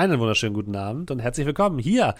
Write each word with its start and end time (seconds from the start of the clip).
Einen 0.00 0.18
wunderschönen 0.18 0.54
guten 0.54 0.76
Abend 0.76 1.10
und 1.10 1.18
herzlich 1.18 1.46
willkommen 1.46 1.78
hier 1.78 2.14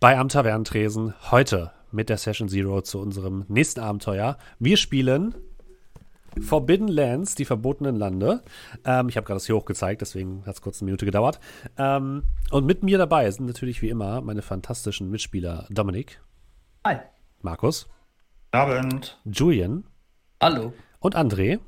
bei 0.00 0.18
Am 0.18 0.28
Tavernentresen. 0.28 1.14
Heute 1.30 1.72
mit 1.90 2.10
der 2.10 2.18
Session 2.18 2.50
Zero 2.50 2.82
zu 2.82 3.00
unserem 3.00 3.46
nächsten 3.48 3.80
Abenteuer. 3.80 4.36
Wir 4.58 4.76
spielen 4.76 5.34
Forbidden 6.42 6.88
Lands, 6.88 7.34
die 7.34 7.46
verbotenen 7.46 7.96
Lande. 7.96 8.42
Ähm, 8.84 9.08
ich 9.08 9.16
habe 9.16 9.24
gerade 9.24 9.36
das 9.36 9.46
hier 9.46 9.56
hochgezeigt, 9.56 10.02
deswegen 10.02 10.44
hat 10.44 10.56
es 10.56 10.60
kurz 10.60 10.82
eine 10.82 10.84
Minute 10.84 11.06
gedauert. 11.06 11.40
Ähm, 11.78 12.24
und 12.50 12.66
mit 12.66 12.82
mir 12.82 12.98
dabei 12.98 13.30
sind 13.30 13.46
natürlich 13.46 13.80
wie 13.80 13.88
immer 13.88 14.20
meine 14.20 14.42
fantastischen 14.42 15.10
Mitspieler 15.10 15.64
Dominik. 15.70 16.20
Hi. 16.84 16.96
Markus. 17.40 17.88
Abend. 18.50 19.18
Julian. 19.24 19.84
Hallo. 20.38 20.74
Und 20.98 21.16
André. 21.16 21.60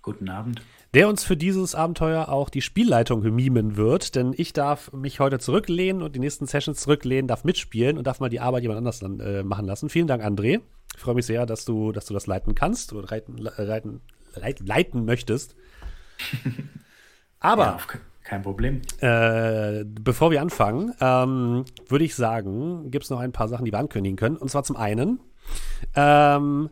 Guten 0.00 0.28
Abend 0.28 0.62
der 0.94 1.08
uns 1.08 1.24
für 1.24 1.36
dieses 1.36 1.74
Abenteuer 1.74 2.28
auch 2.28 2.50
die 2.50 2.60
Spielleitung 2.60 3.22
mimen 3.22 3.76
wird, 3.76 4.14
denn 4.14 4.34
ich 4.36 4.52
darf 4.52 4.92
mich 4.92 5.20
heute 5.20 5.38
zurücklehnen 5.38 6.02
und 6.02 6.14
die 6.14 6.20
nächsten 6.20 6.46
Sessions 6.46 6.80
zurücklehnen, 6.80 7.28
darf 7.28 7.44
mitspielen 7.44 7.96
und 7.96 8.06
darf 8.06 8.20
mal 8.20 8.28
die 8.28 8.40
Arbeit 8.40 8.62
jemand 8.62 8.78
anders 8.78 9.00
äh, 9.02 9.42
machen 9.42 9.66
lassen. 9.66 9.88
Vielen 9.88 10.06
Dank, 10.06 10.22
André. 10.22 10.60
Ich 10.94 11.00
freue 11.00 11.14
mich 11.14 11.24
sehr, 11.24 11.46
dass 11.46 11.64
du, 11.64 11.92
dass 11.92 12.04
du 12.04 12.14
das 12.14 12.26
leiten 12.26 12.54
kannst 12.54 12.92
oder 12.92 13.10
reiten, 13.10 13.38
reiten, 13.46 14.02
leiten, 14.34 14.66
leiten 14.66 15.04
möchtest. 15.04 15.56
Aber. 17.40 17.64
Ja, 17.64 17.78
kein 18.22 18.42
Problem. 18.42 18.82
Äh, 19.00 19.84
bevor 19.84 20.30
wir 20.30 20.42
anfangen, 20.42 20.94
ähm, 21.00 21.64
würde 21.88 22.04
ich 22.04 22.14
sagen, 22.14 22.90
gibt 22.90 23.04
es 23.04 23.10
noch 23.10 23.18
ein 23.18 23.32
paar 23.32 23.48
Sachen, 23.48 23.64
die 23.64 23.72
wir 23.72 23.78
ankündigen 23.78 24.16
können. 24.16 24.36
Und 24.36 24.50
zwar 24.50 24.62
zum 24.62 24.76
einen, 24.76 25.20
ähm, 25.96 26.70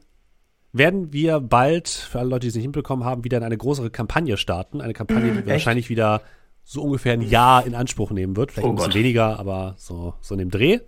werden 0.72 1.12
wir 1.12 1.40
bald, 1.40 1.88
für 1.88 2.20
alle 2.20 2.28
Leute, 2.28 2.40
die 2.42 2.48
es 2.48 2.54
nicht 2.54 2.64
hinbekommen 2.64 3.04
haben, 3.04 3.24
wieder 3.24 3.38
in 3.38 3.44
eine 3.44 3.56
größere 3.56 3.90
Kampagne 3.90 4.36
starten. 4.36 4.80
Eine 4.80 4.92
Kampagne, 4.92 5.32
die 5.32 5.40
mm, 5.40 5.46
wahrscheinlich 5.46 5.88
wieder 5.88 6.22
so 6.62 6.82
ungefähr 6.82 7.14
ein 7.14 7.22
Jahr 7.22 7.66
in 7.66 7.74
Anspruch 7.74 8.12
nehmen 8.12 8.36
wird. 8.36 8.52
Vielleicht 8.52 8.66
oh 8.66 8.70
ein 8.70 8.76
bisschen 8.76 8.90
Gott. 8.90 8.98
weniger, 8.98 9.40
aber 9.40 9.74
so, 9.76 10.14
so 10.20 10.34
in 10.34 10.38
dem 10.38 10.50
Dreh. 10.50 10.78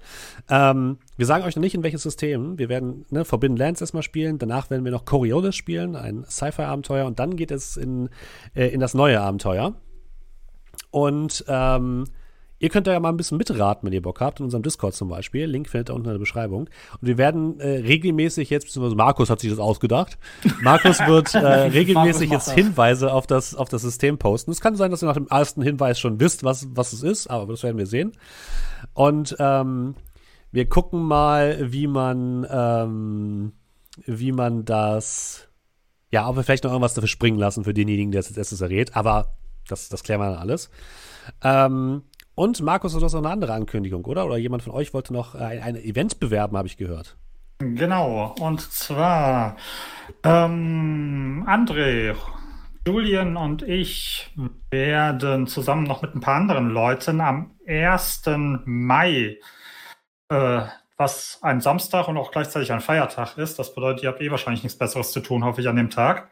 Ähm, 0.49 0.99
wir 1.17 1.27
sagen 1.27 1.45
euch 1.45 1.57
noch 1.57 1.63
nicht, 1.63 1.75
in 1.75 1.83
welches 1.83 2.05
System. 2.05 2.59
Wir 2.59 2.69
werden 2.69 3.05
ne, 3.11 3.25
Forbidden 3.25 3.57
Lands 3.57 3.81
erstmal 3.81 4.05
spielen. 4.05 4.39
Danach 4.39 4.71
werden 4.71 4.85
wir 4.85 4.93
noch 4.93 5.05
Coriolis 5.05 5.57
spielen, 5.57 5.97
ein 5.97 6.25
Sci-Fi-Abenteuer. 6.29 7.05
Und 7.05 7.19
dann 7.19 7.35
geht 7.35 7.51
es 7.51 7.77
in, 7.77 8.11
äh, 8.55 8.69
in 8.69 8.79
das 8.79 8.95
neue 8.95 9.21
Abenteuer. 9.21 9.75
Und 10.93 11.45
ähm, 11.49 12.05
Ihr 12.63 12.69
könnt 12.69 12.87
da 12.87 12.93
ja 12.93 13.01
mal 13.01 13.09
ein 13.09 13.17
bisschen 13.17 13.39
mitraten, 13.39 13.85
wenn 13.85 13.93
ihr 13.93 14.01
Bock 14.01 14.21
habt, 14.21 14.39
in 14.39 14.45
unserem 14.45 14.63
Discord 14.63 14.95
zum 14.95 15.09
Beispiel. 15.09 15.47
Link 15.47 15.69
findet 15.69 15.91
ihr 15.91 15.95
unten 15.97 16.07
in 16.07 16.13
der 16.13 16.21
Beschreibung. 16.21 16.69
Und 17.01 17.09
wir 17.09 17.19
werden 17.19 17.59
äh, 17.59 17.79
regelmäßig 17.79 18.51
jetzt, 18.51 18.67
beziehungsweise 18.67 18.95
Markus 18.95 19.31
hat 19.31 19.41
sich 19.41 19.51
das 19.51 19.59
ausgedacht. 19.59 20.17
Markus 20.63 21.01
wird 21.09 21.35
äh, 21.35 21.41
regelmäßig 21.41 22.31
jetzt 22.31 22.53
Hinweise 22.53 23.13
auf 23.13 23.27
das, 23.27 23.57
auf 23.57 23.69
das 23.69 23.83
System 23.83 24.17
posten. 24.17 24.53
Es 24.53 24.61
kann 24.61 24.77
sein, 24.77 24.93
dass 24.93 25.03
ihr 25.03 25.07
nach 25.07 25.17
dem 25.17 25.27
ersten 25.27 25.61
Hinweis 25.61 25.99
schon 25.99 26.21
wisst, 26.21 26.45
was, 26.45 26.69
was 26.71 26.93
es 26.93 27.03
ist, 27.03 27.27
aber 27.27 27.51
das 27.51 27.65
werden 27.65 27.79
wir 27.79 27.87
sehen. 27.87 28.13
Und 28.95 29.35
ähm, 29.41 29.97
wir 30.53 30.69
gucken 30.69 31.03
mal, 31.03 31.73
wie 31.73 31.89
man, 31.89 32.47
ähm, 32.49 33.55
wie 34.07 34.31
man 34.31 34.65
das, 34.65 35.49
ja, 36.13 36.29
ob 36.29 36.37
wir 36.37 36.45
vielleicht 36.45 36.63
noch 36.63 36.71
irgendwas 36.71 36.95
dafür 36.95 37.09
springen 37.09 37.41
lassen 37.41 37.65
für 37.65 37.75
denjenigen, 37.75 38.13
der 38.13 38.21
es 38.21 38.29
jetzt 38.29 38.39
erstes 38.39 38.61
errät. 38.61 38.95
Aber 38.95 39.35
das, 39.67 39.89
das 39.89 40.05
klären 40.05 40.21
wir 40.21 40.31
dann 40.31 40.39
alles. 40.39 40.71
Ähm, 41.43 42.03
und 42.35 42.61
Markus, 42.63 42.93
du 42.93 43.01
hast 43.01 43.13
noch 43.13 43.21
eine 43.21 43.31
andere 43.31 43.53
Ankündigung, 43.53 44.05
oder? 44.05 44.27
Oder 44.27 44.37
jemand 44.37 44.63
von 44.63 44.73
euch 44.73 44.95
wollte 44.95 45.13
noch 45.13 45.35
ein, 45.35 45.63
ein 45.63 45.77
Event 45.77 46.21
bewerben, 46.21 46.57
habe 46.57 46.69
ich 46.69 46.77
gehört. 46.77 47.17
Genau, 47.59 48.35
und 48.41 48.61
zwar 48.61 49.57
ähm, 50.25 51.45
André, 51.47 52.17
Julian 52.87 53.37
und 53.37 53.63
ich 53.63 54.33
werden 54.71 55.47
zusammen 55.47 55.85
noch 55.85 56.03
mit 56.03 56.15
ein 56.15 56.21
paar 56.21 56.35
anderen 56.35 56.71
Leuten 56.71 57.21
am 57.21 57.53
1. 57.69 58.23
Mai, 58.65 59.39
äh, 60.29 60.63
was 60.97 61.39
ein 61.43 61.61
Samstag 61.61 62.09
und 62.09 62.17
auch 62.17 62.33
gleichzeitig 62.33 62.73
ein 62.73 62.81
Feiertag 62.81 63.39
ist, 63.39 63.59
das 63.59 63.75
bedeutet, 63.75 64.03
ihr 64.03 64.09
habt 64.09 64.21
eh 64.21 64.31
wahrscheinlich 64.33 64.65
nichts 64.65 64.79
Besseres 64.79 65.13
zu 65.13 65.21
tun, 65.21 65.45
hoffe 65.45 65.61
ich, 65.61 65.69
an 65.69 65.77
dem 65.77 65.91
Tag, 65.91 66.29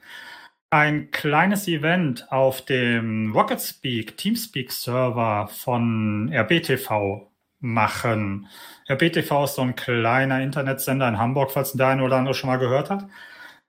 ein 0.70 1.10
kleines 1.10 1.66
Event 1.66 2.30
auf 2.30 2.64
dem 2.64 3.32
RocketSpeak 3.32 4.16
Teamspeak 4.16 4.70
Server 4.70 5.48
von 5.48 6.32
RBTV 6.32 7.28
machen. 7.58 8.46
RBTV 8.88 9.44
ist 9.44 9.56
so 9.56 9.62
ein 9.62 9.74
kleiner 9.74 10.40
Internetsender 10.40 11.08
in 11.08 11.18
Hamburg, 11.18 11.50
falls 11.50 11.72
der 11.72 11.88
eine 11.88 12.04
oder 12.04 12.16
andere 12.16 12.34
schon 12.34 12.48
mal 12.48 12.58
gehört 12.58 12.88
hat. 12.88 13.06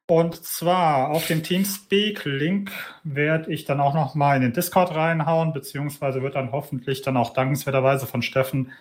Und 0.08 0.44
zwar 0.44 1.10
auf 1.10 1.28
dem 1.28 1.42
Teamspeak-Link 1.42 2.72
werde 3.04 3.52
ich 3.52 3.66
dann 3.66 3.80
auch 3.80 3.94
noch 3.94 4.14
mal 4.14 4.36
in 4.36 4.42
den 4.42 4.54
Discord 4.54 4.94
reinhauen, 4.94 5.54
beziehungsweise 5.54 6.22
wird 6.22 6.36
dann 6.36 6.52
hoffentlich 6.52 7.02
dann 7.02 7.18
auch 7.18 7.34
dankenswerterweise 7.34 8.08
von 8.08 8.22
Steffen 8.22 8.74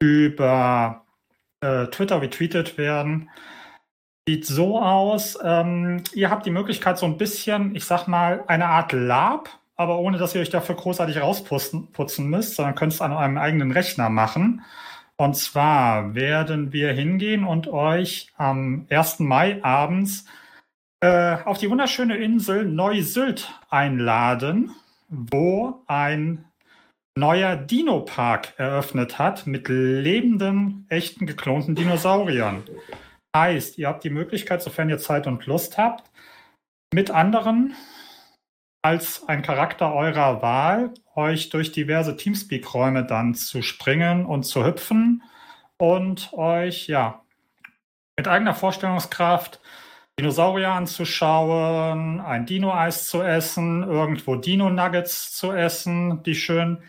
über 0.00 1.04
äh, 1.60 1.86
Twitter 1.88 2.22
retweetet 2.22 2.78
werden. 2.78 3.30
Sieht 4.28 4.46
so 4.46 4.78
aus, 4.78 5.36
ähm, 5.42 6.04
ihr 6.14 6.30
habt 6.30 6.46
die 6.46 6.50
Möglichkeit, 6.50 6.96
so 6.96 7.06
ein 7.06 7.18
bisschen, 7.18 7.74
ich 7.74 7.84
sag 7.84 8.06
mal, 8.06 8.44
eine 8.46 8.66
Art 8.66 8.92
Lab, 8.92 9.48
aber 9.74 9.98
ohne 9.98 10.16
dass 10.16 10.34
ihr 10.34 10.40
euch 10.40 10.50
dafür 10.50 10.76
großartig 10.76 11.20
rausputzen 11.20 11.90
putzen 11.90 12.30
müsst, 12.30 12.54
sondern 12.54 12.76
könnt 12.76 12.92
es 12.92 13.00
an 13.00 13.12
eurem 13.12 13.36
eigenen 13.36 13.72
Rechner 13.72 14.10
machen. 14.10 14.62
Und 15.16 15.36
zwar 15.36 16.14
werden 16.14 16.72
wir 16.72 16.92
hingehen 16.92 17.44
und 17.44 17.66
euch 17.66 18.32
am 18.36 18.86
1. 18.90 19.18
Mai 19.20 19.62
abends 19.64 20.24
äh, 21.00 21.38
auf 21.44 21.58
die 21.58 21.68
wunderschöne 21.68 22.16
Insel 22.16 22.64
Neu-Sylt 22.64 23.52
einladen, 23.70 24.70
wo 25.08 25.82
ein 25.88 26.44
neuer 27.16 27.56
Dino-Park 27.56 28.54
eröffnet 28.56 29.18
hat 29.18 29.48
mit 29.48 29.68
lebenden, 29.68 30.86
echten, 30.88 31.26
geklonten 31.26 31.74
Dinosauriern. 31.74 32.62
Heißt, 33.34 33.78
ihr 33.78 33.88
habt 33.88 34.04
die 34.04 34.10
Möglichkeit, 34.10 34.62
sofern 34.62 34.90
ihr 34.90 34.98
Zeit 34.98 35.26
und 35.26 35.46
Lust 35.46 35.78
habt, 35.78 36.10
mit 36.92 37.10
anderen 37.10 37.74
als 38.82 39.26
ein 39.28 39.42
Charakter 39.42 39.94
eurer 39.94 40.42
Wahl 40.42 40.92
euch 41.14 41.48
durch 41.48 41.72
diverse 41.72 42.16
Teamspeak-Räume 42.16 43.04
dann 43.04 43.34
zu 43.34 43.62
springen 43.62 44.26
und 44.26 44.42
zu 44.42 44.64
hüpfen 44.66 45.22
und 45.78 46.32
euch 46.32 46.88
ja 46.88 47.22
mit 48.18 48.28
eigener 48.28 48.54
Vorstellungskraft 48.54 49.60
Dinosaurier 50.18 50.72
anzuschauen, 50.72 52.20
ein 52.20 52.44
Dino-Eis 52.44 53.06
zu 53.06 53.22
essen, 53.22 53.82
irgendwo 53.82 54.36
Dino-Nuggets 54.36 55.32
zu 55.32 55.52
essen, 55.52 56.22
die 56.24 56.34
schön 56.34 56.82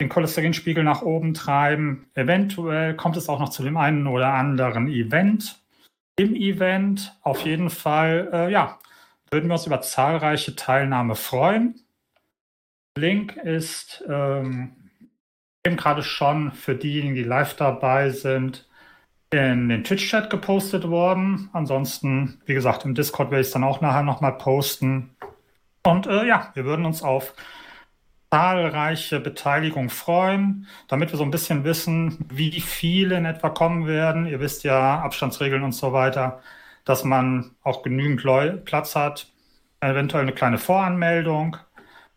den 0.00 0.08
Cholesterinspiegel 0.08 0.82
nach 0.82 1.02
oben 1.02 1.34
treiben. 1.34 2.06
Eventuell 2.14 2.96
kommt 2.96 3.16
es 3.16 3.28
auch 3.28 3.38
noch 3.38 3.50
zu 3.50 3.62
dem 3.62 3.76
einen 3.76 4.06
oder 4.06 4.32
anderen 4.32 4.88
Event, 4.88 5.63
im 6.16 6.34
Event. 6.34 7.16
Auf 7.22 7.44
jeden 7.44 7.70
Fall, 7.70 8.30
äh, 8.32 8.52
ja, 8.52 8.78
würden 9.30 9.48
wir 9.48 9.54
uns 9.54 9.66
über 9.66 9.80
zahlreiche 9.80 10.56
Teilnahme 10.56 11.14
freuen. 11.14 11.80
Link 12.96 13.36
ist 13.36 14.04
ähm, 14.08 14.90
eben 15.66 15.76
gerade 15.76 16.02
schon 16.02 16.52
für 16.52 16.76
diejenigen, 16.76 17.14
die 17.14 17.24
live 17.24 17.56
dabei 17.56 18.10
sind, 18.10 18.68
in 19.30 19.68
den 19.68 19.82
Twitch-Chat 19.82 20.30
gepostet 20.30 20.88
worden. 20.88 21.50
Ansonsten, 21.52 22.40
wie 22.46 22.54
gesagt, 22.54 22.84
im 22.84 22.94
Discord 22.94 23.30
werde 23.30 23.40
ich 23.40 23.48
es 23.48 23.52
dann 23.52 23.64
auch 23.64 23.80
nachher 23.80 24.04
nochmal 24.04 24.38
posten. 24.38 25.16
Und 25.84 26.06
äh, 26.06 26.24
ja, 26.26 26.52
wir 26.54 26.64
würden 26.64 26.86
uns 26.86 27.02
auf 27.02 27.34
zahlreiche 28.34 29.20
Beteiligung 29.20 29.90
freuen, 29.90 30.66
damit 30.88 31.12
wir 31.12 31.18
so 31.18 31.22
ein 31.22 31.30
bisschen 31.30 31.62
wissen, 31.62 32.18
wie 32.28 32.60
viele 32.60 33.16
in 33.16 33.26
etwa 33.26 33.48
kommen 33.48 33.86
werden. 33.86 34.26
Ihr 34.26 34.40
wisst 34.40 34.64
ja, 34.64 34.98
Abstandsregeln 34.98 35.62
und 35.62 35.70
so 35.70 35.92
weiter, 35.92 36.40
dass 36.84 37.04
man 37.04 37.52
auch 37.62 37.84
genügend 37.84 38.24
Leu 38.24 38.56
Platz 38.56 38.96
hat, 38.96 39.28
eventuell 39.80 40.24
eine 40.24 40.32
kleine 40.32 40.58
Voranmeldung. 40.58 41.58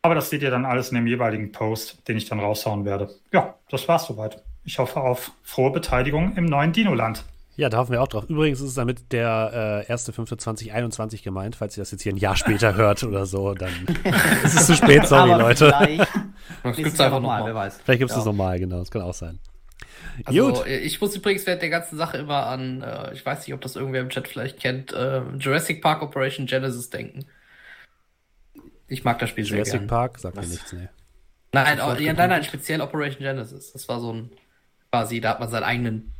Aber 0.01 0.15
das 0.15 0.31
seht 0.31 0.41
ihr 0.41 0.49
dann 0.49 0.65
alles 0.65 0.89
in 0.89 0.95
dem 0.95 1.05
jeweiligen 1.05 1.51
Post, 1.51 2.07
den 2.07 2.17
ich 2.17 2.27
dann 2.27 2.39
raushauen 2.39 2.83
werde. 2.83 3.11
Ja, 3.31 3.53
das 3.69 3.87
war's 3.87 4.07
soweit. 4.07 4.43
Ich 4.63 4.79
hoffe 4.79 4.99
auf 4.99 5.31
frohe 5.43 5.69
Beteiligung 5.69 6.35
im 6.35 6.45
neuen 6.45 6.73
Dino-Land. 6.73 7.25
Ja, 7.57 7.69
da 7.69 7.80
hoffen 7.80 7.92
wir 7.92 8.04
auch 8.04 8.07
drauf. 8.07 8.25
Übrigens 8.30 8.62
ist 8.62 8.69
es 8.69 8.75
damit 8.75 9.12
der 9.12 9.83
äh, 9.89 9.92
1.5.2021 9.92 11.24
gemeint, 11.24 11.56
falls 11.56 11.75
ihr 11.75 11.81
das 11.81 11.89
jetzt 11.89 12.04
hier 12.04 12.13
ein 12.13 12.18
Jahr 12.18 12.36
später 12.36 12.75
hört 12.75 13.04
oder 13.04 13.25
so, 13.25 13.56
dann 13.56 13.71
ist 14.44 14.54
es 14.54 14.68
zu 14.68 14.75
spät, 14.75 15.07
sorry, 15.07 15.31
Leute. 15.31 15.74
Vielleicht 15.75 16.12
gibt 16.77 16.94
es 16.94 17.00
einfach 17.00 17.19
nochmal, 17.19 17.44
wer 17.45 17.56
weiß. 17.56 17.80
Vielleicht 17.83 18.00
gibt 18.00 18.12
es 18.12 18.18
ja. 18.18 18.24
nochmal, 18.24 18.59
genau, 18.59 18.77
das 18.77 18.92
kann 18.92 19.01
auch 19.01 19.15
sein. 19.15 19.39
Also, 20.25 20.54
Gut. 20.54 20.68
ich 20.68 21.01
muss 21.01 21.15
übrigens 21.15 21.48
während 21.48 21.63
der 21.63 21.69
ganzen 21.69 21.98
Sache 21.98 22.18
immer 22.18 22.45
an, 22.45 22.83
äh, 22.83 23.13
ich 23.13 23.25
weiß 23.25 23.48
nicht, 23.48 23.56
ob 23.56 23.62
das 23.62 23.75
irgendwer 23.75 24.01
im 24.01 24.10
Chat 24.10 24.27
vielleicht 24.27 24.60
kennt, 24.60 24.94
äh, 24.94 25.21
Jurassic 25.39 25.81
Park 25.81 26.03
Operation 26.03 26.45
Genesis 26.45 26.92
denken. 26.92 27.25
Ich 28.88 29.03
mag 29.03 29.18
das 29.18 29.31
Spiel 29.31 29.45
Jurassic 29.45 29.65
sehr 29.65 29.80
gerne. 29.80 29.88
Jurassic 29.88 29.89
Park? 29.89 30.19
Sagt 30.19 30.36
mir 30.36 30.45
nichts, 30.45 30.74
ne. 30.74 30.89
Nein, 31.53 31.80
oh, 31.81 31.94
ja, 31.94 32.13
nein, 32.13 32.30
nein, 32.30 32.44
speziell 32.44 32.81
Operation 32.81 33.21
Genesis. 33.21 33.74
Das 33.74 33.89
war 33.89 34.00
so 34.00 34.13
ein, 34.13 34.30
quasi, 34.92 35.21
da 35.21 35.30
hat 35.31 35.39
man 35.39 35.50
seinen 35.50 35.63
eigenen 35.63 36.13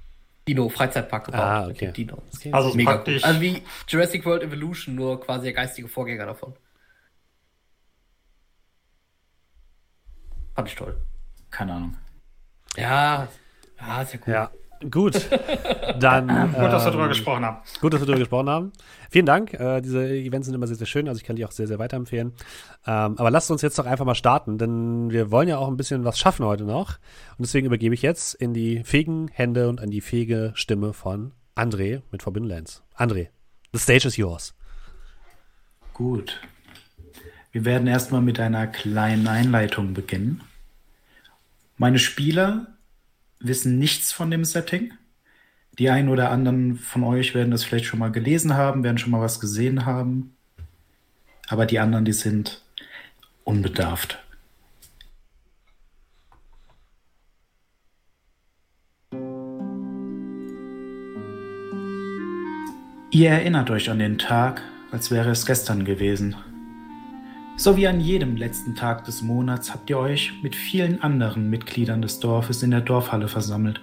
Dino-Freizeitpark 0.48 1.26
gebaut. 1.26 1.42
Ah, 1.42 1.68
okay. 1.68 1.92
Dino. 1.92 2.24
Okay. 2.36 2.52
Also, 2.52 2.74
mega 2.76 2.92
praktisch. 2.94 3.24
Cool. 3.24 3.30
Also 3.30 3.42
wie 3.42 3.62
Jurassic 3.88 4.26
World 4.26 4.44
Evolution, 4.44 4.96
nur 4.96 5.20
quasi 5.20 5.44
der 5.46 5.54
geistige 5.54 5.88
Vorgänger 5.88 6.26
davon. 6.26 6.56
Fand 10.56 10.70
ich 10.70 10.76
toll. 10.76 11.00
keine 11.52 11.74
Ahnung. 11.74 11.98
Ja, 12.76 13.28
ja, 13.80 14.02
ist 14.02 14.14
ja 14.14 14.20
cool. 14.26 14.34
Ja. 14.34 14.52
Gut, 14.92 15.28
dann. 16.00 16.28
gut, 16.28 16.56
dass 16.56 16.86
wir 16.86 16.92
darüber 16.92 17.04
ähm, 17.04 17.10
gesprochen 17.10 17.46
haben. 17.46 17.58
Gut, 17.82 17.94
dass 17.94 18.02
wir 18.02 18.06
darüber 18.06 18.20
gesprochen 18.20 18.50
haben. 18.50 18.72
Vielen 19.10 19.26
Dank. 19.26 19.54
Äh, 19.54 19.82
diese 19.82 20.08
Events 20.08 20.46
sind 20.46 20.56
immer 20.56 20.68
sehr, 20.68 20.76
sehr 20.76 20.88
schön. 20.88 21.08
Also 21.08 21.20
ich 21.20 21.26
kann 21.26 21.36
die 21.36 21.46
auch 21.46 21.52
sehr, 21.52 21.68
sehr 21.68 21.80
weiterempfehlen. 21.80 22.34
Ähm, 22.86 23.18
aber 23.18 23.32
lasst 23.32 23.50
uns 23.50 23.62
jetzt 23.62 23.80
doch 23.80 23.86
einfach 23.86 24.06
mal 24.06 24.16
starten, 24.16 24.58
denn 24.58 25.12
wir 25.12 25.32
wollen 25.32 25.48
ja 25.48 25.58
auch 25.58 25.68
ein 25.68 25.78
bisschen 25.78 26.06
was 26.06 26.20
schaffen 26.20 26.46
heute 26.46 26.64
noch. 26.64 26.98
Und 27.38 27.46
deswegen 27.46 27.66
übergebe 27.66 27.96
ich 27.96 28.02
jetzt 28.02 28.36
in 28.36 28.54
die 28.54 28.84
fähigen 28.84 29.30
Hände 29.30 29.68
und 29.70 29.82
an 29.82 29.90
die 29.90 30.02
fähige 30.02 30.52
Stimme 30.56 30.94
von 30.94 31.34
André 31.56 32.02
mit 32.12 32.22
Forbidden 32.22 32.48
Lands. 32.48 32.84
André, 32.96 33.30
the 33.74 33.80
stage 33.80 34.08
is 34.08 34.18
yours. 34.18 34.54
Gut. 35.94 36.40
Wir 37.52 37.66
werden 37.66 37.88
erstmal 37.88 38.22
mit 38.22 38.40
einer 38.40 38.68
kleinen 38.68 39.28
Einleitung 39.28 39.94
beginnen. 39.94 40.44
Meine 41.78 41.98
Spieler 41.98 42.77
wissen 43.40 43.78
nichts 43.78 44.12
von 44.12 44.32
dem 44.32 44.46
Setting. 44.46 44.94
Die 45.80 45.90
einen 45.90 46.10
oder 46.10 46.32
anderen 46.32 46.76
von 46.76 47.04
euch 47.04 47.36
werden 47.36 47.52
das 47.52 47.64
vielleicht 47.64 47.86
schon 47.86 48.00
mal 48.00 48.12
gelesen 48.12 48.56
haben, 48.56 48.84
werden 48.84 48.98
schon 48.98 49.12
mal 49.12 49.22
was 49.22 49.40
gesehen 49.40 49.86
haben. 49.86 50.36
Aber 51.48 51.66
die 51.66 51.80
anderen, 51.80 52.06
die 52.06 52.14
sind 52.14 52.64
unbedarft. 53.44 54.20
Ihr 63.12 63.30
erinnert 63.30 63.70
euch 63.70 63.90
an 63.90 64.00
den 64.00 64.18
Tag, 64.18 64.62
als 64.92 65.12
wäre 65.12 65.32
es 65.32 65.46
gestern 65.46 65.86
gewesen. 65.86 66.36
So 67.60 67.76
wie 67.76 67.88
an 67.88 68.00
jedem 68.00 68.38
letzten 68.38 68.76
Tag 68.76 69.06
des 69.06 69.24
Monats 69.24 69.74
habt 69.74 69.90
ihr 69.90 69.98
euch 69.98 70.32
mit 70.44 70.56
vielen 70.56 71.02
anderen 71.02 71.50
Mitgliedern 71.50 72.04
des 72.04 72.20
Dorfes 72.20 72.62
in 72.62 72.70
der 72.70 72.82
Dorfhalle 72.82 73.28
versammelt, 73.28 73.82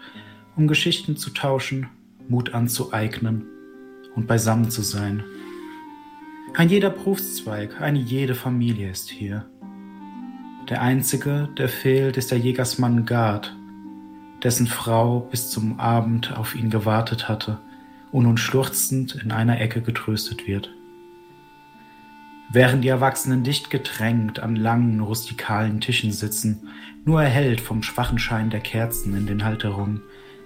um 0.55 0.69
Geschichten 0.69 1.17
zu 1.17 1.31
tauschen, 1.31 1.89
Mut 2.29 2.55
anzueignen 2.55 3.45
und 4.15 4.29
beisammen 4.29 4.71
zu 4.71 4.83
sein. 4.83 5.25
Ein 6.55 6.69
jeder 6.69 6.89
Berufszweig, 6.89 7.81
eine 7.81 7.99
jede 7.99 8.37
Familie 8.37 8.93
ist 8.93 9.11
hier. 9.11 9.45
Der 10.71 10.81
einzige, 10.81 11.49
der 11.59 11.69
fehlt, 11.69 12.17
ist 12.17 12.31
der 12.31 12.39
Jägersmann 12.39 13.07
Gard, 13.07 13.57
dessen 14.45 14.69
Frau 14.69 15.19
bis 15.33 15.51
zum 15.51 15.81
Abend 15.81 16.37
auf 16.37 16.55
ihn 16.55 16.71
gewartet 16.71 17.29
hatte 17.29 17.59
und 18.13 18.23
nun 18.23 18.37
schluchzend 18.37 19.17
in 19.17 19.33
einer 19.33 19.61
Ecke 19.61 19.83
getröstet 19.83 20.47
wird 20.47 20.71
während 22.51 22.85
die 22.85 22.89
Erwachsenen 22.89 23.43
dicht 23.43 23.71
gedrängt 23.71 24.41
an 24.41 24.57
langen, 24.57 25.01
rustikalen 25.01 25.81
Tischen 25.81 26.13
sitzen, 26.13 26.69
nur 27.05 27.23
erhellt 27.23 27.61
vom 27.61 27.83
schwachen 27.83 28.19
Schein 28.19 28.51
der 28.51 28.61
Kerzen 28.61 29.17
in 29.17 29.27
den 29.27 29.45
Halterungen, 29.45 30.03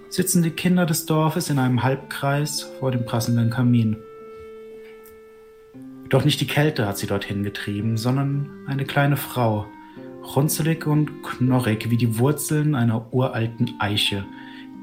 sitzen 0.09 0.41
die 0.41 0.51
Kinder 0.51 0.85
des 0.85 1.05
Dorfes 1.05 1.49
in 1.49 1.59
einem 1.59 1.83
Halbkreis 1.83 2.63
vor 2.79 2.91
dem 2.91 3.05
prassenden 3.05 3.49
Kamin. 3.49 3.97
Doch 6.09 6.25
nicht 6.25 6.41
die 6.41 6.47
Kälte 6.47 6.87
hat 6.87 6.97
sie 6.97 7.05
dorthin 7.05 7.43
getrieben, 7.43 7.95
sondern 7.95 8.49
eine 8.65 8.85
kleine 8.85 9.15
Frau, 9.15 9.67
runzelig 10.35 10.87
und 10.87 11.21
knorrig 11.21 11.91
wie 11.91 11.97
die 11.97 12.17
Wurzeln 12.17 12.73
einer 12.73 13.13
uralten 13.13 13.75
Eiche, 13.79 14.25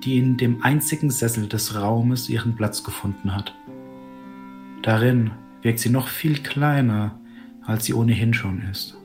die 0.04 0.18
in 0.18 0.36
dem 0.36 0.62
einzigen 0.62 1.10
Sessel 1.10 1.48
des 1.48 1.74
Raumes 1.74 2.28
ihren 2.28 2.54
Platz 2.54 2.84
gefunden 2.84 3.34
hat. 3.34 3.54
Darin 4.82 5.32
wirkt 5.66 5.80
sie 5.80 5.90
noch 5.90 6.06
viel 6.06 6.44
kleiner, 6.44 7.18
als 7.64 7.86
sie 7.86 7.92
ohnehin 7.92 8.32
schon 8.32 8.62
ist. 8.70 8.96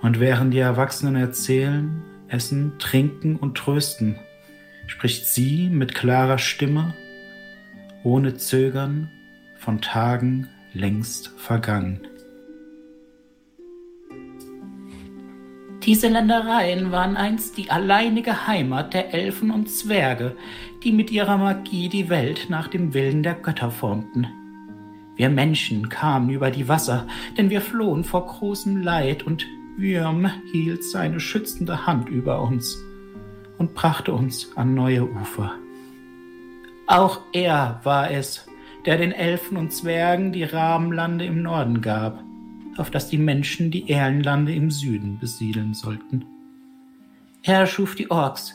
Und 0.00 0.20
während 0.20 0.54
die 0.54 0.60
Erwachsenen 0.60 1.16
erzählen, 1.16 2.04
essen, 2.28 2.74
trinken 2.78 3.34
und 3.34 3.58
trösten, 3.58 4.14
spricht 4.86 5.26
sie 5.26 5.68
mit 5.70 5.96
klarer 5.96 6.38
Stimme, 6.38 6.94
ohne 8.04 8.36
Zögern, 8.36 9.10
von 9.58 9.80
Tagen 9.80 10.46
längst 10.72 11.32
vergangen. 11.36 12.06
Diese 15.82 16.06
Ländereien 16.06 16.92
waren 16.92 17.16
einst 17.16 17.58
die 17.58 17.72
alleinige 17.72 18.46
Heimat 18.46 18.94
der 18.94 19.12
Elfen 19.12 19.50
und 19.50 19.68
Zwerge, 19.68 20.36
die 20.84 20.92
mit 20.92 21.10
ihrer 21.10 21.38
Magie 21.38 21.88
die 21.88 22.08
Welt 22.08 22.46
nach 22.50 22.68
dem 22.68 22.94
Willen 22.94 23.24
der 23.24 23.34
Götter 23.34 23.72
formten. 23.72 24.28
Wir 25.16 25.30
Menschen 25.30 25.88
kamen 25.88 26.30
über 26.30 26.50
die 26.50 26.68
Wasser, 26.68 27.06
denn 27.36 27.50
wir 27.50 27.62
flohen 27.62 28.04
vor 28.04 28.26
großem 28.26 28.82
Leid, 28.82 29.22
und 29.22 29.46
Würm 29.76 30.30
hielt 30.52 30.84
seine 30.84 31.20
schützende 31.20 31.86
Hand 31.86 32.08
über 32.08 32.40
uns 32.42 32.78
und 33.58 33.74
brachte 33.74 34.12
uns 34.12 34.56
an 34.56 34.74
neue 34.74 35.04
Ufer. 35.04 35.52
Auch 36.86 37.20
er 37.32 37.80
war 37.82 38.10
es, 38.10 38.46
der 38.84 38.96
den 38.96 39.12
Elfen 39.12 39.56
und 39.56 39.72
Zwergen 39.72 40.32
die 40.32 40.44
Rabenlande 40.44 41.24
im 41.24 41.42
Norden 41.42 41.80
gab, 41.80 42.22
auf 42.76 42.90
das 42.90 43.08
die 43.08 43.18
Menschen 43.18 43.70
die 43.70 43.90
Erlenlande 43.90 44.54
im 44.54 44.70
Süden 44.70 45.18
besiedeln 45.18 45.74
sollten. 45.74 46.24
Er 47.42 47.66
schuf 47.66 47.94
die 47.94 48.10
Orks, 48.10 48.54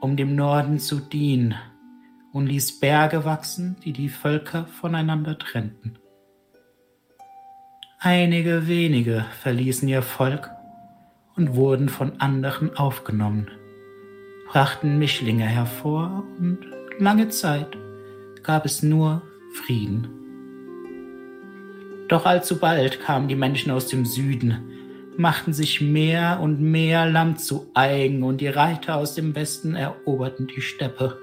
um 0.00 0.16
dem 0.16 0.34
Norden 0.34 0.78
zu 0.78 1.00
dienen, 1.00 1.54
und 2.32 2.46
ließ 2.46 2.80
Berge 2.80 3.24
wachsen, 3.24 3.76
die 3.84 3.92
die 3.92 4.08
Völker 4.08 4.66
voneinander 4.66 5.38
trennten. 5.38 5.98
Einige 7.98 8.66
wenige 8.66 9.24
verließen 9.42 9.86
ihr 9.88 10.02
Volk 10.02 10.50
und 11.36 11.54
wurden 11.54 11.88
von 11.88 12.20
anderen 12.20 12.76
aufgenommen, 12.76 13.48
brachten 14.48 14.98
Mischlinge 14.98 15.44
hervor 15.44 16.24
und 16.38 16.58
lange 16.98 17.28
Zeit 17.28 17.76
gab 18.42 18.66
es 18.66 18.82
nur 18.82 19.22
Frieden. 19.54 20.08
Doch 22.08 22.26
allzu 22.26 22.58
bald 22.58 23.00
kamen 23.00 23.28
die 23.28 23.36
Menschen 23.36 23.70
aus 23.70 23.86
dem 23.86 24.04
Süden, 24.04 24.58
machten 25.16 25.52
sich 25.52 25.80
mehr 25.80 26.40
und 26.42 26.60
mehr 26.60 27.06
Land 27.06 27.40
zu 27.40 27.70
eigen 27.74 28.22
und 28.22 28.40
die 28.40 28.48
Reiter 28.48 28.96
aus 28.96 29.14
dem 29.14 29.34
Westen 29.34 29.74
eroberten 29.74 30.46
die 30.46 30.60
Steppe, 30.60 31.18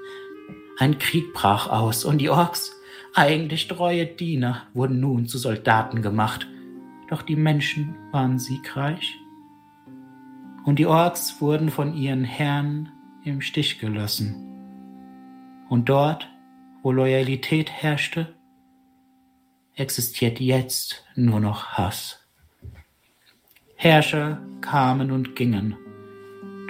ein 0.79 0.98
Krieg 0.98 1.33
brach 1.33 1.69
aus 1.69 2.05
und 2.05 2.19
die 2.19 2.29
Orks, 2.29 2.71
eigentlich 3.13 3.67
treue 3.67 4.05
Diener, 4.05 4.63
wurden 4.74 5.00
nun 5.00 5.27
zu 5.27 5.38
Soldaten 5.38 6.01
gemacht. 6.01 6.48
Doch 7.09 7.21
die 7.21 7.36
Menschen 7.36 7.95
waren 8.12 8.39
siegreich. 8.39 9.17
Und 10.63 10.79
die 10.79 10.86
Orks 10.86 11.41
wurden 11.41 11.69
von 11.69 11.95
ihren 11.95 12.24
Herren 12.24 12.91
im 13.25 13.41
Stich 13.41 13.79
gelassen. 13.79 14.45
Und 15.67 15.89
dort, 15.89 16.29
wo 16.81 16.91
Loyalität 16.91 17.69
herrschte, 17.71 18.33
existiert 19.75 20.39
jetzt 20.39 21.03
nur 21.15 21.39
noch 21.39 21.74
Hass. 21.74 22.25
Herrscher 23.75 24.41
kamen 24.62 25.12
und 25.12 25.36
gingen 25.36 25.75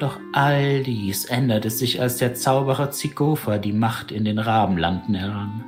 doch 0.02 0.20
all 0.34 0.84
dies 0.84 1.26
änderte 1.26 1.70
sich, 1.70 2.02
als 2.02 2.18
der 2.18 2.34
Zauberer 2.34 2.92
Zigofa 2.92 3.58
die 3.58 3.74
Macht 3.74 4.12
in 4.12 4.26
den 4.26 4.40
Rabenlanden 4.40 5.16
errang. 5.16 5.64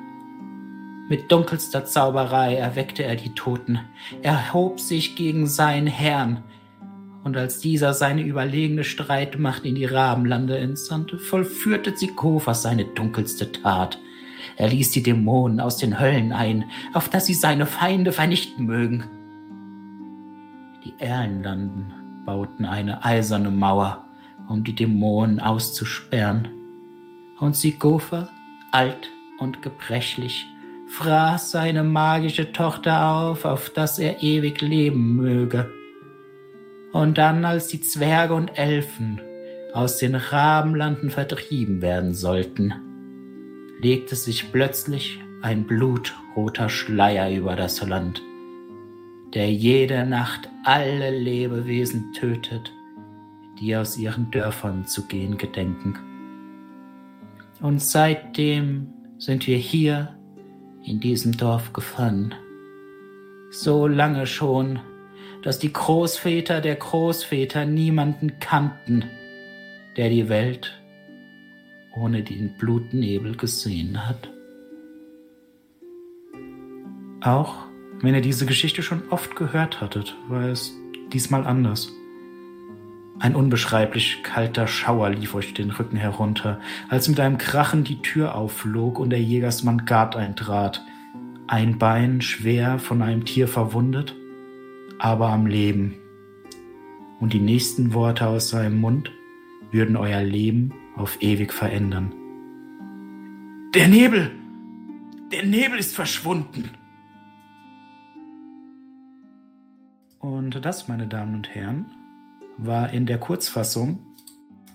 Mit 1.10 1.32
dunkelster 1.32 1.86
Zauberei 1.86 2.56
erweckte 2.56 3.04
er 3.04 3.16
die 3.16 3.34
Toten, 3.34 3.80
erhob 4.22 4.80
sich 4.80 5.16
gegen 5.16 5.46
seinen 5.46 5.88
Herrn, 5.88 6.44
und 7.24 7.38
als 7.38 7.60
dieser 7.60 7.94
seine 7.94 8.24
überlegene 8.24 8.84
Streitmacht 8.84 9.66
in 9.66 9.76
die 9.76 9.86
Rabenlande 9.86 10.58
entsandte, 10.58 11.20
vollführte 11.20 11.94
Zigofa 11.94 12.54
seine 12.54 12.86
dunkelste 12.86 13.52
Tat. 13.52 14.00
Er 14.58 14.70
ließ 14.70 14.92
die 14.92 15.04
Dämonen 15.04 15.60
aus 15.60 15.78
den 15.78 16.00
Höllen 16.00 16.32
ein, 16.32 16.66
auf 16.94 17.10
dass 17.10 17.28
sie 17.28 17.34
seine 17.34 17.66
Feinde 17.66 18.12
vernichten 18.12 18.66
mögen. 18.66 19.04
Die 20.84 20.94
Erlenlanden 20.98 21.94
bauten 22.26 22.66
eine 22.66 23.04
eiserne 23.04 23.52
Mauer, 23.52 24.06
um 24.52 24.64
die 24.64 24.76
Dämonen 24.76 25.40
auszusperren. 25.40 26.50
Und 27.40 27.56
Sigofa, 27.56 28.30
alt 28.72 29.10
und 29.40 29.62
gebrechlich, 29.62 30.46
fraß 30.88 31.52
seine 31.52 31.84
magische 31.84 32.52
Tochter 32.52 33.08
auf, 33.08 33.46
auf 33.46 33.70
dass 33.70 33.98
er 33.98 34.22
ewig 34.22 34.62
leben 34.62 35.16
möge. 35.16 35.72
Und 36.92 37.18
dann, 37.18 37.46
als 37.46 37.68
die 37.68 37.82
Zwerge 37.82 38.34
und 38.34 38.50
Elfen 38.58 39.22
aus 39.74 39.98
den 39.98 40.16
Rabenlanden 40.16 41.10
vertrieben 41.10 41.82
werden 41.82 42.14
sollten, 42.14 42.74
legte 43.82 44.16
sich 44.16 44.52
plötzlich 44.52 45.20
ein 45.42 45.66
blutroter 45.66 46.68
Schleier 46.68 47.32
über 47.32 47.56
das 47.56 47.82
Land, 47.82 48.22
der 49.34 49.52
jede 49.52 50.06
Nacht 50.06 50.50
alle 50.66 51.18
Lebewesen 51.18 52.12
tötet 52.14 52.74
die 53.62 53.76
aus 53.76 53.98
ihren 53.98 54.32
Dörfern 54.32 54.86
zu 54.86 55.08
gehen 55.08 55.38
gedenken. 55.38 55.98
Und 57.62 57.82
seitdem 57.82 58.88
sind 59.20 59.46
wir 59.46 59.58
hier 59.58 60.18
in 60.84 61.00
diesem 61.00 61.38
Dorf 61.38 61.74
gefangen. 61.74 62.34
So 63.52 63.88
lange 63.88 64.26
schon, 64.26 64.80
dass 65.44 65.60
die 65.60 65.72
Großväter 65.72 66.60
der 66.60 66.76
Großväter 66.76 67.66
niemanden 67.66 68.40
kannten, 68.40 69.06
der 69.96 70.10
die 70.10 70.28
Welt 70.28 70.82
ohne 71.96 72.24
den 72.24 72.56
Blutnebel 72.58 73.36
gesehen 73.36 74.08
hat. 74.08 74.32
Auch 77.22 77.68
wenn 78.02 78.16
ihr 78.16 78.22
diese 78.22 78.48
Geschichte 78.48 78.82
schon 78.82 79.04
oft 79.10 79.36
gehört 79.36 79.82
hattet, 79.82 80.16
war 80.28 80.46
es 80.46 80.74
diesmal 81.14 81.46
anders. 81.46 81.92
Ein 83.22 83.36
unbeschreiblich 83.36 84.24
kalter 84.24 84.66
Schauer 84.66 85.12
lief 85.12 85.36
euch 85.36 85.54
den 85.54 85.70
Rücken 85.70 85.96
herunter, 85.96 86.60
als 86.90 87.08
mit 87.08 87.20
einem 87.20 87.38
Krachen 87.38 87.84
die 87.84 88.02
Tür 88.02 88.34
aufflog 88.34 88.98
und 88.98 89.12
der 89.12 89.22
Jägersmann 89.22 89.86
Gard 89.86 90.16
eintrat. 90.16 90.84
Ein 91.46 91.78
Bein 91.78 92.22
schwer 92.22 92.80
von 92.80 93.04
einem 93.04 93.24
Tier 93.24 93.48
verwundet, 93.48 94.16
aber 94.98 95.30
am 95.30 95.46
Leben. 95.46 95.94
Und 97.20 97.34
die 97.34 97.40
nächsten 97.40 97.94
Worte 97.94 98.26
aus 98.26 98.50
seinem 98.50 98.82
Mund 98.82 99.12
würden 99.72 99.98
euer 99.98 100.24
Leben 100.24 100.74
auf 100.96 101.22
ewig 101.22 101.54
verändern. 101.54 102.16
Der 103.76 103.88
Nebel! 103.88 104.32
Der 105.32 105.46
Nebel 105.46 105.78
ist 105.78 105.96
verschwunden! 105.96 106.72
Und 110.18 110.66
das, 110.66 110.88
meine 110.88 111.06
Damen 111.06 111.36
und 111.36 111.54
Herren, 111.54 111.86
war 112.62 112.94
in 112.94 113.06
der 113.06 113.18
Kurzfassung 113.18 114.06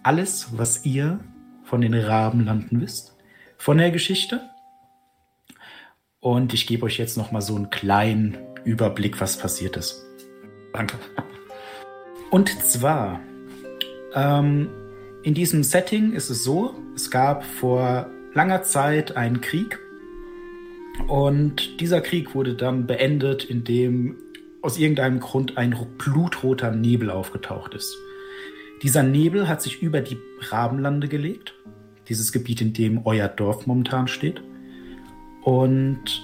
alles, 0.02 0.49
was 0.57 0.85
ihr 0.85 1.21
von 1.64 1.81
den 1.81 1.95
Rabenlanden 1.95 2.81
wisst, 2.81 3.16
von 3.57 3.78
der 3.78 3.90
Geschichte. 3.90 4.40
Und 6.21 6.52
ich 6.52 6.66
gebe 6.66 6.87
euch 6.87 6.99
jetzt 6.99 7.16
noch 7.16 7.33
mal 7.33 7.40
so 7.40 7.55
einen 7.55 7.71
kleinen 7.71 8.38
Überblick, 8.64 9.21
was 9.21 9.38
passiert 9.38 9.76
ist. 9.76 10.05
Danke. 10.73 10.97
Und 12.31 12.50
zwar, 12.64 13.21
ähm, 14.14 14.69
in 15.23 15.35
diesem 15.35 15.62
Setting 15.62 16.12
ist 16.12 16.31
es 16.31 16.43
so, 16.43 16.75
es 16.95 17.11
gab 17.11 17.45
vor 17.45 18.11
langer 18.35 18.62
Zeit 18.62 19.16
einen 19.16 19.40
Krieg 19.40 19.78
und 21.09 21.81
dieser 21.81 22.00
Krieg 22.00 22.35
wurde 22.35 22.55
dann 22.55 22.87
beendet, 22.87 23.45
indem 23.45 24.16
aus 24.63 24.79
irgendeinem 24.79 25.21
Grund 25.21 25.57
ein 25.57 25.77
blutroter 25.99 26.73
Nebel 26.73 27.11
aufgetaucht 27.11 27.75
ist. 27.75 27.97
Dieser 28.83 29.03
Nebel 29.03 29.49
hat 29.49 29.63
sich 29.63 29.83
über 29.83 30.01
die 30.01 30.19
Rabenlande 30.51 31.09
gelegt, 31.09 31.55
dieses 32.09 32.33
Gebiet, 32.33 32.61
in 32.61 32.73
dem 32.73 33.07
euer 33.07 33.29
Dorf 33.29 33.67
momentan 33.67 34.07
steht. 34.09 34.43
Und 35.43 36.23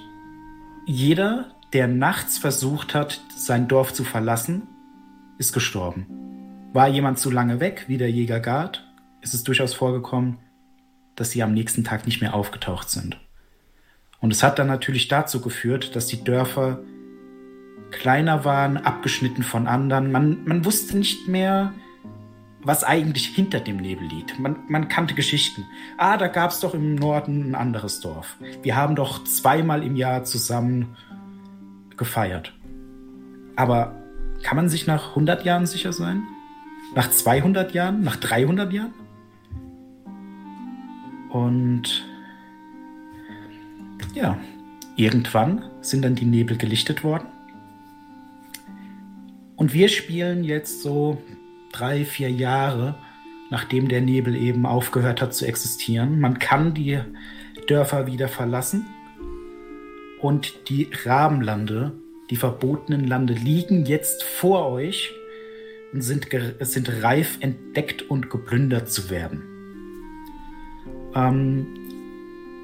jeder, 0.87 1.55
der 1.73 1.89
nachts 1.89 2.39
versucht 2.39 2.95
hat, 2.95 3.21
sein 3.37 3.69
Dorf 3.69 3.93
zu 3.93 4.05
verlassen, 4.05 4.69
ist 5.39 5.53
gestorben. 5.53 6.07
War 6.73 6.89
jemand 6.89 7.19
zu 7.19 7.31
lange 7.31 7.61
weg, 7.61 7.85
wie 7.89 7.99
der 7.99 8.11
Jäger 8.11 8.41
Gard, 8.41 8.87
ist 9.21 9.35
es 9.35 9.45
durchaus 9.45 9.73
vorgekommen, 9.73 10.39
dass 11.17 11.31
sie 11.31 11.43
am 11.43 11.55
nächsten 11.55 11.85
Tag 11.85 12.07
nicht 12.07 12.21
mehr 12.21 12.35
aufgetaucht 12.35 12.91
sind. 12.91 13.19
Und 14.21 14.33
es 14.33 14.43
hat 14.43 14.59
dann 14.59 14.69
natürlich 14.69 15.09
dazu 15.09 15.41
geführt, 15.41 15.97
dass 15.97 16.07
die 16.07 16.23
Dörfer 16.23 16.81
kleiner 17.93 18.45
waren, 18.45 18.77
abgeschnitten 18.77 19.45
von 19.45 19.69
anderen. 19.69 20.11
Man, 20.11 20.45
man 20.45 20.65
wusste 20.65 20.97
nicht 20.99 21.29
mehr, 21.29 21.73
was 22.65 22.85
eigentlich 22.85 23.27
hinter 23.29 23.61
dem 23.61 23.77
Nebel 23.77 24.07
liegt. 24.09 24.39
Man, 24.39 24.57
man 24.69 24.89
kannte 24.89 25.15
Geschichten. 25.15 25.65
Ah, 25.97 26.17
da 26.17 26.29
gab 26.29 26.51
es 26.51 26.61
doch 26.61 26.75
im 26.75 26.95
Norden 26.95 27.51
ein 27.51 27.55
anderes 27.55 28.01
Dorf. 28.01 28.37
Wir 28.63 28.77
haben 28.77 28.97
doch 28.97 29.25
zweimal 29.25 29.83
im 29.83 29.97
Jahr 29.97 30.25
zusammen 30.25 30.97
gefeiert. 31.97 32.53
Aber 33.57 33.95
kann 34.43 34.57
man 34.57 34.69
sich 34.69 34.87
nach 34.87 35.11
100 35.11 35.45
Jahren 35.45 35.67
sicher 35.67 35.93
sein? 35.93 36.23
Nach 36.95 37.11
200 37.11 37.73
Jahren? 37.73 38.03
Nach 38.03 38.17
300 38.17 38.73
Jahren? 38.73 38.95
Und 41.31 42.05
ja, 44.15 44.39
irgendwann 44.97 45.65
sind 45.81 46.03
dann 46.03 46.15
die 46.15 46.27
Nebel 46.27 46.57
gelichtet 46.57 47.03
worden. 47.03 47.27
Und 49.63 49.75
wir 49.75 49.87
spielen 49.87 50.43
jetzt 50.43 50.83
so 50.83 51.23
drei, 51.71 52.05
vier 52.05 52.29
Jahre, 52.29 52.97
nachdem 53.49 53.87
der 53.87 54.01
Nebel 54.01 54.35
eben 54.35 54.67
aufgehört 54.67 55.23
hat 55.23 55.35
zu 55.35 55.47
existieren. 55.47 56.19
Man 56.19 56.41
kann 56.41 56.75
die 56.75 56.99
Dörfer 57.69 58.09
wieder 58.09 58.27
verlassen. 58.27 58.85
Und 60.21 60.69
die 60.69 60.89
Rabenlande, 61.05 61.93
die 62.29 62.35
verbotenen 62.35 63.07
Lande, 63.07 63.35
liegen 63.35 63.87
jetzt 63.87 64.25
vor 64.25 64.67
euch 64.73 65.13
und 65.93 66.01
sind, 66.01 66.27
sind 66.59 67.05
reif, 67.05 67.39
entdeckt 67.39 68.03
und 68.03 68.31
geplündert 68.31 68.91
zu 68.91 69.11
werden. 69.11 69.45
Ähm, 71.15 71.69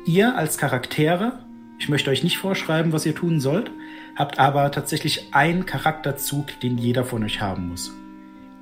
ihr 0.04 0.36
als 0.36 0.58
Charaktere, 0.58 1.44
ich 1.78 1.88
möchte 1.88 2.10
euch 2.10 2.24
nicht 2.24 2.38
vorschreiben, 2.38 2.92
was 2.92 3.06
ihr 3.06 3.14
tun 3.14 3.38
sollt, 3.38 3.70
habt 4.18 4.40
aber 4.40 4.70
tatsächlich 4.72 5.32
einen 5.32 5.64
Charakterzug, 5.64 6.58
den 6.60 6.76
jeder 6.76 7.04
von 7.04 7.22
euch 7.22 7.40
haben 7.40 7.68
muss. 7.68 7.92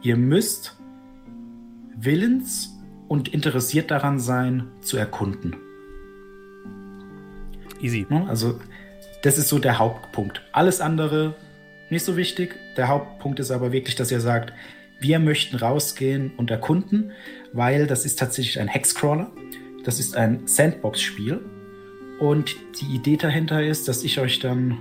Ihr 0.02 0.16
müsst 0.16 0.76
willens 1.96 2.78
und 3.08 3.28
interessiert 3.28 3.90
daran 3.90 4.20
sein, 4.20 4.68
zu 4.82 4.98
erkunden. 4.98 5.56
Easy. 7.80 8.06
Also, 8.28 8.60
das 9.22 9.38
ist 9.38 9.48
so 9.48 9.58
der 9.58 9.78
Hauptpunkt. 9.78 10.42
Alles 10.52 10.82
andere 10.82 11.34
nicht 11.88 12.04
so 12.04 12.16
wichtig. 12.16 12.56
Der 12.76 12.88
Hauptpunkt 12.88 13.40
ist 13.40 13.50
aber 13.50 13.72
wirklich, 13.72 13.96
dass 13.96 14.10
ihr 14.10 14.20
sagt, 14.20 14.52
wir 15.00 15.18
möchten 15.18 15.56
rausgehen 15.56 16.32
und 16.36 16.50
erkunden, 16.50 17.12
weil 17.52 17.86
das 17.86 18.04
ist 18.04 18.18
tatsächlich 18.18 18.60
ein 18.60 18.68
Hexcrawler. 18.68 19.30
Das 19.84 20.00
ist 20.00 20.16
ein 20.16 20.46
Sandbox-Spiel. 20.46 21.40
Und 22.18 22.56
die 22.80 22.94
Idee 22.94 23.16
dahinter 23.16 23.62
ist, 23.62 23.88
dass 23.88 24.04
ich 24.04 24.18
euch 24.18 24.38
dann 24.38 24.78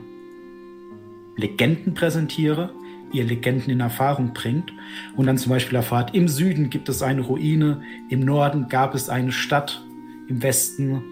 Legenden 1.35 1.93
präsentiere, 1.93 2.71
ihr 3.11 3.23
Legenden 3.23 3.71
in 3.71 3.79
Erfahrung 3.79 4.33
bringt 4.33 4.73
und 5.15 5.27
dann 5.27 5.37
zum 5.37 5.51
Beispiel 5.51 5.75
erfahrt, 5.75 6.15
im 6.15 6.27
Süden 6.27 6.69
gibt 6.69 6.89
es 6.89 7.01
eine 7.01 7.21
Ruine, 7.21 7.81
im 8.09 8.21
Norden 8.21 8.67
gab 8.67 8.95
es 8.95 9.09
eine 9.09 9.31
Stadt, 9.31 9.81
im 10.27 10.41
Westen, 10.41 11.03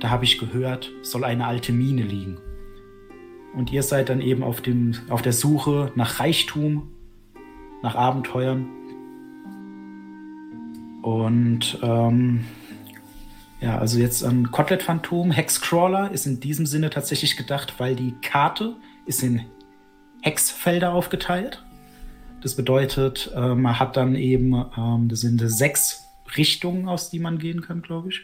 da 0.00 0.10
habe 0.10 0.24
ich 0.24 0.38
gehört, 0.38 0.90
soll 1.02 1.24
eine 1.24 1.46
alte 1.46 1.72
Mine 1.72 2.02
liegen. 2.02 2.38
Und 3.54 3.72
ihr 3.72 3.82
seid 3.82 4.08
dann 4.08 4.20
eben 4.20 4.42
auf, 4.42 4.60
dem, 4.60 4.94
auf 5.08 5.22
der 5.22 5.32
Suche 5.32 5.90
nach 5.96 6.20
Reichtum, 6.20 6.90
nach 7.82 7.94
Abenteuern. 7.94 8.68
Und 11.02 11.78
ähm, 11.82 12.44
ja, 13.60 13.78
also 13.78 13.98
jetzt 13.98 14.22
ein 14.22 14.52
Kotelett 14.52 14.82
Phantom, 14.82 15.30
Hexcrawler 15.30 16.12
ist 16.12 16.26
in 16.26 16.40
diesem 16.40 16.66
Sinne 16.66 16.90
tatsächlich 16.90 17.36
gedacht, 17.36 17.74
weil 17.78 17.96
die 17.96 18.14
Karte 18.20 18.76
ist 19.06 19.22
in 19.22 19.40
Hexfelder 20.22 20.92
aufgeteilt. 20.92 21.62
Das 22.42 22.54
bedeutet, 22.54 23.30
äh, 23.34 23.54
man 23.54 23.78
hat 23.78 23.96
dann 23.96 24.14
eben, 24.14 24.54
ähm, 24.76 25.08
das 25.08 25.20
sind 25.20 25.40
sechs 25.44 26.04
Richtungen, 26.36 26.88
aus 26.88 27.10
die 27.10 27.18
man 27.18 27.38
gehen 27.38 27.62
kann, 27.62 27.82
glaube 27.82 28.10
ich. 28.10 28.22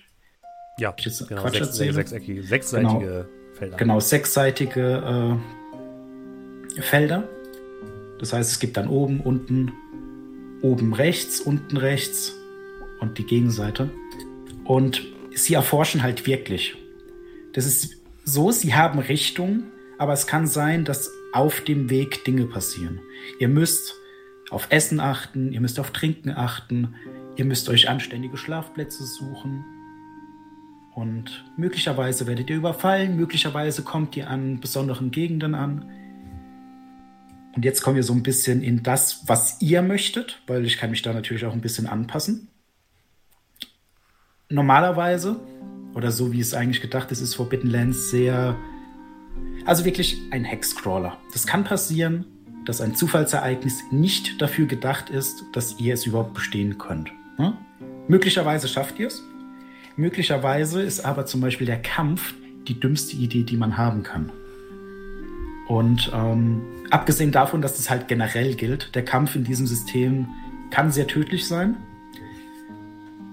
Ja, 0.79 0.95
ich 0.97 1.05
jetzt 1.05 1.27
genau, 1.29 1.43
Quatsch 1.43 1.63
sechs, 1.63 1.77
sechseckige, 1.77 2.43
sechsseitige 2.43 2.99
genau, 2.99 3.25
Felder. 3.55 3.77
Genau, 3.77 4.01
sechsseitige 4.01 5.39
äh, 6.77 6.83
Felder. 6.83 7.29
Das 8.19 8.33
heißt, 8.33 8.51
es 8.51 8.59
gibt 8.59 8.77
dann 8.77 8.89
oben, 8.89 9.21
unten, 9.21 9.73
oben 10.63 10.95
rechts, 10.95 11.41
unten 11.41 11.77
rechts 11.77 12.35
und 13.01 13.19
die 13.19 13.25
Gegenseite. 13.25 13.91
Und 14.65 15.03
sie 15.35 15.55
erforschen 15.55 16.03
halt 16.03 16.27
wirklich. 16.27 16.77
Das 17.53 17.67
ist 17.67 17.97
so, 18.25 18.51
sie 18.51 18.75
haben 18.75 18.99
Richtungen, 18.99 19.65
aber 19.99 20.13
es 20.13 20.27
kann 20.27 20.47
sein, 20.47 20.85
dass 20.85 21.11
auf 21.35 21.61
dem 21.61 21.91
Weg 21.91 22.25
Dinge 22.25 22.47
passieren. 22.47 23.01
Ihr 23.39 23.49
müsst 23.49 23.95
auf 24.51 24.69
Essen 24.71 25.01
achten, 25.01 25.53
ihr 25.53 25.61
müsst 25.61 25.81
auf 25.81 25.91
Trinken 25.91 26.31
achten, 26.31 26.95
ihr 27.37 27.45
müsst 27.45 27.69
euch 27.69 27.89
anständige 27.89 28.37
Schlafplätze 28.37 29.05
suchen. 29.05 29.65
Und 30.95 31.45
möglicherweise 31.57 32.29
werdet 32.29 32.51
ihr 32.51 32.57
überfallen, 32.57 33.17
möglicherweise 33.17 33.83
kommt 33.83 34.17
ihr 34.17 34.31
an 34.31 34.61
besonderen 34.61 35.11
Gegenden 35.11 35.57
an. 35.57 35.91
Und 37.57 37.65
jetzt 37.65 37.83
kommen 37.83 37.97
wir 37.97 38.05
so 38.05 38.13
ein 38.13 38.23
bisschen 38.23 38.63
in 38.63 38.85
das, 38.85 39.25
was 39.27 39.61
ihr 39.61 39.83
möchtet, 39.83 40.41
weil 40.47 40.65
ich 40.65 40.77
kann 40.77 40.91
mich 40.91 41.03
da 41.03 41.13
natürlich 41.13 41.45
auch 41.45 41.53
ein 41.53 41.61
bisschen 41.61 41.89
anpassen. 41.89 42.49
Normalerweise, 44.49 45.41
oder 45.95 46.13
so 46.13 46.33
wie 46.33 46.41
es 46.41 46.55
eigentlich 46.55 46.81
gedacht 46.81 47.11
ist, 47.11 47.21
ist 47.21 47.35
Forbidden 47.35 47.71
Lands 47.71 48.11
sehr 48.11 48.57
also 49.65 49.85
wirklich 49.85 50.21
ein 50.31 50.45
Hexcrawler. 50.45 51.19
Das 51.33 51.47
kann 51.47 51.65
passieren, 51.65 52.27
dass 52.65 52.81
ein 52.81 52.95
Zufallsereignis 52.95 53.83
nicht 53.91 54.41
dafür 54.41 54.67
gedacht 54.67 55.11
ist, 55.11 55.45
dass 55.53 55.79
ihr 55.79 55.95
es 55.95 56.07
überhaupt 56.07 56.35
bestehen 56.35 56.79
könnt. 56.79 57.13
Hm? 57.37 57.55
Möglicherweise 58.09 58.69
schafft 58.69 58.99
ihr 58.99 59.09
es. 59.09 59.23
Möglicherweise 59.97 60.83
ist 60.83 61.05
aber 61.05 61.27
zum 61.27 61.41
Beispiel 61.41 61.67
der 61.67 61.81
Kampf 61.81 62.35
die 62.67 62.79
dümmste 62.79 63.17
Idee, 63.17 63.43
die 63.43 63.57
man 63.57 63.77
haben 63.77 64.03
kann. 64.03 64.33
Und 65.69 66.11
ähm, 66.15 66.63
abgesehen 66.91 67.33
davon, 67.33 67.63
dass 67.63 67.79
es 67.79 67.91
halt 67.91 68.09
generell 68.09 68.55
gilt, 68.55 68.95
der 68.95 69.05
Kampf 69.05 69.35
in 69.35 69.45
diesem 69.45 69.67
System 69.67 70.29
kann 70.71 70.91
sehr 70.91 71.07
tödlich 71.07 71.47
sein. 71.47 71.77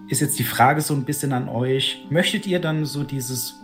Ist 0.08 0.22
jetzt 0.22 0.40
die 0.40 0.44
Frage 0.44 0.82
so 0.82 0.94
ein 0.94 1.06
bisschen 1.06 1.34
an 1.34 1.50
euch. 1.50 2.06
Möchtet 2.10 2.46
ihr 2.46 2.60
dann 2.60 2.86
so 2.86 3.04
dieses 3.04 3.61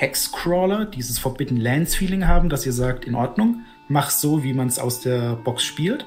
Hexcrawler, 0.00 0.86
dieses 0.86 1.18
Forbidden 1.18 1.58
Lands 1.58 1.94
Feeling 1.94 2.26
haben, 2.26 2.48
dass 2.48 2.64
ihr 2.64 2.72
sagt, 2.72 3.04
in 3.04 3.14
Ordnung, 3.14 3.60
mach 3.88 4.08
so, 4.08 4.42
wie 4.42 4.54
man 4.54 4.66
es 4.66 4.78
aus 4.78 5.00
der 5.00 5.36
Box 5.36 5.62
spielt? 5.62 6.06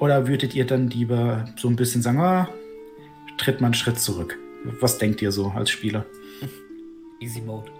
Oder 0.00 0.26
würdet 0.26 0.52
ihr 0.56 0.66
dann 0.66 0.90
lieber 0.90 1.44
so 1.54 1.68
ein 1.68 1.76
bisschen 1.76 2.02
sagen, 2.02 2.18
ah, 2.18 2.48
tritt 3.38 3.60
mal 3.60 3.68
einen 3.68 3.74
Schritt 3.74 4.00
zurück? 4.00 4.36
Was 4.80 4.98
denkt 4.98 5.22
ihr 5.22 5.30
so 5.30 5.52
als 5.54 5.70
Spieler? 5.70 6.04
Easy 7.20 7.40
Mode. 7.40 7.70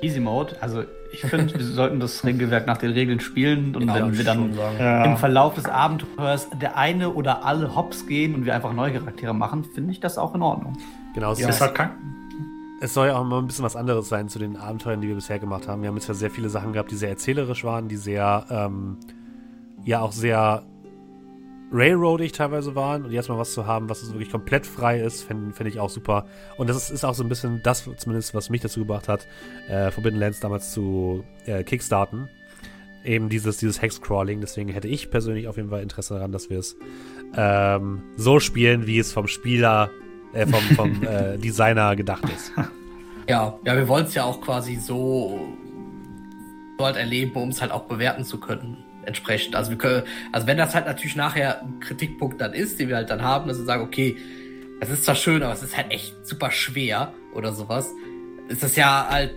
Easy 0.00 0.18
Mode, 0.18 0.56
also 0.60 0.82
ich 1.12 1.20
finde, 1.20 1.54
wir 1.56 1.64
sollten 1.64 2.00
das 2.00 2.24
Regelwerk 2.24 2.66
nach 2.66 2.78
den 2.78 2.90
Regeln 2.90 3.20
spielen 3.20 3.76
und 3.76 3.82
genau, 3.82 3.94
wenn 3.94 4.18
wir 4.18 4.24
dann 4.24 4.56
ja. 4.56 5.04
im 5.04 5.16
Verlauf 5.18 5.54
des 5.54 5.66
Abenteuers 5.66 6.48
der 6.60 6.76
eine 6.76 7.10
oder 7.10 7.44
alle 7.44 7.76
Hops 7.76 8.08
gehen 8.08 8.34
und 8.34 8.44
wir 8.44 8.56
einfach 8.56 8.72
neue 8.72 8.94
Charaktere 8.94 9.34
machen, 9.34 9.62
finde 9.62 9.92
ich 9.92 10.00
das 10.00 10.18
auch 10.18 10.34
in 10.34 10.42
Ordnung. 10.42 10.76
Genau, 11.14 11.30
es, 11.30 11.38
ja, 11.38 11.48
ist, 11.48 11.60
halt 11.60 11.76
kein, 11.76 11.90
es 12.82 12.94
soll 12.94 13.06
ja 13.06 13.16
auch 13.16 13.24
mal 13.24 13.38
ein 13.38 13.46
bisschen 13.46 13.64
was 13.64 13.76
anderes 13.76 14.08
sein 14.08 14.28
zu 14.28 14.40
den 14.40 14.56
Abenteuern, 14.56 15.00
die 15.00 15.06
wir 15.06 15.14
bisher 15.14 15.38
gemacht 15.38 15.68
haben. 15.68 15.82
Wir 15.82 15.88
haben 15.88 15.96
jetzt 15.96 16.08
ja 16.08 16.14
sehr 16.14 16.32
viele 16.32 16.48
Sachen 16.48 16.72
gehabt, 16.72 16.90
die 16.90 16.96
sehr 16.96 17.10
erzählerisch 17.10 17.62
waren, 17.62 17.86
die 17.86 17.96
sehr, 17.96 18.44
ähm, 18.50 18.96
ja 19.84 20.00
auch 20.00 20.10
sehr 20.10 20.64
railroadig 21.70 22.32
teilweise 22.32 22.74
waren 22.74 23.04
und 23.04 23.12
jetzt 23.12 23.28
mal 23.28 23.38
was 23.38 23.52
zu 23.52 23.66
haben, 23.66 23.88
was 23.88 24.04
wirklich 24.08 24.32
komplett 24.32 24.66
frei 24.66 25.00
ist, 25.00 25.22
finde 25.22 25.52
find 25.52 25.68
ich 25.68 25.78
auch 25.78 25.90
super. 25.90 26.26
Und 26.58 26.68
das 26.68 26.76
ist, 26.76 26.90
ist, 26.90 27.04
auch 27.04 27.14
so 27.14 27.22
ein 27.22 27.28
bisschen 27.28 27.60
das, 27.62 27.88
zumindest 27.98 28.34
was 28.34 28.50
mich 28.50 28.60
dazu 28.60 28.80
gebracht 28.80 29.06
hat, 29.06 29.28
äh, 29.68 29.92
Forbidden 29.92 30.18
Lands 30.18 30.40
damals 30.40 30.72
zu 30.72 31.22
äh, 31.46 31.62
kickstarten. 31.62 32.28
Eben 33.04 33.28
dieses, 33.28 33.58
dieses 33.58 33.80
Hexcrawling. 33.80 34.40
Deswegen 34.40 34.70
hätte 34.70 34.88
ich 34.88 35.08
persönlich 35.10 35.46
auf 35.46 35.56
jeden 35.56 35.70
Fall 35.70 35.82
Interesse 35.82 36.14
daran, 36.14 36.32
dass 36.32 36.50
wir 36.50 36.58
es 36.58 36.76
ähm, 37.36 38.02
so 38.16 38.40
spielen, 38.40 38.86
wie 38.88 38.98
es 38.98 39.12
vom 39.12 39.28
Spieler, 39.28 39.90
äh, 40.32 40.46
vom, 40.46 40.62
vom 40.76 41.02
äh, 41.02 41.38
Designer 41.38 41.96
gedacht 41.96 42.24
ist. 42.34 42.52
Ja, 43.28 43.58
ja, 43.64 43.76
wir 43.76 43.86
wollen 43.86 44.06
es 44.06 44.14
ja 44.14 44.24
auch 44.24 44.40
quasi 44.40 44.76
so, 44.76 45.40
so 46.76 46.84
halt 46.84 46.96
erleben, 46.96 47.32
um 47.34 47.50
es 47.50 47.60
halt 47.60 47.70
auch 47.70 47.84
bewerten 47.84 48.24
zu 48.24 48.38
können 48.38 48.78
entsprechend. 49.04 49.54
Also 49.56 49.70
wir 49.70 49.78
können, 49.78 50.02
also 50.32 50.46
wenn 50.46 50.56
das 50.56 50.74
halt 50.74 50.86
natürlich 50.86 51.16
nachher 51.16 51.62
ein 51.62 51.80
Kritikpunkt 51.80 52.40
dann 52.40 52.52
ist, 52.52 52.78
den 52.78 52.88
wir 52.88 52.96
halt 52.96 53.10
dann 53.10 53.22
haben, 53.22 53.48
dass 53.48 53.58
wir 53.58 53.64
sagen, 53.64 53.82
okay, 53.82 54.16
es 54.80 54.90
ist 54.90 55.04
zwar 55.04 55.14
schön, 55.14 55.42
aber 55.42 55.52
es 55.52 55.62
ist 55.62 55.76
halt 55.76 55.92
echt 55.92 56.14
super 56.26 56.50
schwer 56.50 57.12
oder 57.34 57.52
sowas, 57.52 57.88
ist 58.48 58.62
das 58.62 58.76
ja 58.76 59.06
halt 59.08 59.34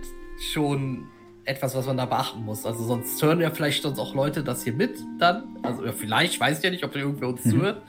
schon 0.52 1.06
etwas, 1.44 1.74
was 1.76 1.86
man 1.86 1.96
da 1.96 2.06
beachten 2.06 2.44
muss. 2.44 2.66
Also 2.66 2.84
sonst 2.84 3.22
hören 3.22 3.40
ja 3.40 3.50
vielleicht 3.50 3.82
sonst 3.82 3.98
auch 3.98 4.14
Leute 4.14 4.42
das 4.42 4.64
hier 4.64 4.72
mit 4.72 4.98
dann. 5.18 5.56
Also 5.62 5.84
ja, 5.84 5.92
vielleicht, 5.92 6.40
weiß 6.40 6.58
ich 6.58 6.64
ja 6.64 6.70
nicht, 6.70 6.84
ob 6.84 6.94
irgendwer 6.96 7.28
uns 7.28 7.44
mhm. 7.44 7.50
zuhört. 7.50 7.82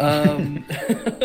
Ähm, 0.00 0.64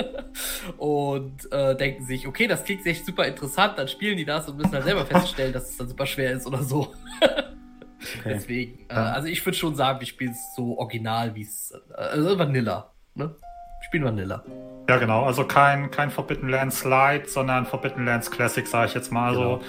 und 0.78 1.52
äh, 1.52 1.76
denken 1.76 2.06
sich, 2.06 2.28
okay, 2.28 2.48
das 2.48 2.64
klingt 2.66 2.86
echt 2.86 3.06
super 3.06 3.26
interessant, 3.26 3.78
dann 3.78 3.88
spielen 3.88 4.18
die 4.18 4.26
das 4.26 4.48
und 4.50 4.58
müssen 4.58 4.74
halt 4.74 4.84
selber 4.84 5.06
feststellen, 5.06 5.54
dass 5.54 5.70
es 5.70 5.78
dann 5.78 5.88
super 5.88 6.06
schwer 6.06 6.32
ist 6.32 6.46
oder 6.46 6.64
so. 6.64 6.94
Okay. 8.20 8.34
Deswegen, 8.36 8.86
äh, 8.90 8.94
also 8.94 9.28
ich 9.28 9.44
würde 9.44 9.58
schon 9.58 9.74
sagen, 9.74 10.00
wir 10.00 10.06
spielen 10.06 10.30
es 10.30 10.54
so 10.56 10.78
original, 10.78 11.34
wie 11.34 11.42
es, 11.42 11.74
äh, 11.98 12.00
also 12.00 12.38
Vanilla, 12.38 12.92
ne? 13.16 13.34
Spielen 13.82 14.04
Vanilla. 14.04 14.44
Ja, 14.88 14.98
genau. 14.98 15.24
Also 15.24 15.46
kein, 15.46 15.90
kein 15.90 16.12
Forbidden 16.12 16.50
Lands 16.50 16.84
Light, 16.84 17.28
sondern 17.30 17.66
Forbidden 17.66 18.06
Lands 18.06 18.30
Classic, 18.30 18.68
sage 18.68 18.90
ich 18.90 18.94
jetzt 18.94 19.12
mal 19.12 19.34
genau. 19.34 19.60
so. 19.60 19.66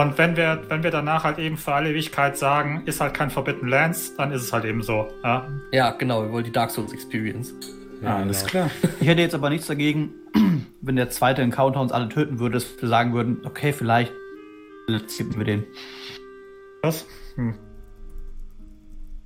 Und 0.00 0.18
wenn 0.18 0.36
wir, 0.36 0.62
wenn 0.68 0.82
wir 0.82 0.90
danach 0.90 1.24
halt 1.24 1.38
eben 1.38 1.56
für 1.56 1.72
alle 1.72 1.90
Ewigkeit 1.90 2.36
sagen, 2.36 2.82
ist 2.86 3.00
halt 3.00 3.14
kein 3.14 3.30
Forbidden 3.30 3.68
Lands, 3.68 4.14
dann 4.16 4.32
ist 4.32 4.42
es 4.42 4.52
halt 4.52 4.64
eben 4.64 4.82
so. 4.82 5.08
Ja, 5.22 5.46
ja 5.72 5.90
genau. 5.90 6.22
Wir 6.22 6.32
wollen 6.32 6.44
die 6.44 6.52
Dark 6.52 6.70
Souls 6.70 6.92
Experience. 6.92 7.54
Ja, 8.02 8.16
alles 8.16 8.46
genau. 8.46 8.50
klar. 8.50 8.70
Ich 9.00 9.06
hätte 9.06 9.22
jetzt 9.22 9.34
aber 9.34 9.50
nichts 9.50 9.66
dagegen, 9.66 10.10
wenn 10.80 10.96
der 10.96 11.10
zweite 11.10 11.42
Encounter 11.42 11.80
uns 11.80 11.92
alle 11.92 12.08
töten 12.08 12.38
würde, 12.38 12.54
dass 12.54 12.66
wir 12.80 12.88
sagen 12.88 13.12
würden, 13.12 13.40
okay, 13.44 13.72
vielleicht 13.72 14.12
ziehen 15.06 15.36
wir 15.36 15.44
den. 15.44 15.64
Was? 16.82 17.06
Hm 17.36 17.54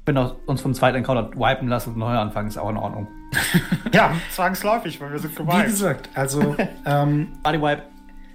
wenn 0.06 0.14
wir 0.16 0.36
uns 0.46 0.60
vom 0.60 0.74
zweiten 0.74 0.98
Encounter 0.98 1.30
wipen 1.36 1.68
lassen 1.68 1.90
und 1.90 1.98
neu 1.98 2.16
anfangen, 2.16 2.48
ist 2.48 2.58
auch 2.58 2.70
in 2.70 2.76
Ordnung. 2.76 3.06
ja, 3.92 4.12
zwangsläufig, 4.30 5.00
weil 5.00 5.12
wir 5.12 5.18
sind 5.20 5.36
gewiped. 5.36 5.58
Wie 5.58 5.70
gesagt, 5.70 6.08
also 6.14 6.56
ähm, 6.84 7.28
Wipe. 7.44 7.82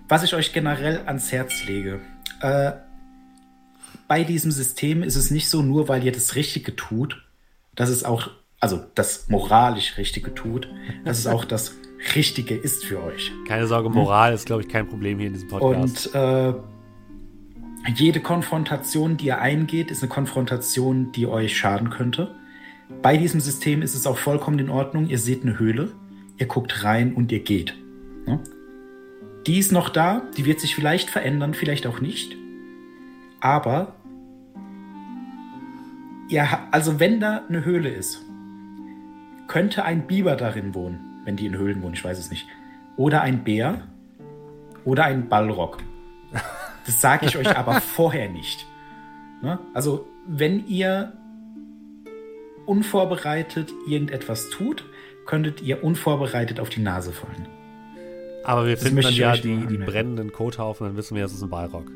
was 0.08 0.24
ich 0.24 0.36
euch 0.36 0.54
generell 0.54 1.02
ans 1.06 1.32
Herz 1.32 1.66
lege, 1.66 2.00
äh, 2.42 2.72
bei 4.08 4.24
diesem 4.24 4.52
System 4.52 5.04
ist 5.04 5.16
es 5.16 5.32
nicht 5.32 5.50
so, 5.50 5.64
nur 5.64 5.90
weil 5.90 6.04
ihr 6.04 6.12
das 6.12 6.36
Richtige 6.36 6.76
tut, 6.76 7.26
dass 7.74 7.90
es 7.90 8.04
auch, 8.06 8.30
also 8.66 8.84
das 8.96 9.30
moralisch 9.30 9.98
Richtige 10.00 10.34
tut, 10.34 10.68
dass 11.04 11.20
es 11.20 11.28
auch 11.28 11.46
das 11.54 11.76
Richtige 12.16 12.56
ist 12.56 12.84
für 12.84 13.04
euch. 13.04 13.32
Keine 13.48 13.68
Sorge, 13.68 13.90
Moral 13.90 14.30
hm? 14.30 14.36
ist, 14.36 14.48
glaube 14.48 14.64
ich, 14.64 14.70
kein 14.70 14.88
Problem 14.88 15.20
hier 15.20 15.28
in 15.28 15.34
diesem 15.34 15.50
Podcast. 15.50 16.08
Und 16.08 16.16
äh, 16.16 16.54
jede 17.96 18.22
Konfrontation, 18.22 19.18
die 19.18 19.28
ihr 19.28 19.40
eingeht, 19.40 19.92
ist 19.92 20.02
eine 20.02 20.10
Konfrontation, 20.10 21.12
die 21.12 21.28
euch 21.28 21.56
schaden 21.56 21.92
könnte. 21.92 22.34
Bei 23.04 23.18
diesem 23.18 23.40
System 23.40 23.84
ist 23.84 23.94
es 23.94 24.08
auch 24.08 24.18
vollkommen 24.18 24.58
in 24.58 24.70
Ordnung. 24.72 25.08
Ihr 25.08 25.20
seht 25.20 25.44
eine 25.44 25.60
Höhle, 25.60 25.92
ihr 26.38 26.48
guckt 26.48 26.84
rein 26.84 27.14
und 27.14 27.32
ihr 27.32 27.40
geht. 27.44 27.76
Die 29.46 29.60
ist 29.60 29.72
noch 29.72 29.90
da, 29.90 30.24
die 30.38 30.46
wird 30.46 30.60
sich 30.60 30.74
vielleicht 30.74 31.12
verändern, 31.12 31.54
vielleicht 31.54 31.86
auch 31.86 32.02
nicht. 32.02 32.36
Aber, 33.42 33.96
ja, 36.30 36.68
also 36.72 37.00
wenn 37.00 37.20
da 37.20 37.44
eine 37.48 37.64
Höhle 37.64 37.90
ist, 37.90 38.26
könnte 39.48 39.84
ein 39.84 40.08
Biber 40.08 40.36
darin 40.36 40.74
wohnen, 40.74 41.00
wenn 41.26 41.36
die 41.36 41.46
in 41.46 41.58
Höhlen 41.58 41.82
wohnen, 41.82 41.94
ich 41.94 42.04
weiß 42.04 42.18
es 42.18 42.30
nicht. 42.30 42.48
Oder 42.98 43.22
ein 43.22 43.44
Bär 43.44 43.82
oder 44.84 45.06
ein 45.06 45.28
Ballrock. 45.28 45.80
Das 46.86 47.02
sage 47.02 47.26
ich 47.26 47.38
euch 47.38 47.58
aber 47.58 47.82
vorher 47.82 48.30
nicht. 48.30 48.66
Ne? 49.42 49.60
Also, 49.74 50.08
wenn 50.28 50.68
ihr 50.68 51.14
unvorbereitet 52.66 53.74
irgendetwas 53.88 54.50
tut, 54.50 54.86
könntet 55.26 55.62
ihr 55.62 55.84
unvorbereitet 55.84 56.60
auf 56.60 56.70
die 56.70 56.82
Nase 56.82 57.12
fallen. 57.12 57.48
Aber 58.44 58.68
wir 58.68 58.76
das 58.76 58.84
finden 58.84 59.02
dann 59.02 59.14
ja 59.14 59.36
die, 59.36 59.66
die 59.66 59.78
brennenden 59.78 60.32
Kothaufen, 60.32 60.86
dann 60.88 60.98
wissen 60.98 61.16
wir, 61.16 61.26
es 61.26 61.34
ist 61.34 61.42
ein 61.42 61.50
Balrog. 61.50 61.92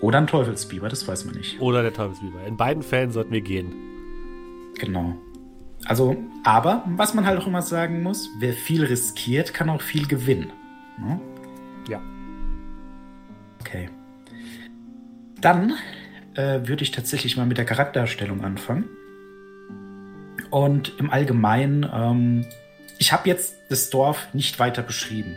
Oder 0.00 0.18
ein 0.18 0.26
Teufelsbiber, 0.26 0.88
das 0.88 1.06
weiß 1.06 1.24
man 1.24 1.34
nicht. 1.34 1.60
Oder 1.60 1.82
der 1.82 1.92
Teufelsbiber. 1.92 2.44
In 2.46 2.56
beiden 2.56 2.82
Fällen 2.82 3.10
sollten 3.10 3.32
wir 3.32 3.40
gehen. 3.40 3.72
Genau. 4.78 5.16
Also, 5.86 6.16
aber 6.44 6.82
was 6.86 7.14
man 7.14 7.26
halt 7.26 7.38
auch 7.38 7.46
immer 7.46 7.62
sagen 7.62 8.02
muss, 8.02 8.30
wer 8.38 8.52
viel 8.52 8.84
riskiert, 8.84 9.52
kann 9.52 9.68
auch 9.68 9.82
viel 9.82 10.06
gewinnen. 10.06 10.52
Ne? 10.98 11.20
Ja. 11.88 12.00
Okay. 13.60 13.90
Dann 15.40 15.74
äh, 16.34 16.66
würde 16.66 16.82
ich 16.82 16.90
tatsächlich 16.90 17.36
mal 17.36 17.46
mit 17.46 17.58
der 17.58 17.66
Charakterstellung 17.66 18.42
anfangen. 18.44 18.88
Und 20.50 20.98
im 20.98 21.10
Allgemeinen, 21.10 21.86
ähm, 21.92 22.46
ich 22.98 23.12
habe 23.12 23.28
jetzt 23.28 23.56
das 23.68 23.90
Dorf 23.90 24.28
nicht 24.32 24.58
weiter 24.58 24.82
beschrieben. 24.82 25.36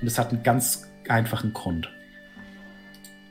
Und 0.00 0.06
das 0.06 0.18
hat 0.18 0.30
einen 0.30 0.42
ganz 0.42 0.88
einfachen 1.08 1.52
Grund. 1.52 1.90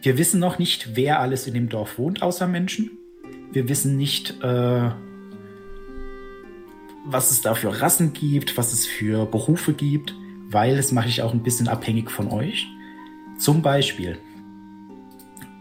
Wir 0.01 0.17
wissen 0.17 0.39
noch 0.39 0.59
nicht, 0.59 0.95
wer 0.95 1.19
alles 1.19 1.47
in 1.47 1.53
dem 1.53 1.69
Dorf 1.69 1.97
wohnt, 1.97 2.21
außer 2.21 2.47
Menschen. 2.47 2.91
Wir 3.51 3.69
wissen 3.69 3.97
nicht, 3.97 4.41
äh, 4.41 4.89
was 7.07 7.31
es 7.31 7.41
da 7.41 7.55
für 7.55 7.81
Rassen 7.81 8.13
gibt, 8.13 8.57
was 8.57 8.73
es 8.73 8.85
für 8.85 9.25
Berufe 9.25 9.73
gibt, 9.73 10.15
weil 10.49 10.75
das 10.77 10.91
mache 10.91 11.07
ich 11.07 11.21
auch 11.21 11.33
ein 11.33 11.43
bisschen 11.43 11.67
abhängig 11.67 12.11
von 12.11 12.27
euch. 12.29 12.67
Zum 13.37 13.61
Beispiel, 13.61 14.17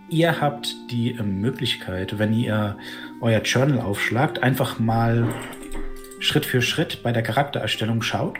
Ihr 0.08 0.40
habt 0.40 0.74
die 0.90 1.12
äh, 1.12 1.22
Möglichkeit, 1.22 2.18
wenn 2.18 2.32
ihr 2.32 2.76
euer 3.20 3.40
Journal 3.42 3.80
aufschlagt, 3.80 4.42
einfach 4.42 4.78
mal 4.78 5.26
Schritt 6.20 6.46
für 6.46 6.62
Schritt 6.62 7.02
bei 7.02 7.12
der 7.12 7.22
Charaktererstellung 7.22 8.02
schaut. 8.02 8.36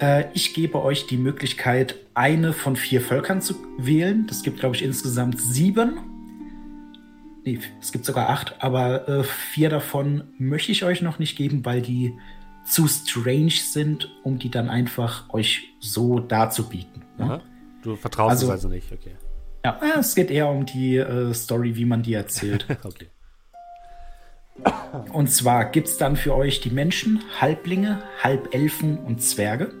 Äh, 0.00 0.24
ich 0.34 0.52
gebe 0.52 0.82
euch 0.82 1.06
die 1.06 1.16
Möglichkeit, 1.16 1.96
eine 2.14 2.52
von 2.52 2.76
vier 2.76 3.00
Völkern 3.00 3.40
zu 3.40 3.54
wählen. 3.78 4.26
Das 4.26 4.42
gibt, 4.42 4.60
glaube 4.60 4.76
ich, 4.76 4.84
insgesamt 4.84 5.40
sieben. 5.40 5.98
Nee, 7.48 7.60
es 7.80 7.92
gibt 7.92 8.04
sogar 8.04 8.28
acht, 8.28 8.56
aber 8.62 9.08
äh, 9.08 9.24
vier 9.24 9.70
davon 9.70 10.24
möchte 10.36 10.70
ich 10.70 10.84
euch 10.84 11.00
noch 11.00 11.18
nicht 11.18 11.34
geben, 11.34 11.64
weil 11.64 11.80
die 11.80 12.12
zu 12.66 12.86
strange 12.86 13.52
sind, 13.52 14.10
um 14.22 14.38
die 14.38 14.50
dann 14.50 14.68
einfach 14.68 15.32
euch 15.32 15.70
so 15.80 16.18
darzubieten. 16.18 17.04
Ne? 17.16 17.40
Du 17.82 17.96
vertraust 17.96 18.32
also, 18.32 18.46
es 18.48 18.52
also 18.52 18.68
nicht, 18.68 18.92
okay. 18.92 19.12
Ja. 19.64 19.80
Es 19.98 20.14
geht 20.14 20.30
eher 20.30 20.50
um 20.50 20.66
die 20.66 20.96
äh, 20.96 21.32
Story, 21.32 21.76
wie 21.76 21.86
man 21.86 22.02
die 22.02 22.12
erzählt. 22.12 22.66
okay. 22.82 23.06
Und 25.10 25.30
zwar 25.30 25.70
gibt 25.70 25.88
es 25.88 25.96
dann 25.96 26.16
für 26.16 26.34
euch 26.34 26.60
die 26.60 26.70
Menschen, 26.70 27.22
Halblinge, 27.40 28.02
Halbelfen 28.22 28.98
und 28.98 29.22
Zwerge. 29.22 29.72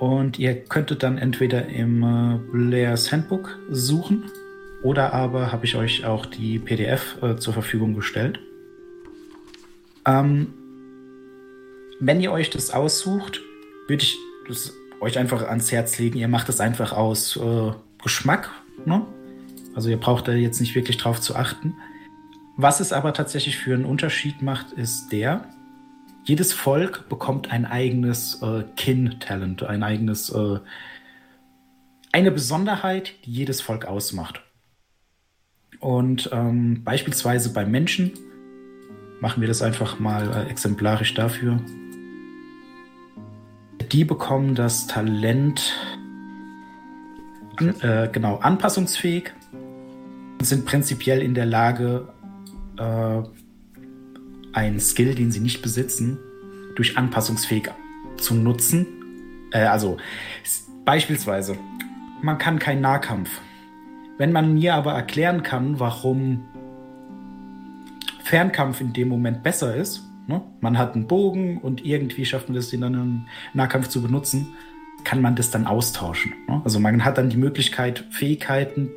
Und 0.00 0.40
ihr 0.40 0.64
könntet 0.64 1.04
dann 1.04 1.18
entweder 1.18 1.66
im 1.66 2.02
äh, 2.02 2.38
Blairs 2.50 3.12
Handbook 3.12 3.60
suchen 3.70 4.24
Oder 4.82 5.12
aber 5.12 5.52
habe 5.52 5.66
ich 5.66 5.76
euch 5.76 6.04
auch 6.04 6.26
die 6.26 6.58
PDF 6.58 7.22
äh, 7.22 7.36
zur 7.36 7.52
Verfügung 7.52 7.94
gestellt. 7.94 8.40
Ähm, 10.06 10.54
wenn 12.00 12.20
ihr 12.20 12.32
euch 12.32 12.48
das 12.50 12.70
aussucht, 12.70 13.42
würde 13.88 14.02
ich 14.02 14.16
das 14.48 14.72
euch 15.00 15.18
einfach 15.18 15.42
ans 15.42 15.70
Herz 15.70 15.98
legen. 15.98 16.18
Ihr 16.18 16.28
macht 16.28 16.48
es 16.48 16.60
einfach 16.60 16.92
aus 16.92 17.36
äh, 17.36 17.72
Geschmack. 18.02 18.50
Ne? 18.84 19.04
Also 19.74 19.90
ihr 19.90 19.98
braucht 19.98 20.28
da 20.28 20.32
jetzt 20.32 20.60
nicht 20.60 20.74
wirklich 20.74 20.96
drauf 20.96 21.20
zu 21.20 21.36
achten. 21.36 21.74
Was 22.56 22.80
es 22.80 22.92
aber 22.92 23.12
tatsächlich 23.12 23.56
für 23.56 23.74
einen 23.74 23.84
Unterschied 23.84 24.42
macht, 24.42 24.72
ist 24.72 25.10
der, 25.12 25.48
jedes 26.24 26.52
Volk 26.52 27.08
bekommt 27.08 27.50
ein 27.50 27.64
eigenes 27.64 28.42
äh, 28.42 28.64
Kin-Talent, 28.76 29.62
ein 29.62 29.82
eigenes, 29.82 30.30
äh, 30.30 30.58
eine 32.12 32.30
Besonderheit, 32.30 33.12
die 33.24 33.32
jedes 33.32 33.60
Volk 33.60 33.86
ausmacht. 33.86 34.42
Und 35.78 36.28
ähm, 36.32 36.82
beispielsweise 36.84 37.52
beim 37.52 37.70
Menschen 37.70 38.12
machen 39.20 39.40
wir 39.40 39.48
das 39.48 39.62
einfach 39.62 39.98
mal 39.98 40.30
äh, 40.30 40.50
exemplarisch 40.50 41.14
dafür. 41.14 41.60
Die 43.92 44.04
bekommen 44.04 44.54
das 44.54 44.86
Talent, 44.86 45.74
an, 47.56 47.80
äh, 47.80 48.08
genau, 48.12 48.36
anpassungsfähig 48.38 49.32
sind 50.42 50.64
prinzipiell 50.64 51.22
in 51.22 51.34
der 51.34 51.46
Lage, 51.46 52.08
äh, 52.78 53.22
einen 54.52 54.80
Skill, 54.80 55.14
den 55.14 55.30
sie 55.30 55.40
nicht 55.40 55.62
besitzen, 55.62 56.18
durch 56.76 56.96
anpassungsfähig 56.96 57.70
zu 58.16 58.34
nutzen. 58.34 58.86
Äh, 59.52 59.64
also 59.64 59.98
beispielsweise, 60.84 61.56
man 62.22 62.38
kann 62.38 62.58
keinen 62.58 62.80
Nahkampf. 62.80 63.30
Wenn 64.20 64.32
man 64.32 64.52
mir 64.52 64.74
aber 64.74 64.92
erklären 64.92 65.42
kann, 65.42 65.80
warum 65.80 66.46
Fernkampf 68.22 68.82
in 68.82 68.92
dem 68.92 69.08
Moment 69.08 69.42
besser 69.42 69.74
ist, 69.74 70.02
ne? 70.26 70.42
man 70.60 70.76
hat 70.76 70.94
einen 70.94 71.06
Bogen 71.06 71.56
und 71.56 71.86
irgendwie 71.86 72.26
schafft 72.26 72.50
man 72.50 72.58
es, 72.58 72.70
ihn 72.74 72.82
dann 72.82 72.92
im 72.92 73.26
Nahkampf 73.54 73.88
zu 73.88 74.02
benutzen, 74.02 74.48
kann 75.04 75.22
man 75.22 75.36
das 75.36 75.50
dann 75.50 75.66
austauschen. 75.66 76.34
Ne? 76.46 76.60
Also 76.64 76.80
man 76.80 77.02
hat 77.02 77.16
dann 77.16 77.30
die 77.30 77.38
Möglichkeit, 77.38 78.04
Fähigkeiten, 78.10 78.90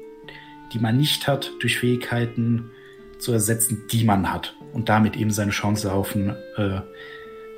die 0.74 0.80
man 0.80 0.98
nicht 0.98 1.26
hat, 1.26 1.54
durch 1.62 1.80
Fähigkeiten 1.80 2.70
zu 3.18 3.32
ersetzen, 3.32 3.84
die 3.94 4.04
man 4.04 4.30
hat 4.30 4.58
und 4.74 4.90
damit 4.90 5.16
eben 5.16 5.32
seine 5.32 5.52
Chance 5.52 5.94
auf 5.94 6.18
einen 6.18 6.36
äh, 6.58 6.82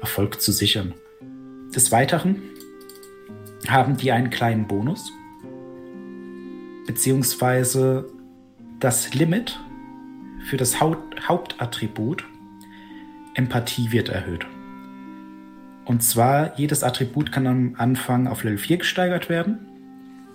Erfolg 0.02 0.40
zu 0.40 0.52
sichern. 0.52 0.94
Des 1.74 1.92
Weiteren 1.92 2.44
haben 3.68 3.98
die 3.98 4.12
einen 4.12 4.30
kleinen 4.30 4.68
Bonus, 4.68 5.12
beziehungsweise 6.86 8.08
das 8.80 9.14
Limit 9.14 9.60
für 10.50 10.58
das 10.58 10.80
Haupt 10.80 11.28
Hauptattribut 11.28 12.26
Empathie 13.34 13.92
wird 13.92 14.10
erhöht. 14.10 14.46
Und 15.86 16.02
zwar, 16.02 16.58
jedes 16.58 16.84
Attribut 16.84 17.32
kann 17.32 17.48
am 17.48 17.76
Anfang 17.78 18.28
auf 18.28 18.44
Level 18.44 18.58
4 18.58 18.78
gesteigert 18.78 19.30
werden, 19.30 19.68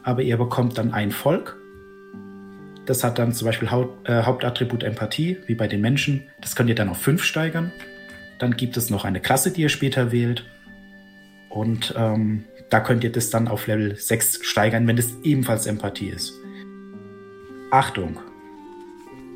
aber 0.03 0.23
ihr 0.23 0.37
bekommt 0.37 0.79
dann 0.79 0.93
ein 0.93 1.11
Volk 1.11 1.61
das 2.91 3.05
hat 3.05 3.21
dann 3.21 3.33
zum 3.33 3.47
Beispiel 3.47 3.71
Haupt, 3.71 4.09
äh, 4.09 4.25
Hauptattribut 4.25 4.83
Empathie, 4.83 5.37
wie 5.47 5.55
bei 5.55 5.69
den 5.69 5.81
Menschen. 5.81 6.25
Das 6.41 6.57
könnt 6.57 6.69
ihr 6.69 6.75
dann 6.75 6.89
auf 6.89 6.99
5 6.99 7.23
steigern. 7.23 7.71
Dann 8.41 8.57
gibt 8.57 8.77
es 8.77 8.91
noch 8.91 9.05
eine 9.05 9.21
Klasse, 9.21 9.53
die 9.53 9.63
ihr 9.63 9.69
später 9.69 10.11
wählt. 10.11 10.45
Und 11.49 11.95
ähm, 11.97 12.47
da 12.71 12.81
könnt 12.81 13.05
ihr 13.05 13.13
das 13.13 13.31
dann 13.31 13.49
auf 13.49 13.67
Level 13.67 13.97
6 13.97 14.45
steigern, 14.45 14.87
wenn 14.87 14.97
es 14.97 15.13
ebenfalls 15.23 15.67
Empathie 15.67 16.09
ist. 16.09 16.41
Achtung! 17.71 18.19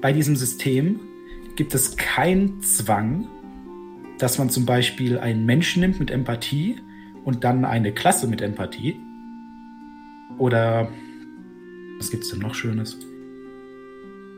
Bei 0.01 0.12
diesem 0.12 0.37
System 0.37 1.01
gibt 1.57 1.75
es 1.75 1.97
keinen 1.97 2.62
Zwang, 2.62 3.27
dass 4.18 4.38
man 4.38 4.51
zum 4.51 4.66
Beispiel 4.66 5.18
einen 5.18 5.44
Menschen 5.44 5.81
nimmt 5.81 5.99
mit 5.99 6.11
Empathie 6.11 6.81
und 7.25 7.42
dann 7.44 7.64
eine 7.64 7.92
Klasse 7.92 8.27
mit 8.27 8.40
Empathie. 8.40 8.97
Oder 10.38 10.90
was 11.99 12.11
gibt 12.11 12.25
es 12.25 12.31
denn 12.31 12.40
noch 12.40 12.55
Schönes? 12.55 12.99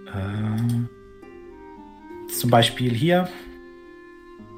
Äh, 0.06 0.56
zum 2.32 2.50
Beispiel 2.50 2.94
hier 2.94 3.28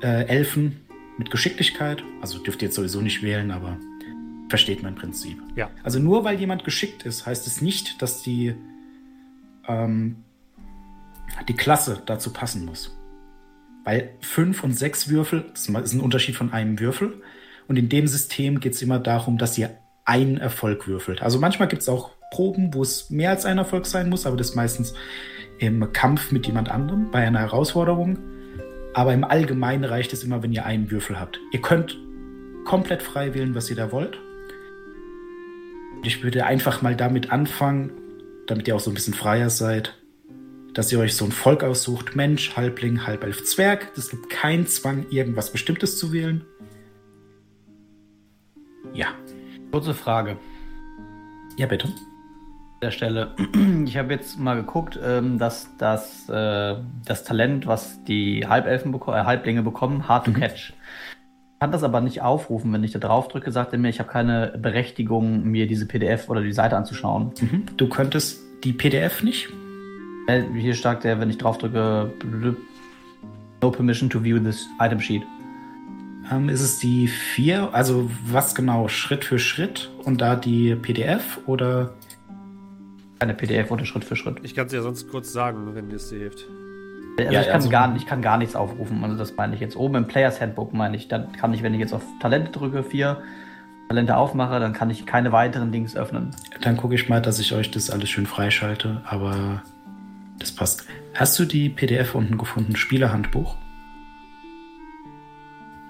äh, 0.02 0.26
Elfen 0.26 0.76
mit 1.16 1.30
Geschicklichkeit. 1.30 2.04
Also 2.20 2.38
dürft 2.38 2.62
ihr 2.62 2.66
jetzt 2.66 2.74
sowieso 2.74 3.00
nicht 3.00 3.22
wählen, 3.22 3.50
aber 3.50 3.78
versteht 4.48 4.82
mein 4.82 4.94
Prinzip. 4.94 5.38
Ja. 5.56 5.70
Also 5.82 5.98
nur 5.98 6.24
weil 6.24 6.38
jemand 6.38 6.64
geschickt 6.64 7.04
ist, 7.04 7.26
heißt 7.26 7.46
es 7.46 7.60
nicht, 7.60 8.00
dass 8.02 8.22
die, 8.22 8.54
ähm, 9.66 10.16
die 11.48 11.54
Klasse 11.54 12.02
dazu 12.06 12.32
passen 12.32 12.64
muss. 12.64 12.96
Weil 13.84 14.10
fünf 14.20 14.64
und 14.64 14.72
sechs 14.72 15.08
Würfel, 15.08 15.44
das 15.52 15.68
ist 15.68 15.94
ein 15.94 16.00
Unterschied 16.00 16.36
von 16.36 16.52
einem 16.52 16.78
Würfel. 16.78 17.22
Und 17.68 17.76
in 17.76 17.88
dem 17.88 18.06
System 18.06 18.60
geht 18.60 18.74
es 18.74 18.82
immer 18.82 18.98
darum, 18.98 19.38
dass 19.38 19.56
ihr 19.58 19.70
einen 20.04 20.38
Erfolg 20.38 20.88
würfelt. 20.88 21.22
Also 21.22 21.38
manchmal 21.38 21.68
gibt 21.68 21.82
es 21.82 21.88
auch 21.88 22.10
Proben, 22.30 22.74
wo 22.74 22.82
es 22.82 23.10
mehr 23.10 23.30
als 23.30 23.44
ein 23.44 23.58
Erfolg 23.58 23.86
sein 23.86 24.08
muss, 24.08 24.26
aber 24.26 24.36
das 24.36 24.50
ist 24.50 24.56
meistens 24.56 24.94
im 25.58 25.92
Kampf 25.92 26.32
mit 26.32 26.46
jemand 26.46 26.70
anderem, 26.70 27.10
bei 27.10 27.26
einer 27.26 27.40
Herausforderung. 27.40 28.18
Aber 28.94 29.12
im 29.12 29.24
Allgemeinen 29.24 29.84
reicht 29.84 30.12
es 30.12 30.24
immer, 30.24 30.42
wenn 30.42 30.52
ihr 30.52 30.64
einen 30.64 30.90
Würfel 30.90 31.20
habt. 31.20 31.38
Ihr 31.52 31.60
könnt 31.60 31.98
komplett 32.64 33.02
frei 33.02 33.34
wählen, 33.34 33.54
was 33.54 33.70
ihr 33.70 33.76
da 33.76 33.92
wollt. 33.92 34.18
Ich 36.02 36.22
würde 36.22 36.46
einfach 36.46 36.82
mal 36.82 36.96
damit 36.96 37.32
anfangen, 37.32 37.92
damit 38.46 38.68
ihr 38.68 38.76
auch 38.76 38.80
so 38.80 38.90
ein 38.90 38.94
bisschen 38.94 39.14
freier 39.14 39.50
seid, 39.50 39.94
dass 40.74 40.92
ihr 40.92 40.98
euch 40.98 41.16
so 41.16 41.24
ein 41.24 41.32
Volk 41.32 41.64
aussucht. 41.64 42.16
Mensch, 42.16 42.56
Halbling, 42.56 43.06
Halbelf, 43.06 43.44
Zwerg. 43.44 43.92
Es 43.96 44.10
gibt 44.10 44.30
keinen 44.30 44.66
Zwang, 44.66 45.06
irgendwas 45.10 45.52
Bestimmtes 45.52 45.98
zu 45.98 46.12
wählen. 46.12 46.44
Ja. 48.94 49.08
Kurze 49.70 49.94
Frage. 49.94 50.38
Ja, 51.56 51.66
bitte 51.66 51.88
der 52.82 52.90
Stelle. 52.90 53.34
Ich 53.86 53.96
habe 53.96 54.12
jetzt 54.12 54.38
mal 54.38 54.54
geguckt, 54.54 54.98
ähm, 55.02 55.38
dass 55.38 55.76
das, 55.78 56.28
äh, 56.28 56.76
das 57.04 57.24
Talent, 57.24 57.66
was 57.66 58.04
die 58.04 58.46
Halbelfen 58.46 58.92
beko 58.92 59.12
äh, 59.12 59.24
Halblinge 59.24 59.62
bekommen, 59.62 60.08
Hard 60.08 60.26
to 60.26 60.30
mhm. 60.30 60.36
Catch. 60.36 60.72
Ich 61.58 61.60
kann 61.60 61.72
das 61.72 61.82
aber 61.82 62.00
nicht 62.00 62.22
aufrufen. 62.22 62.72
Wenn 62.72 62.84
ich 62.84 62.92
da 62.92 63.00
drauf 63.00 63.26
drücke, 63.26 63.50
sagt 63.50 63.72
er 63.72 63.80
mir, 63.80 63.88
ich 63.88 63.98
habe 63.98 64.08
keine 64.08 64.56
Berechtigung, 64.56 65.42
mir 65.42 65.66
diese 65.66 65.86
PDF 65.86 66.28
oder 66.28 66.40
die 66.40 66.52
Seite 66.52 66.76
anzuschauen. 66.76 67.32
Mhm. 67.40 67.64
Du 67.76 67.88
könntest 67.88 68.38
die 68.62 68.72
PDF 68.72 69.24
nicht? 69.24 69.48
Äh, 70.28 70.44
hier 70.56 70.76
sagt 70.76 71.04
er, 71.04 71.18
wenn 71.18 71.30
ich 71.30 71.38
drauf 71.38 71.58
drücke, 71.58 72.12
no 73.60 73.70
permission 73.72 74.08
to 74.08 74.22
view 74.22 74.38
this 74.38 74.68
item 74.78 75.00
sheet. 75.00 75.24
Ähm, 76.30 76.48
ist 76.48 76.60
es 76.60 76.78
die 76.78 77.08
vier? 77.08 77.70
Also 77.72 78.08
was 78.24 78.54
genau? 78.54 78.86
Schritt 78.86 79.24
für 79.24 79.40
Schritt 79.40 79.90
und 80.04 80.20
da 80.20 80.36
die 80.36 80.76
PDF 80.76 81.40
oder? 81.46 81.92
Keine 83.18 83.34
PDF 83.34 83.72
oder 83.72 83.84
Schritt 83.84 84.04
für 84.04 84.14
Schritt. 84.14 84.36
Ich 84.44 84.54
kann 84.54 84.68
es 84.68 84.72
ja 84.72 84.80
sonst 84.80 85.08
kurz 85.08 85.32
sagen, 85.32 85.74
wenn 85.74 85.90
es 85.90 86.08
dir 86.08 86.20
hilft. 86.20 86.46
Also 87.18 87.32
ja, 87.32 87.40
ich, 87.40 87.46
kann 87.46 87.56
also, 87.56 87.68
gar, 87.68 87.96
ich 87.96 88.06
kann 88.06 88.22
gar 88.22 88.38
nichts 88.38 88.54
aufrufen. 88.54 89.02
Also 89.02 89.16
das 89.16 89.34
meine 89.36 89.54
ich 89.54 89.60
jetzt. 89.60 89.76
Oben 89.76 89.96
im 89.96 90.06
Players 90.06 90.40
Handbook 90.40 90.72
meine 90.72 90.96
ich. 90.96 91.08
Dann 91.08 91.32
kann 91.32 91.52
ich, 91.52 91.62
wenn 91.62 91.74
ich 91.74 91.80
jetzt 91.80 91.92
auf 91.92 92.02
Talente 92.20 92.52
drücke, 92.52 92.84
vier 92.84 93.22
Talente 93.88 94.16
aufmache, 94.16 94.60
dann 94.60 94.72
kann 94.72 94.90
ich 94.90 95.06
keine 95.06 95.32
weiteren 95.32 95.72
Links 95.72 95.96
öffnen. 95.96 96.30
Dann 96.60 96.76
gucke 96.76 96.94
ich 96.94 97.08
mal, 97.08 97.20
dass 97.20 97.38
ich 97.38 97.54
euch 97.54 97.70
das 97.70 97.90
alles 97.90 98.10
schön 98.10 98.26
freischalte, 98.26 99.02
aber 99.04 99.62
das 100.38 100.52
passt. 100.52 100.86
Hast 101.14 101.38
du 101.38 101.44
die 101.44 101.68
PDF 101.68 102.14
unten 102.14 102.38
gefunden? 102.38 102.76
Spielerhandbuch? 102.76 103.56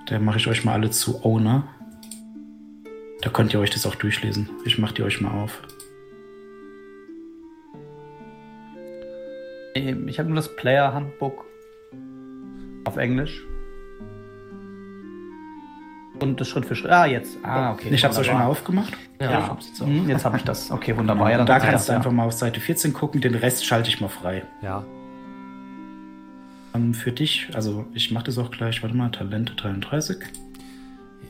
Da 0.07 0.19
mache 0.19 0.39
ich 0.39 0.47
euch 0.47 0.65
mal 0.65 0.73
alle 0.73 0.91
zu 0.91 1.23
Owner. 1.25 1.65
Da 3.21 3.31
könnt 3.31 3.53
ihr 3.53 3.61
euch 3.61 3.71
das 3.71 3.85
auch 3.85 3.97
durchlesen. 3.97 4.49
Ich 4.65 4.79
mache 4.79 4.95
die 4.95 5.03
euch 5.03 5.21
mal 5.21 5.33
auf. 5.33 5.61
Ich 9.79 10.19
habe 10.19 10.29
nur 10.29 10.37
das 10.37 10.55
Player-Handbook 10.57 11.45
auf 12.85 12.97
Englisch. 12.97 13.43
Und 16.21 16.41
das 16.41 16.49
Schritt 16.49 16.67
für 16.67 16.75
Schritt. 16.75 16.91
Ah, 16.91 17.07
jetzt. 17.07 17.39
Ah, 17.45 17.73
okay. 17.73 17.91
Ich 17.93 18.03
habe 18.03 18.13
es 18.13 18.19
euch 18.19 18.27
schon 18.27 18.37
mal 18.37 18.47
aufgemacht. 18.47 18.93
Ja, 19.21 19.31
ja. 19.31 19.59
So. 19.73 19.87
Hm, 19.87 20.09
jetzt 20.09 20.25
habe 20.25 20.37
ich 20.37 20.43
das. 20.43 20.71
Okay, 20.71 20.97
wunderbar. 20.97 21.31
Ja, 21.31 21.45
da 21.45 21.61
kannst 21.61 21.89
du 21.89 21.93
einfach 21.93 22.11
mal 22.11 22.25
auf 22.25 22.33
Seite 22.33 22.61
14 22.61 22.93
gucken. 22.93 23.21
Den 23.21 23.35
Rest 23.35 23.65
schalte 23.65 23.89
ich 23.89 24.01
mal 24.01 24.09
frei. 24.09 24.45
Ja. 24.63 24.85
Um, 26.73 26.87
ähm, 26.87 26.95
für 26.95 27.13
dich, 27.13 27.49
also 27.55 27.87
ich 27.95 28.11
mache 28.11 28.25
das 28.25 28.39
auch 28.39 28.51
gleich. 28.51 28.83
Warte 28.83 28.97
mal, 28.97 29.11
Talente 29.11 29.55
33. 29.55 30.19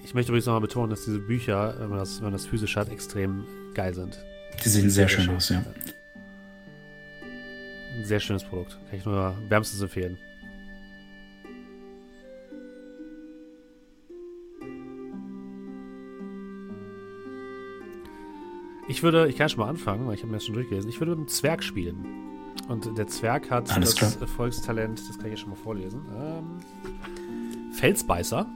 Ich 0.04 0.14
möchte 0.14 0.32
übrigens 0.32 0.46
nochmal 0.46 0.62
betonen, 0.62 0.88
dass 0.88 1.04
diese 1.04 1.18
Bücher, 1.18 1.74
wenn 1.78 1.90
man 1.90 1.98
das, 1.98 2.18
wenn 2.18 2.24
man 2.24 2.32
das 2.32 2.46
physisch 2.46 2.76
hat, 2.76 2.90
extrem 2.90 3.44
geil 3.74 3.92
sind. 3.92 4.18
Die 4.64 4.68
sehen 4.70 4.88
sehr, 4.88 4.90
sehr 4.90 5.08
schön, 5.08 5.24
schön 5.24 5.36
aus, 5.36 5.48
ja. 5.50 5.62
Ein 7.98 8.04
sehr 8.04 8.20
schönes 8.20 8.44
Produkt. 8.44 8.78
Kann 8.88 8.98
ich 9.00 9.04
nur 9.04 9.34
wärmstens 9.48 9.82
empfehlen. 9.82 10.18
Ich 18.86 19.02
würde, 19.02 19.26
ich 19.26 19.36
kann 19.36 19.48
schon 19.48 19.58
mal 19.58 19.68
anfangen, 19.68 20.06
weil 20.06 20.14
ich 20.14 20.20
habe 20.20 20.30
mir 20.30 20.36
das 20.36 20.46
schon 20.46 20.54
durchgelesen. 20.54 20.88
Ich 20.88 21.00
würde 21.00 21.10
mit 21.10 21.18
einem 21.18 21.28
Zwerg 21.28 21.64
spielen. 21.64 22.06
Und 22.68 22.96
der 22.96 23.08
Zwerg 23.08 23.50
hat 23.50 23.74
Alles 23.74 23.96
das 23.96 24.16
klar. 24.16 24.28
Volkstalent, 24.28 25.00
das 25.08 25.18
kann 25.18 25.26
ich 25.26 25.32
ja 25.32 25.36
schon 25.36 25.50
mal 25.50 25.56
vorlesen. 25.56 26.02
Ähm, 26.16 27.72
Felsbeißer. 27.72 28.46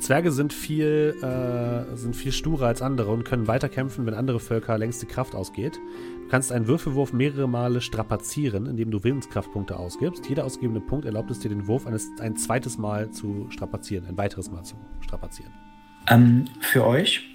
Zwerge 0.00 0.32
sind 0.32 0.52
viel, 0.52 1.14
äh, 1.22 1.96
sind 1.96 2.16
viel 2.16 2.32
sturer 2.32 2.66
als 2.66 2.82
andere 2.82 3.12
und 3.12 3.24
können 3.24 3.46
weiterkämpfen, 3.46 4.04
wenn 4.04 4.14
andere 4.14 4.40
Völker 4.40 4.76
längste 4.78 5.06
Kraft 5.06 5.36
ausgeht. 5.36 5.78
Du 6.30 6.36
kannst 6.36 6.52
einen 6.52 6.68
Würfelwurf 6.68 7.12
mehrere 7.12 7.48
Male 7.48 7.80
strapazieren, 7.80 8.66
indem 8.66 8.92
du 8.92 9.02
Willenskraftpunkte 9.02 9.76
ausgibst. 9.76 10.28
Jeder 10.28 10.44
ausgegebene 10.44 10.80
Punkt 10.80 11.04
erlaubt 11.04 11.28
es 11.32 11.40
dir, 11.40 11.48
den 11.48 11.66
Wurf 11.66 11.88
eines, 11.88 12.08
ein 12.20 12.36
zweites 12.36 12.78
Mal 12.78 13.10
zu 13.10 13.48
strapazieren, 13.50 14.06
ein 14.06 14.16
weiteres 14.16 14.48
Mal 14.48 14.62
zu 14.62 14.76
strapazieren. 15.00 15.50
Ähm, 16.08 16.44
für 16.60 16.86
euch, 16.86 17.28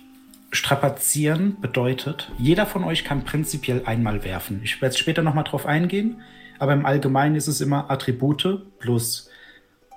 strapazieren 0.54 1.60
bedeutet, 1.60 2.32
jeder 2.38 2.66
von 2.66 2.86
euch 2.86 3.04
kann 3.04 3.26
prinzipiell 3.26 3.82
einmal 3.84 4.24
werfen. 4.24 4.62
Ich 4.64 4.82
werde 4.82 4.96
später 4.96 5.24
nochmal 5.24 5.44
drauf 5.44 5.66
eingehen, 5.66 6.22
aber 6.58 6.72
im 6.72 6.86
Allgemeinen 6.86 7.36
ist 7.36 7.48
es 7.50 7.60
immer 7.60 7.92
Attribute 7.92 8.62
plus 8.80 9.30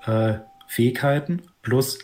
äh, 0.07 0.39
Fähigkeiten 0.67 1.43
plus 1.63 2.01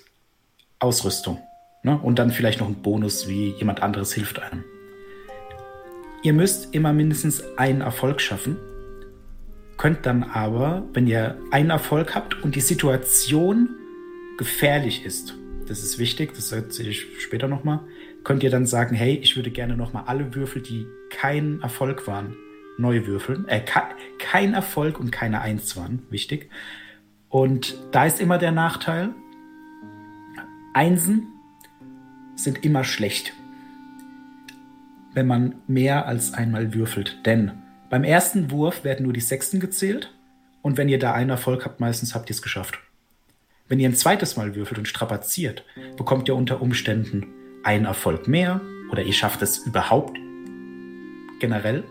Ausrüstung. 0.79 1.41
Ne? 1.83 1.99
Und 1.99 2.21
dann 2.21 2.31
vielleicht 2.31 2.61
noch 2.61 2.69
ein 2.69 2.83
Bonus, 2.83 3.27
wie 3.27 3.49
jemand 3.59 3.83
anderes 3.83 4.13
hilft 4.13 4.41
einem. 4.41 4.63
Ihr 6.25 6.33
müsst 6.33 6.75
immer 6.75 6.95
mindestens 6.95 7.45
einen 7.59 7.83
Erfolg 7.83 8.19
schaffen, 8.19 8.57
könnt 9.77 10.07
dann 10.07 10.23
aber, 10.23 10.89
wenn 10.95 11.07
ihr 11.07 11.37
einen 11.51 11.69
Erfolg 11.69 12.15
habt 12.15 12.43
und 12.43 12.55
die 12.55 12.63
Situation 12.63 13.69
gefährlich 14.39 15.05
ist, 15.05 15.37
das 15.69 15.81
ist 15.81 15.99
wichtig, 15.99 16.33
das 16.35 16.51
erzähle 16.51 16.89
ich 16.89 17.07
später 17.19 17.47
nochmal, 17.47 17.81
könnt 18.25 18.43
ihr 18.43 18.49
dann 18.49 18.65
sagen, 18.65 18.97
hey, 18.97 19.17
ich 19.23 19.37
würde 19.37 19.51
gerne 19.51 19.77
nochmal 19.77 20.05
alle 20.07 20.35
Würfel, 20.35 20.63
die 20.63 20.87
kein 21.11 21.61
Erfolg 21.61 22.07
waren, 22.07 22.35
neu 22.79 23.07
würfeln. 23.07 23.47
Äh, 23.47 23.61
ke 23.61 23.83
kein 24.19 24.55
Erfolg 24.55 24.99
und 24.99 25.13
keine 25.13 25.43
Eins 25.43 25.77
waren, 25.77 26.05
wichtig. 26.09 26.49
Und 27.29 27.77
da 27.93 28.07
ist 28.07 28.19
immer 28.19 28.39
der 28.39 28.53
Nachteil, 28.53 29.15
Einsen 30.73 31.27
sind 32.35 32.65
immer 32.65 32.83
schlecht, 32.83 33.35
wenn 35.15 35.27
man 35.27 35.55
mehr 35.67 36.07
als 36.07 36.35
einmal 36.35 36.75
würfelt. 36.75 37.25
Denn 37.25 37.53
beim 37.89 38.05
ersten 38.05 38.51
Wurf 38.51 38.85
werden 38.85 39.05
nur 39.05 39.13
die 39.13 39.21
Sechsten 39.21 39.61
gezählt 39.61 40.13
und 40.63 40.77
wenn 40.77 40.89
ihr 40.89 40.99
da 40.99 41.13
einen 41.13 41.31
Erfolg 41.31 41.65
habt, 41.65 41.81
meistens 41.81 42.15
habt 42.15 42.29
ihr 42.29 42.35
es 42.35 42.43
geschafft. 42.43 42.79
Wenn 43.69 43.81
ihr 43.81 43.89
ein 43.89 43.95
zweites 43.95 44.37
Mal 44.37 44.55
würfelt 44.55 44.79
und 44.79 44.89
strapaziert, 44.89 45.65
bekommt 45.97 46.29
ihr 46.29 46.35
unter 46.35 46.61
Umständen 46.61 47.27
einen 47.63 47.87
Erfolg 47.87 48.29
mehr 48.29 48.61
oder 48.91 49.03
ihr 49.03 49.13
schafft 49.13 49.41
es 49.43 49.59
überhaupt 49.59 50.19
generell. 51.41 51.85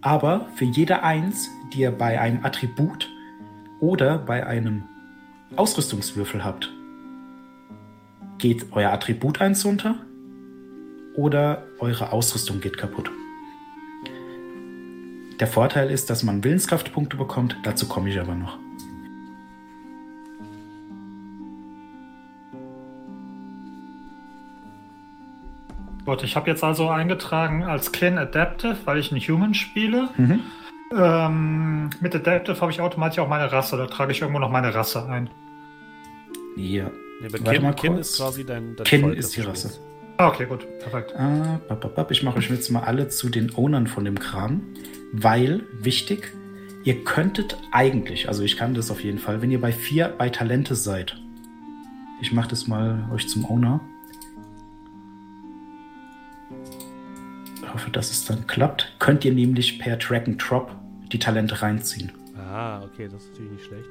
Aber 0.00 0.48
für 0.56 0.64
jede 0.64 1.02
Eins, 1.02 1.48
die 1.72 1.80
ihr 1.80 1.90
bei 1.90 2.20
einem 2.20 2.44
Attribut 2.44 3.08
oder 3.80 4.18
bei 4.18 4.46
einem 4.46 4.84
Ausrüstungswürfel 5.56 6.44
habt, 6.44 6.72
geht 8.38 8.66
euer 8.72 8.90
Attribut 8.90 9.40
eins 9.40 9.64
runter 9.64 9.96
oder 11.14 11.64
eure 11.78 12.12
Ausrüstung 12.12 12.60
geht 12.60 12.76
kaputt. 12.78 13.10
Der 15.40 15.46
Vorteil 15.46 15.90
ist, 15.90 16.08
dass 16.10 16.22
man 16.22 16.44
Willenskraftpunkte 16.44 17.16
bekommt, 17.16 17.56
dazu 17.64 17.88
komme 17.88 18.08
ich 18.10 18.20
aber 18.20 18.34
noch. 18.34 18.58
Gut, 26.04 26.24
ich 26.24 26.34
habe 26.34 26.50
jetzt 26.50 26.64
also 26.64 26.88
eingetragen 26.88 27.62
als 27.62 27.92
Clan 27.92 28.18
Adaptive, 28.18 28.76
weil 28.84 28.98
ich 28.98 29.12
einen 29.12 29.20
Human 29.20 29.54
spiele. 29.54 30.08
Mhm. 30.16 30.40
Ähm, 30.94 31.90
mit 32.00 32.14
Adaptive 32.14 32.60
habe 32.60 32.72
ich 32.72 32.80
automatisch 32.80 33.18
auch 33.20 33.28
meine 33.28 33.50
Rasse. 33.52 33.76
Da 33.76 33.86
trage 33.86 34.12
ich 34.12 34.20
irgendwo 34.20 34.40
noch 34.40 34.50
meine 34.50 34.74
Rasse 34.74 35.06
ein. 35.08 35.30
Ja. 36.56 36.90
Nee, 37.20 37.26
aber 37.28 37.38
Warte 37.44 37.52
Kin, 37.52 37.62
mal 37.62 37.72
Kin 37.74 37.92
kurz. 37.94 38.10
ist 38.10 38.16
quasi 38.18 38.44
dein, 38.44 38.74
dein 38.76 38.84
Kin 38.84 39.00
Volk, 39.02 39.16
ist 39.16 39.36
die 39.36 39.42
Rasse. 39.42 39.68
spielst. 39.68 39.91
Ah, 40.18 40.28
okay, 40.28 40.46
gut. 40.46 40.66
Perfekt. 40.78 41.14
Ah, 41.16 41.60
bap, 41.68 41.80
bap, 41.80 41.94
bap. 41.94 42.10
Ich 42.10 42.22
mache 42.22 42.38
euch 42.38 42.50
jetzt 42.50 42.70
mal 42.70 42.82
alle 42.82 43.08
zu 43.08 43.28
den 43.28 43.54
Ownern 43.54 43.86
von 43.86 44.04
dem 44.04 44.18
Kram, 44.18 44.62
weil, 45.12 45.64
wichtig, 45.80 46.32
ihr 46.84 47.02
könntet 47.04 47.56
eigentlich, 47.72 48.28
also 48.28 48.42
ich 48.42 48.56
kann 48.56 48.74
das 48.74 48.90
auf 48.90 49.02
jeden 49.02 49.18
Fall, 49.18 49.42
wenn 49.42 49.50
ihr 49.50 49.60
bei 49.60 49.72
vier 49.72 50.14
bei 50.16 50.28
Talente 50.28 50.74
seid, 50.74 51.16
ich 52.20 52.32
mache 52.32 52.48
das 52.50 52.68
mal 52.68 53.08
euch 53.12 53.28
zum 53.28 53.44
Owner. 53.46 53.80
Ich 57.56 57.74
hoffe, 57.74 57.90
dass 57.90 58.10
es 58.10 58.24
dann 58.24 58.46
klappt. 58.46 58.94
Könnt 58.98 59.24
ihr 59.24 59.32
nämlich 59.32 59.78
per 59.78 59.96
Drag 59.96 60.26
and 60.26 60.38
Drop 60.38 60.76
die 61.10 61.18
Talente 61.18 61.62
reinziehen. 61.62 62.12
Ah, 62.36 62.82
okay, 62.82 63.08
das 63.10 63.22
ist 63.24 63.30
natürlich 63.30 63.52
nicht 63.52 63.64
schlecht. 63.64 63.88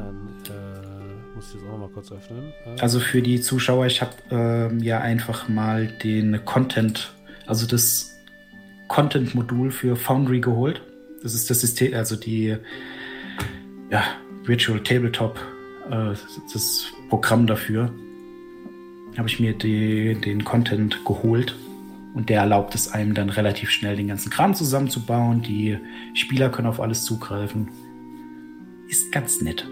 Dann 0.00 0.28
äh, 0.54 1.34
muss 1.34 1.54
ich 1.54 1.60
das 1.60 1.70
auch 1.70 1.78
mal 1.78 1.88
kurz 1.88 2.10
öffnen. 2.12 2.52
Äh, 2.64 2.80
Also 2.80 3.00
für 3.00 3.22
die 3.22 3.40
Zuschauer, 3.40 3.86
ich 3.86 4.00
habe 4.00 4.14
ähm, 4.30 4.80
ja 4.80 5.00
einfach 5.00 5.48
mal 5.48 5.86
den 6.02 6.44
Content, 6.44 7.12
also 7.46 7.66
das 7.66 8.16
Content-Modul 8.88 9.70
für 9.70 9.96
Foundry 9.96 10.40
geholt. 10.40 10.82
Das 11.22 11.34
ist 11.34 11.50
das 11.50 11.60
System, 11.60 11.94
also 11.94 12.16
die 12.16 12.56
ja, 13.90 14.02
Virtual 14.44 14.80
Tabletop, 14.80 15.38
äh, 15.90 16.14
das 16.52 16.86
Programm 17.08 17.46
dafür. 17.46 17.92
Habe 19.18 19.28
ich 19.28 19.40
mir 19.40 19.52
die, 19.52 20.14
den 20.14 20.44
Content 20.44 21.04
geholt 21.04 21.56
und 22.14 22.28
der 22.28 22.40
erlaubt 22.40 22.74
es 22.74 22.92
einem 22.92 23.14
dann 23.14 23.28
relativ 23.28 23.70
schnell 23.70 23.96
den 23.96 24.08
ganzen 24.08 24.30
Kram 24.30 24.54
zusammenzubauen. 24.54 25.42
Die 25.42 25.78
Spieler 26.14 26.48
können 26.48 26.68
auf 26.68 26.80
alles 26.80 27.04
zugreifen. 27.04 27.68
Ist 28.88 29.12
ganz 29.12 29.40
nett. 29.40 29.66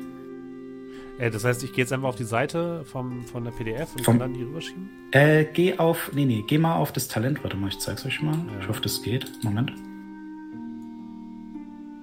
Äh, 1.18 1.30
das 1.30 1.44
heißt, 1.44 1.62
ich 1.64 1.72
gehe 1.72 1.82
jetzt 1.84 1.92
einfach 1.92 2.08
auf 2.08 2.16
die 2.16 2.24
Seite 2.24 2.84
vom, 2.84 3.24
von 3.24 3.44
der 3.44 3.50
PDF 3.52 3.94
und 3.94 4.04
Vom- 4.04 4.18
kann 4.18 4.32
dann 4.32 4.34
die 4.34 4.42
rüberschieben? 4.44 4.88
Äh, 5.12 5.44
geh 5.52 5.78
auf. 5.78 6.10
Nee, 6.14 6.24
nee, 6.24 6.44
geh 6.46 6.58
mal 6.58 6.76
auf 6.76 6.92
das 6.92 7.08
Talent. 7.08 7.42
Warte 7.42 7.56
mal, 7.56 7.68
ich 7.68 7.78
zeig's 7.78 8.04
euch 8.06 8.20
mal. 8.22 8.34
Ja. 8.34 8.60
Ich 8.60 8.68
hoffe, 8.68 8.80
das 8.82 9.02
geht. 9.02 9.30
Moment. 9.44 9.72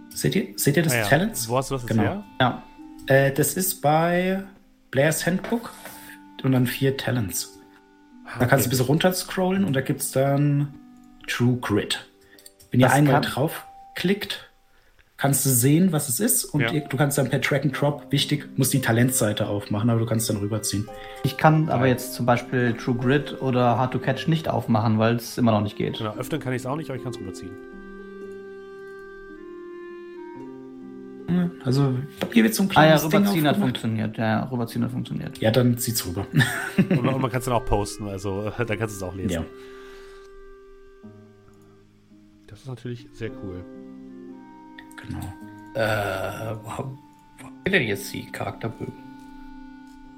Seht 0.09 0.35
ihr? 0.35 0.47
Seht 0.57 0.77
ihr 0.77 0.83
das 0.83 0.93
Ah 0.93 0.97
ja. 0.97 1.05
Talent? 1.07 1.49
Wo 1.49 1.57
hast 1.57 1.71
du 1.71 1.75
das 1.75 1.85
Genau. 1.85 2.01
her? 2.03 2.23
Ja. 2.39 2.63
Äh, 3.07 3.31
das 3.33 3.55
ist 3.55 3.81
bei 3.81 4.43
Blairs 4.91 5.25
Handbook 5.25 5.71
und 6.43 6.51
dann 6.53 6.67
vier 6.67 6.95
Talents. 6.95 7.59
Da 8.39 8.45
kannst 8.45 8.65
du 8.65 8.67
ein 8.67 8.71
bisschen 8.71 8.85
runter 8.87 9.13
scrollen 9.13 9.65
und 9.65 9.73
da 9.73 9.81
gibt's 9.81 10.11
dann 10.11 10.73
True 11.27 11.57
Grit. 11.57 12.07
Wenn 12.71 12.79
ihr 12.79 12.87
Das 12.87 12.95
einmal 12.95 13.21
kann- 13.21 13.31
draufklickt, 13.31 14.49
kannst 15.17 15.45
du 15.45 15.49
sehen, 15.49 15.91
was 15.93 16.09
es 16.09 16.19
ist 16.19 16.43
und 16.45 16.59
Ja. 16.61 16.71
du 16.71 16.97
kannst 16.97 17.17
dann 17.17 17.29
per 17.29 17.39
Drag 17.39 17.61
and 17.63 17.79
Drop, 17.79 18.11
wichtig, 18.11 18.49
musst 18.57 18.73
die 18.73 18.81
Talentseite 18.81 19.47
aufmachen, 19.47 19.89
aber 19.89 19.99
du 20.01 20.05
kannst 20.05 20.29
dann 20.29 20.37
rüberziehen. 20.37 20.87
Ich 21.23 21.37
kann 21.37 21.69
aber 21.69 21.87
jetzt 21.87 22.13
zum 22.13 22.25
Beispiel 22.25 22.73
True 22.73 22.95
Grid 22.95 23.41
oder 23.41 23.77
Hard 23.77 23.93
to 23.93 23.99
Catch 23.99 24.27
nicht 24.27 24.49
aufmachen, 24.49 24.99
weil 24.99 25.15
es 25.15 25.37
immer 25.37 25.51
noch 25.51 25.61
nicht 25.61 25.77
geht. 25.77 25.97
Genau, 25.99 26.13
öffnen 26.15 26.41
kann 26.41 26.51
ich 26.53 26.63
es 26.63 26.65
auch 26.65 26.75
nicht, 26.75 26.89
aber 26.89 26.97
ich 26.97 27.03
kann 27.03 27.13
es 27.13 27.19
rüberziehen. 27.19 27.51
Also 31.63 31.95
hier 32.31 32.43
wird 32.43 32.53
so 32.53 32.63
ein 32.63 32.69
Ah 32.75 32.85
ja, 32.85 32.97
kleines 32.97 33.09
Ding 33.09 33.19
rüberziehen 33.21 33.47
hat 33.47 33.57
funktioniert. 33.57 34.17
Ja, 34.17 34.43
rüberziehen 34.43 34.83
hat 34.83 34.91
funktioniert. 34.91 35.37
Ja, 35.39 35.49
dann 35.51 35.77
zieht's 35.77 36.05
rüber. 36.05 36.27
Und, 36.77 37.03
man- 37.03 37.13
und 37.15 37.21
man 37.21 37.31
kann 37.31 37.39
es 37.39 37.45
dann 37.45 37.53
auch 37.55 37.65
posten, 37.65 38.07
also 38.07 38.51
äh, 38.57 38.65
da 38.65 38.75
kannst 38.75 39.01
du 39.01 39.05
es 39.05 39.11
auch 39.11 39.15
lesen. 39.15 39.31
ja. 39.31 39.45
Das 42.47 42.59
ist 42.59 42.67
natürlich 42.67 43.07
sehr 43.13 43.31
cool. 43.43 43.63
Genau. 45.07 45.33
Äh, 45.75 46.55
wo, 46.63 46.71
hab- 46.71 46.85
wo 47.39 47.45
haben 47.45 47.55
wir 47.63 47.71
denn 47.71 47.87
jetzt 47.87 48.13
die 48.13 48.25
Charakterbögen? 48.31 48.93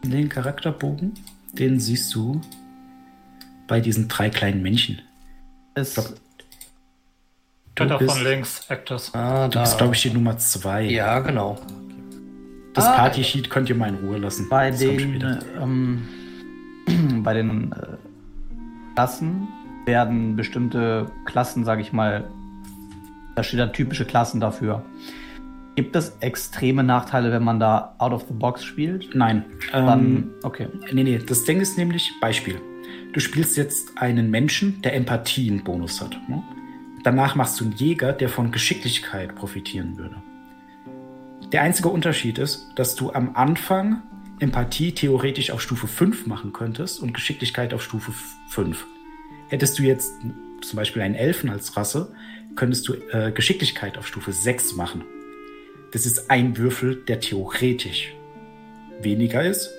Den 0.03 0.29
Charakterbogen, 0.29 1.13
den 1.53 1.79
siehst 1.79 2.13
du 2.15 2.39
bei 3.67 3.79
diesen 3.81 4.07
drei 4.07 4.29
kleinen 4.29 4.61
Männchen. 4.61 5.01
Es, 5.73 5.95
Du 5.95 6.03
Dritter 7.83 7.97
bist- 7.99 8.11
von 8.15 8.23
links, 8.23 8.65
Actors. 8.69 9.13
Ah, 9.13 9.47
Du 9.47 9.59
bist, 9.59 9.77
glaube 9.77 9.93
ich, 9.95 10.01
die 10.01 10.09
Nummer 10.09 10.37
zwei. 10.37 10.83
Ja, 10.83 11.19
genau. 11.19 11.59
Das 12.73 12.85
Ah, 12.85 12.95
Party-Sheet 12.95 13.49
könnt 13.49 13.69
ihr 13.69 13.75
mal 13.75 13.89
in 13.89 13.95
Ruhe 13.95 14.17
lassen. 14.17 14.47
bei 14.49 14.69
Das 14.71 14.79
den, 14.79 15.39
ähm, 15.59 16.07
bei 17.23 17.33
den 17.33 17.71
äh, 17.71 17.75
Klassen 18.95 19.47
werden 19.85 20.35
bestimmte 20.35 21.11
Klassen, 21.25 21.65
sage 21.65 21.81
ich 21.81 21.91
mal, 21.93 22.29
da 23.37 23.43
steht 23.43 23.59
da 23.59 23.67
typische 23.67 24.03
Klassen 24.03 24.41
dafür. 24.41 24.83
Gibt 25.75 25.95
es 25.95 26.17
extreme 26.21 26.83
Nachteile, 26.83 27.31
wenn 27.31 27.43
man 27.43 27.59
da 27.59 27.93
out 27.99 28.11
of 28.11 28.25
the 28.27 28.33
box 28.33 28.63
spielt? 28.63 29.13
Nein. 29.13 29.45
Dann, 29.71 29.99
Ähm, 29.99 30.29
okay. 30.41 30.67
nee, 30.91 31.03
nee, 31.03 31.19
das 31.19 31.43
Ding 31.43 31.61
ist 31.61 31.77
nämlich, 31.77 32.11
Beispiel. 32.19 32.59
Du 33.13 33.19
spielst 33.19 33.55
jetzt 33.55 33.95
einen 33.95 34.31
Menschen, 34.31 34.81
der 34.81 34.95
Empathie 34.95 35.51
einen 35.51 35.63
Bonus 35.63 36.01
hat. 36.01 36.17
Ne? 36.27 36.41
Danach 37.03 37.35
machst 37.35 37.59
du 37.59 37.65
einen 37.65 37.73
Jäger, 37.73 38.11
der 38.11 38.29
von 38.29 38.51
Geschicklichkeit 38.51 39.35
profitieren 39.35 39.97
würde. 39.97 40.15
Der 41.51 41.61
einzige 41.61 41.89
Unterschied 41.89 42.39
ist, 42.39 42.71
dass 42.75 42.95
du 42.95 43.13
am 43.13 43.35
Anfang 43.35 44.01
Empathie 44.39 44.93
theoretisch 44.93 45.51
auf 45.51 45.61
Stufe 45.61 45.87
5 45.87 46.25
machen 46.25 46.53
könntest 46.53 46.99
und 46.99 47.13
Geschicklichkeit 47.13 47.71
auf 47.75 47.83
Stufe 47.83 48.11
5. 48.49 48.83
Hättest 49.49 49.77
du 49.77 49.83
jetzt 49.83 50.11
zum 50.61 50.77
Beispiel 50.77 51.03
einen 51.03 51.15
Elfen 51.15 51.51
als 51.51 51.77
Rasse, 51.77 52.11
könntest 52.57 52.87
du 52.89 52.95
äh, 53.11 53.31
Geschicklichkeit 53.31 53.97
auf 53.97 54.05
Stufe 54.05 54.33
6 54.33 54.75
machen. 54.75 55.05
Das 55.91 56.05
ist 56.05 56.29
ein 56.29 56.57
Würfel, 56.57 56.97
der 57.07 57.21
theoretisch 57.21 58.13
weniger 59.01 59.43
ist, 59.43 59.71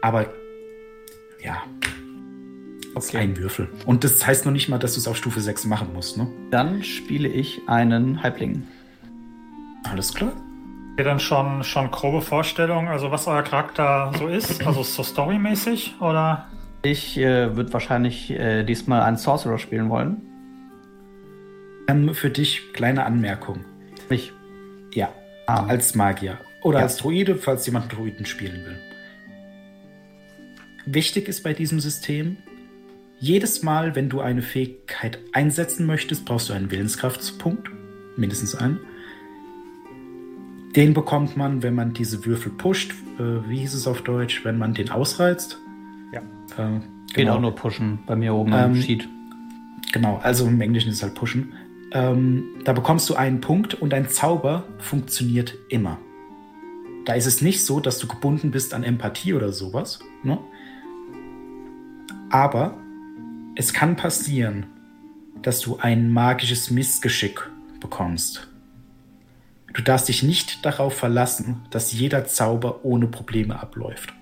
aber 0.00 0.32
ja, 1.42 1.62
das 2.94 3.06
ist 3.06 3.16
ein 3.16 3.36
Würfel. 3.36 3.68
Und 3.84 4.04
das 4.04 4.26
heißt 4.26 4.46
noch 4.46 4.52
nicht 4.52 4.68
mal, 4.68 4.78
dass 4.78 4.94
du 4.94 5.00
es 5.00 5.08
auf 5.08 5.16
Stufe 5.16 5.40
6 5.40 5.66
machen 5.66 5.92
musst, 5.92 6.16
ne? 6.16 6.28
Dann 6.50 6.82
spiele 6.82 7.28
ich 7.28 7.60
einen 7.66 8.22
Halbling. 8.22 8.62
Alles 9.90 10.14
klar. 10.14 10.30
Habt 10.30 11.00
ihr 11.00 11.04
dann 11.04 11.20
schon, 11.20 11.64
schon 11.64 11.90
grobe 11.90 12.22
Vorstellungen, 12.22 12.88
also 12.88 13.10
was 13.10 13.26
euer 13.26 13.42
Charakter 13.42 14.12
so 14.16 14.28
ist? 14.28 14.64
Also 14.64 14.82
so 14.82 15.02
storymäßig 15.02 15.96
oder? 16.00 16.46
Ich 16.82 17.18
äh, 17.18 17.56
würde 17.56 17.72
wahrscheinlich 17.72 18.30
äh, 18.30 18.62
diesmal 18.62 19.02
einen 19.02 19.16
Sorcerer 19.16 19.58
spielen 19.58 19.90
wollen. 19.90 20.33
Ähm, 21.88 22.14
für 22.14 22.30
dich 22.30 22.72
kleine 22.72 23.04
Anmerkung. 23.04 23.64
Mich. 24.08 24.32
Ja, 24.92 25.12
Ah. 25.46 25.66
als 25.66 25.94
Magier. 25.94 26.38
Oder 26.62 26.78
Ja. 26.78 26.84
als 26.84 26.96
Druide, 26.96 27.36
falls 27.36 27.66
jemand 27.66 27.92
Druiden 27.92 28.24
spielen 28.26 28.64
will. 28.64 28.78
Wichtig 30.86 31.28
ist 31.28 31.42
bei 31.42 31.52
diesem 31.52 31.80
System, 31.80 32.36
jedes 33.18 33.62
Mal, 33.62 33.94
wenn 33.94 34.08
du 34.08 34.20
eine 34.20 34.42
Fähigkeit 34.42 35.18
einsetzen 35.32 35.86
möchtest, 35.86 36.24
brauchst 36.24 36.48
du 36.48 36.52
einen 36.52 36.70
Willenskraftspunkt. 36.70 37.70
Mindestens 38.16 38.54
einen. 38.54 38.80
Den 40.76 40.92
bekommt 40.92 41.36
man, 41.36 41.62
wenn 41.62 41.74
man 41.74 41.94
diese 41.94 42.24
Würfel 42.26 42.52
pusht. 42.52 42.92
Äh, 43.18 43.48
wie 43.48 43.58
hieß 43.58 43.74
es 43.74 43.86
auf 43.86 44.02
Deutsch? 44.02 44.44
Wenn 44.44 44.58
man 44.58 44.74
den 44.74 44.90
ausreizt. 44.90 45.58
Ja. 46.12 46.20
Äh, 46.58 46.80
Geht 47.14 47.28
auch 47.28 47.40
nur 47.40 47.54
pushen 47.54 48.00
bei 48.06 48.16
mir 48.16 48.34
oben 48.34 48.52
Ähm, 48.52 48.58
am 48.58 48.74
Sheet. 48.74 49.08
Genau, 49.92 50.16
also 50.22 50.46
im 50.48 50.60
Englischen 50.60 50.88
ist 50.90 50.96
es 50.96 51.02
halt 51.04 51.14
pushen. 51.14 51.52
Ähm, 51.94 52.56
da 52.64 52.72
bekommst 52.72 53.08
du 53.08 53.14
einen 53.14 53.40
Punkt 53.40 53.74
und 53.74 53.94
ein 53.94 54.08
Zauber 54.08 54.64
funktioniert 54.78 55.54
immer. 55.68 55.98
Da 57.04 57.14
ist 57.14 57.26
es 57.26 57.40
nicht 57.40 57.64
so, 57.64 57.78
dass 57.78 57.98
du 57.98 58.08
gebunden 58.08 58.50
bist 58.50 58.74
an 58.74 58.82
Empathie 58.82 59.32
oder 59.32 59.52
sowas. 59.52 60.00
Ne? 60.24 60.38
Aber 62.30 62.76
es 63.54 63.72
kann 63.72 63.94
passieren, 63.94 64.66
dass 65.40 65.60
du 65.60 65.78
ein 65.78 66.10
magisches 66.10 66.70
Missgeschick 66.70 67.48
bekommst. 67.78 68.48
Du 69.72 69.82
darfst 69.82 70.08
dich 70.08 70.22
nicht 70.22 70.64
darauf 70.64 70.94
verlassen, 70.94 71.62
dass 71.70 71.92
jeder 71.92 72.24
Zauber 72.24 72.84
ohne 72.84 73.06
Probleme 73.06 73.60
abläuft. 73.60 74.12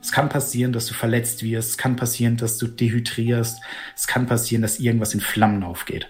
Es 0.00 0.12
kann 0.12 0.28
passieren, 0.28 0.72
dass 0.72 0.86
du 0.86 0.94
verletzt 0.94 1.42
wirst. 1.42 1.70
Es 1.70 1.78
kann 1.78 1.96
passieren, 1.96 2.36
dass 2.36 2.56
du 2.56 2.66
dehydrierst. 2.66 3.60
Es 3.96 4.06
kann 4.06 4.26
passieren, 4.26 4.62
dass 4.62 4.78
irgendwas 4.78 5.14
in 5.14 5.20
Flammen 5.20 5.62
aufgeht. 5.62 6.08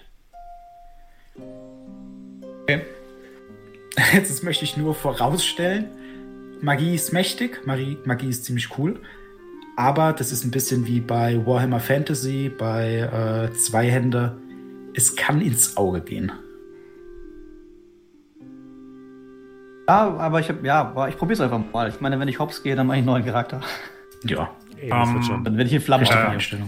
Okay. 2.65 2.81
Jetzt 4.13 4.43
möchte 4.43 4.65
ich 4.65 4.75
nur 4.75 4.95
vorausstellen, 4.95 5.85
Magie 6.61 6.95
ist 6.95 7.13
mächtig, 7.13 7.65
Magie, 7.65 7.97
Magie 8.05 8.29
ist 8.29 8.43
ziemlich 8.45 8.77
cool, 8.77 8.99
aber 9.77 10.13
das 10.13 10.31
ist 10.31 10.43
ein 10.43 10.51
bisschen 10.51 10.87
wie 10.87 10.99
bei 10.99 11.45
Warhammer 11.45 11.79
Fantasy, 11.79 12.51
bei 12.55 13.49
äh, 13.51 13.53
Zweihänder. 13.53 14.35
Es 14.95 15.15
kann 15.15 15.41
ins 15.41 15.77
Auge 15.77 16.01
gehen. 16.01 16.31
Ja, 19.87 20.17
aber 20.17 20.39
ich 20.39 20.49
hab, 20.49 20.63
ja, 20.63 21.07
ich 21.07 21.17
probier's 21.17 21.41
einfach 21.41 21.61
mal. 21.71 21.89
Ich 21.89 22.01
meine, 22.01 22.19
wenn 22.19 22.27
ich 22.27 22.39
hops 22.39 22.63
gehe, 22.63 22.75
dann 22.75 22.87
mache 22.87 22.97
ich 22.97 23.01
einen 23.01 23.07
neuen 23.07 23.25
Charakter. 23.25 23.61
Ja, 24.23 24.49
Ey, 24.81 24.89
Ähm, 24.89 25.21
schon. 25.21 25.43
Dann 25.43 25.57
werde 25.57 25.67
ich 25.67 25.75
in 25.75 25.81
Flammen 25.81 26.05
richtige 26.07 26.67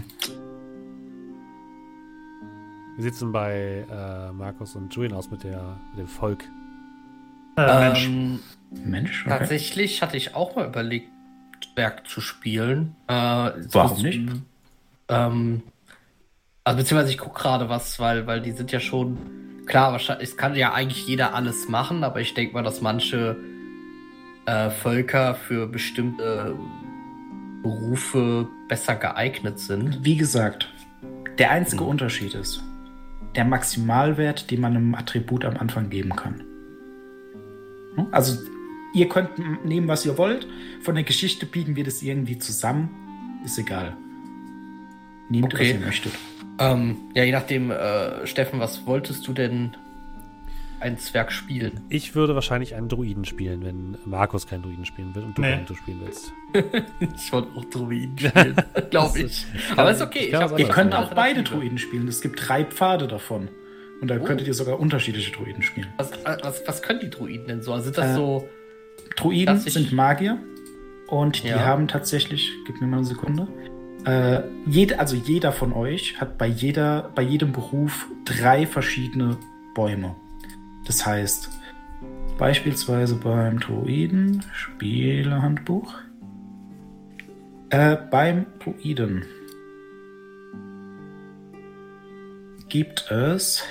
Wie 2.97 3.03
sieht's 3.03 3.19
denn 3.19 3.31
bei 3.31 3.85
äh, 3.91 4.31
Markus 4.31 4.75
und 4.75 4.93
Julian 4.93 5.13
aus 5.13 5.29
mit, 5.29 5.43
der, 5.43 5.77
mit 5.91 5.99
dem 5.99 6.07
Volk? 6.07 6.43
Äh, 7.55 7.79
Mensch. 7.79 8.05
Ähm, 8.05 8.39
Mensch, 8.71 9.25
okay. 9.25 9.37
Tatsächlich 9.37 10.01
hatte 10.01 10.17
ich 10.17 10.33
auch 10.33 10.55
mal 10.55 10.65
überlegt, 10.65 11.07
Zwerg 11.73 12.07
zu 12.07 12.21
spielen. 12.21 12.95
Äh, 13.07 13.13
Warum 13.13 14.01
nicht? 14.01 14.27
Ähm, 15.09 15.61
also 16.63 16.77
beziehungsweise 16.77 17.11
ich 17.11 17.19
gucke 17.19 17.39
gerade 17.39 17.69
was, 17.69 17.99
weil, 17.99 18.25
weil 18.25 18.41
die 18.41 18.51
sind 18.51 18.71
ja 18.71 18.79
schon 18.79 19.17
klar, 19.67 19.91
wahrscheinlich, 19.91 20.29
es 20.29 20.37
kann 20.37 20.55
ja 20.55 20.73
eigentlich 20.73 21.05
jeder 21.05 21.35
alles 21.35 21.69
machen, 21.69 22.03
aber 22.03 22.19
ich 22.19 22.33
denke 22.33 22.55
mal, 22.55 22.63
dass 22.63 22.81
manche 22.81 23.37
äh, 24.47 24.71
Völker 24.71 25.35
für 25.35 25.67
bestimmte 25.67 26.55
Berufe 27.61 28.47
besser 28.67 28.95
geeignet 28.95 29.59
sind. 29.59 30.03
Wie 30.03 30.17
gesagt, 30.17 30.73
der 31.37 31.51
einzige 31.51 31.83
Unterschied 31.83 32.33
ist 32.33 32.63
der 33.37 33.45
Maximalwert, 33.45 34.51
den 34.51 34.59
man 34.61 34.75
einem 34.75 34.95
Attribut 34.95 35.45
am 35.45 35.55
Anfang 35.57 35.89
geben 35.89 36.15
kann. 36.15 36.43
Hm? 37.95 38.07
Also, 38.11 38.37
ihr 38.93 39.07
könnt 39.07 39.29
nehmen, 39.65 39.87
was 39.87 40.05
ihr 40.05 40.17
wollt. 40.17 40.47
Von 40.81 40.95
der 40.95 41.03
Geschichte 41.03 41.45
biegen 41.45 41.75
wir 41.75 41.83
das 41.83 42.01
irgendwie 42.01 42.37
zusammen. 42.37 42.89
Ist 43.45 43.57
egal. 43.57 43.95
Nehmt, 45.29 45.53
Okay. 45.53 45.73
was 45.75 45.79
ihr 45.79 45.85
möchtet. 45.85 46.13
Ähm, 46.59 46.97
ja, 47.13 47.23
je 47.23 47.31
nachdem, 47.31 47.69
äh, 47.71 48.25
Steffen, 48.25 48.59
was 48.59 48.85
wolltest 48.87 49.27
du 49.27 49.33
denn 49.33 49.77
ein 50.79 50.97
Zwerg 50.97 51.31
spielen? 51.31 51.81
Ich 51.89 52.15
würde 52.15 52.35
wahrscheinlich 52.35 52.75
einen 52.75 52.89
Druiden 52.89 53.25
spielen, 53.25 53.63
wenn 53.63 53.97
Markus 54.05 54.47
keinen 54.47 54.63
Druiden 54.63 54.85
spielen 54.85 55.13
will 55.15 55.23
und 55.23 55.37
du 55.37 55.41
Nee. 55.41 55.51
keinen 55.51 55.65
du 55.65 55.75
spielen 55.75 56.01
willst. 56.03 56.33
Ich 57.15 57.31
wollte 57.33 57.49
auch 57.55 57.65
Druiden 57.65 58.17
spielen, 58.17 58.55
glaube 58.89 59.19
ich. 59.19 59.45
Aber 59.75 59.91
ist 59.91 60.01
okay. 60.01 60.25
ich 60.25 60.31
kann 60.31 60.49
das 60.49 60.59
Ihr 60.59 60.67
könnt 60.67 60.95
auch 60.95 61.13
beide 61.13 61.43
Druiden 61.43 61.77
spielen. 61.77 62.07
Es 62.07 62.21
gibt 62.21 62.47
drei 62.47 62.63
Pfade 62.65 63.07
davon. 63.07 63.49
Und 64.01 64.09
da 64.09 64.19
könntet 64.19 64.45
ihr 64.47 64.53
sogar 64.53 64.79
unterschiedliche 64.79 65.31
Druiden 65.31 65.63
spielen. 65.63 65.87
Was, 65.97 66.11
was, 66.43 66.61
was 66.67 66.81
können 66.83 66.99
die 66.99 67.09
Druiden 67.09 67.47
denn 67.47 67.61
so? 67.63 67.73
Also 67.73 67.85
sind 67.85 67.97
das 67.97 68.11
Äh, 68.11 68.15
so. 68.15 68.47
Druiden 69.15 69.57
sind 69.59 69.91
Magier 69.91 70.37
und 71.07 71.43
die 71.43 71.47
Ja. 71.47 71.65
haben 71.65 71.87
tatsächlich, 71.87 72.51
gib 72.67 72.79
mir 72.81 72.87
mal 72.87 72.97
eine 72.97 73.05
Sekunde, 73.05 73.47
äh, 74.05 74.41
jed, 74.69 74.99
also 74.99 75.15
jeder 75.15 75.51
von 75.51 75.73
euch 75.73 76.19
hat 76.21 76.37
bei, 76.37 76.45
jeder, 76.47 77.11
bei 77.15 77.23
jedem 77.23 77.51
Beruf 77.51 78.07
drei 78.25 78.67
verschiedene 78.67 79.37
Bäume. 79.73 80.15
Das 80.87 81.05
heißt, 81.05 81.49
beispielsweise 82.37 83.15
beim 83.15 83.59
Druiden, 83.59 84.43
Spielehandbuch, 84.53 85.93
äh, 87.69 87.97
beim 88.09 88.45
Druiden 88.59 89.25
gibt 92.69 93.11
es 93.11 93.63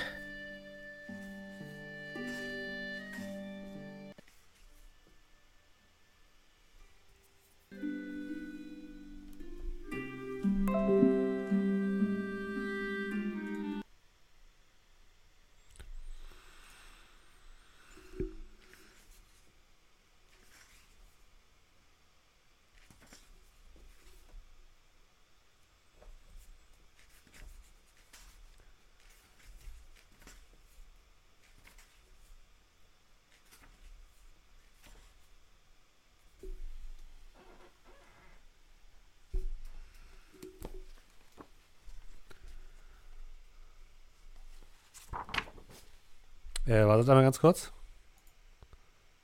Äh, 46.67 46.85
wartet 46.85 47.07
einmal 47.07 47.23
ganz 47.23 47.39
kurz. 47.39 47.71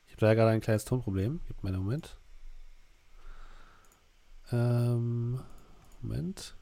Ich 0.08 0.14
habe 0.14 0.22
da 0.22 0.34
gerade 0.34 0.52
ein 0.52 0.62
kleines 0.62 0.86
Tonproblem. 0.86 1.42
Gib 1.48 1.62
mir 1.62 1.70
einen 1.70 1.80
Moment. 1.84 2.18
Ähm, 4.52 5.40
Moment. 6.02 6.56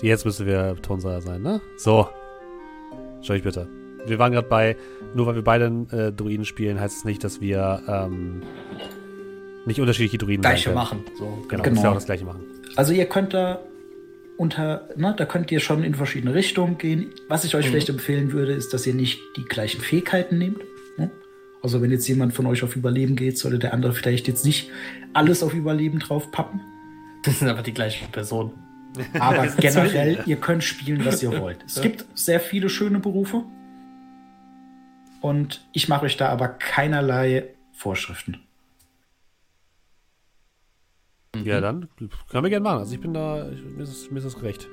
Jetzt 0.00 0.24
müsste 0.24 0.46
wir 0.46 0.80
Tonseier 0.80 1.20
sein, 1.20 1.42
ne? 1.42 1.60
So. 1.76 2.08
Schau 3.20 3.34
ich 3.34 3.42
bitte. 3.42 3.68
Wir 4.06 4.18
waren 4.18 4.32
gerade 4.32 4.48
bei, 4.48 4.76
nur 5.14 5.26
weil 5.26 5.34
wir 5.34 5.44
beide 5.44 5.66
äh, 5.90 6.10
Druiden 6.10 6.46
spielen, 6.46 6.80
heißt 6.80 6.98
es 6.98 7.04
nicht, 7.04 7.22
dass 7.22 7.42
wir 7.42 7.82
ähm, 7.86 8.42
nicht 9.66 9.80
unterschiedliche 9.80 10.16
Druiden 10.16 10.40
Gleiche 10.40 10.72
machen. 10.72 11.04
So, 11.18 11.26
Genau, 11.48 11.62
genau. 11.62 11.62
Genau. 11.62 11.90
auch 11.90 11.94
das 11.94 12.06
gleiche 12.06 12.24
machen. 12.24 12.42
Also 12.76 12.94
ihr 12.94 13.04
könnt 13.06 13.34
da 13.34 13.58
unter, 14.40 14.88
ne, 14.96 15.14
da 15.14 15.26
könnt 15.26 15.52
ihr 15.52 15.60
schon 15.60 15.84
in 15.84 15.94
verschiedene 15.94 16.32
Richtungen 16.32 16.78
gehen. 16.78 17.10
Was 17.28 17.44
ich 17.44 17.54
euch 17.54 17.66
Mhm. 17.66 17.70
vielleicht 17.72 17.90
empfehlen 17.90 18.32
würde, 18.32 18.52
ist, 18.54 18.72
dass 18.72 18.86
ihr 18.86 18.94
nicht 18.94 19.20
die 19.36 19.44
gleichen 19.44 19.82
Fähigkeiten 19.82 20.38
nehmt. 20.38 20.60
Ne? 20.96 21.10
Also 21.62 21.82
wenn 21.82 21.90
jetzt 21.90 22.08
jemand 22.08 22.32
von 22.32 22.46
euch 22.46 22.62
auf 22.64 22.74
Überleben 22.74 23.16
geht, 23.16 23.36
sollte 23.36 23.58
der 23.58 23.74
andere 23.74 23.92
vielleicht 23.92 24.28
jetzt 24.28 24.46
nicht 24.46 24.70
alles 25.12 25.42
auf 25.42 25.52
Überleben 25.52 25.98
drauf 25.98 26.32
pappen. 26.32 26.62
Das 27.22 27.40
sind 27.40 27.48
aber 27.48 27.60
die 27.60 27.74
gleichen 27.74 28.10
Personen. 28.12 28.52
Aber 29.18 29.46
generell, 29.58 30.20
ihr 30.24 30.36
könnt 30.36 30.64
spielen, 30.64 31.04
was 31.04 31.22
ihr 31.22 31.38
wollt. 31.38 31.58
Es 31.66 31.82
gibt 31.82 32.06
sehr 32.14 32.40
viele 32.40 32.70
schöne 32.70 32.98
Berufe. 32.98 33.42
Und 35.20 35.60
ich 35.72 35.86
mache 35.86 36.06
euch 36.06 36.16
da 36.16 36.30
aber 36.30 36.48
keinerlei 36.48 37.44
Vorschriften. 37.72 38.38
Ja, 41.44 41.60
dann 41.60 41.88
können 41.96 42.44
wir 42.44 42.50
gerne 42.50 42.64
machen. 42.64 42.78
Also 42.80 42.94
ich 42.94 43.00
bin 43.00 43.14
da, 43.14 43.48
ich, 43.50 43.62
mir, 43.64 43.82
ist 43.82 44.04
das, 44.04 44.10
mir 44.10 44.18
ist 44.18 44.24
das 44.24 44.42
recht. 44.42 44.68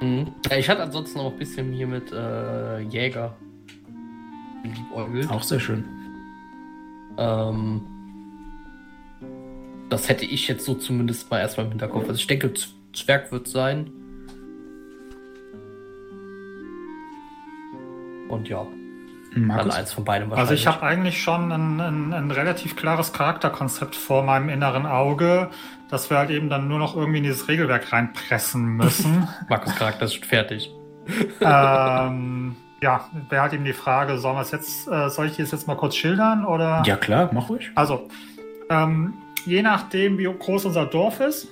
Mhm. 0.00 0.28
Ja, 0.50 0.56
ich 0.56 0.68
hatte 0.68 0.82
ansonsten 0.82 1.18
noch 1.18 1.30
ein 1.32 1.38
bisschen 1.38 1.72
hier 1.72 1.86
mit 1.86 2.10
äh, 2.10 2.80
Jäger. 2.80 3.36
Auch 5.28 5.42
sehr 5.42 5.60
schön. 5.60 5.84
Ähm, 7.18 7.82
das 9.90 10.08
hätte 10.08 10.24
ich 10.24 10.48
jetzt 10.48 10.64
so 10.64 10.74
zumindest 10.74 11.30
mal 11.30 11.40
erstmal 11.40 11.66
im 11.66 11.72
Hinterkopf. 11.72 12.04
Also 12.08 12.14
ich 12.14 12.26
denke, 12.26 12.54
Z- 12.54 12.74
Zwerg 12.94 13.30
wird 13.30 13.46
sein. 13.46 13.90
Und 18.28 18.48
ja, 18.48 18.66
dann 19.34 19.46
Markus? 19.46 19.74
eins 19.74 19.92
von 19.92 20.04
beidem 20.04 20.32
Also 20.32 20.54
ich 20.54 20.66
wahrscheinlich. 20.66 20.66
habe 20.66 20.82
eigentlich 20.86 21.22
schon 21.22 21.52
ein, 21.52 21.80
ein, 21.80 22.12
ein 22.12 22.30
relativ 22.30 22.76
klares 22.76 23.12
Charakterkonzept 23.12 23.94
vor 23.96 24.22
meinem 24.22 24.48
inneren 24.48 24.86
Auge, 24.86 25.48
dass 25.90 26.10
wir 26.10 26.18
halt 26.18 26.30
eben 26.30 26.48
dann 26.48 26.68
nur 26.68 26.78
noch 26.78 26.96
irgendwie 26.96 27.18
in 27.18 27.24
dieses 27.24 27.48
Regelwerk 27.48 27.92
reinpressen 27.92 28.64
müssen. 28.76 29.28
Markus 29.48 29.74
Charakter 29.74 30.04
ist 30.06 30.14
schon 30.14 30.24
fertig. 30.24 30.70
ähm, 31.40 32.56
ja, 32.82 33.04
wäre 33.28 33.42
halt 33.42 33.52
eben 33.52 33.64
die 33.64 33.72
Frage, 33.72 34.18
sollen 34.18 34.36
wir 34.36 34.42
es 34.42 34.50
jetzt, 34.50 34.88
äh, 34.88 35.08
soll 35.08 35.26
ich 35.26 35.36
das 35.36 35.50
jetzt 35.52 35.66
mal 35.68 35.76
kurz 35.76 35.94
schildern 35.96 36.44
oder? 36.44 36.82
Ja, 36.86 36.96
klar, 36.96 37.30
mach 37.32 37.48
ruhig. 37.48 37.70
Also, 37.74 38.08
ähm, 38.70 39.14
je 39.44 39.62
nachdem, 39.62 40.18
wie 40.18 40.24
groß 40.24 40.64
unser 40.66 40.86
Dorf 40.86 41.20
ist, 41.20 41.48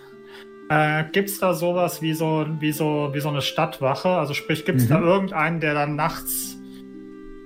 äh, 0.69 1.05
gibt 1.13 1.29
es 1.29 1.39
da 1.39 1.55
sowas 1.55 2.03
wie 2.03 2.15
so, 2.15 2.47
wie, 2.61 2.73
so, 2.73 3.11
wie 3.13 3.21
so 3.21 3.29
eine 3.29 3.43
Stadtwache? 3.43 4.09
Also 4.09 4.35
sprich, 4.35 4.65
gibt 4.65 4.79
es 4.81 4.85
Mhm. 4.89 4.93
da 4.95 5.01
irgendeinen, 5.01 5.61
der 5.61 5.75
dann 5.75 5.97
nachts 5.97 6.57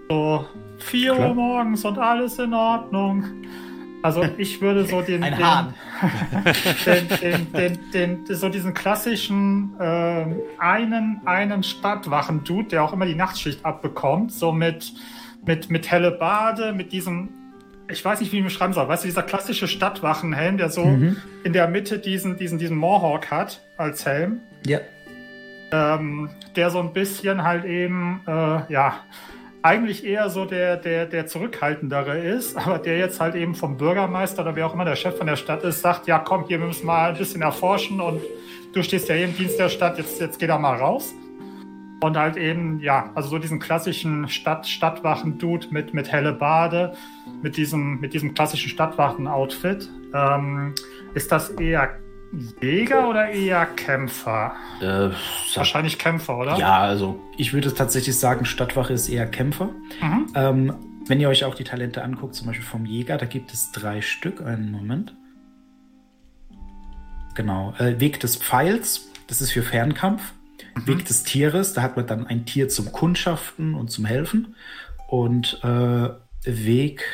so 0.08 0.44
4 0.78 1.14
Klar. 1.14 1.28
Uhr 1.28 1.34
morgens 1.34 1.84
und 1.84 1.98
alles 1.98 2.38
in 2.38 2.52
Ordnung? 2.54 3.24
Also 4.02 4.22
ich 4.36 4.60
würde 4.60 4.84
so 4.84 5.00
den, 5.00 5.22
Ein 5.22 5.34
den, 5.36 5.44
Hahn. 5.46 5.74
den, 6.86 7.08
den, 7.22 7.52
den, 7.52 7.78
den, 8.26 8.34
so 8.36 8.50
diesen 8.50 8.74
klassischen 8.74 9.74
ähm, 9.80 10.40
einen, 10.58 11.22
einen 11.24 11.62
Stadtwachen-Dude, 11.62 12.68
der 12.68 12.84
auch 12.84 12.92
immer 12.92 13.06
die 13.06 13.14
Nachtschicht 13.14 13.64
abbekommt, 13.64 14.30
so 14.30 14.52
mit, 14.52 14.92
mit, 15.46 15.70
mit 15.70 15.90
helle 15.90 16.10
Bade, 16.10 16.74
mit 16.74 16.92
diesem, 16.92 17.30
ich 17.90 18.04
weiß 18.04 18.20
nicht, 18.20 18.30
wie 18.32 18.36
ich 18.36 18.40
ihn 18.42 18.44
beschreiben 18.44 18.74
soll, 18.74 18.86
weißt 18.88 19.04
du, 19.04 19.08
dieser 19.08 19.22
klassische 19.22 19.68
Stadtwachenhelm, 19.68 20.58
der 20.58 20.68
so 20.68 20.84
Mhm. 20.84 21.16
in 21.44 21.54
der 21.54 21.66
Mitte 21.68 21.98
diesen, 21.98 22.36
diesen, 22.36 22.58
diesen 22.58 22.76
Mohawk 22.76 23.30
hat 23.30 23.62
als 23.78 24.04
Helm, 24.04 24.40
Ja. 24.66 24.80
ähm, 25.72 26.28
der 26.56 26.68
so 26.68 26.78
ein 26.80 26.92
bisschen 26.92 27.42
halt 27.42 27.64
eben, 27.64 28.20
äh, 28.26 28.70
ja, 28.70 28.96
eigentlich 29.64 30.04
eher 30.04 30.28
so 30.28 30.44
der, 30.44 30.76
der, 30.76 31.06
der 31.06 31.26
zurückhaltendere 31.26 32.18
ist, 32.18 32.54
aber 32.56 32.78
der 32.78 32.98
jetzt 32.98 33.18
halt 33.18 33.34
eben 33.34 33.54
vom 33.54 33.78
Bürgermeister 33.78 34.42
oder 34.42 34.54
wer 34.54 34.66
auch 34.66 34.74
immer 34.74 34.84
der 34.84 34.94
Chef 34.94 35.16
von 35.16 35.26
der 35.26 35.36
Stadt 35.36 35.64
ist, 35.64 35.80
sagt, 35.80 36.06
ja 36.06 36.18
komm, 36.18 36.44
hier, 36.46 36.60
wir 36.60 36.66
müssen 36.66 36.84
mal 36.84 37.10
ein 37.10 37.16
bisschen 37.16 37.40
erforschen 37.40 37.98
und 37.98 38.20
du 38.74 38.82
stehst 38.82 39.08
ja 39.08 39.14
hier 39.14 39.24
im 39.24 39.34
Dienst 39.34 39.58
der 39.58 39.70
Stadt, 39.70 39.96
jetzt, 39.96 40.20
jetzt 40.20 40.38
geh 40.38 40.46
da 40.46 40.58
mal 40.58 40.76
raus. 40.76 41.14
Und 42.02 42.18
halt 42.18 42.36
eben, 42.36 42.80
ja, 42.80 43.10
also 43.14 43.30
so 43.30 43.38
diesen 43.38 43.58
klassischen 43.58 44.28
Stadt, 44.28 44.66
Stadtwachen-Dude 44.66 45.68
mit, 45.70 45.94
mit 45.94 46.12
helle 46.12 46.34
Bade, 46.34 46.92
mit 47.40 47.56
diesem, 47.56 47.98
mit 48.00 48.12
diesem 48.12 48.34
klassischen 48.34 48.68
Stadtwachen-Outfit. 48.68 49.88
Ähm, 50.12 50.74
ist 51.14 51.32
das 51.32 51.48
eher 51.50 51.98
Jäger 52.60 53.08
oder 53.08 53.28
eher 53.28 53.66
Kämpfer? 53.66 54.54
Äh, 54.80 55.10
Wahrscheinlich 55.54 55.98
Kämpfer, 55.98 56.38
oder? 56.38 56.56
ja, 56.56 56.78
also 56.78 57.20
ich 57.36 57.52
würde 57.52 57.72
tatsächlich 57.72 58.18
sagen, 58.18 58.44
Stadtwache 58.44 58.92
ist 58.92 59.08
eher 59.08 59.26
Kämpfer. 59.26 59.70
Mhm. 60.00 60.26
Ähm, 60.34 60.74
wenn 61.06 61.20
ihr 61.20 61.28
euch 61.28 61.44
auch 61.44 61.54
die 61.54 61.64
Talente 61.64 62.02
anguckt, 62.02 62.34
zum 62.34 62.46
Beispiel 62.46 62.64
vom 62.64 62.86
Jäger, 62.86 63.18
da 63.18 63.26
gibt 63.26 63.52
es 63.52 63.72
drei 63.72 64.00
Stück. 64.00 64.40
Einen 64.40 64.70
Moment. 64.70 65.14
Genau. 67.34 67.74
Äh, 67.78 68.00
Weg 68.00 68.20
des 68.20 68.36
Pfeils, 68.36 69.10
das 69.26 69.40
ist 69.40 69.52
für 69.52 69.62
Fernkampf. 69.62 70.32
Weg 70.86 71.04
des 71.04 71.22
Tieres, 71.22 71.72
da 71.72 71.82
hat 71.82 71.96
man 71.96 72.06
dann 72.06 72.26
ein 72.26 72.46
Tier 72.46 72.68
zum 72.68 72.90
Kundschaften 72.90 73.74
und 73.74 73.90
zum 73.90 74.04
Helfen. 74.04 74.56
Und 75.08 75.60
äh, 75.62 76.08
Weg 76.44 77.04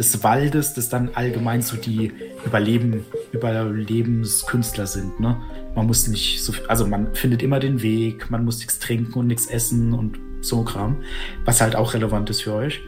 des 0.00 0.24
Waldes, 0.24 0.72
das 0.72 0.88
dann 0.88 1.10
allgemein 1.10 1.60
so 1.60 1.76
die 1.76 2.10
Überleben, 2.46 3.04
Überlebenskünstler 3.32 4.86
sind. 4.86 5.20
Ne? 5.20 5.36
Man 5.74 5.86
muss 5.86 6.08
nicht 6.08 6.42
so 6.42 6.52
viel, 6.52 6.66
also 6.66 6.86
man 6.86 7.14
findet 7.14 7.42
immer 7.42 7.60
den 7.60 7.82
Weg, 7.82 8.30
man 8.30 8.46
muss 8.46 8.58
nichts 8.58 8.78
trinken 8.78 9.18
und 9.18 9.26
nichts 9.26 9.46
essen 9.46 9.92
und 9.92 10.18
so 10.40 10.64
Kram, 10.64 11.02
was 11.44 11.60
halt 11.60 11.76
auch 11.76 11.92
relevant 11.92 12.30
ist 12.30 12.40
für 12.40 12.54
euch. 12.54 12.80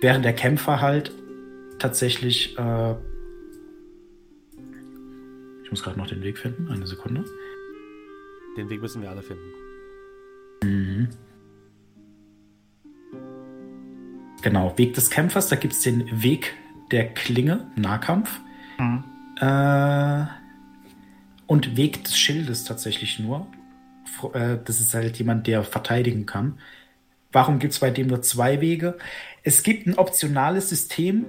Während 0.00 0.24
der 0.24 0.32
Kämpfer 0.32 0.80
halt 0.80 1.12
tatsächlich, 1.80 2.56
äh, 2.56 2.92
ich 5.64 5.70
muss 5.70 5.82
gerade 5.82 5.98
noch 5.98 6.06
den 6.06 6.22
Weg 6.22 6.38
finden, 6.38 6.68
eine 6.68 6.86
Sekunde. 6.86 7.24
Den 8.56 8.70
Weg 8.70 8.80
müssen 8.80 9.02
wir 9.02 9.10
alle 9.10 9.22
finden. 9.22 11.08
Genau, 14.42 14.76
Weg 14.76 14.94
des 14.94 15.10
Kämpfers, 15.10 15.48
da 15.48 15.56
gibt 15.56 15.74
es 15.74 15.82
den 15.82 16.22
Weg 16.22 16.54
der 16.90 17.12
Klinge, 17.12 17.66
Nahkampf. 17.76 18.40
Mhm. 18.78 19.04
Äh, 19.40 20.24
und 21.46 21.76
Weg 21.76 22.04
des 22.04 22.18
Schildes 22.18 22.64
tatsächlich 22.64 23.18
nur. 23.18 23.46
Äh, 24.32 24.58
Das 24.64 24.80
ist 24.80 24.94
halt 24.94 25.18
jemand, 25.18 25.46
der 25.46 25.62
verteidigen 25.64 26.26
kann. 26.26 26.58
Warum 27.32 27.58
gibt 27.58 27.72
es 27.72 27.78
bei 27.78 27.90
dem 27.90 28.08
nur 28.08 28.22
zwei 28.22 28.60
Wege? 28.60 28.98
Es 29.42 29.62
gibt 29.62 29.86
ein 29.86 29.94
optionales 29.94 30.68
System, 30.68 31.26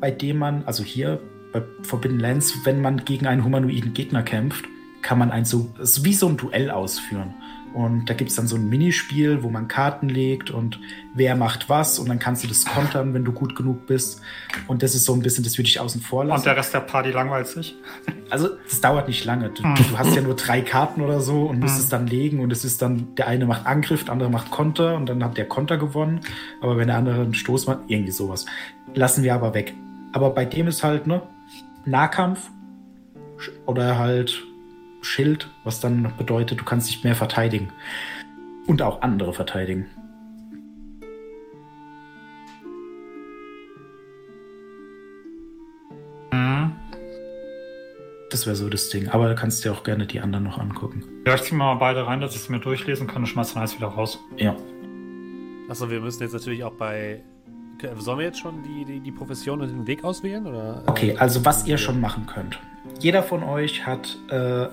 bei 0.00 0.10
dem 0.10 0.38
man, 0.38 0.64
also 0.64 0.84
hier 0.84 1.20
bei 1.52 1.62
Forbidden 1.82 2.18
Lands, 2.18 2.54
wenn 2.64 2.80
man 2.80 3.04
gegen 3.04 3.26
einen 3.26 3.44
humanoiden 3.44 3.94
Gegner 3.94 4.22
kämpft, 4.22 4.64
kann 5.02 5.18
man 5.18 5.30
ein 5.30 5.44
so, 5.44 5.74
wie 6.02 6.14
so 6.14 6.28
ein 6.28 6.36
Duell 6.36 6.70
ausführen. 6.70 7.34
Und 7.78 8.10
da 8.10 8.14
gibt 8.14 8.30
es 8.30 8.36
dann 8.36 8.48
so 8.48 8.56
ein 8.56 8.68
Minispiel, 8.68 9.44
wo 9.44 9.50
man 9.50 9.68
Karten 9.68 10.08
legt 10.08 10.50
und 10.50 10.80
wer 11.14 11.36
macht 11.36 11.68
was 11.68 12.00
und 12.00 12.08
dann 12.08 12.18
kannst 12.18 12.42
du 12.42 12.48
das 12.48 12.64
kontern, 12.64 13.14
wenn 13.14 13.24
du 13.24 13.30
gut 13.30 13.54
genug 13.54 13.86
bist. 13.86 14.20
Und 14.66 14.82
das 14.82 14.96
ist 14.96 15.04
so 15.04 15.12
ein 15.14 15.20
bisschen, 15.22 15.44
das 15.44 15.56
würde 15.58 15.68
ich 15.68 15.78
außen 15.78 16.00
vor 16.00 16.24
lassen. 16.24 16.40
Und 16.40 16.46
der 16.46 16.56
Rest 16.56 16.74
der 16.74 16.80
Party 16.80 17.12
langweilt 17.12 17.46
sich. 17.46 17.76
Also, 18.30 18.48
das 18.68 18.80
dauert 18.80 19.06
nicht 19.06 19.24
lange. 19.24 19.50
Du, 19.50 19.62
Hm. 19.62 19.74
du 19.76 19.96
hast 19.96 20.12
ja 20.16 20.22
nur 20.22 20.34
drei 20.34 20.60
Karten 20.60 21.02
oder 21.02 21.20
so 21.20 21.44
und 21.46 21.60
musst 21.60 21.76
Hm. 21.76 21.80
es 21.84 21.88
dann 21.88 22.06
legen 22.08 22.40
und 22.40 22.50
es 22.52 22.64
ist 22.64 22.82
dann, 22.82 23.14
der 23.14 23.28
eine 23.28 23.46
macht 23.46 23.64
Angriff, 23.64 24.02
der 24.04 24.12
andere 24.12 24.28
macht 24.28 24.50
Konter 24.50 24.96
und 24.96 25.08
dann 25.08 25.22
hat 25.22 25.36
der 25.36 25.46
Konter 25.46 25.78
gewonnen. 25.78 26.18
Aber 26.60 26.78
wenn 26.78 26.88
der 26.88 26.96
andere 26.96 27.20
einen 27.22 27.34
Stoß 27.34 27.68
macht, 27.68 27.78
irgendwie 27.86 28.10
sowas. 28.10 28.44
Lassen 28.94 29.22
wir 29.22 29.34
aber 29.34 29.54
weg. 29.54 29.72
Aber 30.12 30.30
bei 30.30 30.44
dem 30.44 30.66
ist 30.66 30.82
halt, 30.82 31.06
ne, 31.06 31.22
Nahkampf 31.84 32.50
oder 33.66 33.98
halt 33.98 34.42
Schild, 35.08 35.50
was 35.64 35.80
dann 35.80 36.12
bedeutet, 36.16 36.60
du 36.60 36.64
kannst 36.64 36.88
dich 36.88 37.02
mehr 37.02 37.14
verteidigen. 37.14 37.72
Und 38.66 38.82
auch 38.82 39.00
andere 39.00 39.32
verteidigen. 39.32 39.86
Mhm. 46.30 46.72
Das 48.30 48.46
wäre 48.46 48.54
so 48.54 48.68
das 48.68 48.90
Ding. 48.90 49.08
Aber 49.08 49.28
da 49.28 49.34
kannst 49.34 49.64
du 49.64 49.70
dir 49.70 49.74
auch 49.74 49.82
gerne 49.82 50.06
die 50.06 50.20
anderen 50.20 50.44
noch 50.44 50.58
angucken. 50.58 51.02
Ja, 51.26 51.34
ich 51.34 51.42
zieh 51.42 51.54
mal 51.54 51.74
beide 51.76 52.06
rein, 52.06 52.20
dass 52.20 52.34
ich 52.34 52.42
sie 52.42 52.52
mir 52.52 52.60
durchlesen 52.60 53.06
kann 53.06 53.22
und 53.22 53.26
schmeiß 53.26 53.54
dann 53.54 53.62
alles 53.62 53.76
wieder 53.76 53.88
raus. 53.88 54.18
Ja. 54.36 54.54
Achso, 55.70 55.90
wir 55.90 56.00
müssen 56.00 56.22
jetzt 56.22 56.34
natürlich 56.34 56.62
auch 56.64 56.74
bei. 56.74 57.22
Sollen 57.96 58.18
wir 58.18 58.26
jetzt 58.26 58.40
schon 58.40 58.62
die, 58.62 58.84
die, 58.84 59.00
die 59.00 59.12
Profession 59.12 59.62
und 59.62 59.68
den 59.68 59.86
Weg 59.86 60.04
auswählen? 60.04 60.46
Oder? 60.46 60.82
Okay, 60.86 61.16
also 61.16 61.44
was 61.44 61.66
ihr 61.66 61.78
schon 61.78 62.00
machen 62.00 62.26
könnt. 62.26 62.60
Jeder 63.00 63.22
von 63.22 63.42
euch 63.44 63.86
hat 63.86 64.18
äh, 64.30 64.66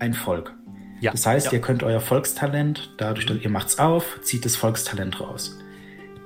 ein 0.00 0.14
Volk. 0.14 0.54
Ja. 1.00 1.12
Das 1.12 1.24
heißt, 1.24 1.46
ja. 1.46 1.52
ihr 1.52 1.60
könnt 1.60 1.82
euer 1.82 2.00
Volkstalent, 2.00 2.94
dadurch, 2.98 3.26
dass 3.26 3.38
ihr 3.38 3.50
macht's 3.50 3.78
auf, 3.78 4.20
zieht 4.22 4.44
das 4.44 4.56
Volkstalent 4.56 5.20
raus. 5.20 5.58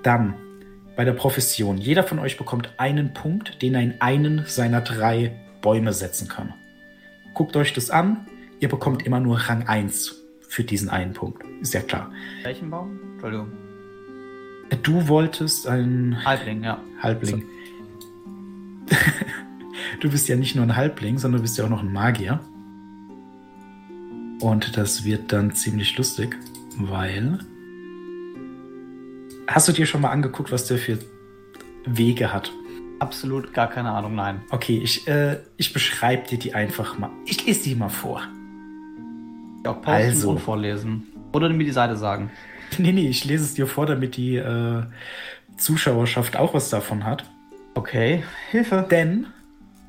Dann 0.02 0.34
bei 0.96 1.04
der 1.04 1.12
Profession. 1.12 1.78
Jeder 1.78 2.02
von 2.02 2.18
euch 2.18 2.36
bekommt 2.36 2.74
einen 2.78 3.14
Punkt, 3.14 3.62
den 3.62 3.74
er 3.74 3.82
in 3.82 4.00
einen 4.00 4.44
seiner 4.46 4.80
drei 4.80 5.32
Bäume 5.60 5.92
setzen 5.92 6.28
kann. 6.28 6.54
Guckt 7.34 7.56
euch 7.56 7.72
das 7.72 7.90
an. 7.90 8.26
Ihr 8.60 8.68
bekommt 8.68 9.04
immer 9.04 9.20
nur 9.20 9.38
Rang 9.38 9.66
1 9.66 10.22
für 10.48 10.62
diesen 10.62 10.88
einen 10.88 11.12
Punkt. 11.14 11.42
Ist 11.60 11.74
ja 11.74 11.80
klar. 11.80 12.12
Welchen 12.42 12.70
Baum? 12.70 12.98
Entschuldigung. 13.12 13.52
Du 14.82 15.08
wolltest 15.08 15.66
ein 15.66 16.24
Halbling, 16.24 16.64
ja. 16.64 16.80
Halbling. 17.02 17.44
du 20.00 20.10
bist 20.10 20.28
ja 20.28 20.36
nicht 20.36 20.54
nur 20.54 20.64
ein 20.64 20.76
Halbling, 20.76 21.18
sondern 21.18 21.38
du 21.38 21.42
bist 21.42 21.58
ja 21.58 21.64
auch 21.64 21.68
noch 21.68 21.82
ein 21.82 21.92
Magier. 21.92 22.40
Und 24.40 24.76
das 24.76 25.04
wird 25.04 25.32
dann 25.32 25.54
ziemlich 25.54 25.96
lustig, 25.96 26.36
weil. 26.78 27.38
Hast 29.46 29.68
du 29.68 29.72
dir 29.72 29.86
schon 29.86 30.00
mal 30.00 30.10
angeguckt, 30.10 30.50
was 30.52 30.66
der 30.66 30.78
für 30.78 30.98
Wege 31.86 32.32
hat? 32.32 32.50
Absolut 32.98 33.52
gar 33.52 33.68
keine 33.68 33.90
Ahnung, 33.90 34.14
nein. 34.14 34.42
Okay, 34.50 34.80
ich, 34.82 35.06
äh, 35.06 35.38
ich 35.56 35.72
beschreibe 35.72 36.26
dir 36.28 36.38
die 36.38 36.54
einfach 36.54 36.98
mal. 36.98 37.10
Ich 37.26 37.44
lese 37.44 37.64
die 37.64 37.74
mal 37.74 37.88
vor. 37.90 38.22
Ja, 39.64 39.72
posten 39.72 39.90
Also. 39.92 40.30
und 40.30 40.38
vorlesen. 40.40 41.06
Oder 41.32 41.48
mir 41.50 41.64
die 41.64 41.70
Seite 41.72 41.96
sagen. 41.96 42.30
Nee, 42.78 42.90
nee, 42.92 43.08
ich 43.08 43.24
lese 43.24 43.44
es 43.44 43.54
dir 43.54 43.68
vor, 43.68 43.86
damit 43.86 44.16
die 44.16 44.34
äh, 44.36 44.82
Zuschauerschaft 45.58 46.36
auch 46.36 46.54
was 46.54 46.70
davon 46.70 47.04
hat. 47.04 47.24
Okay, 47.74 48.24
Hilfe. 48.50 48.84
Denn 48.90 49.26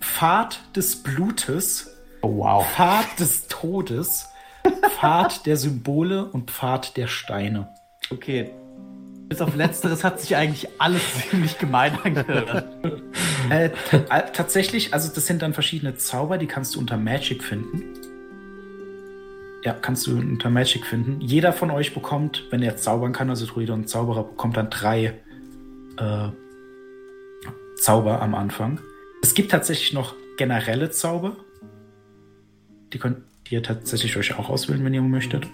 Pfad 0.01 0.59
des 0.75 0.97
Blutes, 1.01 1.89
Oh, 2.21 2.37
wow. 2.37 2.67
Pfad 2.75 3.19
des 3.19 3.47
Todes, 3.47 4.27
Pfad 4.89 5.45
der 5.45 5.57
Symbole 5.57 6.26
und 6.26 6.51
Pfad 6.51 6.97
der 6.97 7.07
Steine. 7.07 7.70
Okay. 8.11 8.51
Bis 9.28 9.41
auf 9.41 9.55
Letzteres 9.55 10.03
hat 10.03 10.20
sich 10.20 10.36
eigentlich 10.36 10.70
alles 10.80 11.01
ziemlich 11.30 11.57
gemein 11.57 11.97
angehört. 12.03 12.68
Äh, 13.49 13.66
äh, 13.66 14.24
tatsächlich, 14.34 14.93
also 14.93 15.11
das 15.13 15.26
sind 15.26 15.41
dann 15.41 15.53
verschiedene 15.53 15.95
Zauber, 15.95 16.38
die 16.38 16.47
kannst 16.47 16.76
du 16.76 16.80
unter 16.80 16.97
Magic 16.97 17.43
finden. 17.43 17.84
Ja, 19.63 19.74
kannst 19.74 20.05
du 20.05 20.18
unter 20.18 20.51
Magic 20.51 20.86
finden. 20.86 21.22
Jeder 21.22 21.51
von 21.53 21.72
euch 21.72 21.93
bekommt, 21.93 22.43
wenn 22.51 22.61
er 22.61 22.78
zaubern 22.78 23.13
kann, 23.13 23.32
also 23.32 23.47
Druide 23.47 23.74
und 23.74 23.89
Zauberer, 23.89 24.24
bekommt 24.24 24.57
dann 24.57 24.70
drei 24.70 25.20
äh, 25.97 26.30
Zauber 27.78 28.22
am 28.22 28.36
Anfang. 28.36 28.80
Es 29.24 29.34
gibt 29.34 29.51
tatsächlich 29.51 29.91
noch 29.93 30.16
generelle 30.38 30.91
Zauber. 30.91 31.36
Die 32.93 32.99
könnt 33.45 33.51
ihr 33.51 33.63
tatsächlich 33.63 34.17
euch 34.17 34.37
auch 34.39 34.49
auswählen, 34.49 34.83
wenn 34.83 34.93
ihr 34.93 35.01
möchtet. 35.03 35.47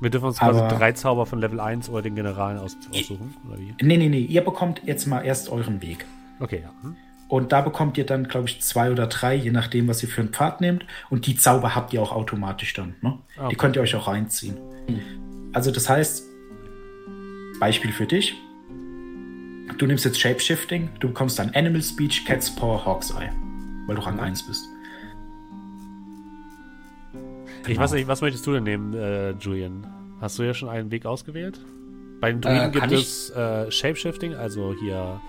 Wir 0.00 0.10
dürfen 0.10 0.26
uns 0.26 0.38
quasi 0.38 0.60
Aber- 0.60 0.68
drei 0.68 0.92
Zauber 0.92 1.26
von 1.26 1.40
Level 1.40 1.58
1 1.58 1.88
oder 1.88 2.02
den 2.02 2.14
Generalen 2.14 2.58
aus, 2.58 2.76
aussuchen, 2.92 3.34
oder 3.48 3.58
wie? 3.58 3.74
Nee, 3.82 3.96
nee, 3.96 4.08
nee, 4.08 4.20
ihr 4.20 4.42
bekommt 4.42 4.82
jetzt 4.86 5.06
mal 5.06 5.22
erst 5.22 5.48
euren 5.48 5.82
Weg. 5.82 6.06
Okay, 6.38 6.62
ja. 6.62 6.70
Hm. 6.82 6.94
Und 7.26 7.50
da 7.52 7.60
bekommt 7.62 7.98
ihr 7.98 8.06
dann, 8.06 8.28
glaube 8.28 8.48
ich, 8.48 8.62
zwei 8.62 8.92
oder 8.92 9.08
drei, 9.08 9.34
je 9.34 9.50
nachdem, 9.50 9.88
was 9.88 10.02
ihr 10.02 10.08
für 10.08 10.20
einen 10.20 10.30
Pfad 10.30 10.60
nehmt. 10.60 10.86
Und 11.10 11.26
die 11.26 11.36
Zauber 11.36 11.74
habt 11.74 11.92
ihr 11.92 12.00
auch 12.00 12.12
automatisch 12.12 12.72
dann. 12.74 12.94
Ne? 13.02 13.18
Okay. 13.36 13.48
Die 13.50 13.56
könnt 13.56 13.76
ihr 13.76 13.82
euch 13.82 13.94
auch 13.96 14.06
reinziehen. 14.06 14.56
Also 15.52 15.70
das 15.70 15.88
heißt, 15.90 16.24
Beispiel 17.60 17.92
für 17.92 18.06
dich. 18.06 18.34
Du 19.76 19.86
nimmst 19.86 20.04
jetzt 20.06 20.18
Shapeshifting, 20.18 20.88
du 21.00 21.08
bekommst 21.08 21.38
dann 21.38 21.50
Animal 21.54 21.82
Speech, 21.82 22.24
Cat's 22.24 22.54
Paw, 22.54 22.82
Hawk's 22.82 23.10
Eye. 23.10 23.30
Weil 23.86 23.96
du 23.96 24.02
Rang 24.02 24.20
1 24.20 24.46
bist. 24.46 24.67
Ich 27.68 27.78
weiß 27.78 27.92
nicht, 27.92 28.08
was 28.08 28.20
möchtest 28.20 28.46
du 28.46 28.52
denn 28.52 28.64
nehmen, 28.64 28.94
äh, 28.94 29.30
Julian? 29.32 29.86
Hast 30.20 30.38
du 30.38 30.42
ja 30.42 30.54
schon 30.54 30.68
einen 30.68 30.90
Weg 30.90 31.06
ausgewählt? 31.06 31.60
Bei 32.20 32.32
den 32.32 32.40
Druiden 32.40 32.68
Äh, 32.68 32.70
gibt 32.70 32.92
es 32.92 33.30
äh, 33.30 33.70
Shapeshifting, 33.70 34.34
also 34.34 34.74
hier 34.80 35.20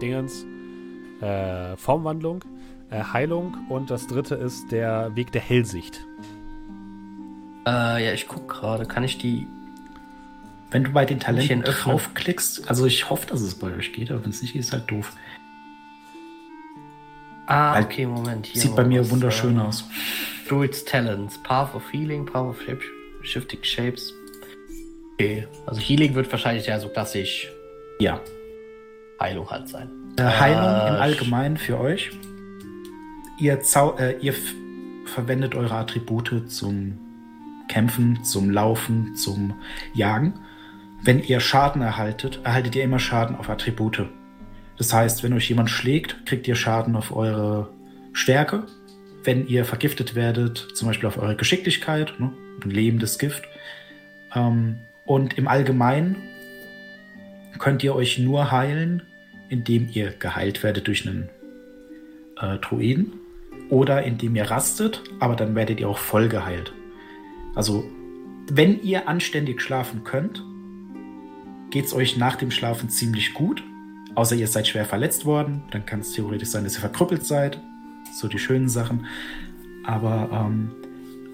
Dingens, 0.00 0.44
äh, 1.20 1.76
Formwandlung, 1.76 2.42
äh, 2.90 3.02
Heilung 3.02 3.56
und 3.68 3.90
das 3.90 4.06
dritte 4.06 4.34
ist 4.34 4.72
der 4.72 5.14
Weg 5.14 5.30
der 5.32 5.42
Hellsicht. 5.42 6.00
Äh, 7.66 8.04
ja, 8.04 8.12
ich 8.12 8.26
guck 8.28 8.48
gerade. 8.48 8.86
Kann 8.86 9.04
ich 9.04 9.18
die. 9.18 9.46
Wenn 10.70 10.84
du 10.84 10.90
bei 10.90 11.04
den 11.04 11.20
Talenten 11.20 11.62
draufklickst, 11.62 12.68
also 12.68 12.84
ich 12.84 13.08
hoffe, 13.08 13.28
dass 13.28 13.40
es 13.42 13.54
bei 13.54 13.72
euch 13.72 13.92
geht, 13.92 14.10
aber 14.10 14.24
wenn 14.24 14.30
es 14.30 14.42
nicht 14.42 14.54
geht, 14.54 14.60
ist 14.60 14.72
halt 14.72 14.90
doof. 14.90 15.12
Ah, 17.46 17.74
Weil- 17.74 17.84
okay, 17.84 18.06
Moment. 18.06 18.46
Hier 18.46 18.62
Sieht 18.62 18.76
bei 18.76 18.84
mir 18.84 19.08
wunderschön 19.10 19.58
äh, 19.58 19.62
aus. 19.62 19.84
Druid's 20.48 20.84
Talents. 20.84 21.38
Path 21.42 21.74
of 21.74 21.82
Healing, 21.92 22.24
Path 22.26 22.46
of 22.46 22.60
Shape 22.62 22.80
Shifting 23.22 23.62
Shapes. 23.62 24.12
Okay. 25.14 25.46
Also 25.66 25.80
Healing 25.80 26.14
wird 26.14 26.30
wahrscheinlich 26.30 26.66
ja 26.66 26.78
so 26.80 26.88
klassisch 26.88 27.50
Ja. 28.00 28.20
Heilung 29.20 29.48
halt 29.48 29.68
sein. 29.68 29.88
Äh, 30.18 30.22
Heilung 30.24 30.58
im 30.88 30.94
Äh, 30.96 30.98
Allgemeinen 30.98 31.56
für 31.56 31.78
euch. 31.78 32.10
Ihr, 33.38 33.60
Zau 33.62 33.96
äh, 33.98 34.18
ihr 34.20 34.34
verwendet 35.06 35.54
eure 35.54 35.74
Attribute 35.74 36.50
zum 36.50 36.98
Kämpfen, 37.68 38.22
zum 38.24 38.50
Laufen, 38.50 39.16
zum 39.16 39.54
Jagen. 39.94 40.34
Wenn 41.02 41.22
ihr 41.22 41.40
Schaden 41.40 41.82
erhaltet, 41.82 42.40
erhaltet 42.44 42.74
ihr 42.76 42.84
immer 42.84 42.98
Schaden 42.98 43.36
auf 43.36 43.48
Attribute. 43.48 44.06
Das 44.76 44.92
heißt, 44.92 45.22
wenn 45.22 45.32
euch 45.32 45.48
jemand 45.48 45.70
schlägt, 45.70 46.26
kriegt 46.26 46.48
ihr 46.48 46.56
Schaden 46.56 46.96
auf 46.96 47.14
eure 47.14 47.70
Stärke. 48.12 48.64
Wenn 49.22 49.46
ihr 49.46 49.64
vergiftet 49.64 50.14
werdet, 50.14 50.68
zum 50.74 50.88
Beispiel 50.88 51.08
auf 51.08 51.18
eure 51.18 51.36
Geschicklichkeit, 51.36 52.18
ne? 52.18 52.32
ein 52.62 52.70
lebendes 52.70 53.18
Gift. 53.18 53.44
Ähm, 54.34 54.80
und 55.06 55.38
im 55.38 55.48
Allgemeinen 55.48 56.16
könnt 57.58 57.82
ihr 57.84 57.94
euch 57.94 58.18
nur 58.18 58.50
heilen, 58.50 59.02
indem 59.48 59.88
ihr 59.92 60.10
geheilt 60.10 60.62
werdet 60.62 60.86
durch 60.86 61.06
einen 61.06 61.28
äh, 62.40 62.58
Druiden 62.58 63.12
oder 63.70 64.02
indem 64.02 64.36
ihr 64.36 64.50
rastet, 64.50 65.02
aber 65.20 65.36
dann 65.36 65.54
werdet 65.54 65.80
ihr 65.80 65.88
auch 65.88 65.98
voll 65.98 66.28
geheilt. 66.28 66.72
Also, 67.54 67.84
wenn 68.50 68.82
ihr 68.82 69.08
anständig 69.08 69.60
schlafen 69.62 70.04
könnt, 70.04 70.42
geht 71.70 71.86
es 71.86 71.94
euch 71.94 72.16
nach 72.16 72.36
dem 72.36 72.50
Schlafen 72.50 72.90
ziemlich 72.90 73.32
gut. 73.32 73.62
Außer 74.14 74.36
ihr 74.36 74.46
seid 74.48 74.66
schwer 74.68 74.84
verletzt 74.84 75.24
worden, 75.24 75.62
dann 75.70 75.86
kann 75.86 76.00
es 76.00 76.12
theoretisch 76.12 76.48
sein, 76.48 76.64
dass 76.64 76.74
ihr 76.74 76.80
verkrüppelt 76.80 77.24
seid. 77.24 77.60
So 78.12 78.28
die 78.28 78.38
schönen 78.38 78.68
Sachen. 78.68 79.06
Aber 79.84 80.28
ähm, 80.32 80.70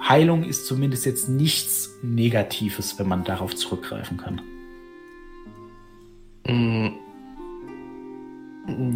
Heilung 0.09 0.45
ist 0.45 0.67
zumindest 0.67 1.05
jetzt 1.05 1.29
nichts 1.29 1.91
Negatives, 2.03 2.99
wenn 2.99 3.07
man 3.09 3.25
darauf 3.25 3.55
zurückgreifen 3.55 4.17
kann. 4.17 4.41
Mm. 6.47 6.89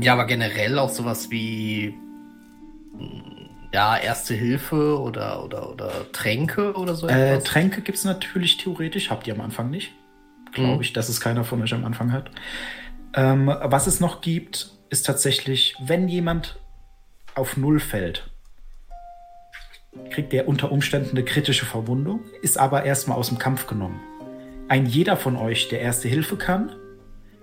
Ja, 0.00 0.12
aber 0.14 0.26
generell 0.26 0.78
auch 0.78 0.88
sowas 0.90 1.30
wie 1.30 1.94
mm, 2.92 3.34
ja, 3.72 3.96
Erste 3.98 4.34
Hilfe 4.34 4.98
oder, 5.00 5.44
oder, 5.44 5.70
oder 5.70 5.90
Tränke 6.12 6.74
oder 6.74 6.94
so 6.94 7.06
Äh, 7.08 7.32
etwas. 7.34 7.44
Tränke 7.44 7.82
gibt 7.82 7.98
es 7.98 8.04
natürlich 8.04 8.56
theoretisch, 8.56 9.10
habt 9.10 9.26
ihr 9.26 9.34
am 9.34 9.40
Anfang 9.40 9.70
nicht. 9.70 9.92
Glaube 10.52 10.76
Mhm. 10.76 10.80
ich, 10.82 10.92
dass 10.92 11.08
es 11.08 11.20
keiner 11.20 11.42
von 11.44 11.60
euch 11.62 11.74
am 11.74 11.84
Anfang 11.84 12.12
hat. 12.12 12.30
Ähm, 13.16 13.46
was 13.46 13.86
es 13.86 14.00
noch 14.00 14.20
gibt, 14.20 14.70
ist 14.90 15.06
tatsächlich, 15.06 15.74
wenn 15.80 16.08
jemand 16.08 16.60
auf 17.34 17.56
Null 17.56 17.80
fällt, 17.80 18.30
kriegt 20.10 20.34
er 20.34 20.48
unter 20.48 20.72
Umständen 20.72 21.10
eine 21.10 21.24
kritische 21.24 21.66
Verwundung, 21.66 22.20
ist 22.42 22.58
aber 22.58 22.84
erstmal 22.84 23.16
aus 23.16 23.28
dem 23.28 23.38
Kampf 23.38 23.66
genommen. 23.66 24.00
Ein 24.68 24.86
jeder 24.86 25.16
von 25.16 25.36
euch, 25.36 25.68
der 25.68 25.80
Erste 25.80 26.08
Hilfe 26.08 26.36
kann, 26.36 26.72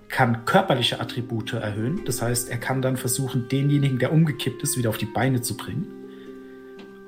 kann 0.08 0.44
körperliche 0.44 1.00
Attribute 1.00 1.54
erhöhen. 1.54 2.02
Das 2.04 2.20
heißt, 2.20 2.50
er 2.50 2.58
kann 2.58 2.82
dann 2.82 2.96
versuchen, 2.98 3.48
denjenigen, 3.48 3.98
der 3.98 4.12
umgekippt 4.12 4.62
ist, 4.62 4.76
wieder 4.76 4.90
auf 4.90 4.98
die 4.98 5.06
Beine 5.06 5.40
zu 5.40 5.56
bringen. 5.56 5.86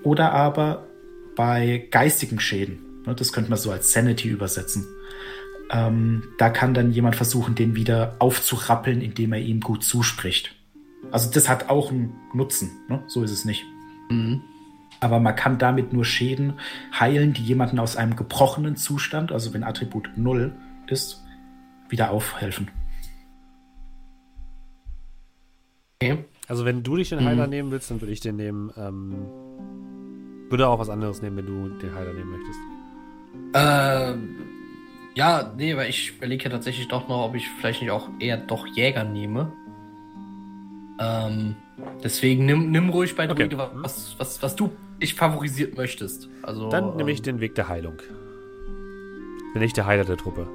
Oder 0.02 0.32
aber 0.32 0.86
bei 1.36 1.86
geistigen 1.90 2.40
Schäden. 2.40 3.02
ne, 3.06 3.14
Das 3.14 3.32
könnte 3.32 3.50
man 3.50 3.58
so 3.58 3.70
als 3.70 3.92
Sanity 3.92 4.28
übersetzen. 4.28 4.86
Ähm, 5.70 6.24
da 6.38 6.50
kann 6.50 6.74
dann 6.74 6.92
jemand 6.92 7.16
versuchen, 7.16 7.54
den 7.54 7.74
wieder 7.74 8.16
aufzurappeln, 8.18 9.00
indem 9.00 9.32
er 9.32 9.40
ihm 9.40 9.60
gut 9.60 9.82
zuspricht. 9.82 10.54
Also 11.10 11.30
das 11.30 11.48
hat 11.48 11.68
auch 11.70 11.90
einen 11.90 12.14
Nutzen. 12.32 12.70
Ne? 12.88 13.02
So 13.06 13.22
ist 13.22 13.30
es 13.30 13.44
nicht. 13.44 13.64
Mhm. 14.10 14.42
Aber 15.00 15.20
man 15.20 15.34
kann 15.36 15.58
damit 15.58 15.92
nur 15.92 16.04
Schäden 16.04 16.54
heilen, 16.98 17.32
die 17.32 17.42
jemanden 17.42 17.78
aus 17.78 17.96
einem 17.96 18.16
gebrochenen 18.16 18.76
Zustand, 18.76 19.32
also 19.32 19.52
wenn 19.52 19.64
Attribut 19.64 20.10
0 20.16 20.54
ist, 20.86 21.22
wieder 21.88 22.10
aufhelfen. 22.10 22.70
Okay. 26.00 26.24
Also 26.48 26.64
wenn 26.64 26.82
du 26.82 26.96
dich 26.96 27.08
den 27.08 27.20
Mhm. 27.20 27.26
Heiler 27.26 27.46
nehmen 27.46 27.70
willst, 27.70 27.90
dann 27.90 28.00
würde 28.00 28.12
ich 28.12 28.20
den 28.20 28.36
nehmen. 28.36 28.70
Ähm, 28.76 29.14
würde 30.50 30.68
auch 30.68 30.78
was 30.78 30.90
anderes 30.90 31.22
nehmen, 31.22 31.38
wenn 31.38 31.46
du 31.46 31.68
den 31.78 31.94
Heiler 31.94 32.12
nehmen 32.12 32.30
möchtest. 32.30 32.58
Ähm, 33.54 34.36
ja, 35.14 35.52
nee, 35.56 35.72
aber 35.72 35.88
ich 35.88 36.16
überlege 36.16 36.44
ja 36.44 36.50
tatsächlich 36.50 36.88
doch 36.88 37.08
noch, 37.08 37.24
ob 37.26 37.34
ich 37.34 37.48
vielleicht 37.48 37.80
nicht 37.82 37.90
auch 37.90 38.08
eher 38.18 38.36
doch 38.36 38.66
Jäger 38.66 39.04
nehme. 39.04 39.52
Ähm, 41.00 41.56
deswegen 42.02 42.46
nimm, 42.46 42.70
nimm 42.70 42.88
ruhig 42.90 43.14
bei 43.16 43.24
Okay. 43.28 43.48
Druide, 43.48 43.68
was, 43.74 44.14
was, 44.18 44.42
was 44.42 44.54
du 44.56 44.70
dich 45.02 45.14
favorisiert 45.14 45.76
möchtest. 45.76 46.28
Also, 46.42 46.68
Dann 46.70 46.96
nehme 46.96 47.10
ich 47.10 47.18
ähm, 47.18 47.24
den 47.24 47.40
Weg 47.40 47.54
der 47.56 47.68
Heilung. 47.68 47.94
Bin 49.54 49.62
ich 49.62 49.72
der 49.72 49.86
Heiler 49.86 50.04
der 50.04 50.16
Truppe. 50.16 50.46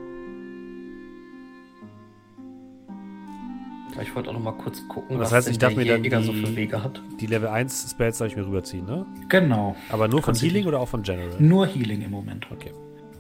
Ich 4.02 4.16
wollte 4.16 4.30
auch 4.30 4.34
noch 4.34 4.44
mal 4.44 4.54
kurz 4.54 4.82
gucken, 4.88 5.18
Das 5.20 5.34
heißt, 5.34 5.48
denn 5.48 5.52
ich 5.54 5.60
darf 5.60 5.74
der 5.74 5.84
mir 5.84 5.92
dann 5.92 6.04
Jäger 6.04 6.22
so 6.22 6.32
die- 6.32 6.46
für 6.46 6.56
Wege 6.56 6.82
hat. 6.84 7.02
Die 7.20 7.26
Level 7.28 7.50
1 7.50 7.92
Spells 7.92 8.18
darf 8.20 8.30
ich 8.30 8.38
mir 8.38 8.46
rüberziehen, 8.46 8.86
ne? 8.86 9.06
Genau. 9.28 9.76
Aber 9.90 10.08
nur 10.08 10.22
von 10.22 10.36
Healing 10.36 10.68
oder 10.68 10.80
auch 10.80 10.88
von 10.88 11.04
General? 11.04 11.36
Nur 11.40 11.68
Healing 11.68 12.02
im 12.04 12.12
Moment. 12.12 12.48
Okay. 12.50 12.72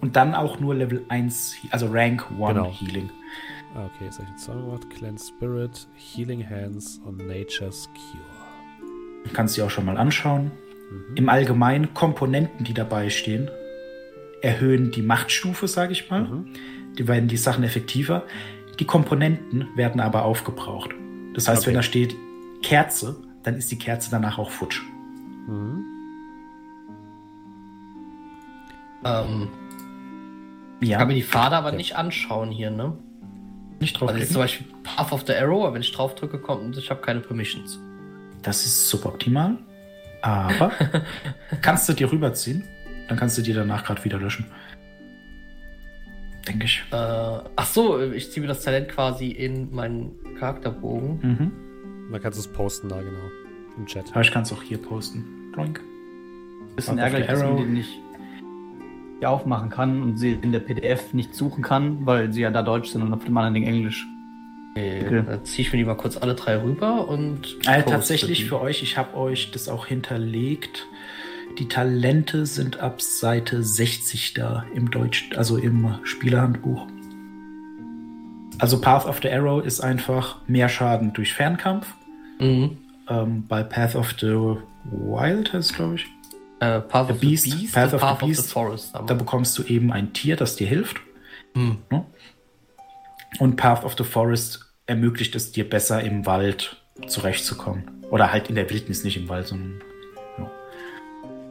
Und 0.01 0.15
dann 0.15 0.33
auch 0.35 0.59
nur 0.59 0.75
Level 0.75 1.03
1, 1.09 1.55
also 1.71 1.87
Rank 1.91 2.25
1 2.31 2.37
Genau. 2.53 2.71
Healing. 2.71 3.09
Ah, 3.75 3.85
Okay, 3.85 4.05
jetzt 4.05 4.15
habe 4.15 4.23
ich 4.25 4.29
jetzt 4.31 4.45
Songwort, 4.45 4.89
Cleanse 4.89 5.27
Spirit, 5.27 5.87
Healing 5.95 6.47
Hands 6.49 6.99
und 7.05 7.17
Nature's 7.27 7.89
Cure. 7.93 9.23
Du 9.25 9.29
kannst 9.33 9.55
sie 9.55 9.61
auch 9.61 9.69
schon 9.69 9.85
mal 9.85 9.97
anschauen. 9.97 10.51
Mhm. 10.91 11.15
Im 11.15 11.29
Allgemeinen 11.29 11.93
Komponenten, 11.93 12.63
die 12.65 12.73
dabei 12.73 13.09
stehen, 13.09 13.49
erhöhen 14.41 14.91
die 14.91 15.01
Machtstufe, 15.01 15.67
sage 15.67 15.91
ich 15.91 16.09
mal. 16.09 16.23
Mhm. 16.23 16.53
Die 16.97 17.07
werden 17.07 17.27
die 17.27 17.37
Sachen 17.37 17.63
effektiver. 17.63 18.23
Die 18.79 18.85
Komponenten 18.85 19.67
werden 19.75 19.99
aber 20.01 20.23
aufgebraucht. 20.23 20.91
Das 21.33 21.47
heißt, 21.47 21.59
Okay. 21.61 21.67
wenn 21.67 21.75
da 21.75 21.83
steht 21.83 22.15
Kerze, 22.63 23.17
dann 23.43 23.55
ist 23.55 23.69
die 23.69 23.77
Kerze 23.77 24.09
danach 24.09 24.39
auch 24.39 24.49
futsch. 24.49 24.81
Mhm. 25.47 25.83
Ähm, 29.05 29.47
Ja, 30.81 30.99
kann 30.99 31.07
mir 31.07 31.15
die 31.15 31.23
Pfade 31.23 31.55
aber 31.55 31.71
nicht 31.71 31.95
anschauen 31.95 32.51
hier, 32.51 32.71
ne? 32.71 32.97
nicht 33.79 34.01
Also 34.01 34.15
jetzt 34.15 34.33
zum. 34.33 34.41
Beispiel 34.41 34.67
Path 34.83 35.11
of 35.11 35.23
the 35.27 35.33
Arrow, 35.33 35.63
aber 35.63 35.75
wenn 35.75 35.81
ich 35.81 35.91
drauf 35.91 36.15
drücke, 36.15 36.39
kommt 36.39 36.77
ich 36.77 36.89
habe 36.89 37.01
keine 37.01 37.19
Permissions. 37.19 37.79
Das 38.41 38.65
ist 38.65 38.89
suboptimal. 38.89 39.57
Aber 40.21 40.71
kannst 41.61 41.87
du 41.87 41.93
dir 41.93 42.11
rüberziehen, 42.11 42.63
dann 43.07 43.17
kannst 43.17 43.37
du 43.37 43.41
die 43.41 43.53
danach 43.53 43.85
gerade 43.85 44.03
wieder 44.03 44.17
löschen. 44.17 44.45
Denke 46.47 46.65
ich. 46.65 46.83
Äh, 46.91 46.95
ach 46.95 47.65
so, 47.65 48.01
ich 48.01 48.31
ziehe 48.31 48.41
mir 48.41 48.47
das 48.47 48.63
Talent 48.63 48.89
quasi 48.89 49.27
in 49.27 49.73
meinen 49.73 50.11
Charakterbogen. 50.39 51.19
Mhm. 51.21 51.51
Man 52.09 52.21
kann 52.21 52.31
es 52.31 52.47
posten 52.47 52.89
da, 52.89 52.97
genau. 52.97 53.29
Im 53.77 53.85
Chat. 53.85 54.09
Aber 54.11 54.21
ich 54.21 54.31
kann 54.31 54.43
es 54.43 54.51
auch 54.51 54.63
hier 54.63 54.77
posten. 54.77 55.51
Ploink. 55.53 55.81
Bisschen 56.75 56.97
ärgerlich, 56.97 57.27
dass 57.27 57.39
man 57.39 57.49
Arrow. 57.49 57.59
die 57.59 57.65
nicht 57.65 57.89
hier 59.19 59.29
aufmachen 59.29 59.69
kann 59.69 60.01
und 60.01 60.17
sie 60.17 60.31
in 60.31 60.51
der 60.51 60.59
PDF 60.59 61.13
nicht 61.13 61.35
suchen 61.35 61.63
kann, 61.63 62.05
weil 62.05 62.33
sie 62.33 62.41
ja 62.41 62.51
da 62.51 62.61
Deutsch 62.61 62.89
sind 62.89 63.03
und 63.03 63.13
auf 63.13 63.23
dem 63.23 63.37
anderen 63.37 63.53
Ding 63.53 63.67
Englisch. 63.67 64.07
Okay. 64.75 65.03
Okay. 65.05 65.23
Dann 65.25 65.45
ziehe 65.45 65.67
ich 65.67 65.73
mir 65.73 65.79
die 65.79 65.85
mal 65.85 65.95
kurz 65.95 66.17
alle 66.17 66.35
drei 66.35 66.61
rüber 66.61 67.07
und. 67.07 67.57
Äh, 67.67 67.81
poste 67.81 67.91
tatsächlich 67.91 68.45
für 68.45 68.61
euch, 68.61 68.81
ich 68.81 68.97
habe 68.97 69.17
euch 69.17 69.51
das 69.51 69.67
auch 69.67 69.85
hinterlegt. 69.85 70.87
Die 71.57 71.67
Talente 71.67 72.45
sind 72.45 72.79
ab 72.79 73.01
Seite 73.01 73.63
60 73.63 74.33
da 74.33 74.65
im 74.73 74.91
Deutsch, 74.91 75.31
also 75.35 75.57
im 75.57 75.95
Spielerhandbuch. 76.03 76.87
Also 78.59 78.79
Path 78.79 79.05
of 79.05 79.19
the 79.21 79.29
Arrow 79.29 79.65
ist 79.65 79.81
einfach 79.81 80.37
mehr 80.47 80.69
Schaden 80.69 81.13
durch 81.13 81.33
Fernkampf. 81.33 81.95
Mhm. 82.39 82.77
Ähm, 83.09 83.45
bei 83.47 83.63
Path 83.63 83.95
of 83.95 84.13
the 84.19 84.55
Wild 84.85 85.53
heißt 85.53 85.71
es, 85.71 85.75
glaube 85.75 85.95
ich. 85.95 86.07
Äh, 86.59 86.81
Path 86.81 87.07
The 87.07 87.13
of 87.13 87.19
Beast, 87.19 87.43
the 87.45 87.51
Beast, 87.51 87.73
Path 87.73 87.93
of 87.93 87.99
the 88.01 88.05
Path 88.05 88.13
of 88.13 88.19
the 88.19 88.25
Beast. 88.27 88.51
Forest. 88.51 88.93
Da 88.93 89.13
bekommst 89.13 89.57
du 89.57 89.63
eben 89.63 89.91
ein 89.91 90.13
Tier, 90.13 90.35
das 90.35 90.55
dir 90.55 90.67
hilft. 90.67 90.97
Hm. 91.53 91.77
Ne? 91.89 92.05
Und 93.39 93.55
Path 93.55 93.83
of 93.83 93.95
the 93.97 94.03
Forest 94.03 94.65
ermöglicht 94.85 95.35
es 95.35 95.51
dir 95.51 95.69
besser 95.69 96.03
im 96.03 96.25
Wald 96.25 96.77
zurechtzukommen. 97.07 98.03
Oder 98.09 98.31
halt 98.31 98.49
in 98.49 98.55
der 98.55 98.69
Wildnis, 98.69 99.03
nicht 99.03 99.17
im 99.17 99.29
Wald, 99.29 99.47
sondern. 99.47 99.81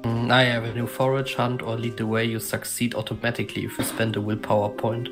Naja, 0.05 0.63
wenn 0.63 0.75
du 0.75 0.87
forage, 0.87 1.37
hunt 1.39 1.63
or 1.63 1.77
lead 1.77 1.95
the 1.99 2.09
way, 2.09 2.25
you 2.25 2.39
succeed 2.39 2.95
automatically 2.95 3.65
if 3.65 3.79
you 3.79 3.85
spend 3.85 4.17
a 4.17 4.25
willpower 4.25 4.77
point. 4.77 5.11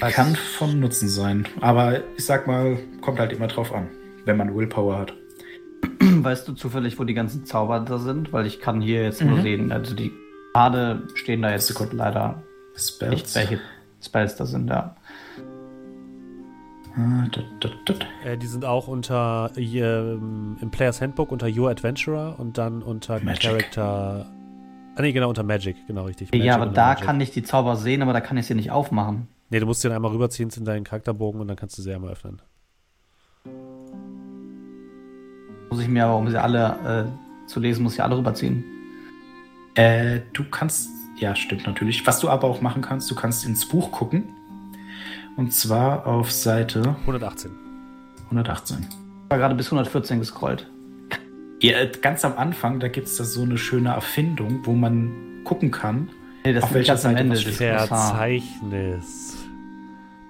Also, 0.00 0.14
Kann 0.14 0.36
von 0.36 0.80
Nutzen 0.80 1.08
sein. 1.08 1.46
Aber 1.60 2.00
ich 2.16 2.24
sag 2.24 2.46
mal, 2.46 2.78
kommt 3.00 3.18
halt 3.18 3.32
immer 3.32 3.48
drauf 3.48 3.72
an, 3.72 3.88
wenn 4.24 4.36
man 4.36 4.54
Willpower 4.54 4.98
hat. 4.98 5.12
Weißt 6.00 6.46
du 6.48 6.52
zufällig, 6.52 6.98
wo 6.98 7.04
die 7.04 7.14
ganzen 7.14 7.44
Zauber 7.44 7.80
da 7.80 7.98
sind? 7.98 8.32
Weil 8.32 8.46
ich 8.46 8.60
kann 8.60 8.80
hier 8.80 9.02
jetzt 9.04 9.22
nur 9.22 9.38
Mhm. 9.38 9.42
sehen, 9.42 9.72
also 9.72 9.94
die 9.94 10.12
gerade 10.54 11.02
stehen 11.14 11.42
da 11.42 11.50
jetzt 11.50 11.66
Sekunde. 11.68 11.96
leider 11.96 12.42
Spells. 12.76 13.10
nicht, 13.12 13.34
welche 13.34 13.60
Spells 14.02 14.36
da 14.36 14.44
sind, 14.46 14.68
ja. 14.68 14.96
Ah. 16.96 17.24
Äh, 18.24 18.36
die 18.36 18.46
sind 18.48 18.64
auch 18.64 18.88
unter 18.88 19.52
ähm, 19.56 20.56
im 20.60 20.70
Players 20.70 21.00
Handbook 21.00 21.30
unter 21.30 21.46
Your 21.48 21.70
Adventurer 21.70 22.34
und 22.38 22.58
dann 22.58 22.82
unter 22.82 23.20
Magic. 23.20 23.42
Character. 23.42 24.26
Ah, 24.96 25.02
nee, 25.02 25.12
genau, 25.12 25.28
unter 25.28 25.44
Magic, 25.44 25.76
genau 25.86 26.04
richtig. 26.04 26.30
ja, 26.34 26.38
Magic 26.38 26.52
aber 26.52 26.66
und 26.66 26.76
da 26.76 26.88
Magic. 26.88 27.04
kann 27.06 27.20
ich 27.20 27.30
die 27.30 27.42
Zauber 27.44 27.76
sehen, 27.76 28.02
aber 28.02 28.12
da 28.12 28.20
kann 28.20 28.36
ich 28.36 28.46
sie 28.46 28.54
nicht 28.56 28.72
aufmachen. 28.72 29.28
Nee, 29.50 29.60
du 29.60 29.66
musst 29.66 29.82
den 29.84 29.92
einmal 29.92 30.10
rüberziehen 30.10 30.50
in 30.56 30.64
deinen 30.64 30.84
Charakterbogen 30.84 31.40
und 31.40 31.46
dann 31.48 31.56
kannst 31.56 31.78
du 31.78 31.82
sie 31.82 31.92
einmal 31.92 32.10
öffnen. 32.12 32.42
Muss 35.70 35.80
ich 35.80 35.88
mir 35.88 36.04
aber, 36.04 36.16
um 36.16 36.28
sie 36.28 36.40
alle 36.40 37.08
äh, 37.16 37.48
zu 37.48 37.60
lesen, 37.60 37.84
muss 37.84 37.94
ich 37.94 38.02
alle 38.02 38.18
rüberziehen. 38.18 38.64
Äh, 39.74 40.20
du 40.32 40.44
kannst, 40.50 40.90
ja, 41.16 41.34
stimmt 41.36 41.66
natürlich. 41.66 42.06
Was 42.06 42.18
du 42.20 42.28
aber 42.28 42.48
auch 42.48 42.60
machen 42.60 42.82
kannst, 42.82 43.10
du 43.10 43.14
kannst 43.14 43.46
ins 43.46 43.66
Buch 43.66 43.92
gucken. 43.92 44.24
Und 45.36 45.54
zwar 45.54 46.06
auf 46.06 46.32
Seite 46.32 46.96
118. 47.02 47.52
118. 48.24 48.78
Ich 48.88 49.30
war 49.30 49.38
gerade 49.38 49.54
bis 49.54 49.66
114 49.66 50.18
gescrollt. 50.18 50.68
Ja, 51.60 51.78
äh, 51.78 51.92
ganz 52.00 52.24
am 52.24 52.36
Anfang, 52.36 52.80
da 52.80 52.88
gibt 52.88 53.06
es 53.06 53.16
da 53.16 53.24
so 53.24 53.42
eine 53.42 53.56
schöne 53.56 53.90
Erfindung, 53.90 54.60
wo 54.64 54.72
man 54.72 55.42
gucken 55.44 55.70
kann. 55.70 56.08
Nee, 56.44 56.52
das 56.52 56.64
Auf 56.64 56.70
ist 56.70 56.74
welcher 56.74 56.96
Seite 56.96 57.20
Ende. 57.20 57.36
Das. 57.36 57.44
Verzeichnis. 57.44 59.36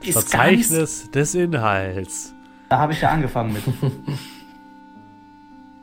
Ist 0.02 0.12
Verzeichnis 0.12 1.10
des 1.10 1.34
Inhalts. 1.34 2.34
Da 2.68 2.78
habe 2.78 2.92
ich 2.92 3.00
ja 3.00 3.10
angefangen 3.10 3.52
mit. 3.52 3.62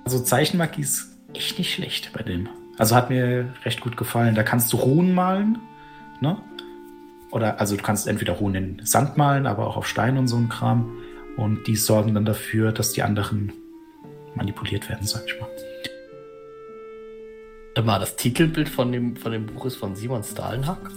also 0.08 0.24
Zeichenmagie 0.24 0.84
ist 0.84 1.10
echt 1.34 1.58
nicht 1.58 1.74
schlecht 1.74 2.14
bei 2.14 2.24
dem. 2.24 2.48
Also 2.78 2.96
hat 2.96 3.10
mir 3.10 3.54
recht 3.66 3.82
gut 3.82 3.98
gefallen. 3.98 4.36
Da 4.36 4.44
kannst 4.44 4.72
du 4.72 4.78
Runen 4.78 5.14
malen, 5.14 5.60
ne? 6.22 6.38
Oder 7.32 7.60
also 7.60 7.76
du 7.76 7.84
kannst 7.84 8.08
entweder 8.08 8.32
Runen 8.32 8.80
in 8.80 8.86
Sand 8.86 9.18
malen, 9.18 9.46
aber 9.46 9.68
auch 9.68 9.76
auf 9.76 9.86
Stein 9.86 10.18
und 10.18 10.30
so 10.30 10.38
ein 10.38 10.48
Kram. 10.48 10.98
Und 11.36 11.68
die 11.68 11.76
sorgen 11.76 12.14
dann 12.14 12.24
dafür, 12.24 12.72
dass 12.72 12.94
die 12.94 13.04
anderen 13.04 13.52
manipuliert 14.34 14.88
werden, 14.88 15.06
sag 15.06 15.26
ich 15.26 15.38
mal. 15.42 15.50
Warte 17.76 17.86
mal, 17.86 18.00
das 18.00 18.16
Titelbild 18.16 18.70
von 18.70 18.94
dem, 18.94 19.18
von 19.18 19.34
dem 19.34 19.46
Buch 19.46 19.66
ist 19.66 19.76
von 19.76 19.94
Simon 19.94 20.24
Stalenhack. 20.24 20.90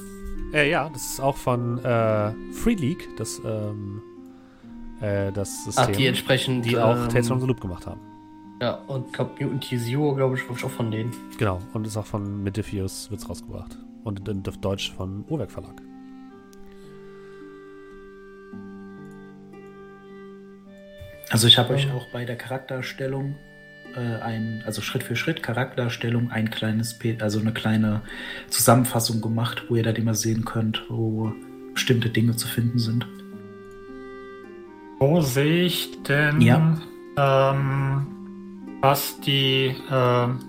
Äh, 0.54 0.70
ja, 0.70 0.88
das 0.88 1.14
ist 1.14 1.20
auch 1.20 1.36
von 1.36 1.84
äh, 1.84 2.32
Free 2.52 2.74
League, 2.74 3.08
das, 3.18 3.40
ähm, 3.44 4.02
äh, 5.00 5.32
das 5.32 5.50
Ach, 5.62 5.72
System, 5.72 5.96
die 5.96 6.06
entsprechend. 6.06 6.64
die 6.64 6.78
auch 6.78 6.94
ähm, 6.94 7.08
Tales 7.08 7.26
from 7.26 7.40
the 7.40 7.46
Loop 7.48 7.60
gemacht 7.60 7.88
haben. 7.88 8.09
Ja, 8.60 8.74
und 8.88 9.12
glaub, 9.12 9.40
Mutant 9.40 9.64
Zero, 9.64 10.14
glaube 10.14 10.36
ich, 10.36 10.48
war 10.48 10.56
auch 10.64 10.70
von 10.70 10.90
denen. 10.90 11.12
Genau, 11.38 11.60
und 11.72 11.86
ist 11.86 11.96
auch 11.96 12.06
von 12.06 12.42
Metafius 12.42 13.10
wird's 13.10 13.28
rausgebracht. 13.28 13.76
Und 14.04 14.28
in, 14.28 14.46
auf 14.46 14.58
Deutsch 14.58 14.92
von 14.92 15.24
Uhrwerk 15.28 15.50
Verlag. 15.50 15.80
Also 21.30 21.46
ich 21.46 21.58
habe 21.58 21.74
euch 21.74 21.90
auch 21.92 22.06
bei 22.12 22.24
der 22.24 22.36
Charakterstellung 22.36 23.36
äh, 23.94 24.00
ein, 24.00 24.62
also 24.66 24.82
Schritt 24.82 25.02
für 25.04 25.16
Schritt 25.16 25.42
Charakterstellung 25.42 26.30
ein 26.30 26.50
kleines, 26.50 26.98
also 27.20 27.40
eine 27.40 27.52
kleine 27.52 28.02
Zusammenfassung 28.48 29.20
gemacht, 29.20 29.64
wo 29.68 29.76
ihr 29.76 29.82
dann 29.84 29.96
immer 29.96 30.14
sehen 30.14 30.44
könnt, 30.44 30.82
wo 30.88 31.32
bestimmte 31.72 32.10
Dinge 32.10 32.36
zu 32.36 32.48
finden 32.48 32.78
sind. 32.78 33.06
Wo 34.98 35.20
sehe 35.20 35.62
ich 35.64 36.02
denn, 36.02 36.40
Ja. 36.40 36.76
ähm, 37.16 38.06
was 38.80 39.20
die, 39.20 39.76
ähm, 39.90 40.40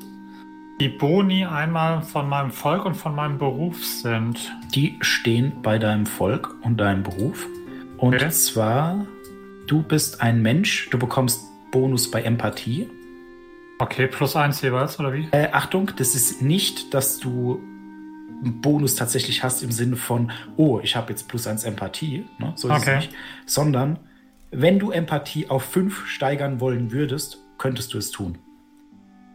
die 0.79 0.89
Boni 0.89 1.45
einmal 1.45 2.01
von 2.01 2.27
meinem 2.27 2.51
Volk 2.51 2.85
und 2.85 2.95
von 2.95 3.15
meinem 3.15 3.37
Beruf 3.37 3.85
sind? 3.85 4.51
Die 4.73 4.97
stehen 5.01 5.61
bei 5.61 5.77
deinem 5.77 6.05
Volk 6.05 6.55
und 6.63 6.77
deinem 6.77 7.03
Beruf. 7.03 7.47
Und 7.97 8.15
Okay. 8.15 8.29
zwar, 8.31 9.05
du 9.67 9.83
bist 9.83 10.21
ein 10.21 10.41
Mensch, 10.41 10.89
du 10.89 10.97
bekommst 10.97 11.43
Bonus 11.71 12.09
bei 12.09 12.21
Empathie. 12.23 12.89
Okay, 13.79 14.07
plus 14.07 14.35
eins 14.35 14.61
jeweils, 14.61 14.99
oder 14.99 15.13
wie? 15.13 15.27
Äh, 15.31 15.49
Achtung, 15.51 15.91
das 15.97 16.15
ist 16.15 16.41
nicht, 16.41 16.93
dass 16.93 17.19
du 17.19 17.59
einen 18.43 18.61
Bonus 18.61 18.95
tatsächlich 18.95 19.43
hast 19.43 19.61
im 19.61 19.71
Sinne 19.71 19.95
von, 19.95 20.31
oh, 20.57 20.79
ich 20.81 20.95
habe 20.95 21.11
jetzt 21.11 21.27
plus 21.27 21.45
eins 21.47 21.63
Empathie, 21.63 22.25
ne? 22.39 22.53
so 22.55 22.67
ist 22.69 22.81
Okay. 22.81 22.97
es 22.97 23.05
nicht, 23.05 23.15
sondern 23.45 23.99
wenn 24.51 24.79
du 24.79 24.91
Empathie 24.91 25.49
auf 25.49 25.63
fünf 25.63 26.07
steigern 26.07 26.59
wollen 26.59 26.91
würdest, 26.91 27.40
könntest 27.61 27.93
du 27.93 27.99
es 27.99 28.09
tun. 28.09 28.39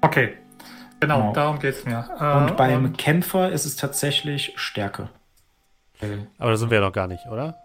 Okay, 0.02 0.34
genau, 1.00 1.20
Genau. 1.20 1.32
darum 1.32 1.58
geht 1.60 1.74
es 1.76 1.84
mir. 1.84 2.08
Äh, 2.20 2.36
Und 2.38 2.56
beim 2.56 2.84
und- 2.86 2.98
Kämpfer 2.98 3.52
ist 3.52 3.64
es 3.64 3.76
tatsächlich 3.76 4.52
Stärke. 4.56 5.08
Aber 6.38 6.50
da 6.50 6.56
sind 6.56 6.70
wir 6.70 6.78
ja 6.80 6.84
noch 6.84 6.92
gar 6.92 7.06
nicht, 7.06 7.24
oder? 7.26 7.56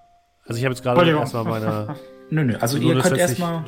Also 0.46 0.60
ich 0.60 0.64
habe 0.66 0.74
jetzt 0.74 0.84
gerade 0.84 1.10
erstmal 1.10 1.44
meine... 1.44 1.96
Nö, 2.30 2.44
nö, 2.46 2.56
also 2.62 2.78
Nur, 2.78 2.96
ihr 2.96 3.02
könnt 3.02 3.18
erstmal. 3.18 3.62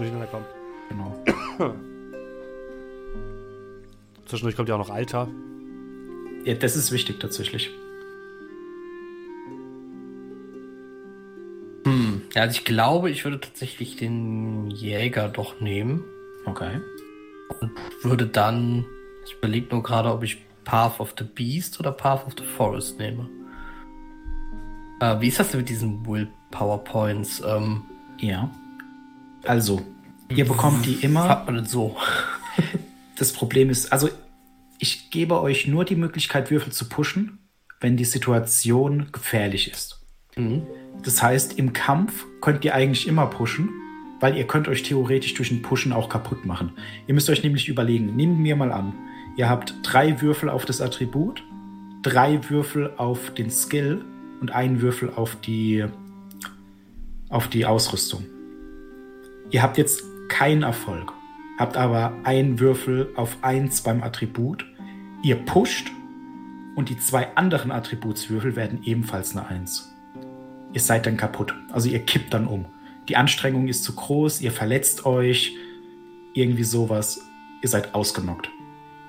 Genau. 0.89 1.15
Zwischendurch 4.25 4.55
kommt 4.55 4.69
ja 4.69 4.75
auch 4.75 4.79
noch 4.79 4.89
Alter. 4.89 5.27
Ja, 6.45 6.53
das 6.53 6.77
ist 6.77 6.91
wichtig 6.93 7.19
tatsächlich. 7.19 7.69
Hm. 11.85 12.21
Ja, 12.33 12.43
also 12.43 12.57
ich 12.57 12.63
glaube, 12.63 13.09
ich 13.09 13.25
würde 13.25 13.41
tatsächlich 13.41 13.97
den 13.97 14.69
Jäger 14.71 15.27
doch 15.27 15.59
nehmen. 15.59 16.05
Okay. 16.45 16.79
Würde 18.01 18.27
dann. 18.27 18.85
Ich 19.25 19.35
überlege 19.35 19.67
nur 19.73 19.83
gerade, 19.83 20.11
ob 20.11 20.23
ich 20.23 20.37
Path 20.65 20.99
of 20.99 21.13
the 21.17 21.23
Beast 21.23 21.79
oder 21.79 21.91
Path 21.91 22.25
of 22.25 22.33
the 22.37 22.43
Forest 22.43 22.99
nehme. 22.99 23.29
Äh, 24.99 25.19
wie 25.21 25.27
ist 25.27 25.39
das 25.39 25.51
denn 25.51 25.61
mit 25.61 25.69
diesen 25.69 26.05
Willpower 26.05 26.83
Points? 26.83 27.41
Ähm, 27.45 27.83
Ja. 28.19 28.49
Also, 29.45 29.81
ihr 30.29 30.45
bekommt 30.45 30.85
die 30.85 30.93
immer. 30.95 31.27
Hat 31.27 31.45
man 31.45 31.55
denn 31.55 31.65
so? 31.65 31.97
Das 33.15 33.31
Problem 33.31 33.69
ist, 33.69 33.93
also 33.93 34.09
ich 34.79 35.11
gebe 35.11 35.39
euch 35.39 35.67
nur 35.67 35.85
die 35.85 35.95
Möglichkeit, 35.95 36.49
Würfel 36.49 36.73
zu 36.73 36.89
pushen, 36.89 37.37
wenn 37.79 37.95
die 37.95 38.05
Situation 38.05 39.11
gefährlich 39.11 39.71
ist. 39.71 40.01
Mhm. 40.35 40.63
Das 41.03 41.21
heißt, 41.21 41.59
im 41.59 41.73
Kampf 41.73 42.25
könnt 42.41 42.65
ihr 42.65 42.73
eigentlich 42.73 43.07
immer 43.07 43.27
pushen, 43.27 43.69
weil 44.23 44.37
ihr 44.37 44.47
könnt 44.47 44.69
euch 44.69 44.83
theoretisch 44.83 45.33
durch 45.33 45.51
ein 45.51 45.61
Pushen 45.61 45.91
auch 45.91 46.07
kaputt 46.07 46.45
machen. 46.45 46.71
Ihr 47.07 47.13
müsst 47.13 47.29
euch 47.29 47.43
nämlich 47.43 47.67
überlegen, 47.67 48.15
nehmen 48.15 48.41
wir 48.41 48.55
mal 48.55 48.71
an, 48.71 48.93
ihr 49.35 49.49
habt 49.49 49.75
drei 49.83 50.21
Würfel 50.21 50.47
auf 50.47 50.63
das 50.63 50.79
Attribut, 50.79 51.43
drei 52.03 52.39
Würfel 52.49 52.93
auf 52.95 53.33
den 53.33 53.51
Skill 53.51 54.05
und 54.39 54.51
einen 54.51 54.81
Würfel 54.81 55.11
auf 55.13 55.35
die, 55.41 55.83
auf 57.27 57.49
die 57.49 57.65
Ausrüstung. 57.65 58.23
Ihr 59.51 59.61
habt 59.61 59.77
jetzt 59.77 60.01
keinen 60.29 60.63
Erfolg, 60.63 61.11
habt 61.59 61.75
aber 61.75 62.13
einen 62.23 62.61
Würfel 62.61 63.09
auf 63.17 63.35
eins 63.41 63.81
beim 63.81 64.01
Attribut. 64.03 64.65
Ihr 65.21 65.35
pusht 65.35 65.91
und 66.75 66.87
die 66.87 66.97
zwei 66.97 67.35
anderen 67.35 67.73
Attributswürfel 67.73 68.55
werden 68.55 68.83
ebenfalls 68.85 69.35
eine 69.35 69.47
Eins. 69.47 69.93
Ihr 70.71 70.79
seid 70.79 71.07
dann 71.07 71.17
kaputt. 71.17 71.53
Also 71.73 71.89
ihr 71.89 71.99
kippt 71.99 72.33
dann 72.33 72.47
um. 72.47 72.67
Die 73.09 73.17
Anstrengung 73.17 73.67
ist 73.67 73.83
zu 73.83 73.93
groß, 73.93 74.41
ihr 74.41 74.51
verletzt 74.51 75.05
euch, 75.05 75.55
irgendwie 76.33 76.63
sowas. 76.63 77.21
Ihr 77.61 77.69
seid 77.69 77.93
ausgenockt. 77.93 78.49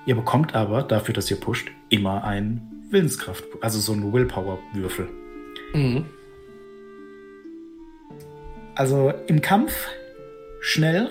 Ihr 0.05 0.15
bekommt 0.15 0.53
aber 0.55 0.83
dafür, 0.83 1.13
dass 1.13 1.29
ihr 1.31 1.37
pusht, 1.39 1.71
immer 1.89 2.23
einen 2.23 2.85
Willenskraft, 2.89 3.43
also 3.61 3.79
so 3.79 3.93
einen 3.93 4.13
Willpower-Würfel. 4.13 5.09
Mhm. 5.73 6.05
Also 8.75 9.13
im 9.27 9.41
Kampf 9.41 9.87
schnell, 10.61 11.09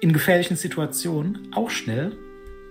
in 0.00 0.12
gefährlichen 0.12 0.56
Situationen 0.56 1.48
auch 1.52 1.70
schnell, 1.70 2.16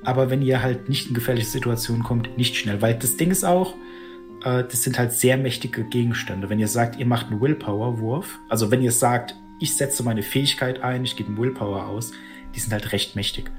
aber 0.04 0.30
wenn 0.30 0.42
ihr 0.42 0.62
halt 0.62 0.90
nicht 0.90 1.08
in 1.08 1.14
gefährliche 1.14 1.48
Situationen 1.48 2.04
kommt, 2.04 2.38
nicht 2.38 2.56
schnell. 2.56 2.82
Weil 2.82 2.96
das 2.96 3.18
Ding 3.18 3.32
ist 3.32 3.44
auch, 3.44 3.76
äh, 4.44 4.64
das 4.64 4.82
sind 4.82 4.98
halt 4.98 5.14
sehr 5.14 5.38
mächtige 5.38 5.84
Gegenstände. 5.84 6.50
Wenn 6.50 6.60
ihr 6.60 6.68
sagt, 6.68 6.98
ihr 6.98 7.06
macht 7.06 7.28
einen 7.28 7.40
Willpower-Wurf, 7.40 8.40
also 8.50 8.72
wenn 8.72 8.82
ihr 8.82 8.92
sagt, 8.92 9.36
ich 9.62 9.76
setze 9.78 10.04
meine 10.04 10.24
Fähigkeit 10.24 10.82
ein, 10.82 11.04
ich 11.04 11.16
gebe 11.16 11.30
einen 11.30 11.38
Willpower 11.38 11.88
aus, 11.88 12.12
die 12.56 12.60
sind 12.60 12.74
halt 12.74 12.92
recht 12.92 13.16
mächtig. 13.16 13.50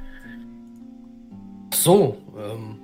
So, 1.75 2.19
ähm, 2.37 2.79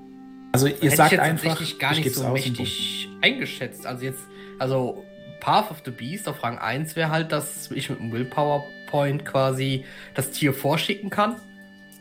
Also 0.52 0.66
ihr 0.66 0.74
hätte 0.74 0.96
sagt 0.96 1.12
ich 1.12 1.18
jetzt 1.18 1.24
einfach, 1.26 1.48
tatsächlich 1.48 1.78
gar 1.78 1.92
ich 1.92 2.04
nicht 2.04 2.14
so 2.14 2.28
mächtig 2.30 3.08
eingeschätzt. 3.20 3.86
Also 3.86 4.04
jetzt, 4.04 4.22
also 4.58 5.04
Path 5.40 5.70
of 5.70 5.82
the 5.84 5.90
Beast 5.90 6.28
auf 6.28 6.42
Rang 6.42 6.58
1 6.58 6.96
wäre 6.96 7.10
halt, 7.10 7.32
dass 7.32 7.70
ich 7.70 7.90
mit 7.90 8.00
einem 8.00 8.12
Willpower 8.12 8.64
Point 8.88 9.24
quasi 9.24 9.84
das 10.14 10.30
Tier 10.30 10.52
vorschicken 10.54 11.10
kann. 11.10 11.32
Mhm. 11.32 11.36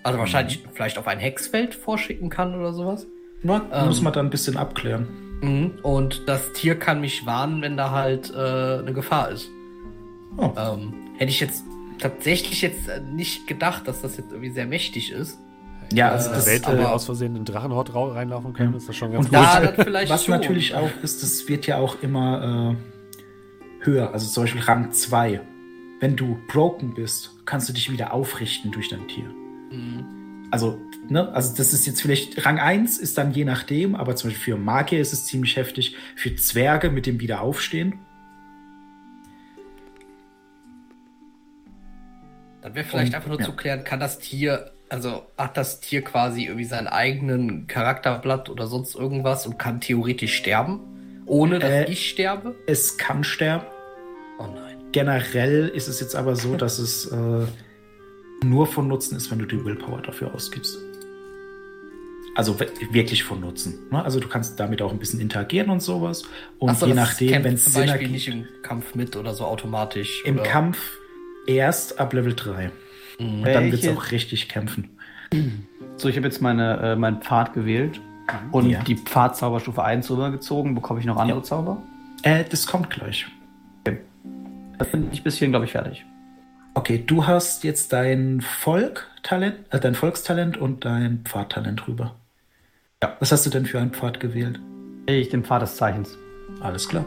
Also 0.03 0.20
wahrscheinlich 0.20 0.63
vielleicht 0.74 0.97
auf 0.97 1.07
ein 1.07 1.20
Hexfeld 1.20 1.76
vorschicken 1.76 2.30
kann 2.30 2.55
oder 2.55 2.72
sowas. 2.74 3.05
Na, 3.43 3.61
Ähm. 3.72 3.88
muss 3.88 4.01
man 4.01 4.13
dann 4.13 4.28
ein 4.28 4.30
bisschen 4.30 4.57
abklären. 4.57 5.07
Mhm. 5.41 5.80
Und 5.84 6.28
das 6.28 6.53
Tier 6.53 6.80
kann 6.80 7.01
mich 7.01 7.26
warnen, 7.26 7.61
wenn 7.61 7.76
da 7.78 7.91
halt 7.91 8.32
äh, 8.34 8.80
eine 8.80 8.93
Gefahr 8.93 9.30
ist. 9.30 9.49
Oh. 10.38 10.51
Ähm, 10.57 10.93
hätte 11.18 11.32
ich 11.32 11.39
jetzt 11.39 11.63
tatsächlich 11.99 12.61
jetzt 12.61 12.88
äh, 12.88 13.01
nicht 13.01 13.47
gedacht, 13.47 13.88
dass 13.88 14.01
das 14.01 14.18
jetzt 14.18 14.32
irgendwie 14.32 14.51
sehr 14.51 14.65
mächtig 14.68 15.11
ist. 15.11 15.39
Ja, 15.93 16.09
also 16.11 16.30
Äh, 16.30 16.34
das 16.34 16.45
Welt 16.47 16.68
aber- 16.68 16.91
aus 16.93 17.05
Versehen 17.05 17.36
in 17.36 17.43
den 17.43 17.45
Drachenhort 17.45 17.93
rau- 17.93 18.11
reinlaufen 18.11 18.53
können, 18.53 18.72
Ja. 18.72 18.78
ist 18.78 18.89
das 18.89 18.95
schon 18.95 19.11
ganz 19.11 19.26
Und 19.28 19.34
gut. 19.34 19.39
da 19.88 20.09
Was 20.09 20.26
schon. 20.26 20.34
natürlich 20.34 20.76
auch 20.76 20.89
ist, 21.01 21.24
das 21.24 21.47
wird 21.47 21.65
ja 21.65 21.78
auch 21.78 22.01
immer 22.01 22.76
äh, 22.78 23.86
höher. 23.86 24.11
Also 24.13 24.28
zum 24.30 24.43
Beispiel 24.43 24.61
Rang 24.61 24.91
2. 24.91 25.41
Wenn 25.99 26.15
du 26.15 26.38
broken 26.47 26.93
bist, 26.93 27.32
kannst 27.45 27.70
du 27.70 27.74
dich 27.74 27.91
wieder 27.91 28.13
aufrichten 28.13 28.72
durch 28.72 28.89
dein 28.89 29.07
Tier. 29.07 29.26
Mhm. 29.72 30.47
Also, 30.51 30.78
ne, 31.09 31.30
also 31.34 31.55
das 31.57 31.74
ist 31.74 31.86
jetzt 31.88 32.01
vielleicht, 32.01 32.45
Rang 32.45 32.59
1 32.59 32.99
ist 32.99 33.18
dann 33.18 33.32
je 33.34 33.43
nachdem, 33.45 33.95
aber 33.95 34.15
zum 34.15 34.30
Beispiel 34.30 34.53
für 34.55 34.59
Magier 34.59 34.99
ist 35.01 35.11
es 35.13 35.26
ziemlich 35.26 35.55
heftig. 35.57 35.95
Für 36.15 36.36
Zwerge 36.36 36.89
mit 36.89 37.05
dem 37.05 37.20
Wiederaufstehen. 37.20 37.99
Dann 42.68 42.76
wäre 42.76 42.86
vielleicht 42.86 43.07
Und- 43.11 43.15
einfach 43.15 43.30
nur 43.30 43.39
ja. 43.39 43.45
zu 43.45 43.53
klären, 43.53 43.86
kann 43.86 44.01
das 44.01 44.20
Tier, 44.20 44.72
also 44.89 45.24
hat 45.38 45.55
das 45.55 45.80
Tier 45.80 46.01
quasi 46.01 46.43
irgendwie 46.47 46.65
seinen 46.65 46.88
eigenen 46.88 47.65
Charakterblatt 47.68 48.49
oder 48.49 48.68
sonst 48.68 48.93
irgendwas 48.93 49.47
und 49.47 49.57
kann 49.57 49.80
theoretisch 49.80 50.36
sterben, 50.36 50.82
ohne 51.26 51.59
dass 51.59 51.70
Äh, 51.72 51.86
ich 51.89 52.09
sterbe? 52.09 52.55
Es 52.68 52.97
kann 52.97 53.24
sterben. 53.24 53.65
Oh 54.38 54.47
nein. 54.53 54.76
Generell 54.91 55.70
ist 55.70 55.88
es 55.88 56.01
jetzt 56.01 56.13
aber 56.13 56.36
so, 56.36 56.57
dass 56.57 56.78
es 56.78 57.05
äh, 57.05 57.45
nur 58.43 58.68
von 58.68 58.89
Nutzen 58.89 59.15
ist, 59.15 59.32
wenn 59.32 59.39
du 59.39 59.45
die 59.45 59.63
Willpower 59.63 60.01
dafür 60.01 60.36
ausgibst. 60.36 60.78
Also 62.36 62.59
wirklich 62.91 63.24
von 63.24 63.39
Nutzen. 63.39 63.88
Ne? 63.91 64.03
Also 64.03 64.20
du 64.20 64.28
kannst 64.28 64.59
damit 64.59 64.82
auch 64.82 64.91
ein 64.91 64.99
bisschen 64.99 65.22
interagieren 65.22 65.70
und 65.70 65.80
sowas. 65.82 66.24
Und 66.59 66.78
so, 66.78 66.86
je 66.86 66.93
nachdem, 66.95 67.45
wenn 67.45 67.53
es 67.53 67.63
zum 67.63 67.72
Sinn 67.72 67.82
Beispiel 67.84 67.93
ergibt, 67.93 68.11
nicht 68.11 68.28
im 68.28 68.45
Kampf 68.61 68.93
mit 68.93 69.15
oder 69.15 69.34
so 69.34 69.45
automatisch. 69.45 70.22
im 70.26 70.36
oder? 70.39 70.43
Kampf 70.43 70.78
erst 71.48 72.00
ab 72.00 72.14
Level 72.14 72.34
3. 72.36 72.72
Mhm. 73.20 73.26
Und 73.43 73.45
dann 73.48 73.72
wird 73.72 73.84
es 73.84 73.89
auch 73.89 74.12
richtig 74.12 74.48
kämpfen. 74.50 74.98
So, 75.98 76.08
ich 76.10 76.16
habe 76.18 76.28
jetzt 76.28 76.41
meine, 76.41 76.78
äh, 76.80 76.95
meinen 76.95 77.22
Pfad 77.22 77.54
gewählt 77.54 78.00
und 78.52 78.70
Ja. 78.70 78.84
die 78.84 78.95
Pfadzauberstufe 78.95 79.84
1 79.84 80.10
rübergezogen. 80.12 80.76
Bekomme 80.76 81.00
ich 81.00 81.06
noch 81.06 81.18
andere 81.18 81.39
Ja. 81.39 81.43
Zauber? 81.43 81.82
Äh, 82.24 82.43
das 82.50 82.68
kommt 82.68 82.89
gleich. 82.89 83.26
Das 84.78 84.91
bin 84.91 85.08
ich 85.12 85.24
bis 85.24 85.38
hierhin, 85.38 85.52
glaube 85.52 85.66
ich, 85.66 85.72
fertig. 85.72 86.06
Okay, 86.76 87.04
du 87.04 87.26
hast 87.26 87.64
jetzt 87.64 87.91
dein 87.93 88.41
Volktalent, 88.41 89.56
äh, 89.72 89.80
dein 89.80 89.95
Volkstalent 89.95 90.56
und 90.58 90.86
dein 90.86 91.22
Pfadtalent 91.26 91.88
rüber. 91.88 92.14
Ja. 93.02 93.18
Was 93.20 93.32
hast 93.32 93.45
du 93.48 93.50
denn 93.50 93.66
für 93.66 93.80
einen 93.80 93.91
Pfad 93.91 94.20
gewählt? 94.20 94.60
Ich 95.08 95.30
den 95.30 95.43
Pfad 95.43 95.64
des 95.64 95.78
Zeichens. 95.78 96.16
Alles 96.62 96.88
klar. 96.88 97.06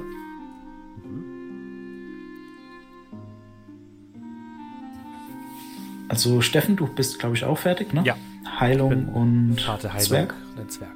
Also 6.11 6.41
Steffen, 6.41 6.75
du 6.75 6.89
bist, 6.89 7.21
glaube 7.21 7.37
ich, 7.37 7.45
auch 7.45 7.57
fertig, 7.57 7.95
ne? 7.95 8.03
Ja. 8.05 8.17
Heilung 8.59 9.07
und 9.11 9.57
Karte 9.65 9.93
Heilung, 9.93 10.05
Zwerg. 10.07 10.35
der 10.59 10.69
Zwerg. 10.69 10.91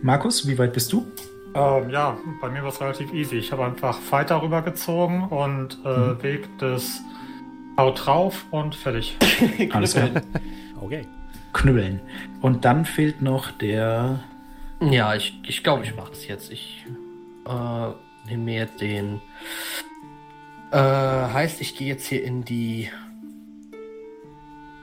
Markus, 0.00 0.46
wie 0.46 0.56
weit 0.58 0.72
bist 0.72 0.92
du? 0.92 1.06
Ähm, 1.56 1.90
ja, 1.90 2.16
bei 2.40 2.48
mir 2.48 2.62
war 2.62 2.68
es 2.68 2.80
relativ 2.80 3.12
easy. 3.12 3.36
Ich 3.36 3.50
habe 3.50 3.64
einfach 3.64 3.98
Fighter 3.98 4.40
rübergezogen 4.42 5.24
und 5.24 5.76
äh, 5.84 5.88
Mhm. 5.88 6.22
Weg 6.22 6.58
des 6.58 7.00
Haut 7.76 8.06
drauf 8.06 8.44
und 8.52 8.76
fertig. 8.76 9.16
Alles 9.72 9.94
klar. 9.94 10.10
Okay. 10.80 11.04
Knüppeln. 11.52 11.98
Und 12.42 12.64
dann 12.64 12.84
fehlt 12.84 13.22
noch 13.22 13.50
der. 13.50 14.20
Ja, 14.80 15.16
ich 15.16 15.32
glaube, 15.42 15.48
ich, 15.48 15.62
glaub, 15.64 15.82
ich 15.84 15.96
mache 15.96 16.10
das 16.10 16.28
jetzt. 16.28 16.52
Ich 16.52 16.86
äh, 17.44 18.28
nehme 18.30 18.44
mir 18.44 18.54
jetzt 18.60 18.80
den. 18.80 19.20
Äh, 20.70 20.76
heißt, 20.78 21.60
ich 21.60 21.76
gehe 21.76 21.88
jetzt 21.88 22.06
hier 22.06 22.22
in 22.24 22.44
die. 22.44 22.88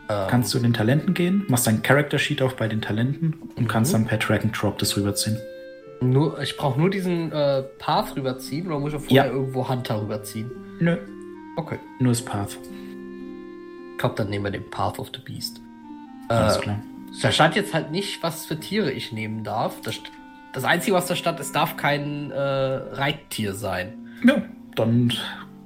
Ähm, 0.09 0.27
Kannst 0.29 0.53
du 0.53 0.57
in 0.57 0.63
den 0.63 0.73
Talenten 0.73 1.13
gehen, 1.13 1.45
machst 1.47 1.65
dein 1.67 1.81
Character 1.81 2.19
Sheet 2.19 2.41
auf 2.41 2.55
bei 2.55 2.67
den 2.67 2.81
Talenten 2.81 3.33
und 3.55 3.67
kannst 3.67 3.91
Mhm. 3.91 3.97
dann 3.97 4.05
per 4.07 4.17
Drag 4.19 4.43
and 4.43 4.59
Drop 4.59 4.77
das 4.77 4.95
rüberziehen. 4.97 5.38
nur, 6.01 6.39
ich 6.41 6.55
brauche 6.57 6.79
nur 6.79 6.89
diesen 6.91 7.31
äh, 7.31 7.63
Path 7.79 8.15
rüberziehen 8.15 8.67
oder 8.67 8.79
muss 8.79 8.93
ich 8.93 8.99
vorher 8.99 9.25
Ja. 9.27 9.31
irgendwo 9.31 9.67
Hunter 9.67 10.01
rüberziehen? 10.01 10.51
Nö, 10.79 10.97
Okay. 11.57 11.79
nur 11.99 12.11
das 12.11 12.21
Path. 12.23 12.57
Ich 13.93 13.97
glaube, 13.97 14.13
dann 14.15 14.29
nehmen 14.29 14.43
wir 14.45 14.51
den 14.51 14.69
Path 14.69 14.99
of 14.99 15.09
the 15.15 15.21
Beast. 15.21 15.61
Alles 16.27 16.57
Äh, 16.57 16.61
klar. 16.61 16.79
da 17.21 17.31
stand 17.31 17.55
jetzt 17.55 17.73
halt 17.73 17.89
nicht, 17.91 18.21
was 18.21 18.45
für 18.45 18.59
Tiere 18.59 18.91
ich 18.91 19.11
nehmen 19.13 19.43
darf. 19.43 19.81
Das, 19.81 19.95
das 20.53 20.65
Einzige, 20.65 20.95
was 20.95 21.07
da 21.07 21.15
stand, 21.15 21.39
es 21.39 21.51
darf 21.53 21.77
kein 21.77 22.29
äh, 22.31 22.38
Reittier 22.39 23.53
sein. 23.55 23.93
Ja, 24.23 24.43
dann. 24.75 25.13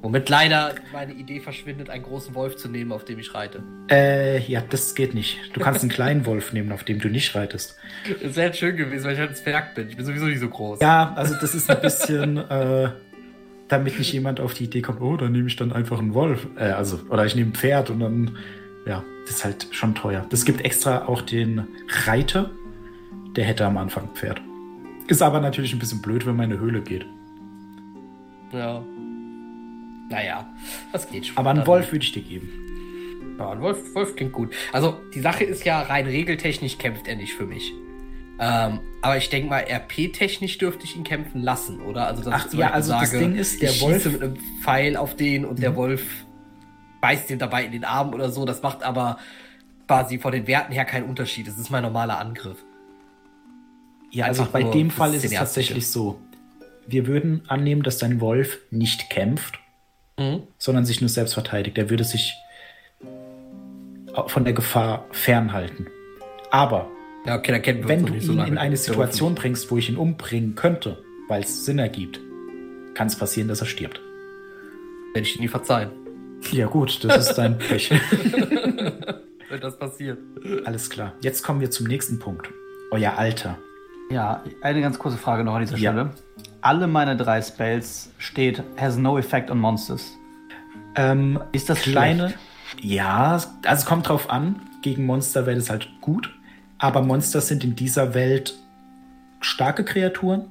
Womit 0.01 0.29
leider 0.29 0.75
meine 0.93 1.11
Idee 1.11 1.41
verschwindet, 1.41 1.89
einen 1.89 2.03
großen 2.03 2.33
Wolf 2.33 2.55
zu 2.55 2.69
nehmen, 2.69 2.93
auf 2.93 3.03
dem 3.03 3.19
ich 3.19 3.33
reite. 3.33 3.61
Äh, 3.91 4.39
ja, 4.43 4.61
das 4.61 4.95
geht 4.95 5.13
nicht. 5.13 5.37
Du 5.53 5.59
kannst 5.59 5.81
einen 5.81 5.89
kleinen 5.91 6.25
Wolf 6.25 6.53
nehmen, 6.53 6.71
auf 6.71 6.85
dem 6.85 6.99
du 6.99 7.09
nicht 7.09 7.35
reitest. 7.35 7.77
Das 8.21 8.35
wäre 8.37 8.53
schön 8.53 8.77
gewesen, 8.77 9.03
weil 9.05 9.13
ich 9.13 9.19
halt 9.19 9.31
ein 9.31 9.35
Zwerg 9.35 9.75
bin. 9.75 9.89
Ich 9.89 9.97
bin 9.97 10.05
sowieso 10.05 10.25
nicht 10.25 10.39
so 10.39 10.47
groß. 10.47 10.79
Ja, 10.79 11.13
also 11.15 11.35
das 11.39 11.53
ist 11.53 11.69
ein 11.69 11.81
bisschen, 11.81 12.37
äh, 12.49 12.91
damit 13.67 13.99
nicht 13.99 14.13
jemand 14.13 14.39
auf 14.39 14.53
die 14.53 14.65
Idee 14.65 14.81
kommt, 14.81 15.01
oh, 15.01 15.17
dann 15.17 15.33
nehme 15.33 15.47
ich 15.47 15.57
dann 15.57 15.73
einfach 15.73 15.99
einen 15.99 16.13
Wolf. 16.13 16.47
Äh, 16.55 16.71
also, 16.71 16.99
oder 17.09 17.25
ich 17.25 17.35
nehme 17.35 17.51
ein 17.51 17.55
Pferd 17.55 17.89
und 17.89 17.99
dann, 17.99 18.37
ja, 18.87 19.03
das 19.25 19.37
ist 19.37 19.45
halt 19.45 19.67
schon 19.71 19.95
teuer. 19.95 20.25
Das 20.29 20.45
gibt 20.45 20.63
extra 20.63 21.07
auch 21.07 21.21
den 21.21 21.67
Reiter, 22.05 22.51
der 23.35 23.43
hätte 23.43 23.65
am 23.65 23.77
Anfang 23.77 24.05
ein 24.05 24.15
Pferd. 24.15 24.41
Ist 25.07 25.21
aber 25.21 25.41
natürlich 25.41 25.73
ein 25.73 25.79
bisschen 25.79 26.01
blöd, 26.01 26.25
wenn 26.25 26.37
man 26.37 26.49
in 26.49 26.57
eine 26.57 26.61
Höhle 26.61 26.81
geht. 26.81 27.05
Ja. 28.53 28.81
Naja, 30.09 30.47
das 30.91 31.09
geht 31.09 31.27
schon. 31.27 31.37
Aber 31.37 31.51
einen 31.51 31.65
Wolf 31.67 31.91
würde 31.91 32.03
ich 32.03 32.11
dir 32.11 32.23
geben. 32.23 32.49
Ja, 33.37 33.51
ein 33.51 33.61
Wolf, 33.61 33.95
Wolf 33.95 34.15
klingt 34.15 34.33
gut. 34.33 34.53
Also, 34.73 34.99
die 35.13 35.21
Sache 35.21 35.43
ist 35.43 35.63
ja, 35.65 35.81
rein 35.81 36.05
regeltechnisch 36.07 36.77
kämpft 36.77 37.07
er 37.07 37.15
nicht 37.15 37.33
für 37.33 37.45
mich. 37.45 37.71
Ähm, 38.41 38.79
aber 39.01 39.17
ich 39.17 39.29
denke 39.29 39.49
mal, 39.49 39.59
RP-technisch 39.69 40.57
dürfte 40.57 40.85
ich 40.85 40.95
ihn 40.95 41.03
kämpfen 41.03 41.41
lassen, 41.41 41.81
oder? 41.81 42.07
Also, 42.07 42.23
dass 42.23 42.33
Ach, 42.33 42.47
ich 42.53 42.59
ja, 42.59 42.71
also 42.71 42.93
das 42.93 43.11
Ding 43.11 43.35
ist, 43.35 43.61
der 43.61 43.69
ich 43.71 43.81
Wolf- 43.81 44.05
mit 44.05 44.21
einem 44.21 44.37
Pfeil 44.61 44.97
auf 44.97 45.15
den 45.15 45.45
und 45.45 45.59
der 45.61 45.71
Mhm. 45.71 45.75
Wolf 45.75 46.03
beißt 47.01 47.29
den 47.29 47.39
dabei 47.39 47.65
in 47.65 47.71
den 47.71 47.83
Arm 47.85 48.13
oder 48.13 48.29
so. 48.29 48.45
Das 48.45 48.61
macht 48.61 48.81
aber 48.83 49.19
quasi 49.87 50.19
von 50.19 50.31
den 50.31 50.47
Werten 50.47 50.71
her 50.73 50.85
keinen 50.85 51.05
Unterschied. 51.07 51.47
Das 51.47 51.57
ist 51.57 51.69
mein 51.69 51.83
normaler 51.83 52.17
Angriff. 52.19 52.57
Ja, 54.11 54.25
also 54.25 54.45
bei 54.51 54.63
dem 54.63 54.89
Fall 54.89 55.13
ist 55.13 55.23
es 55.23 55.31
tatsächlich 55.31 55.87
so. 55.87 56.19
Wir 56.87 57.07
würden 57.07 57.43
annehmen, 57.47 57.83
dass 57.83 57.99
dein 57.99 58.19
Wolf 58.21 58.59
nicht 58.71 59.09
kämpft. 59.09 59.59
Mhm. 60.19 60.43
sondern 60.57 60.85
sich 60.85 60.99
nur 61.01 61.09
selbst 61.09 61.33
verteidigt. 61.33 61.77
Er 61.77 61.89
würde 61.89 62.03
sich 62.03 62.35
von 64.27 64.43
der 64.43 64.53
Gefahr 64.53 65.05
fernhalten. 65.11 65.87
Aber 66.51 66.87
Ja, 67.25 67.37
okay, 67.37 67.51
dann 67.51 67.61
kennen 67.61 67.81
wir 67.83 67.89
wenn 67.89 68.05
du 68.05 68.19
so 68.19 68.31
ihn 68.33 68.37
lange. 68.39 68.49
in 68.51 68.57
eine 68.57 68.71
Dürfen 68.75 68.85
Situation 68.91 69.35
bringst, 69.35 69.71
wo 69.71 69.77
ich 69.77 69.89
ihn 69.89 69.97
umbringen 69.97 70.55
könnte, 70.55 71.01
weil 71.27 71.43
es 71.43 71.65
Sinn 71.65 71.79
ergibt, 71.79 72.19
kann 72.95 73.07
es 73.07 73.15
passieren, 73.15 73.47
dass 73.47 73.61
er 73.61 73.67
stirbt. 73.67 74.01
Werde 75.13 75.27
ich 75.27 75.33
dir 75.35 75.41
nie 75.41 75.47
verzeihen. 75.47 75.91
Ja 76.51 76.67
gut, 76.67 77.03
das 77.03 77.27
ist 77.29 77.35
dein 77.35 77.57
Pech. 77.59 77.91
Wenn 77.91 79.59
das 79.61 79.77
passiert. 79.77 80.17
Alles 80.65 80.89
klar. 80.89 81.13
Jetzt 81.21 81.43
kommen 81.43 81.59
wir 81.61 81.71
zum 81.71 81.87
nächsten 81.87 82.19
Punkt. 82.19 82.49
Euer 82.91 83.17
Alter. 83.17 83.57
Ja, 84.11 84.43
eine 84.61 84.81
ganz 84.81 84.97
kurze 84.97 85.17
Frage 85.17 85.43
noch 85.43 85.53
an 85.55 85.61
dieser 85.61 85.77
Ja. 85.77 86.11
Alle 86.61 86.87
meine 86.87 87.15
drei 87.15 87.41
Spells 87.41 88.11
steht 88.17 88.63
has 88.77 88.97
no 88.97 89.17
effect 89.17 89.49
on 89.49 89.59
monsters. 89.59 90.17
Ähm, 90.95 91.39
Ist 91.51 91.69
das 91.69 91.81
kleine. 91.81 92.33
Ja, 92.81 93.33
also 93.33 93.47
es 93.63 93.85
kommt 93.85 94.09
drauf 94.09 94.29
an. 94.29 94.61
Gegen 94.81 95.05
Monster 95.05 95.45
wäre 95.45 95.55
das 95.55 95.69
halt 95.69 95.89
gut. 96.01 96.33
Aber 96.77 97.01
Monster 97.01 97.41
sind 97.41 97.63
in 97.63 97.75
dieser 97.75 98.13
Welt 98.13 98.55
starke 99.39 99.83
Kreaturen. 99.83 100.47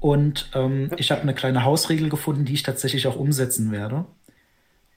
Und 0.00 0.50
ähm, 0.54 0.90
ich 0.96 1.10
habe 1.10 1.22
eine 1.22 1.34
kleine 1.34 1.64
Hausregel 1.64 2.08
gefunden, 2.08 2.44
die 2.44 2.54
ich 2.54 2.62
tatsächlich 2.62 3.06
auch 3.08 3.16
umsetzen 3.16 3.72
werde. 3.72 4.04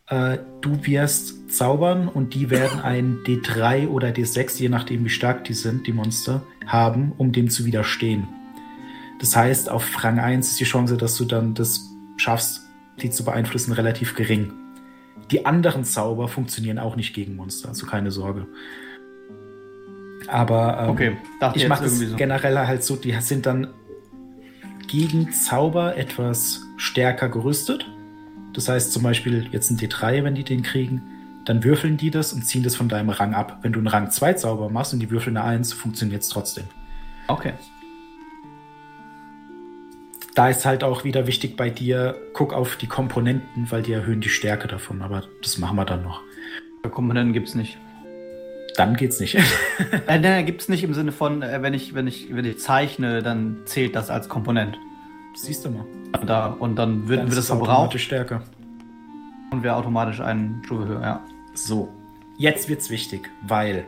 Äh, 0.08 0.38
du 0.62 0.86
wirst 0.86 1.52
zaubern 1.52 2.08
und 2.08 2.36
die 2.36 2.52
werden 2.52 2.82
ein 2.82 3.20
D3 3.26 3.88
oder 3.88 4.10
D6, 4.10 4.60
je 4.60 4.70
nachdem 4.70 5.06
wie 5.06 5.10
stark 5.10 5.46
die 5.46 5.54
sind, 5.54 5.88
die 5.88 5.94
Monster, 5.94 6.44
haben, 6.68 7.14
um 7.18 7.32
dem 7.32 7.50
zu 7.50 7.66
widerstehen. 7.66 8.28
Das 9.22 9.36
heißt, 9.36 9.70
auf 9.70 10.04
Rang 10.04 10.20
1 10.20 10.50
ist 10.50 10.60
die 10.60 10.64
Chance, 10.64 10.98
dass 10.98 11.16
du 11.16 11.26
dann 11.26 11.54
das 11.54 11.92
schaffst, 12.18 12.64
die 13.04 13.12
zu 13.12 13.24
beeinflussen, 13.24 13.72
relativ 13.72 14.16
gering. 14.16 14.52
Die 15.30 15.46
anderen 15.46 15.84
Zauber 15.84 16.28
funktionieren 16.28 16.80
auch 16.80 16.96
nicht 16.96 17.14
gegen 17.14 17.36
Monster, 17.36 17.70
also 17.70 17.86
keine 17.86 18.10
Sorge. 18.10 18.48
Aber 20.28 20.80
ähm, 20.82 20.90
Okay, 20.90 21.18
ich 21.54 21.68
mache 21.68 21.84
das 21.84 22.00
so. 22.00 22.16
generell 22.16 22.58
halt 22.58 22.84
so, 22.84 22.96
die 22.96 23.16
sind 23.22 23.46
dann 23.46 23.68
gegen 24.88 25.32
Zauber 25.32 25.96
etwas 25.98 26.62
stärker 26.78 27.30
gerüstet. 27.30 27.86
Das 28.54 28.68
heißt 28.70 28.92
zum 28.92 29.04
Beispiel 29.04 29.48
jetzt 29.52 29.70
ein 29.70 29.78
D3, 29.78 30.24
wenn 30.24 30.34
die 30.34 30.44
den 30.44 30.64
kriegen, 30.64 31.04
dann 31.46 31.64
würfeln 31.64 31.98
die 31.98 32.10
das 32.10 32.34
und 32.34 32.44
ziehen 32.44 32.64
das 32.64 32.76
von 32.76 32.90
deinem 32.90 33.10
Rang 33.12 33.36
ab. 33.36 33.60
Wenn 33.62 33.72
du 33.72 33.80
einen 33.80 33.88
Rang 33.88 34.10
2 34.10 34.34
Zauber 34.34 34.70
machst 34.70 34.94
und 34.94 35.00
die 35.00 35.12
würfeln 35.12 35.38
eine 35.38 35.46
1, 35.46 35.74
funktioniert 35.74 36.24
es 36.24 36.30
trotzdem. 36.30 36.64
Okay. 37.28 37.54
Da 40.36 40.50
ist 40.50 40.66
halt 40.66 40.84
auch 40.84 41.04
wieder 41.04 41.28
wichtig 41.28 41.58
bei 41.58 41.70
dir, 41.70 42.16
guck 42.34 42.54
auf 42.54 42.78
die 42.78 42.88
Komponenten, 42.88 43.70
weil 43.70 43.82
die 43.84 43.92
erhöhen 43.92 44.22
die 44.22 44.30
Stärke 44.30 44.68
davon. 44.68 45.02
Aber 45.02 45.24
das 45.42 45.58
machen 45.58 45.76
wir 45.76 45.86
dann 45.86 46.04
noch. 46.04 46.22
Komponenten 46.90 47.34
gibt's 47.34 47.54
nicht. 47.54 47.78
Dann 48.78 48.96
geht's 48.96 49.20
nicht. 49.20 49.38
Äh, 50.08 50.20
nein, 50.20 50.46
gibt's 50.46 50.70
nicht 50.70 50.84
im 50.84 50.94
Sinne 50.94 51.12
von, 51.12 51.42
äh, 51.42 51.62
wenn 51.62 51.74
ich, 51.74 51.94
wenn 51.94 52.08
ich, 52.08 52.34
wenn 52.34 52.46
ich 52.46 52.60
zeichne, 52.60 53.22
dann 53.22 53.58
zählt 53.66 53.96
das 53.96 54.10
als 54.10 54.30
Komponent. 54.30 54.78
Siehst 55.36 55.66
du 55.66 55.70
mal. 55.70 55.86
Da, 56.26 56.48
und 56.48 56.76
dann 56.76 57.08
wird, 57.08 57.20
Dann 57.20 57.28
wird 57.28 57.34
ist 57.34 57.38
es 57.38 57.44
es 57.46 57.48
verbraucht 57.48 57.70
automatisch 57.70 58.04
stärker. 58.06 58.44
und 59.52 59.64
wäre 59.64 59.76
automatisch 59.76 60.20
ein 60.22 60.62
Stufe 60.66 60.88
höher, 60.88 61.02
ja. 61.02 61.26
So, 61.54 61.90
jetzt 62.38 62.70
wird's 62.70 62.90
wichtig, 62.90 63.30
weil 63.48 63.86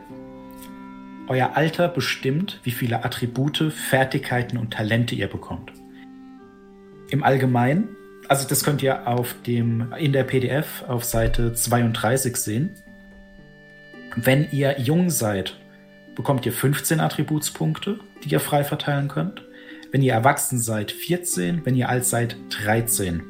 euer 1.28 1.52
Alter 1.54 1.88
bestimmt, 1.88 2.60
wie 2.64 2.70
viele 2.70 3.04
Attribute, 3.04 3.72
Fertigkeiten 3.72 4.58
und 4.58 4.72
Talente 4.72 5.14
ihr 5.14 5.28
bekommt. 5.28 5.72
Im 7.14 7.22
Allgemeinen, 7.22 7.94
also 8.26 8.48
das 8.48 8.64
könnt 8.64 8.82
ihr 8.82 9.06
auf 9.06 9.36
dem, 9.46 9.92
in 9.96 10.12
der 10.12 10.24
PDF 10.24 10.82
auf 10.88 11.04
Seite 11.04 11.52
32 11.52 12.34
sehen. 12.34 12.70
Wenn 14.16 14.50
ihr 14.50 14.80
jung 14.80 15.10
seid, 15.10 15.56
bekommt 16.16 16.44
ihr 16.44 16.50
15 16.50 16.98
Attributspunkte, 16.98 18.00
die 18.24 18.30
ihr 18.30 18.40
frei 18.40 18.64
verteilen 18.64 19.06
könnt. 19.06 19.44
Wenn 19.92 20.02
ihr 20.02 20.12
erwachsen 20.12 20.58
seid, 20.58 20.90
14. 20.90 21.64
Wenn 21.64 21.76
ihr 21.76 21.88
alt 21.88 22.04
seid, 22.04 22.36
13. 22.50 23.22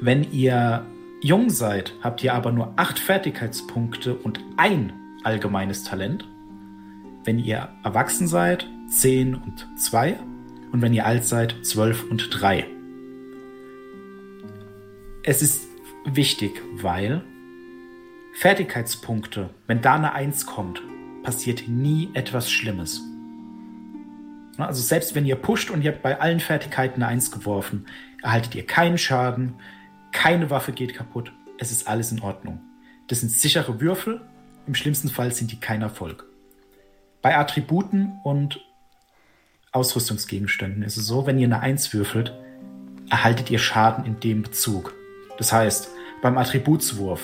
Wenn 0.00 0.32
ihr 0.32 0.86
jung 1.20 1.50
seid, 1.50 1.92
habt 2.00 2.24
ihr 2.24 2.32
aber 2.32 2.50
nur 2.50 2.72
8 2.76 2.98
Fertigkeitspunkte 2.98 4.14
und 4.14 4.40
ein 4.56 4.94
allgemeines 5.22 5.84
Talent. 5.84 6.26
Wenn 7.24 7.38
ihr 7.38 7.68
erwachsen 7.84 8.26
seid, 8.26 8.66
10 8.88 9.34
und 9.34 9.68
2. 9.78 10.18
Und 10.72 10.82
wenn 10.82 10.94
ihr 10.94 11.06
alt 11.06 11.24
seid, 11.24 11.56
12 11.62 12.10
und 12.10 12.28
3. 12.30 12.66
Es 15.22 15.42
ist 15.42 15.68
wichtig, 16.04 16.62
weil 16.74 17.22
Fertigkeitspunkte, 18.34 19.50
wenn 19.66 19.82
da 19.82 19.96
eine 19.96 20.12
1 20.12 20.46
kommt, 20.46 20.80
passiert 21.22 21.68
nie 21.68 22.10
etwas 22.14 22.50
Schlimmes. 22.50 23.02
Also 24.56 24.82
selbst 24.82 25.14
wenn 25.14 25.26
ihr 25.26 25.36
pusht 25.36 25.70
und 25.70 25.82
ihr 25.82 25.92
habt 25.92 26.02
bei 26.02 26.20
allen 26.20 26.40
Fertigkeiten 26.40 27.02
eine 27.02 27.12
1 27.12 27.30
geworfen, 27.30 27.86
erhaltet 28.22 28.54
ihr 28.54 28.66
keinen 28.66 28.98
Schaden, 28.98 29.54
keine 30.12 30.50
Waffe 30.50 30.72
geht 30.72 30.94
kaputt, 30.94 31.32
es 31.58 31.70
ist 31.70 31.88
alles 31.88 32.12
in 32.12 32.20
Ordnung. 32.20 32.60
Das 33.08 33.20
sind 33.20 33.30
sichere 33.30 33.80
Würfel, 33.80 34.20
im 34.66 34.74
schlimmsten 34.74 35.08
Fall 35.08 35.32
sind 35.32 35.52
die 35.52 35.60
kein 35.60 35.82
Erfolg. 35.82 36.26
Bei 37.22 37.36
Attributen 37.36 38.20
und 38.24 38.60
Ausrüstungsgegenständen 39.72 40.82
ist 40.82 40.96
es 40.96 41.06
so, 41.06 41.26
wenn 41.26 41.38
ihr 41.38 41.46
eine 41.46 41.60
1 41.60 41.92
würfelt, 41.94 42.34
erhaltet 43.08 43.50
ihr 43.50 43.58
Schaden 43.58 44.04
in 44.04 44.18
dem 44.20 44.42
Bezug. 44.42 44.94
Das 45.38 45.52
heißt, 45.52 45.90
beim 46.22 46.38
Attributswurf, 46.38 47.20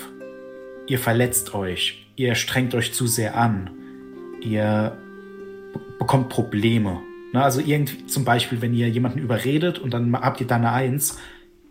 ihr 0.86 0.98
verletzt 0.98 1.54
euch, 1.54 2.06
ihr 2.16 2.34
strengt 2.34 2.74
euch 2.74 2.92
zu 2.94 3.06
sehr 3.06 3.36
an, 3.36 3.70
ihr 4.40 4.96
be- 5.72 5.80
bekommt 5.98 6.28
Probleme. 6.28 7.00
Also 7.34 7.60
irgendwie 7.60 8.06
zum 8.06 8.24
Beispiel, 8.24 8.62
wenn 8.62 8.72
ihr 8.72 8.88
jemanden 8.88 9.18
überredet 9.18 9.78
und 9.78 9.92
dann 9.92 10.14
habt 10.16 10.40
ihr 10.40 10.46
da 10.46 10.56
eine 10.56 10.72
Eins, 10.72 11.18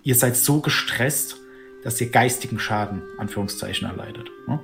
ihr 0.03 0.13
seid 0.13 0.35
so 0.35 0.59
gestresst, 0.61 1.37
dass 1.83 1.99
ihr 1.99 2.09
geistigen 2.11 2.59
Schaden, 2.59 3.01
Anführungszeichen, 3.17 3.87
erleidet. 3.87 4.29
Ne? 4.47 4.59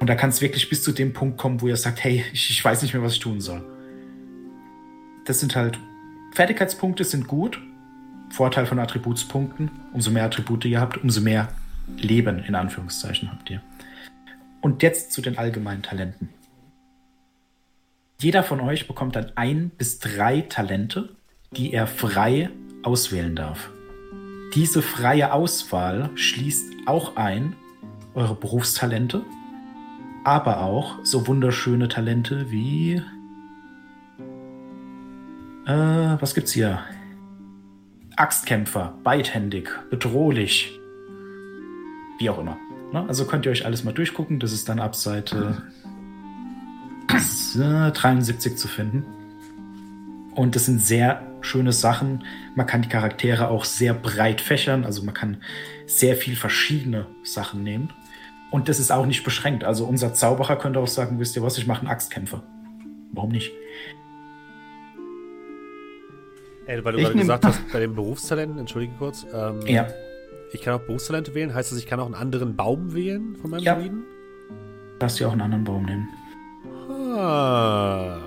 Und 0.00 0.08
da 0.08 0.16
kann 0.16 0.30
es 0.30 0.40
wirklich 0.40 0.68
bis 0.68 0.82
zu 0.82 0.90
dem 0.90 1.12
Punkt 1.12 1.38
kommen, 1.38 1.60
wo 1.60 1.68
ihr 1.68 1.76
sagt, 1.76 2.02
hey, 2.02 2.24
ich, 2.32 2.50
ich 2.50 2.64
weiß 2.64 2.82
nicht 2.82 2.94
mehr, 2.94 3.02
was 3.02 3.12
ich 3.12 3.20
tun 3.20 3.40
soll. 3.40 3.62
Das 5.24 5.40
sind 5.40 5.56
halt, 5.56 5.78
Fertigkeitspunkte 6.32 7.04
sind 7.04 7.26
gut. 7.26 7.60
Vorteil 8.30 8.66
von 8.66 8.78
Attributspunkten, 8.78 9.70
umso 9.92 10.10
mehr 10.10 10.24
Attribute 10.24 10.64
ihr 10.64 10.80
habt, 10.80 10.98
umso 10.98 11.20
mehr 11.20 11.48
Leben 11.96 12.42
in 12.44 12.54
Anführungszeichen 12.54 13.30
habt 13.30 13.48
ihr. 13.50 13.62
Und 14.60 14.82
jetzt 14.82 15.12
zu 15.12 15.22
den 15.22 15.38
allgemeinen 15.38 15.82
Talenten. 15.82 16.30
Jeder 18.20 18.42
von 18.42 18.60
euch 18.60 18.86
bekommt 18.86 19.16
dann 19.16 19.32
ein 19.34 19.70
bis 19.70 19.98
drei 19.98 20.42
Talente, 20.42 21.14
die 21.52 21.72
er 21.72 21.86
frei 21.86 22.50
auswählen 22.82 23.36
darf. 23.36 23.70
Diese 24.54 24.82
freie 24.82 25.32
Auswahl 25.32 26.10
schließt 26.14 26.72
auch 26.86 27.16
ein 27.16 27.54
eure 28.14 28.34
Berufstalente, 28.34 29.24
aber 30.22 30.60
auch 30.62 30.98
so 31.02 31.26
wunderschöne 31.26 31.88
Talente 31.88 32.50
wie. 32.50 33.02
Äh, 35.66 36.16
was 36.20 36.34
gibt's 36.34 36.52
hier? 36.52 36.80
Axtkämpfer, 38.16 38.94
beidhändig, 39.02 39.68
bedrohlich, 39.90 40.78
wie 42.18 42.30
auch 42.30 42.38
immer. 42.38 42.56
Ne? 42.92 43.04
Also 43.08 43.24
könnt 43.24 43.44
ihr 43.46 43.52
euch 43.52 43.66
alles 43.66 43.82
mal 43.84 43.92
durchgucken. 43.92 44.38
Das 44.38 44.52
ist 44.52 44.68
dann 44.68 44.78
ab 44.78 44.94
Seite 44.94 45.62
äh, 47.08 47.90
73 47.92 48.56
zu 48.56 48.68
finden. 48.68 49.04
Und 50.34 50.56
das 50.56 50.66
sind 50.66 50.80
sehr 50.80 51.22
schöne 51.40 51.72
Sachen. 51.72 52.24
Man 52.54 52.66
kann 52.66 52.82
die 52.82 52.88
Charaktere 52.88 53.48
auch 53.48 53.64
sehr 53.64 53.94
breit 53.94 54.40
fächern. 54.40 54.84
Also 54.84 55.02
man 55.02 55.14
kann 55.14 55.38
sehr 55.86 56.16
viel 56.16 56.36
verschiedene 56.36 57.06
Sachen 57.22 57.62
nehmen. 57.62 57.90
Und 58.50 58.68
das 58.68 58.78
ist 58.78 58.92
auch 58.92 59.06
nicht 59.06 59.24
beschränkt. 59.24 59.64
Also 59.64 59.84
unser 59.84 60.14
Zauberer 60.14 60.56
könnte 60.56 60.78
auch 60.78 60.88
sagen, 60.88 61.18
wisst 61.18 61.36
ihr 61.36 61.42
was, 61.42 61.58
ich 61.58 61.66
mache 61.66 61.80
einen 61.80 61.90
Axtkämpfer. 61.90 62.42
Warum 63.12 63.30
nicht? 63.30 63.52
Ey, 66.66 66.84
weil 66.84 66.92
du 66.92 66.98
Ich 66.98 67.04
gerade 67.04 67.18
gesagt 67.18 67.44
hast, 67.44 67.60
bei 67.72 67.80
den 67.80 67.94
Berufstalenten, 67.94 68.58
entschuldige 68.58 68.94
kurz, 68.98 69.26
ähm, 69.32 69.60
Ja. 69.66 69.86
ich 70.52 70.62
kann 70.62 70.74
auch 70.74 70.80
Berufstalente 70.84 71.34
wählen. 71.34 71.54
Heißt 71.54 71.70
das, 71.72 71.78
ich 71.78 71.86
kann 71.86 72.00
auch 72.00 72.06
einen 72.06 72.14
anderen 72.14 72.56
Baum 72.56 72.94
wählen 72.94 73.36
von 73.36 73.50
meinem 73.50 73.62
Ja. 73.62 73.74
Druiden? 73.74 74.04
Darfst 74.98 75.20
du 75.20 75.26
auch 75.26 75.32
einen 75.32 75.40
anderen 75.42 75.64
Baum 75.64 75.84
nehmen. 75.84 76.08
Ah, 77.16 78.18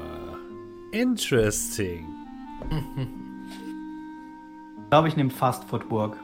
interesting. 0.92 2.06
Ich 4.78 4.90
glaube, 4.90 5.08
ich 5.08 5.18
nehme 5.18 5.30
Fast 5.30 5.66
Footwork. 5.66 6.18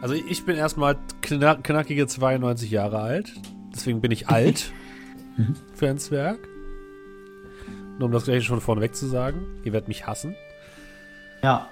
Also 0.00 0.14
ich 0.14 0.44
bin 0.44 0.56
erstmal 0.56 0.96
knack, 1.20 1.62
knackige 1.64 2.06
92 2.06 2.70
Jahre 2.70 3.00
alt. 3.00 3.32
Deswegen 3.74 4.00
bin 4.00 4.10
ich 4.10 4.28
alt 4.28 4.72
für 5.74 5.88
ein 5.88 5.98
Zwerg. 5.98 6.38
Nur 7.98 8.06
um 8.06 8.12
das 8.12 8.24
gleich 8.24 8.44
schon 8.44 8.60
vorneweg 8.60 8.94
zu 8.94 9.06
sagen. 9.06 9.40
Ihr 9.64 9.72
werdet 9.72 9.88
mich 9.88 10.06
hassen. 10.06 10.34
Ja. 11.42 11.68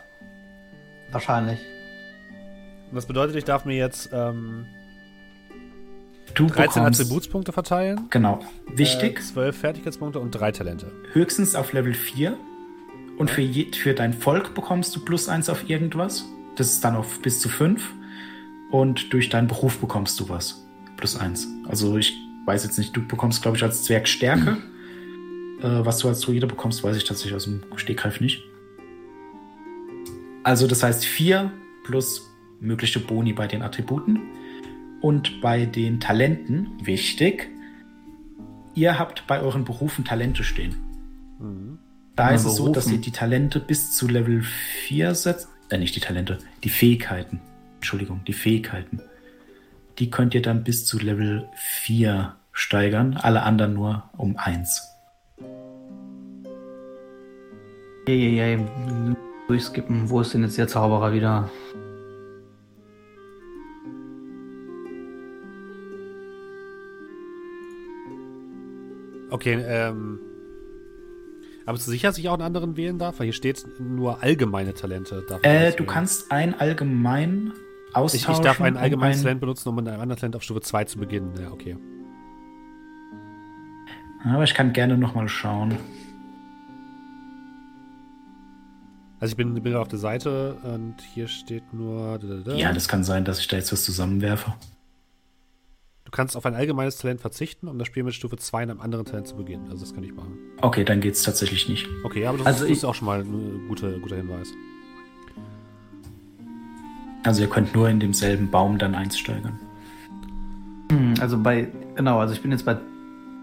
Wahrscheinlich. 1.12 1.58
Und 2.90 2.96
das 2.96 3.06
bedeutet, 3.06 3.36
ich 3.36 3.44
darf 3.44 3.64
mir 3.64 3.76
jetzt 3.76 4.10
ähm, 4.12 4.66
Du 6.34 6.46
13 6.46 6.82
bekommst, 6.82 7.00
Attributspunkte 7.00 7.52
verteilen. 7.52 8.06
Genau. 8.10 8.40
Wichtig, 8.74 9.18
Äh, 9.18 9.22
12 9.22 9.56
Fertigkeitspunkte 9.56 10.20
und 10.20 10.30
3 10.32 10.52
Talente. 10.52 10.90
höchstens 11.12 11.54
auf 11.54 11.72
Level 11.72 11.94
4. 11.94 12.36
Und 13.18 13.30
für, 13.30 13.42
je, 13.42 13.70
für 13.72 13.92
dein 13.94 14.12
Volk 14.14 14.54
bekommst 14.54 14.94
du 14.96 15.04
plus 15.04 15.28
1 15.28 15.48
auf 15.50 15.68
irgendwas. 15.68 16.24
Das 16.56 16.72
ist 16.72 16.84
dann 16.84 16.96
auf 16.96 17.20
bis 17.20 17.40
zu 17.40 17.48
5. 17.48 17.92
Und 18.70 19.12
durch 19.12 19.28
deinen 19.28 19.48
Beruf 19.48 19.78
bekommst 19.78 20.18
du 20.20 20.28
was. 20.28 20.64
Plus 20.96 21.16
1. 21.18 21.46
Also 21.68 21.96
ich 21.98 22.16
weiß 22.46 22.64
jetzt 22.64 22.78
nicht, 22.78 22.96
du 22.96 23.06
bekommst, 23.06 23.42
glaube 23.42 23.56
ich, 23.56 23.62
als 23.62 23.84
Zwerg 23.84 24.08
Stärke. 24.08 24.56
Äh, 25.62 25.84
was 25.84 25.98
du 25.98 26.08
als 26.08 26.20
Druide 26.20 26.46
bekommst, 26.46 26.82
weiß 26.82 26.96
ich 26.96 27.04
tatsächlich 27.04 27.34
aus 27.34 27.44
dem 27.44 27.62
Stegreif 27.76 28.18
nicht. 28.22 28.42
Also 30.42 30.66
das 30.66 30.82
heißt 30.82 31.04
4 31.04 31.50
plus 31.84 32.30
mögliche 32.60 33.00
Boni 33.00 33.32
bei 33.32 33.46
den 33.46 33.62
Attributen. 33.62 34.20
Und 35.00 35.40
bei 35.40 35.64
den 35.64 35.98
Talenten, 35.98 36.68
wichtig, 36.82 37.48
ihr 38.74 38.98
habt 38.98 39.26
bei 39.26 39.40
euren 39.40 39.64
Berufen 39.64 40.04
Talente 40.04 40.44
stehen. 40.44 40.76
Mhm. 41.38 41.78
Da 42.16 42.30
ist 42.30 42.44
es 42.44 42.56
so, 42.56 42.68
dass 42.70 42.90
ihr 42.90 42.98
die 42.98 43.12
Talente 43.12 43.60
bis 43.60 43.96
zu 43.96 44.06
Level 44.06 44.42
4 44.42 45.14
setzt. 45.14 45.48
Äh, 45.70 45.78
nicht 45.78 45.96
die 45.96 46.00
Talente, 46.00 46.38
die 46.64 46.68
Fähigkeiten. 46.68 47.40
Entschuldigung, 47.76 48.22
die 48.26 48.34
Fähigkeiten. 48.34 49.00
Die 49.98 50.10
könnt 50.10 50.34
ihr 50.34 50.42
dann 50.42 50.64
bis 50.64 50.84
zu 50.84 50.98
Level 50.98 51.48
4 51.54 52.36
steigern, 52.52 53.16
alle 53.16 53.42
anderen 53.42 53.74
nur 53.74 54.10
um 54.18 54.36
1. 54.36 54.82
Eieiei, 58.06 58.58
durchskippen. 59.50 60.08
Wo 60.08 60.20
ist 60.20 60.32
denn 60.32 60.42
jetzt 60.42 60.56
der 60.58 60.68
Zauberer 60.68 61.12
wieder? 61.12 61.50
Okay, 69.30 69.62
ähm. 69.66 70.18
Aber 71.66 71.78
du 71.78 71.84
sicher, 71.84 72.08
dass 72.08 72.18
ich 72.18 72.28
auch 72.28 72.34
einen 72.34 72.42
anderen 72.42 72.76
wählen 72.76 72.98
darf? 72.98 73.20
Weil 73.20 73.26
hier 73.26 73.32
steht 73.32 73.64
nur 73.78 74.22
allgemeine 74.22 74.74
Talente. 74.74 75.24
Ich 75.28 75.46
Äh, 75.48 75.72
du 75.72 75.84
kannst 75.84 76.32
ein 76.32 76.58
allgemein 76.58 77.52
Ich, 77.90 77.96
austauschen. 77.96 78.32
ich 78.34 78.40
darf 78.40 78.60
ein 78.60 78.74
um 78.74 78.80
allgemeines 78.82 79.18
ein- 79.18 79.22
Talent 79.22 79.40
benutzen, 79.40 79.68
um 79.68 79.76
mit 79.76 79.86
einem 79.86 80.00
anderen 80.00 80.18
Talent 80.18 80.36
auf 80.36 80.42
Stufe 80.42 80.62
2 80.62 80.84
zu 80.84 80.98
beginnen. 80.98 81.32
Ja, 81.40 81.52
okay. 81.52 81.76
Aber 84.24 84.42
ich 84.44 84.54
kann 84.54 84.72
gerne 84.72 84.98
nochmal 84.98 85.28
schauen. 85.28 85.76
Also 89.20 89.32
ich 89.32 89.36
bin, 89.36 89.52
bin 89.54 89.62
gerade 89.64 89.80
auf 89.80 89.88
der 89.88 89.98
Seite 89.98 90.56
und 90.62 90.94
hier 91.14 91.28
steht 91.28 91.74
nur. 91.74 92.18
da, 92.18 92.26
da, 92.26 92.34
da. 92.36 92.54
Ja, 92.54 92.72
das 92.72 92.88
kann 92.88 93.04
sein, 93.04 93.24
dass 93.24 93.38
ich 93.38 93.48
da 93.48 93.56
jetzt 93.56 93.70
was 93.72 93.84
zusammenwerfe. 93.84 94.54
Du 96.04 96.10
kannst 96.10 96.36
auf 96.36 96.44
ein 96.46 96.54
allgemeines 96.54 96.96
Talent 96.96 97.20
verzichten, 97.20 97.68
um 97.68 97.78
das 97.78 97.86
Spiel 97.86 98.02
mit 98.02 98.14
Stufe 98.14 98.36
2 98.36 98.62
in 98.64 98.70
einem 98.70 98.80
anderen 98.80 99.04
Talent 99.04 99.28
zu 99.28 99.36
beginnen. 99.36 99.66
Also 99.70 99.84
das 99.84 99.94
kann 99.94 100.02
ich 100.02 100.12
machen. 100.14 100.38
Okay, 100.60 100.84
dann 100.84 101.00
geht's 101.00 101.22
tatsächlich 101.22 101.68
nicht. 101.68 101.86
Okay, 102.02 102.26
aber 102.26 102.38
das 102.38 102.46
Also 102.46 102.64
ist, 102.64 102.78
ist 102.78 102.84
auch 102.84 102.94
schon 102.94 103.06
mal 103.06 103.20
ein 103.20 103.68
guter, 103.68 103.92
guter 104.00 104.16
Hinweis. 104.16 104.48
Also 107.24 107.42
ihr 107.42 107.48
könnt 107.48 107.74
nur 107.74 107.88
in 107.88 108.00
demselben 108.00 108.50
Baum 108.50 108.78
dann 108.78 108.94
eins 108.94 109.18
steigern. 109.18 109.58
Hm, 110.90 111.14
Also 111.20 111.38
bei, 111.38 111.68
genau, 111.94 112.18
also 112.18 112.32
ich 112.32 112.40
bin 112.40 112.50
jetzt 112.50 112.64
bei, 112.64 112.76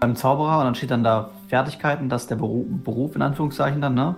beim 0.00 0.16
Zauberer 0.16 0.58
und 0.58 0.64
dann 0.64 0.74
steht 0.74 0.90
dann 0.90 1.04
da 1.04 1.30
Fertigkeiten, 1.48 2.08
das 2.08 2.22
ist 2.22 2.30
der 2.30 2.36
Beruf, 2.36 2.66
Beruf 2.68 3.14
in 3.14 3.22
Anführungszeichen 3.22 3.80
dann, 3.80 3.94
ne? 3.94 4.16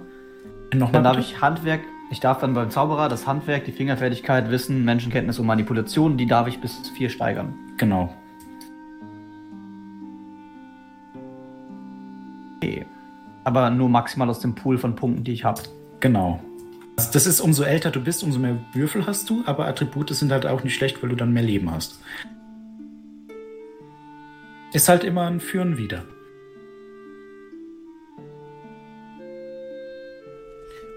Nochmal 0.72 1.02
Dann 1.02 1.04
darf 1.04 1.18
ich 1.18 1.40
Handwerk, 1.40 1.80
ich 2.10 2.20
darf 2.20 2.38
dann 2.38 2.54
beim 2.54 2.70
Zauberer 2.70 3.08
das 3.08 3.26
Handwerk, 3.26 3.64
die 3.64 3.72
Fingerfertigkeit, 3.72 4.50
Wissen, 4.50 4.84
Menschenkenntnis 4.84 5.38
und 5.38 5.46
Manipulation, 5.46 6.16
die 6.16 6.26
darf 6.26 6.46
ich 6.46 6.60
bis 6.60 6.88
vier 6.90 7.08
steigern. 7.08 7.54
Genau. 7.76 8.14
Okay. 12.56 12.86
Aber 13.44 13.70
nur 13.70 13.88
maximal 13.88 14.28
aus 14.28 14.40
dem 14.40 14.54
Pool 14.54 14.78
von 14.78 14.94
Punkten, 14.94 15.24
die 15.24 15.32
ich 15.32 15.44
habe. 15.44 15.62
Genau. 16.00 16.40
Das 16.96 17.26
ist, 17.26 17.40
umso 17.40 17.62
älter 17.62 17.90
du 17.90 18.00
bist, 18.00 18.22
umso 18.22 18.38
mehr 18.38 18.58
Würfel 18.72 19.06
hast 19.06 19.30
du, 19.30 19.42
aber 19.46 19.66
Attribute 19.66 20.10
sind 20.10 20.30
halt 20.30 20.46
auch 20.46 20.62
nicht 20.62 20.74
schlecht, 20.74 21.02
weil 21.02 21.10
du 21.10 21.16
dann 21.16 21.32
mehr 21.32 21.42
Leben 21.42 21.70
hast. 21.70 22.00
Ist 24.72 24.88
halt 24.88 25.02
immer 25.02 25.26
ein 25.26 25.40
Für 25.40 25.62
und 25.62 25.78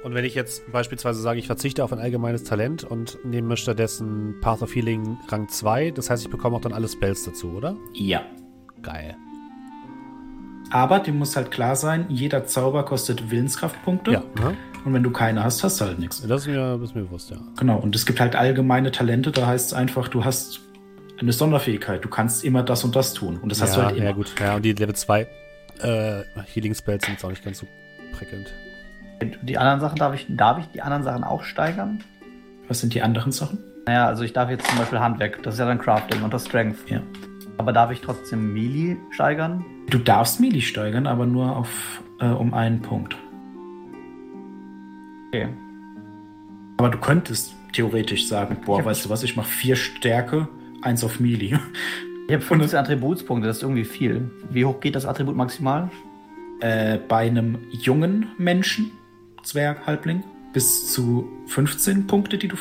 Und 0.03 0.13
wenn 0.13 0.25
ich 0.25 0.35
jetzt 0.35 0.69
beispielsweise 0.71 1.21
sage, 1.21 1.39
ich 1.39 1.47
verzichte 1.47 1.83
auf 1.83 1.93
ein 1.93 1.99
allgemeines 1.99 2.43
Talent 2.43 2.83
und 2.83 3.17
nehme 3.23 3.55
stattdessen 3.55 4.35
Path 4.41 4.61
of 4.61 4.75
Healing 4.75 5.17
Rang 5.29 5.47
2, 5.47 5.91
das 5.91 6.09
heißt, 6.09 6.23
ich 6.23 6.29
bekomme 6.29 6.57
auch 6.57 6.61
dann 6.61 6.73
alle 6.73 6.89
Spells 6.89 7.23
dazu, 7.23 7.51
oder? 7.51 7.75
Ja. 7.93 8.23
Geil. 8.81 9.15
Aber 10.71 10.99
dir 10.99 11.13
muss 11.13 11.35
halt 11.35 11.51
klar 11.51 11.75
sein, 11.75 12.05
jeder 12.09 12.45
Zauber 12.45 12.83
kostet 12.83 13.31
Willenskraftpunkte. 13.31 14.11
Ja, 14.11 14.23
ne? 14.41 14.57
Und 14.83 14.93
wenn 14.93 15.03
du 15.03 15.11
keine 15.11 15.43
hast, 15.43 15.63
hast 15.63 15.79
du 15.79 15.85
halt 15.85 15.99
nichts. 15.99 16.21
das 16.27 16.41
ist 16.41 16.47
mir, 16.47 16.77
das 16.77 16.89
ist 16.89 16.95
mir 16.95 17.03
bewusst, 17.03 17.29
ja. 17.29 17.37
Genau. 17.57 17.77
Und 17.77 17.95
es 17.95 18.05
gibt 18.05 18.19
halt 18.19 18.35
allgemeine 18.35 18.91
Talente, 18.91 19.31
da 19.31 19.47
heißt 19.47 19.67
es 19.67 19.73
einfach, 19.73 20.09
du 20.09 20.25
hast 20.25 20.61
eine 21.19 21.31
Sonderfähigkeit. 21.31 22.03
Du 22.03 22.09
kannst 22.09 22.43
immer 22.43 22.63
das 22.63 22.83
und 22.83 22.95
das 22.95 23.13
tun. 23.13 23.37
Und 23.37 23.51
das 23.51 23.61
hast 23.61 23.75
du 23.75 23.79
ja, 23.79 23.85
halt 23.85 23.97
immer. 23.97 24.05
ja, 24.07 24.11
gut. 24.11 24.33
Ja, 24.39 24.55
und 24.55 24.65
die 24.65 24.73
Level 24.73 24.95
2 24.95 25.21
äh, 25.79 26.23
Healing 26.53 26.75
Spells 26.75 27.05
sind 27.05 27.13
jetzt 27.13 27.23
auch 27.23 27.29
nicht 27.29 27.45
ganz 27.45 27.59
so 27.59 27.67
prickelnd. 28.17 28.53
Die 29.41 29.57
anderen 29.57 29.79
Sachen 29.79 29.97
darf 29.97 30.13
ich, 30.13 30.25
darf 30.29 30.59
ich 30.59 30.65
die 30.67 30.81
anderen 30.81 31.03
Sachen 31.03 31.23
auch 31.23 31.43
steigern? 31.43 32.03
Was 32.67 32.79
sind 32.79 32.93
die 32.93 33.01
anderen 33.01 33.31
Sachen? 33.31 33.59
Naja, 33.85 34.07
also 34.07 34.23
ich 34.23 34.33
darf 34.33 34.49
jetzt 34.49 34.67
zum 34.67 34.77
Beispiel 34.77 34.99
Handwerk, 34.99 35.43
das 35.43 35.55
ist 35.55 35.59
ja 35.59 35.65
dann 35.65 35.79
Crafting 35.79 36.21
und 36.23 36.33
das 36.33 36.45
Strength. 36.45 36.89
Ja. 36.89 37.01
Aber 37.57 37.73
darf 37.73 37.91
ich 37.91 38.01
trotzdem 38.01 38.53
Melee 38.53 38.97
steigern? 39.11 39.65
Du 39.89 39.97
darfst 39.97 40.39
Melee 40.39 40.61
steigern, 40.61 41.07
aber 41.07 41.25
nur 41.25 41.55
auf 41.55 42.01
äh, 42.19 42.27
um 42.27 42.53
einen 42.53 42.81
Punkt. 42.81 43.15
Okay. 45.27 45.49
Aber 46.77 46.89
du 46.89 46.97
könntest 46.97 47.53
theoretisch 47.73 48.27
sagen, 48.27 48.57
boah, 48.65 48.83
weißt 48.83 49.05
du 49.05 49.09
was, 49.09 49.23
ich 49.23 49.35
mache 49.35 49.47
vier 49.47 49.75
Stärke, 49.75 50.47
eins 50.81 51.03
auf 51.03 51.19
Melee. 51.19 51.57
Ich 52.25 52.33
habe 52.33 52.41
15 52.41 52.79
Attributspunkte, 52.79 53.47
das 53.47 53.57
ist 53.57 53.63
irgendwie 53.63 53.83
viel. 53.83 54.31
Wie 54.49 54.63
hoch 54.63 54.79
geht 54.79 54.95
das 54.95 55.05
Attribut 55.05 55.35
maximal? 55.35 55.89
äh, 56.63 56.97
bei 56.97 57.27
einem 57.27 57.57
jungen 57.71 58.27
Menschen, 58.37 58.91
Zwerg, 59.43 59.85
Halbling, 59.85 60.23
bis 60.53 60.91
zu 60.93 61.27
15 61.47 62.07
Punkte, 62.07 62.37
die 62.37 62.47
du 62.47 62.55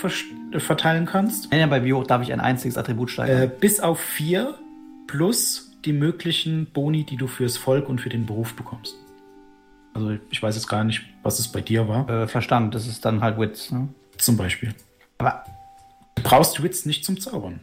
äh, 0.53 0.61
verteilen 0.61 1.07
kannst. 1.07 1.53
Ja, 1.53 1.67
bei 1.67 1.85
wie 1.85 1.93
hoch 1.93 2.07
darf 2.07 2.23
ich 2.23 2.33
ein 2.33 2.41
einziges 2.41 2.77
Attribut 2.77 3.09
Äh, 3.11 3.13
steigern? 3.13 3.53
bis 3.61 3.81
auf 3.81 4.01
vier 4.01 4.59
plus 5.07 5.71
die 5.85 5.93
möglichen 5.93 6.67
Boni, 6.73 7.05
die 7.05 7.17
du 7.17 7.27
fürs 7.27 7.57
Volk 7.57 7.89
und 7.89 8.01
für 8.01 8.09
den 8.09 8.25
Beruf 8.27 8.55
bekommst. 8.55 8.95
Also 9.95 10.17
ich 10.31 10.43
weiß 10.43 10.55
jetzt 10.55 10.69
gar 10.69 10.85
nicht, 10.85 11.03
was 11.23 11.39
es 11.39 11.49
bei 11.49 11.61
dir 11.61 11.87
war. 11.89 12.09
Äh, 12.09 12.29
Verstand, 12.29 12.75
das 12.75 12.87
ist 12.87 13.05
dann 13.05 13.21
halt 13.21 13.39
Wits. 13.39 13.71
Ne? 13.73 13.89
Zum 14.19 14.37
Beispiel. 14.37 14.75
Aber 15.19 15.45
Du 16.15 16.23
brauchst 16.23 16.63
Wits 16.63 16.87
nicht 16.87 17.05
zum 17.05 17.19
Zaubern. 17.21 17.61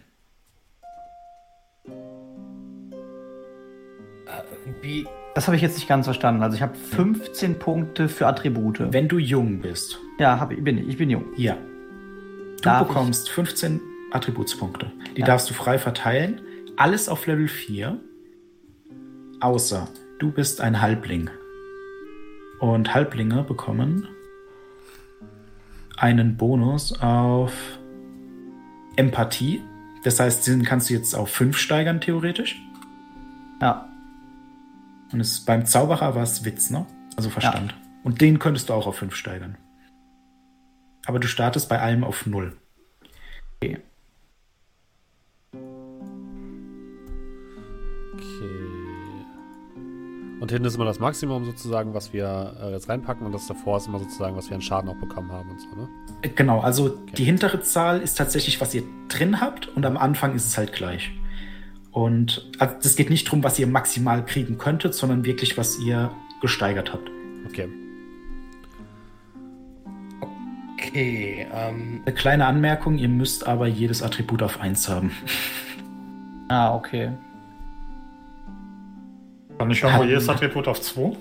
Wie, 4.81 5.05
das 5.39 5.47
habe 5.47 5.55
ich 5.55 5.61
jetzt 5.61 5.75
nicht 5.75 5.87
ganz 5.87 6.05
verstanden. 6.05 6.43
Also 6.43 6.57
ich 6.57 6.61
habe 6.61 6.75
15 6.75 7.59
Punkte 7.59 8.09
für 8.09 8.27
Attribute. 8.27 8.91
Wenn 8.91 9.07
du 9.07 9.19
jung 9.19 9.61
bist, 9.61 9.97
ja, 10.17 10.37
hab, 10.37 10.51
ich, 10.51 10.61
bin 10.61 10.77
ich. 10.77 10.89
Ich 10.89 10.97
bin 10.97 11.09
jung. 11.09 11.23
ja. 11.37 11.55
Du 12.57 12.63
Darf 12.63 12.89
bekommst 12.89 13.29
15 13.29 13.79
Attributspunkte. 14.11 14.91
Die 15.15 15.21
Ja. 15.21 15.27
darfst 15.27 15.49
du 15.49 15.53
frei 15.53 15.79
verteilen. 15.79 16.41
Alles 16.75 17.07
auf 17.07 17.25
Level 17.25 17.47
4. 17.47 17.97
Außer 19.39 19.87
du 20.19 20.29
bist 20.33 20.59
ein 20.59 20.81
Halbling. 20.81 21.29
Und 22.59 22.93
Halblinge 22.93 23.43
bekommen 23.43 24.09
einen 25.95 26.35
Bonus 26.35 26.99
auf 27.01 27.53
Empathie. 28.97 29.61
Das 30.03 30.19
heißt, 30.19 30.45
den 30.47 30.63
kannst 30.63 30.89
du 30.89 30.95
jetzt 30.95 31.15
auf 31.15 31.29
5 31.29 31.57
steigern, 31.57 32.01
theoretisch. 32.01 32.61
Ja. 33.61 33.88
Und 35.11 35.19
es, 35.19 35.43
beim 35.43 35.65
Zauberer 35.65 36.15
war 36.15 36.23
es 36.23 36.45
Witz, 36.45 36.69
ne? 36.69 36.85
Also 37.17 37.29
Verstand. 37.29 37.75
Und 38.03 38.21
den 38.21 38.39
könntest 38.39 38.69
du 38.69 38.73
auch 38.73 38.87
auf 38.87 38.97
5 38.97 39.15
steigern. 39.15 39.57
Aber 41.05 41.19
du 41.19 41.27
startest 41.27 41.69
bei 41.69 41.79
allem 41.79 42.03
auf 42.03 42.25
0. 42.25 42.55
Okay. 43.61 43.79
Okay. 48.13 48.69
Und 50.39 50.51
hinten 50.51 50.65
ist 50.65 50.75
immer 50.75 50.85
das 50.85 50.99
Maximum 50.99 51.43
sozusagen, 51.43 51.93
was 51.93 52.13
wir 52.13 52.55
äh, 52.61 52.71
jetzt 52.71 52.87
reinpacken 52.87 53.25
und 53.25 53.33
das 53.33 53.47
davor 53.47 53.77
ist 53.77 53.87
immer 53.87 53.99
sozusagen, 53.99 54.37
was 54.37 54.49
wir 54.49 54.55
an 54.55 54.61
Schaden 54.61 54.89
auch 54.89 54.95
bekommen 54.95 55.31
haben 55.31 55.49
und 55.49 55.59
so, 55.59 55.67
ne? 55.75 55.89
Genau, 56.35 56.61
also 56.61 56.89
die 56.89 57.25
hintere 57.25 57.61
Zahl 57.61 57.99
ist 57.99 58.17
tatsächlich, 58.17 58.61
was 58.61 58.73
ihr 58.73 58.83
drin 59.09 59.41
habt 59.41 59.67
und 59.67 59.85
am 59.85 59.97
Anfang 59.97 60.35
ist 60.35 60.45
es 60.45 60.57
halt 60.57 60.71
gleich. 60.71 61.11
Und 61.91 62.49
also 62.59 62.75
das 62.81 62.95
geht 62.95 63.09
nicht 63.09 63.27
darum, 63.27 63.43
was 63.43 63.57
ihr 63.59 63.67
maximal 63.67 64.23
kriegen 64.23 64.57
könntet, 64.57 64.93
sondern 64.93 65.25
wirklich, 65.25 65.57
was 65.57 65.79
ihr 65.79 66.11
gesteigert 66.41 66.93
habt. 66.93 67.09
Okay. 67.47 67.67
Okay, 70.73 71.47
ähm, 71.53 72.01
Eine 72.05 72.15
kleine 72.15 72.45
Anmerkung, 72.45 72.97
ihr 72.97 73.09
müsst 73.09 73.45
aber 73.47 73.67
jedes 73.67 74.01
Attribut 74.01 74.41
auf 74.43 74.59
1 74.59 74.89
haben. 74.89 75.11
Ah, 76.51 76.73
okay. 76.73 77.11
Kann 79.59 79.69
ich 79.69 79.83
irgendwo 79.83 79.99
Hatten- 79.99 80.09
jedes 80.09 80.27
Attribut 80.27 80.67
auf 80.67 80.81
2? 80.81 81.15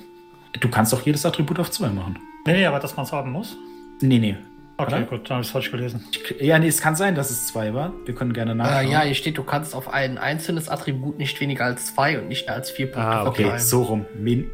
Du 0.58 0.68
kannst 0.70 0.94
auch 0.94 1.02
jedes 1.02 1.26
Attribut 1.26 1.58
auf 1.58 1.70
2 1.70 1.90
machen. 1.90 2.18
Nee, 2.46 2.64
aber 2.64 2.78
dass 2.78 2.96
man 2.96 3.04
es 3.04 3.12
haben 3.12 3.30
muss. 3.32 3.54
Nee, 4.00 4.18
nee. 4.18 4.36
Okay, 4.80 4.94
Oder? 4.94 5.02
gut, 5.06 5.22
dann 5.28 5.30
habe 5.36 5.40
ich 5.42 5.48
es 5.48 5.52
falsch 5.52 5.70
gelesen. 5.72 6.04
Ja, 6.38 6.56
nee, 6.60 6.68
es 6.68 6.80
kann 6.80 6.94
sein, 6.94 7.16
dass 7.16 7.30
es 7.30 7.48
2 7.48 7.74
war. 7.74 7.92
Wir 8.04 8.14
können 8.14 8.32
gerne 8.32 8.52
äh, 8.52 8.54
nachschauen. 8.54 8.88
ja, 8.92 9.00
hier 9.02 9.14
steht, 9.14 9.36
du 9.36 9.42
kannst 9.42 9.74
auf 9.74 9.92
ein 9.92 10.18
einzelnes 10.18 10.68
Attribut 10.68 11.18
nicht 11.18 11.40
weniger 11.40 11.64
als 11.64 11.94
zwei 11.94 12.18
und 12.20 12.28
nicht 12.28 12.46
mehr 12.46 12.54
als 12.54 12.70
vier 12.70 12.86
Punkte 12.86 13.00
Ah, 13.10 13.26
okay. 13.26 13.42
verteilen. 13.42 13.60
so 13.60 13.82
rum. 13.82 14.06
Min 14.16 14.48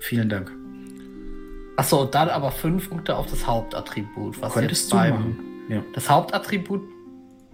Vielen 0.00 0.28
Dank. 0.28 0.50
Achso, 1.76 2.04
dann 2.04 2.28
aber 2.30 2.50
fünf 2.50 2.88
Punkte 2.90 3.16
auf 3.16 3.26
das 3.26 3.46
Hauptattribut. 3.46 4.40
Was 4.42 4.54
Könntest 4.54 4.82
jetzt 4.82 4.92
du 4.92 4.96
machen. 4.96 5.38
Ja. 5.68 5.82
Das 5.94 6.10
Hauptattribut 6.10 6.82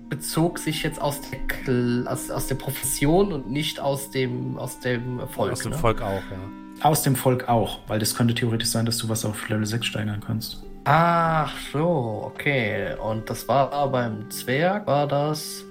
bezog 0.09 0.59
sich 0.59 0.83
jetzt 0.85 1.01
aus 1.01 1.21
der, 1.21 1.39
Kl- 1.49 2.07
aus, 2.07 2.31
aus 2.31 2.47
der 2.47 2.55
Profession 2.55 3.33
und 3.33 3.51
nicht 3.51 3.79
aus 3.79 4.11
dem, 4.11 4.57
aus 4.57 4.81
dem 4.81 5.21
Volk. 5.29 5.53
Aus 5.53 5.61
dem 5.61 5.73
ne? 5.73 5.79
Volk 5.79 6.01
auch, 6.01 6.23
ja. 6.31 6.83
Aus 6.89 7.03
dem 7.03 7.15
Volk 7.17 7.49
auch, 7.49 7.81
weil 7.89 7.99
das 7.99 8.15
könnte 8.15 8.35
theoretisch 8.35 8.69
sein, 8.69 8.87
dass 8.87 8.99
du 8.99 9.09
was 9.09 9.25
auf 9.25 9.49
Level 9.49 9.67
6 9.67 9.85
steigern 9.87 10.23
kannst. 10.25 10.63
Ach 10.89 11.53
so, 11.73 12.23
okay. 12.33 12.95
Und 13.03 13.29
das 13.29 13.49
war 13.49 13.91
beim 13.91 14.31
Zwerg, 14.31 14.87
war 14.87 15.09
das 15.09 15.65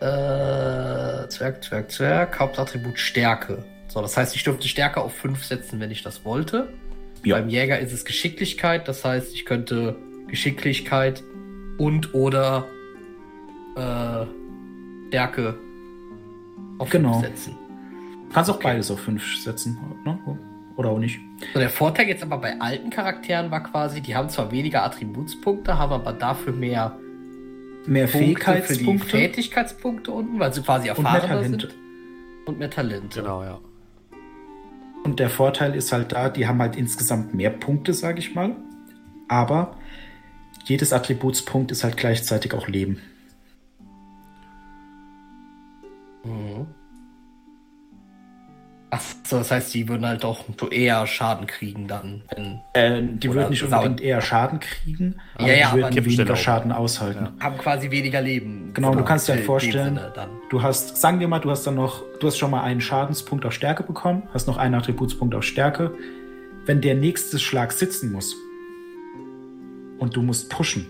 äh, 0.00 1.28
Zwerg, 1.28 1.62
Zwerg, 1.62 1.90
Zwerg, 1.92 2.40
Hauptattribut 2.40 2.98
Stärke. 2.98 3.64
So, 3.86 4.02
das 4.02 4.16
heißt, 4.16 4.34
ich 4.34 4.42
dürfte 4.42 4.66
Stärke 4.66 5.00
auf 5.00 5.14
5 5.14 5.44
setzen, 5.44 5.78
wenn 5.78 5.92
ich 5.92 6.02
das 6.02 6.24
wollte. 6.24 6.72
Ja. 7.24 7.36
Beim 7.36 7.48
Jäger 7.48 7.78
ist 7.78 7.92
es 7.92 8.04
Geschicklichkeit, 8.04 8.88
das 8.88 9.04
heißt, 9.04 9.32
ich 9.34 9.44
könnte 9.44 9.94
Geschicklichkeit 10.26 11.22
und 11.78 12.12
oder 12.12 12.66
äh, 13.76 14.26
Stärke 15.08 15.56
auf 16.78 16.90
Genau. 16.90 17.20
5 17.20 17.26
setzen. 17.38 17.56
Du 18.28 18.34
kannst 18.34 18.50
auch 18.50 18.56
Okay. 18.56 18.64
beides 18.68 18.90
auf 18.90 18.98
5 18.98 19.36
setzen. 19.36 19.78
Ne? 20.04 20.18
Oder 20.82 20.90
auch 20.90 20.98
nicht. 20.98 21.20
So, 21.52 21.60
der 21.60 21.70
Vorteil 21.70 22.08
jetzt 22.08 22.24
aber 22.24 22.38
bei 22.38 22.60
alten 22.60 22.90
Charakteren 22.90 23.52
war 23.52 23.62
quasi, 23.62 24.00
die 24.00 24.16
haben 24.16 24.28
zwar 24.28 24.50
weniger 24.50 24.82
Attributspunkte, 24.82 25.78
haben 25.78 25.92
aber 25.92 26.12
dafür 26.12 26.52
mehr 26.52 26.96
Mehr 27.86 28.06
Punkte 28.06 28.12
für 28.12 28.18
die 28.18 28.24
Fähigkeitspunkte 28.24 29.08
Fertigkeitspunkte 29.08 30.10
unten, 30.12 30.38
weil 30.38 30.52
sie 30.52 30.62
quasi 30.62 30.90
und 30.90 30.98
mehr 31.02 31.12
erfahrener 31.12 31.40
Talente. 31.40 31.68
sind. 31.68 31.78
Und 32.46 32.58
mehr 32.58 32.70
Talente. 32.70 33.20
Genau, 33.20 33.44
ja. 33.44 33.60
Und 35.04 35.18
der 35.18 35.30
Vorteil 35.30 35.74
ist 35.74 35.92
halt 35.92 36.12
da, 36.12 36.28
die 36.28 36.46
haben 36.46 36.60
halt 36.60 36.76
insgesamt 36.76 37.34
mehr 37.34 37.50
Punkte, 37.50 37.94
sage 37.94 38.18
ich 38.18 38.34
mal. 38.34 38.56
Aber 39.28 39.76
jedes 40.64 40.92
Attributspunkt 40.92 41.70
ist 41.70 41.84
halt 41.84 41.96
gleichzeitig 41.96 42.54
auch 42.54 42.68
Leben. 42.68 43.00
Mhm. 46.24 46.66
Ach 48.94 49.00
so, 49.26 49.38
das 49.38 49.50
heißt, 49.50 49.72
die 49.72 49.88
würden 49.88 50.04
halt 50.04 50.22
auch 50.22 50.44
eher 50.70 51.06
Schaden 51.06 51.46
kriegen 51.46 51.88
dann, 51.88 52.20
wenn. 52.28 52.60
Äh, 52.74 53.02
die 53.16 53.32
würden 53.32 53.48
nicht 53.48 53.62
unbedingt 53.62 54.02
eher 54.02 54.20
Schaden 54.20 54.60
kriegen, 54.60 55.16
aber 55.34 55.48
Ja, 55.48 55.54
ja, 55.54 55.70
die 55.70 56.04
würden 56.04 56.04
weniger. 56.04 56.36
Schaden 56.36 56.72
aushalten. 56.72 57.28
haben 57.40 57.56
quasi 57.56 57.90
weniger 57.90 58.20
Leben. 58.20 58.72
Genau, 58.74 58.94
du 58.94 59.02
kannst 59.02 59.28
dir 59.28 59.32
halt 59.32 59.44
vorstellen. 59.44 59.98
Du 60.50 60.62
hast, 60.62 60.98
sagen 60.98 61.20
wir 61.20 61.28
mal, 61.28 61.38
du 61.38 61.50
hast 61.50 61.66
dann 61.66 61.76
noch, 61.76 62.02
du 62.20 62.26
hast 62.26 62.36
schon 62.36 62.50
mal 62.50 62.64
einen 62.64 62.82
Schadenspunkt 62.82 63.46
auf 63.46 63.54
Stärke 63.54 63.82
bekommen, 63.82 64.24
hast 64.34 64.46
noch 64.46 64.58
einen 64.58 64.74
Attributspunkt 64.74 65.34
auf 65.34 65.44
Stärke. 65.44 65.94
Wenn 66.66 66.82
der 66.82 66.94
nächste 66.94 67.38
Schlag 67.38 67.72
sitzen 67.72 68.12
muss 68.12 68.36
und 70.00 70.14
du 70.14 70.20
musst 70.20 70.50
pushen 70.50 70.86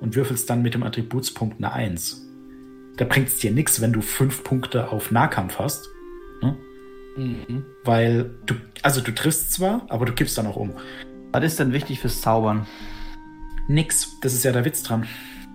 und 0.00 0.16
würfelst 0.16 0.48
dann 0.48 0.62
mit 0.62 0.72
dem 0.72 0.84
Attributspunkt 0.84 1.58
eine 1.58 1.70
1, 1.70 2.26
da 2.96 3.04
bringt 3.04 3.28
es 3.28 3.36
dir 3.36 3.50
nichts, 3.50 3.82
wenn 3.82 3.92
du 3.92 4.00
fünf 4.00 4.42
Punkte 4.42 4.88
auf 4.90 5.10
Nahkampf 5.10 5.58
hast. 5.58 5.90
Mhm. 7.16 7.64
Weil 7.84 8.30
du, 8.46 8.54
also 8.82 9.00
du 9.00 9.12
triffst 9.12 9.52
zwar, 9.52 9.82
aber 9.88 10.06
du 10.06 10.12
kippst 10.12 10.36
dann 10.38 10.46
auch 10.46 10.56
um. 10.56 10.72
Was 11.32 11.44
ist 11.44 11.58
denn 11.58 11.72
wichtig 11.72 12.00
fürs 12.00 12.20
Zaubern? 12.20 12.66
Nix, 13.68 14.18
das 14.20 14.34
ist 14.34 14.44
ja 14.44 14.52
der 14.52 14.64
Witz 14.64 14.82
dran. 14.82 15.06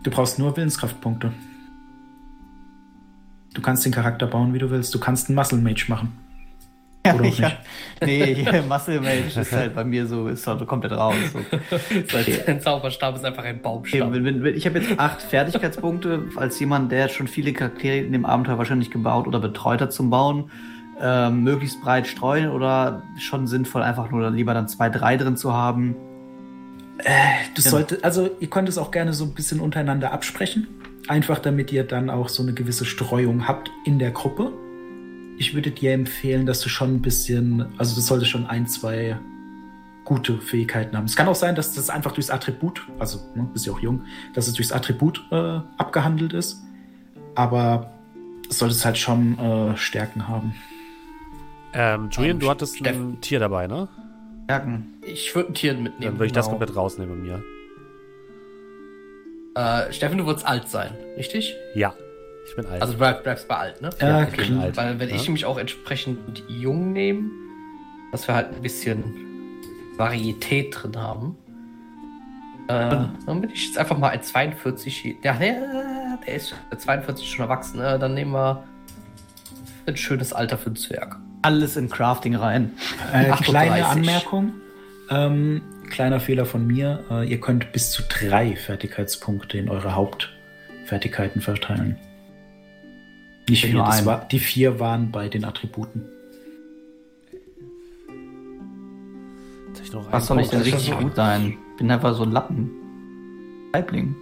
Du 0.03 0.12
brauchst 0.12 0.39
nur 0.39 0.55
Willenskraftpunkte. 0.55 1.34
Du 3.53 3.62
kannst 3.62 3.86
den 3.86 3.91
Charakter 3.91 4.28
bauen, 4.28 4.53
wie 4.53 4.60
du 4.60 4.70
willst. 4.70 4.93
Du 4.93 4.99
kannst 4.99 5.28
einen 5.28 5.36
Muscle 5.36 5.60
Mage 5.60 5.86
machen. 5.88 6.14
Oder 7.05 7.16
auch 7.16 7.20
nicht. 7.22 7.39
Ja, 7.39 7.51
nee, 8.03 8.45
Muscle 8.68 9.01
Mage 9.01 9.39
ist 9.39 9.51
halt 9.51 9.76
bei 9.76 9.84
mir 9.84 10.05
so, 10.08 10.28
ist 10.28 10.45
halt 10.45 10.66
komplett 10.68 10.91
raus. 10.91 11.16
So. 11.34 11.39
Sein 12.45 12.62
Zauberstab 12.62 13.16
ist 13.16 13.26
einfach 13.26 13.43
ein 13.43 13.62
wenn, 13.64 14.45
ich 14.45 14.66
habe 14.66 14.80
jetzt 14.80 14.99
acht 14.99 15.22
Fertigkeitspunkte, 15.22 16.30
als 16.36 16.60
jemand, 16.60 16.91
der 16.91 17.10
schon 17.10 17.28
viele 17.28 17.53
Charaktere 17.53 17.97
in 17.97 18.12
dem 18.12 18.26
Abenteuer 18.26 18.58
wahrscheinlich 18.58 18.91
gebaut 18.91 19.28
oder 19.28 19.39
betreut 19.39 19.82
hat 19.82 19.93
zum 19.93 20.10
Bauen, 20.10 20.51
ähm, 21.00 21.43
möglichst 21.43 21.82
breit 21.82 22.08
streuen 22.08 22.50
oder 22.50 23.04
schon 23.18 23.48
sinnvoll, 23.48 23.84
einfach 23.84 24.10
nur 24.12 24.30
lieber 24.32 24.54
dann 24.54 24.68
zwei, 24.68 24.89
drei 24.89 25.18
drin 25.18 25.38
zu 25.38 25.54
haben. 25.54 25.95
Du 27.54 27.62
Ja. 27.62 27.70
solltest, 27.70 28.04
also 28.04 28.30
ihr 28.39 28.50
könnt 28.50 28.68
es 28.70 28.78
auch 28.78 28.89
gerne 28.91 29.14
so 29.14 29.26
ein 29.26 29.34
bisschen 29.34 29.60
untereinander 29.60 30.12
absprechen. 30.12 30.68
Einfach 31.08 31.39
damit 31.39 31.72
ihr 31.72 31.84
dann 31.84 32.10
auch 32.10 32.28
so 32.28 32.41
eine 32.43 32.54
gewisse 32.54 32.86
Streuung 32.86 33.48
habt 33.48 33.72
in 33.86 34.00
der 34.00 34.12
Gruppe. 34.12 34.52
Ich 35.38 35.54
würde 35.54 35.70
dir 35.72 35.93
empfehlen, 35.93 36.45
dass 36.48 36.60
du 36.62 36.70
schon 36.70 36.95
ein 36.95 37.02
bisschen, 37.02 37.66
also 37.78 37.95
du 37.95 38.02
solltest 38.02 38.32
schon 38.32 38.48
ein, 38.48 38.68
zwei 38.68 39.18
gute 40.04 40.39
Fähigkeiten 40.39 40.98
haben. 40.98 41.06
Es 41.06 41.16
kann 41.16 41.28
auch 41.28 41.36
sein, 41.36 41.54
dass 41.54 41.74
das 41.74 41.89
einfach 41.89 42.14
durchs 42.14 42.30
Attribut, 42.30 42.88
also 42.98 43.20
ne, 43.36 43.47
bist 43.54 43.66
ja 43.67 43.74
auch 43.74 43.80
jung, 43.80 44.01
dass 44.34 44.47
es 44.47 44.54
durchs 44.54 44.71
Attribut 44.71 45.24
äh, 45.32 45.59
abgehandelt 45.78 46.34
ist. 46.34 46.63
Aber 47.36 47.92
du 48.47 48.54
solltest 48.54 48.84
halt 48.86 48.97
schon 48.97 49.38
äh, 49.38 49.78
Stärken 49.78 50.28
haben. 50.28 50.55
Ähm, 51.74 52.10
Julian, 52.12 52.36
Ähm, 52.38 52.39
du 52.39 52.50
hattest 52.50 52.78
Steffen. 52.78 53.14
ein 53.14 53.22
Tier 53.22 53.39
dabei, 53.39 53.68
ne? 53.68 53.88
Stärken. 54.46 54.94
Ich 55.06 55.36
würde 55.36 55.52
ein 55.52 55.54
Tier 55.54 55.74
mitnehmen. 55.74 56.00
Dann 56.02 56.14
würde 56.16 56.26
ich 56.28 56.32
das 56.32 56.46
genau. 56.48 56.58
komplett 56.58 56.76
rausnehmen 56.78 57.16
bei 57.18 57.22
mir. 57.22 57.44
Äh, 59.56 59.92
Steffen, 59.92 60.18
du 60.20 60.26
würdest 60.26 60.46
alt 60.46 60.68
sein, 60.70 60.92
richtig? 61.18 61.56
Ja, 61.74 61.94
ich 62.48 62.56
bin 62.56 62.66
alt. 62.68 62.82
Also 62.82 62.94
du 62.94 63.00
bleib, 63.00 63.24
bleibst 63.24 63.48
bei 63.48 63.56
alt, 63.58 63.82
ne? 63.82 63.89
Ja, 64.00 64.24
ich 64.24 64.36
bin 64.36 64.60
alt. 64.60 64.78
Weil 64.78 65.00
wenn 65.00 65.10
ja? 65.10 65.16
ich 65.16 65.24
nämlich 65.26 65.46
auch 65.46 65.58
entsprechend 65.58 66.44
jung 66.48 66.94
nehme, 66.94 67.30
dass 68.12 68.28
wir 68.28 68.36
halt 68.36 68.54
ein 68.56 68.62
bisschen 68.62 69.04
Varietät 69.98 70.78
drin 70.80 70.96
haben. 70.98 71.36
Äh, 72.68 73.08
dann 73.26 73.42
bin 73.42 73.50
ich 73.50 73.66
jetzt 73.68 73.78
einfach 73.78 73.98
mal 73.98 74.10
ein 74.10 74.22
42. 74.22 74.96
hier- 74.98 75.16
Der, 75.24 75.34
der, 75.39 76.20
der 76.26 76.36
ist 76.36 76.54
42 76.78 77.30
schon 77.30 77.44
erwachsen. 77.46 77.80
Äh, 77.80 77.98
dann 77.98 78.14
nehmen 78.14 78.32
wir 78.34 78.64
ein 79.88 79.98
schönes 79.98 80.34
Alter 80.34 80.58
für 80.58 80.70
ein 80.70 80.76
Zwerg. 80.76 81.18
Alles 81.42 81.78
in 81.78 81.89
Crafting 81.89 82.36
rein. 82.36 82.74
Äh, 83.14 83.30
38. 83.30 83.46
kleine 83.46 83.86
Anmerkung. 83.86 84.54
Ähm, 85.09 85.62
kleiner 85.89 86.20
Fehler 86.20 86.46
von 86.46 86.66
mir. 86.68 87.04
Äh, 87.09 87.30
ihr 87.30 87.39
könnt 87.39 87.72
bis 87.72 87.92
zu 87.92 88.04
drei 88.04 88.55
Fertigkeitspunkte 88.55 89.58
in 89.58 89.70
eure 89.70 89.96
Hauptfertigkeiten 89.96 91.42
verteilen. 91.42 91.97
Nicht 93.50 93.64
Ich 93.64 93.72
vier, 93.72 93.80
das 93.84 94.05
war, 94.05 94.26
die 94.26 94.39
vier 94.39 94.80
waren 94.80 95.12
bei 95.12 95.30
den 95.30 95.46
Attributen. 95.46 96.09
Was 100.12 100.28
soll 100.28 100.42
ich 100.42 100.50
denn 100.50 100.62
richtig 100.62 100.97
gut 100.97 101.16
sein? 101.16 101.58
Bin 101.78 101.89
einfach 101.92 102.14
so 102.16 102.24
ein 102.24 102.32
Lappen. 102.32 102.70
Halbling. 103.74 104.16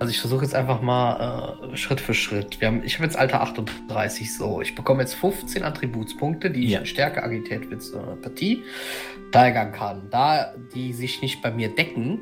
Also 0.00 0.10
ich 0.12 0.18
versuche 0.20 0.42
jetzt 0.44 0.54
einfach 0.54 0.80
mal 0.80 1.58
äh, 1.72 1.76
Schritt 1.76 2.00
für 2.00 2.14
Schritt. 2.14 2.60
Wir 2.60 2.68
haben, 2.68 2.82
ich 2.84 2.94
habe 2.94 3.04
jetzt 3.04 3.16
Alter 3.18 3.42
38 3.42 4.34
so. 4.34 4.60
Ich 4.62 4.74
bekomme 4.74 5.02
jetzt 5.02 5.14
15 5.14 5.62
Attributspunkte, 5.62 6.50
die 6.50 6.64
ich 6.64 6.70
Ja. 6.70 6.80
in 6.80 6.86
Stärke, 6.86 7.22
Agilität, 7.22 7.70
Witz, 7.70 7.92
äh, 7.92 7.98
Partie 8.22 8.62
steigern 9.28 9.72
kann. 9.72 10.08
Da 10.10 10.54
die 10.74 10.94
sich 10.94 11.20
nicht 11.22 11.42
bei 11.42 11.50
mir 11.52 11.68
decken, 11.74 12.18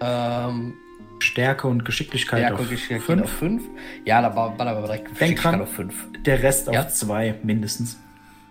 ähm, 0.00 0.74
Stärke 1.18 1.66
und 1.66 1.84
Geschicklichkeit 1.84 2.38
Stärke 2.38 2.54
auf 2.54 2.60
und 2.60 2.70
Geschicklichkeit 2.70 3.04
fünf. 3.06 3.22
auf 3.24 3.30
5. 3.30 3.62
Ja, 4.06 4.22
da 4.22 4.28
ballern 4.30 4.76
wir 4.76 4.82
direkt 4.82 5.08
Geschicklichkeit 5.08 5.52
dran. 5.52 5.62
auf 5.62 5.72
5. 5.72 6.08
Der 6.24 6.42
Rest 6.42 6.68
Ja. 6.72 6.80
auf 6.80 6.88
zwei 6.94 7.34
mindestens. 7.42 7.98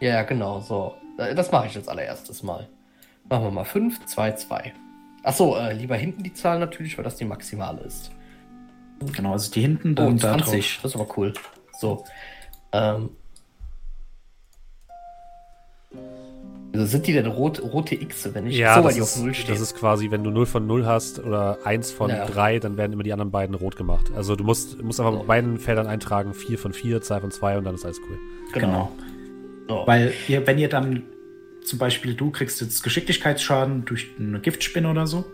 Ja, 0.01 0.09
ja, 0.09 0.21
genau, 0.23 0.59
so. 0.59 0.95
Äh, 1.17 1.33
Das 1.33 1.51
mache 1.51 1.67
ich 1.67 1.73
jetzt 1.75 1.89
allererstes 1.89 2.43
Mal. 2.43 2.67
Machen 3.29 3.43
wir 3.45 3.51
mal 3.51 3.63
5, 3.63 4.05
2, 4.05 4.33
2. 4.33 4.73
Achso, 5.23 5.55
äh, 5.57 5.73
lieber 5.73 5.95
hinten 5.95 6.23
die 6.23 6.33
Zahl 6.33 6.59
natürlich, 6.59 6.97
weil 6.97 7.03
das 7.05 7.15
die 7.15 7.25
maximale 7.25 7.81
ist. 7.81 8.11
Genau, 9.13 9.31
also 9.33 9.51
die 9.51 9.61
hinten 9.61 9.91
Oh, 9.93 9.95
dann 9.95 10.17
da 10.17 10.37
20. 10.37 10.45
drauf. 10.75 10.79
Das 10.83 10.91
ist 10.95 10.99
aber 10.99 11.17
cool. 11.17 11.33
So. 11.79 12.03
Ähm. 12.73 13.09
Also 16.71 16.85
sind 16.85 17.07
die 17.07 17.13
denn 17.13 17.25
rot, 17.25 17.61
rote 17.63 17.95
X, 17.95 18.29
wenn 18.33 18.45
ich 18.45 18.57
Ja, 18.57 18.75
so, 18.75 18.83
das 18.83 18.93
die 18.95 19.01
auf 19.01 19.07
ist, 19.07 19.21
0 19.23 19.33
stehen? 19.33 19.49
das 19.49 19.59
ist 19.59 19.75
quasi, 19.75 20.11
wenn 20.11 20.23
du 20.23 20.29
0 20.29 20.45
von 20.45 20.67
0 20.67 20.85
hast 20.85 21.17
oder 21.19 21.57
1 21.65 21.91
von 21.91 22.09
Ja. 22.11 22.25
3, 22.27 22.59
dann 22.59 22.77
werden 22.77 22.93
immer 22.93 23.01
die 23.03 23.11
anderen 23.11 23.31
beiden 23.31 23.55
rot 23.55 23.75
gemacht. 23.75 24.11
Also 24.15 24.35
du 24.35 24.43
musst, 24.43 24.79
musst 24.83 24.99
einfach 24.99 25.13
So. 25.13 25.19
bei 25.21 25.25
beiden 25.25 25.57
Feldern 25.57 25.87
eintragen, 25.87 26.33
4 26.35 26.59
von 26.59 26.71
4, 26.73 27.01
2 27.01 27.21
von 27.21 27.31
2 27.31 27.57
und 27.57 27.63
dann 27.63 27.73
ist 27.75 27.85
alles 27.85 27.99
cool. 28.07 28.19
Genau. 28.53 28.91
So. 29.67 29.83
Weil 29.87 30.13
ihr, 30.27 30.45
wenn 30.45 30.59
ihr 30.59 30.69
dann 30.69 31.03
zum 31.65 31.79
Beispiel 31.79 32.13
du 32.13 32.31
kriegst 32.31 32.61
jetzt 32.61 32.83
Geschicklichkeitsschaden 32.83 33.85
durch 33.85 34.07
eine 34.19 34.39
Giftspinne 34.39 34.89
oder 34.89 35.07
so. 35.07 35.25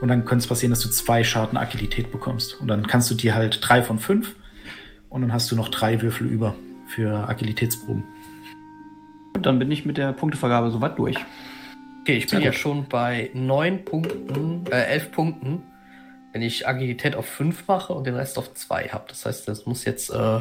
Und 0.00 0.08
dann 0.08 0.24
könnte 0.24 0.42
es 0.42 0.46
passieren, 0.46 0.70
dass 0.70 0.80
du 0.80 0.88
zwei 0.88 1.24
Schaden 1.24 1.56
Agilität 1.56 2.10
bekommst. 2.10 2.60
Und 2.60 2.68
dann 2.68 2.86
kannst 2.86 3.10
du 3.10 3.14
dir 3.14 3.34
halt 3.34 3.60
drei 3.62 3.82
von 3.82 3.98
fünf. 3.98 4.34
Und 5.08 5.22
dann 5.22 5.32
hast 5.32 5.50
du 5.50 5.56
noch 5.56 5.68
drei 5.68 6.02
Würfel 6.02 6.26
über 6.26 6.54
für 6.88 7.28
Agilitätsproben. 7.28 8.04
Und 9.34 9.46
dann 9.46 9.58
bin 9.58 9.70
ich 9.70 9.84
mit 9.84 9.96
der 9.96 10.12
Punktevergabe 10.12 10.70
soweit 10.70 10.98
durch. 10.98 11.16
Okay, 12.02 12.18
ich 12.18 12.28
bin 12.28 12.40
ja 12.40 12.52
schon 12.52 12.88
bei 12.88 13.30
neun 13.34 13.84
Punkten, 13.84 14.64
äh, 14.70 14.84
elf 14.84 15.10
Punkten, 15.10 15.62
wenn 16.32 16.42
ich 16.42 16.68
Agilität 16.68 17.16
auf 17.16 17.26
fünf 17.26 17.66
mache 17.66 17.92
und 17.92 18.06
den 18.06 18.14
Rest 18.14 18.38
auf 18.38 18.54
zwei 18.54 18.88
habe. 18.88 19.06
Das 19.08 19.26
heißt, 19.26 19.48
das 19.48 19.66
muss 19.66 19.84
jetzt 19.84 20.10
äh, 20.10 20.40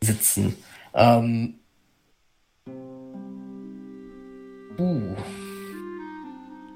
sitzen. 0.00 0.56
Ähm, 0.94 1.60
uh, 4.78 5.16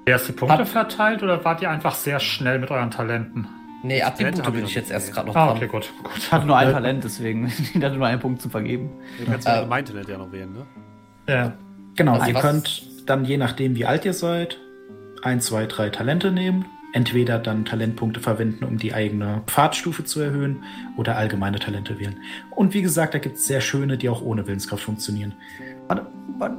Wer 0.07 0.17
ist 0.17 0.29
die 0.29 0.33
Punkte 0.33 0.59
Hat- 0.59 0.69
verteilt 0.69 1.23
oder 1.23 1.45
wart 1.45 1.63
ihr 1.63 1.71
einfach 1.71 1.95
sehr 1.95 2.21
schnell 2.21 2.59
mit 2.59 2.71
euren 2.71 2.91
Talenten? 2.91 3.47
nee, 3.83 4.03
Attribute 4.03 4.39
hab 4.41 4.49
ich 4.49 4.53
bin 4.55 4.65
ich 4.67 4.75
jetzt 4.75 4.91
erst 4.91 5.13
gerade 5.13 5.29
noch 5.29 5.37
Ah, 5.37 5.47
dran. 5.47 5.57
okay, 5.57 5.67
gut. 5.69 5.91
gut. 6.03 6.13
Ich 6.19 6.31
hatte 6.33 6.47
nur 6.47 6.57
ein 6.57 6.71
Talent, 6.73 7.03
deswegen 7.05 7.47
ich 7.75 7.75
hatte 7.83 7.97
nur 7.97 8.07
einen 8.07 8.21
Punkt 8.21 8.43
zu 8.43 8.49
vergeben. 8.51 8.91
Du 9.19 9.25
kannst 9.31 9.47
Äh, 9.47 9.61
ja 9.61 9.67
mein 9.67 9.85
Talent 9.85 10.09
ja 10.09 10.19
noch 10.19 10.31
wählen, 10.33 10.53
ne? 10.53 10.67
Ja. 11.29 11.53
Genau, 11.97 12.15
Also 12.15 12.27
ihr 12.29 12.35
was- 12.35 12.43
könnt 12.43 12.83
dann 13.09 13.25
je 13.25 13.37
nachdem, 13.39 13.77
wie 13.77 13.87
alt 13.87 14.05
ihr 14.05 14.13
seid, 14.13 14.59
ein, 15.23 15.41
zwei, 15.41 15.67
drei 15.67 15.91
Talente 15.91 16.31
nehmen. 16.33 16.65
Entweder 16.93 17.39
dann 17.39 17.65
Talentpunkte 17.65 18.19
verwenden, 18.19 18.65
um 18.65 18.77
die 18.77 18.93
eigene 18.93 19.43
Pfadstufe 19.47 20.03
zu 20.05 20.21
erhöhen, 20.21 20.65
oder 20.97 21.17
allgemeine 21.17 21.61
Talente 21.61 22.01
wählen. 22.01 22.17
Und 22.51 22.75
wie 22.75 22.83
gesagt, 22.83 23.15
da 23.15 23.19
gibt 23.19 23.37
es 23.37 23.45
sehr 23.47 23.61
schöne, 23.61 23.97
die 23.97 24.09
auch 24.09 24.23
ohne 24.23 24.47
Willenskraft 24.49 24.83
funktionieren. 24.83 25.35
Warte, 25.91 26.07
warte, 26.39 26.57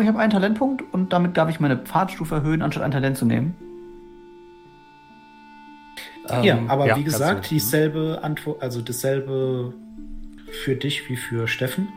ich 0.00 0.08
habe 0.08 0.18
einen 0.18 0.32
Talentpunkt 0.32 0.82
und 0.94 1.12
damit 1.12 1.36
darf 1.36 1.50
ich 1.50 1.60
meine 1.60 1.76
Pfadstufe 1.76 2.36
erhöhen, 2.36 2.62
anstatt 2.62 2.82
ein 2.82 2.92
Talent 2.92 3.18
zu 3.18 3.26
nehmen. 3.26 3.54
ja, 6.42 6.56
Ähm, 6.56 6.70
aber 6.70 6.86
ja, 6.86 6.96
wie 6.96 7.04
gesagt, 7.04 7.50
dieselbe 7.50 8.20
Antwort, 8.22 8.62
also 8.62 8.80
dasselbe 8.80 9.74
für 10.62 10.76
dich 10.76 11.10
wie 11.10 11.16
für 11.16 11.46
Steffen. 11.46 11.88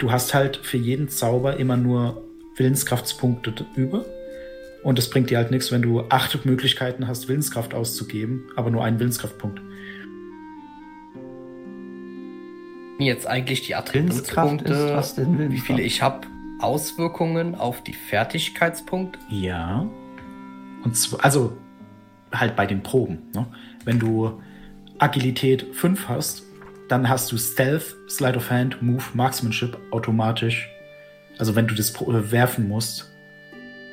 Du 0.00 0.10
hast 0.10 0.34
halt 0.34 0.56
für 0.56 0.76
jeden 0.76 1.08
Zauber 1.08 1.58
immer 1.58 1.76
nur 1.76 2.24
Willenskraftspunkte 2.56 3.64
über. 3.76 4.04
Und 4.82 4.98
es 4.98 5.08
bringt 5.08 5.30
dir 5.30 5.38
halt 5.38 5.52
nichts, 5.52 5.70
wenn 5.70 5.82
du 5.82 6.00
acht 6.08 6.44
Möglichkeiten 6.44 7.06
hast, 7.06 7.28
Willenskraft 7.28 7.74
auszugeben, 7.74 8.42
aber 8.56 8.70
nur 8.72 8.82
einen 8.82 8.98
Willenskraftpunkt. 8.98 9.60
Jetzt 13.04 13.26
eigentlich 13.26 13.62
die 13.62 13.74
denn 15.14 15.50
wie 15.50 15.58
viele 15.58 15.82
ich 15.82 16.02
habe, 16.02 16.26
Auswirkungen 16.60 17.54
auf 17.54 17.82
die 17.82 17.92
Fertigkeitspunkte. 17.92 19.18
Ja. 19.28 19.86
Und 20.84 20.96
zwar, 20.96 21.24
also 21.24 21.56
halt 22.32 22.56
bei 22.56 22.66
den 22.66 22.82
Proben. 22.82 23.18
Ne? 23.34 23.46
Wenn 23.84 23.98
du 23.98 24.40
Agilität 24.98 25.74
5 25.74 26.08
hast, 26.08 26.44
dann 26.88 27.08
hast 27.08 27.32
du 27.32 27.36
Stealth, 27.36 27.96
Slide 28.08 28.36
of 28.36 28.50
Hand, 28.50 28.82
Move, 28.82 29.02
Marksmanship 29.14 29.76
automatisch. 29.90 30.68
Also 31.38 31.56
wenn 31.56 31.66
du 31.66 31.74
das 31.74 31.94
äh, 32.00 32.30
werfen 32.30 32.68
musst, 32.68 33.10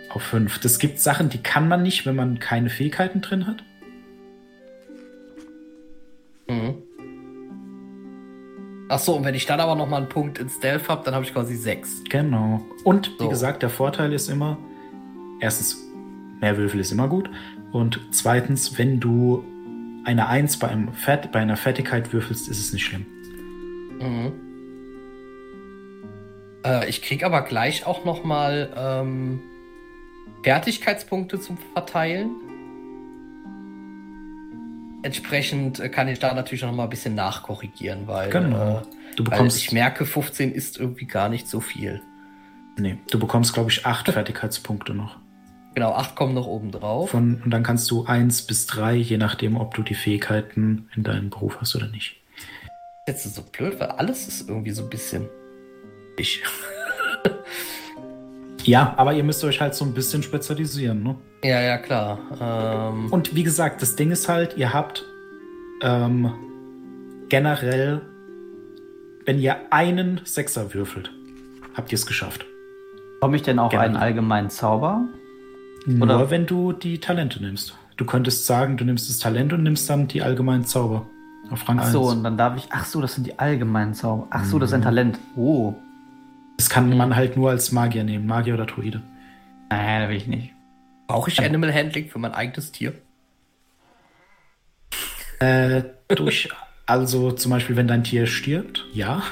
auf 0.09 0.23
5. 0.23 0.59
Das 0.59 0.79
gibt 0.79 0.99
Sachen, 0.99 1.29
die 1.29 1.37
kann 1.37 1.67
man 1.67 1.83
nicht, 1.83 2.05
wenn 2.05 2.15
man 2.15 2.39
keine 2.39 2.69
Fähigkeiten 2.69 3.21
drin 3.21 3.47
hat. 3.47 3.63
Mhm. 6.47 6.83
Ach 8.91 8.97
so, 8.97 9.15
und 9.15 9.23
wenn 9.23 9.35
ich 9.35 9.45
dann 9.45 9.59
aber 9.59 9.75
noch 9.75 9.87
mal 9.87 9.97
einen 9.97 10.09
Punkt 10.09 10.39
in 10.39 10.49
Stealth 10.49 10.89
habe, 10.89 11.03
dann 11.05 11.13
habe 11.13 11.23
ich 11.23 11.31
quasi 11.31 11.55
sechs. 11.55 12.03
Genau. 12.09 12.65
Und 12.83 13.11
wie 13.19 13.23
So. 13.23 13.29
gesagt, 13.29 13.61
der 13.61 13.69
Vorteil 13.69 14.11
ist 14.13 14.29
immer, 14.29 14.57
erstens, 15.39 15.77
mehr 16.41 16.57
Würfel 16.57 16.79
ist 16.79 16.91
immer 16.91 17.07
gut. 17.07 17.29
Und 17.71 18.01
zweitens, 18.11 18.79
wenn 18.79 18.99
du 18.99 19.43
eine 20.05 20.27
1 20.27 20.57
bei, 20.57 20.69
einem 20.69 20.91
Fert 20.91 21.31
bei 21.31 21.39
einer 21.39 21.55
Fertigkeit 21.55 22.11
würfelst, 22.13 22.49
ist 22.49 22.59
es 22.59 22.73
nicht 22.73 22.83
schlimm. 22.83 23.05
Mhm. 23.99 24.31
Äh, 26.65 26.89
ich 26.89 27.03
krieg 27.03 27.23
aber 27.23 27.43
gleich 27.43 27.85
auch 27.85 28.05
noch 28.05 28.23
mal 28.23 28.73
ähm, 28.75 29.39
Fertigkeitspunkte 30.43 31.39
zum 31.39 31.59
Verteilen. 31.73 32.31
Entsprechend 35.03 35.79
äh, 35.79 35.89
kann 35.89 36.07
ich 36.07 36.19
da 36.19 36.33
natürlich 36.33 36.61
noch 36.63 36.73
mal 36.73 36.83
ein 36.83 36.89
bisschen 36.89 37.15
nachkorrigieren, 37.15 38.07
weil, 38.07 38.29
Genau. 38.29 38.79
äh, 38.79 38.81
Du 39.15 39.23
weil 39.25 39.31
bekommst, 39.31 39.57
ich 39.57 39.71
merke, 39.71 40.05
15 40.05 40.51
ist 40.51 40.77
irgendwie 40.79 41.05
gar 41.05 41.29
nicht 41.29 41.47
so 41.47 41.59
viel. 41.59 42.01
nee, 42.77 42.97
du 43.11 43.19
bekommst, 43.19 43.53
glaube 43.53 43.69
ich, 43.71 43.85
acht 43.85 44.07
Fertigkeitspunkte 44.09 44.93
noch. 44.93 45.17
Genau, 45.75 45.91
8 45.93 46.15
kommen 46.15 46.33
noch 46.33 46.47
oben 46.47 46.71
drauf. 46.71 47.11
Von, 47.11 47.41
und 47.43 47.51
dann 47.51 47.63
kannst 47.63 47.89
du 47.91 48.05
eins 48.05 48.41
bis 48.41 48.65
drei, 48.67 48.95
je 48.95 49.17
nachdem, 49.17 49.55
ob 49.57 49.73
du 49.75 49.83
die 49.83 49.93
Fähigkeiten 49.93 50.89
in 50.95 51.03
deinem 51.03 51.29
Beruf 51.29 51.57
hast 51.61 51.75
oder 51.75 51.87
nicht. 51.87 52.15
Jetzt 53.07 53.25
ist 53.25 53.35
so 53.35 53.43
blöd, 53.43 53.79
weil 53.79 53.87
alles 53.89 54.27
ist 54.27 54.49
irgendwie 54.49 54.71
so 54.71 54.83
ein 54.83 54.89
bisschen. 54.89 55.27
Ich. 56.17 56.41
Ja, 58.69 58.93
aber 58.97 59.13
ihr 59.13 59.23
müsst 59.23 59.43
euch 59.43 59.59
halt 59.61 59.73
so 59.75 59.83
ein 59.85 59.93
bisschen 59.93 60.21
spezialisieren, 60.23 61.01
ne? 61.03 61.15
Ja, 61.43 61.59
ja, 61.61 61.77
klar. 61.77 62.19
Ähm, 62.39 63.07
Und 63.11 63.33
wie 63.35 63.43
gesagt, 63.43 63.81
das 63.81 63.95
Ding 63.95 64.11
ist 64.11 64.29
halt, 64.29 64.57
ihr 64.57 64.73
habt 64.73 65.05
ähm, 65.81 66.31
generell, 67.29 68.01
wenn 69.25 69.39
ihr 69.39 69.55
einen 69.71 70.21
Sechser 70.23 70.73
würfelt, 70.73 71.11
habt 71.75 71.91
ihr 71.91 71.95
es 71.95 72.05
geschafft. 72.05 72.45
Komme 73.21 73.35
ich 73.35 73.41
denn 73.43 73.59
auch 73.59 73.69
Gerne. 73.69 73.85
einen 73.85 73.95
allgemeinen 73.97 74.49
Zauber? 74.49 75.05
Nur 75.85 76.03
Oder- 76.07 76.29
wenn 76.29 76.45
du 76.45 76.73
die 76.73 76.99
Talente 76.99 77.41
nimmst. 77.41 77.75
Du 77.97 78.05
könntest 78.05 78.45
sagen, 78.45 78.77
du 78.77 78.85
nimmst 78.85 79.09
das 79.09 79.19
Talent 79.19 79.51
und 79.51 79.63
nimmst 79.63 79.89
dann 79.89 80.07
die 80.07 80.21
allgemeinen 80.21 80.63
Zauber. 80.63 81.05
Auf 81.51 81.67
Rang 81.67 81.79
Ach 81.79 81.83
1. 81.85 81.91
so, 81.91 82.03
und 82.03 82.23
dann 82.23 82.37
darf 82.37 82.55
ich. 82.57 82.67
Ach 82.69 82.85
so, 82.85 83.01
das 83.01 83.15
sind 83.15 83.25
die 83.27 83.39
allgemeinen 83.39 83.93
Zauber. 83.93 84.27
Ach 84.29 84.45
so, 84.45 84.59
das 84.59 84.69
ist 84.69 84.73
ein 84.75 84.79
Mhm. 84.81 84.83
Talent. 84.83 85.19
Oh. 85.35 85.73
Das 86.59 86.69
kann 86.69 86.89
man 86.97 87.15
halt 87.15 87.37
nur 87.37 87.51
als 87.51 87.71
Magier 87.71 88.03
nehmen, 88.03 88.27
Magier 88.27 88.53
oder 88.53 88.65
Druide. 88.65 89.01
Nein, 89.69 90.01
da 90.01 90.09
will 90.09 90.17
ich 90.17 90.27
nicht. 90.27 90.51
Brauche 91.07 91.29
ich 91.29 91.39
Animal 91.41 91.73
Handling 91.73 92.09
für 92.09 92.19
mein 92.19 92.33
eigenes 92.33 92.73
Tier? 92.73 92.95
Äh, 95.39 95.83
durch, 96.09 96.49
also 96.85 97.31
zum 97.31 97.51
Beispiel, 97.51 97.77
wenn 97.77 97.87
dein 97.87 98.03
Tier 98.03 98.27
stirbt, 98.27 98.85
ja. 98.91 99.23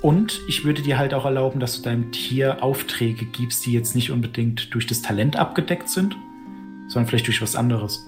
Und 0.00 0.40
ich 0.48 0.64
würde 0.64 0.80
dir 0.80 0.96
halt 0.96 1.12
auch 1.12 1.26
erlauben, 1.26 1.60
dass 1.60 1.76
du 1.76 1.82
deinem 1.82 2.10
Tier 2.10 2.62
Aufträge 2.62 3.26
gibst, 3.26 3.66
die 3.66 3.74
jetzt 3.74 3.94
nicht 3.94 4.10
unbedingt 4.10 4.72
durch 4.72 4.86
das 4.86 5.02
Talent 5.02 5.36
abgedeckt 5.36 5.90
sind, 5.90 6.16
sondern 6.88 7.06
vielleicht 7.06 7.26
durch 7.26 7.42
was 7.42 7.54
anderes. 7.54 8.02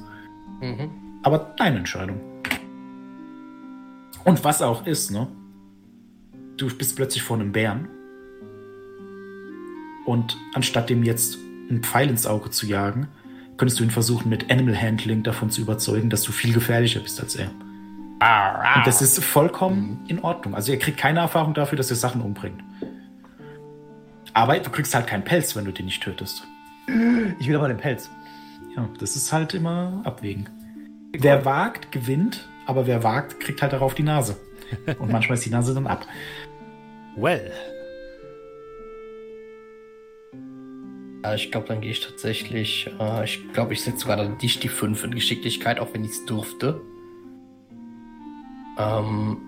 Mhm. 0.62 0.90
Aber 1.22 1.52
deine 1.58 1.76
Entscheidung. 1.76 2.18
Und 4.24 4.42
was 4.42 4.62
auch 4.62 4.86
ist, 4.86 5.10
ne? 5.10 5.28
Du 6.56 6.74
bist 6.74 6.96
plötzlich 6.96 7.22
vor 7.22 7.36
einem 7.36 7.52
Bären. 7.52 7.90
Und 10.04 10.36
anstatt 10.54 10.90
dem 10.90 11.02
jetzt 11.02 11.38
einen 11.70 11.82
Pfeil 11.82 12.10
ins 12.10 12.26
Auge 12.26 12.50
zu 12.50 12.66
jagen, 12.66 13.08
könntest 13.56 13.80
du 13.80 13.84
ihn 13.84 13.90
versuchen, 13.90 14.28
mit 14.28 14.50
Animal 14.50 14.80
Handling 14.80 15.22
davon 15.22 15.50
zu 15.50 15.60
überzeugen, 15.60 16.10
dass 16.10 16.22
du 16.22 16.32
viel 16.32 16.52
gefährlicher 16.52 17.00
bist 17.00 17.20
als 17.20 17.36
er. 17.36 17.50
Und 18.76 18.86
das 18.86 19.02
ist 19.02 19.22
vollkommen 19.22 20.04
in 20.08 20.20
Ordnung. 20.20 20.54
Also 20.54 20.72
er 20.72 20.78
kriegt 20.78 20.98
keine 20.98 21.20
Erfahrung 21.20 21.54
dafür, 21.54 21.76
dass 21.76 21.90
er 21.90 21.96
Sachen 21.96 22.20
umbringt. 22.20 22.62
Aber 24.32 24.58
du 24.58 24.70
kriegst 24.70 24.94
halt 24.94 25.06
keinen 25.06 25.24
Pelz, 25.24 25.54
wenn 25.54 25.64
du 25.64 25.72
den 25.72 25.86
nicht 25.86 26.02
tötest. 26.02 26.46
Ich 27.38 27.48
will 27.48 27.56
aber 27.56 27.68
den 27.68 27.76
Pelz. 27.76 28.10
Ja, 28.76 28.88
das 28.98 29.14
ist 29.14 29.32
halt 29.32 29.54
immer 29.54 30.02
abwägen. 30.04 30.48
Wer 31.12 31.44
wagt, 31.44 31.92
gewinnt, 31.92 32.48
aber 32.66 32.86
wer 32.86 33.04
wagt, 33.04 33.40
kriegt 33.40 33.62
halt 33.62 33.72
darauf 33.72 33.94
die 33.94 34.02
Nase. 34.02 34.36
Und 34.98 35.12
manchmal 35.12 35.36
ist 35.36 35.46
die 35.46 35.50
Nase 35.50 35.74
dann 35.74 35.86
ab. 35.86 36.06
Well. 37.16 37.52
Ja, 41.24 41.34
ich 41.34 41.50
glaube, 41.50 41.66
dann 41.66 41.80
gehe 41.80 41.90
ich 41.90 42.00
tatsächlich. 42.00 42.90
Äh, 43.00 43.24
ich 43.24 43.50
glaube, 43.54 43.72
ich 43.72 43.82
setze 43.82 44.00
sogar 44.00 44.18
dann 44.18 44.36
nicht 44.42 44.62
die 44.62 44.68
5 44.68 45.04
in 45.04 45.14
Geschicklichkeit, 45.14 45.80
auch 45.80 45.88
wenn 45.94 46.04
ich 46.04 46.10
es 46.10 46.26
durfte. 46.26 46.82
Ähm, 48.78 49.38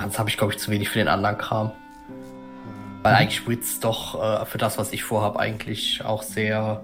sonst 0.00 0.18
habe 0.18 0.30
ich, 0.30 0.38
glaube 0.38 0.54
ich, 0.54 0.58
zu 0.58 0.70
wenig 0.70 0.88
für 0.88 0.98
den 0.98 1.08
anderen 1.08 1.36
Kram. 1.36 1.72
Weil 3.02 3.16
eigentlich 3.16 3.46
Wits 3.46 3.80
doch 3.80 4.14
äh, 4.14 4.46
für 4.46 4.56
das, 4.56 4.78
was 4.78 4.94
ich 4.94 5.04
vorhabe, 5.04 5.38
eigentlich 5.38 6.02
auch 6.02 6.22
sehr 6.22 6.82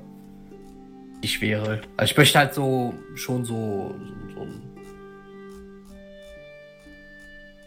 ich 1.23 1.41
wäre. 1.41 1.81
Also 1.97 2.11
ich 2.11 2.19
möchte 2.19 2.39
halt 2.39 2.53
so 2.53 2.93
schon 3.15 3.47
so, 3.47 3.95
so, 4.35 4.47
so 4.47 4.49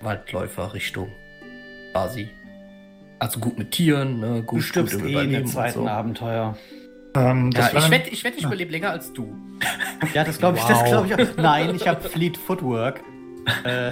Waldläufer-Richtung 0.02 1.12
quasi. 1.94 2.30
Also 3.24 3.40
gut 3.40 3.58
mit 3.58 3.72
Tieren, 3.72 4.20
ne? 4.20 4.44
gut, 4.44 4.60
Du 4.60 4.64
stirbst 4.64 5.00
gut 5.00 5.10
im 5.10 5.18
eh 5.32 5.36
im 5.38 5.46
zweiten 5.48 5.80
so. 5.80 5.88
Abenteuer. 5.88 6.58
Ähm, 7.16 7.52
Ja, 7.54 7.70
das 7.72 7.86
ich 7.86 7.92
wette, 7.92 8.10
ich, 8.10 8.24
wett, 8.24 8.34
ich 8.38 8.44
überlebe 8.44 8.72
länger 8.72 8.90
als 8.92 9.14
du. 9.14 9.34
Ja, 10.14 10.24
das 10.24 10.38
glaube 10.40 10.58
ich, 10.58 10.64
das 10.66 10.84
glaube 10.84 11.08
ich 11.08 11.14
auch. 11.16 11.38
Nein, 11.38 11.74
ich 11.76 11.88
habe 11.88 12.02
Fleet 12.10 12.38
Footwork. 12.38 13.02
Äh, 13.66 13.90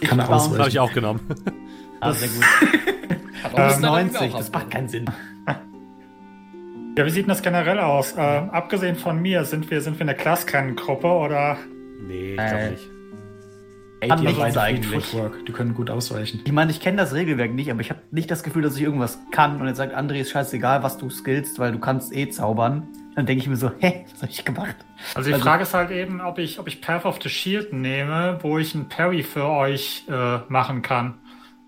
ich 0.00 0.08
kann 0.08 0.20
bounce- 0.20 0.28
ausweichen. 0.30 0.58
Habe 0.60 0.68
ich 0.68 0.78
auch 0.78 0.92
genommen. 0.92 1.20
Ah, 2.00 2.12
sehr 2.12 2.28
gut. 2.28 2.44
Äh, 3.52 3.56
wir 3.56 3.78
90, 3.78 4.32
auch 4.32 4.38
das 4.38 4.52
macht 4.52 4.70
keinen 4.70 4.88
Sinn. 4.88 5.06
Ja, 6.98 7.06
wie 7.06 7.10
sieht 7.10 7.22
denn 7.24 7.28
das 7.30 7.42
generell 7.42 7.78
aus? 7.78 8.14
Ähm, 8.18 8.50
abgesehen 8.50 8.96
von 8.96 9.20
mir, 9.22 9.44
sind 9.44 9.70
wir, 9.70 9.80
sind 9.80 9.98
wir 9.98 10.02
eine 10.02 10.14
Klasskennengruppe 10.14 11.06
oder? 11.06 11.56
Nee, 12.06 12.34
ich 12.34 12.38
Äh, 12.40 12.48
glaube 12.48 12.70
nicht. 12.72 12.89
Ey, 14.02 14.08
Kann 14.08 14.20
die 14.20 14.26
nichts 14.28 14.56
eigentlich. 14.56 15.04
Footwork, 15.04 15.44
die 15.46 15.52
können 15.52 15.74
gut 15.74 15.90
ausweichen. 15.90 16.40
Ich 16.44 16.52
meine, 16.52 16.70
ich 16.70 16.80
kenne 16.80 16.96
das 16.96 17.12
Regelwerk 17.12 17.52
nicht, 17.52 17.70
aber 17.70 17.80
ich 17.82 17.90
habe 17.90 18.00
nicht 18.10 18.30
das 18.30 18.42
Gefühl, 18.42 18.62
dass 18.62 18.76
ich 18.76 18.82
irgendwas 18.82 19.18
kann 19.30 19.60
und 19.60 19.66
jetzt 19.66 19.76
sagt 19.76 19.94
André, 19.94 20.14
ist 20.20 20.30
scheißegal, 20.30 20.82
was 20.82 20.96
du 20.96 21.10
skillst, 21.10 21.58
weil 21.58 21.72
du 21.72 21.78
kannst 21.78 22.14
eh 22.16 22.28
zaubern. 22.30 22.88
Dann 23.14 23.26
denke 23.26 23.42
ich 23.42 23.48
mir 23.48 23.56
so, 23.56 23.70
hä, 23.78 24.06
was 24.12 24.22
habe 24.22 24.32
ich 24.32 24.44
gemacht? 24.44 24.76
Also 25.14 25.28
die 25.28 25.34
Also- 25.34 25.44
Frage 25.44 25.64
ist 25.64 25.74
halt 25.74 25.90
eben, 25.90 26.20
ob 26.22 26.38
ich, 26.38 26.58
ob 26.58 26.66
ich 26.68 26.80
Path 26.80 27.04
of 27.04 27.18
the 27.22 27.28
Shield 27.28 27.72
nehme, 27.74 28.38
wo 28.40 28.56
ich 28.58 28.74
einen 28.74 28.88
Parry 28.88 29.22
für 29.22 29.44
euch 29.46 30.04
äh, 30.08 30.38
machen 30.48 30.80
kann. 30.80 31.18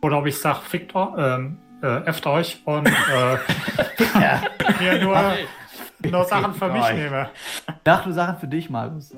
Oder 0.01 0.19
ob 0.19 0.27
ich 0.27 0.39
sage, 0.39 0.61
fickt 0.67 0.95
ähm, 0.95 1.59
äh, 1.83 2.05
efft 2.07 2.27
euch 2.27 2.63
und 2.65 2.87
äh, 2.89 2.93
mir 4.81 5.03
nur, 5.05 5.21
nur 6.11 6.25
Sachen 6.25 6.55
für 6.55 6.69
mich 6.69 6.83
euch. 6.83 6.95
nehme. 6.95 7.29
Dachte 7.85 8.09
du 8.09 8.15
Sachen 8.15 8.39
für 8.39 8.47
dich, 8.49 8.71
Markus. 8.71 9.15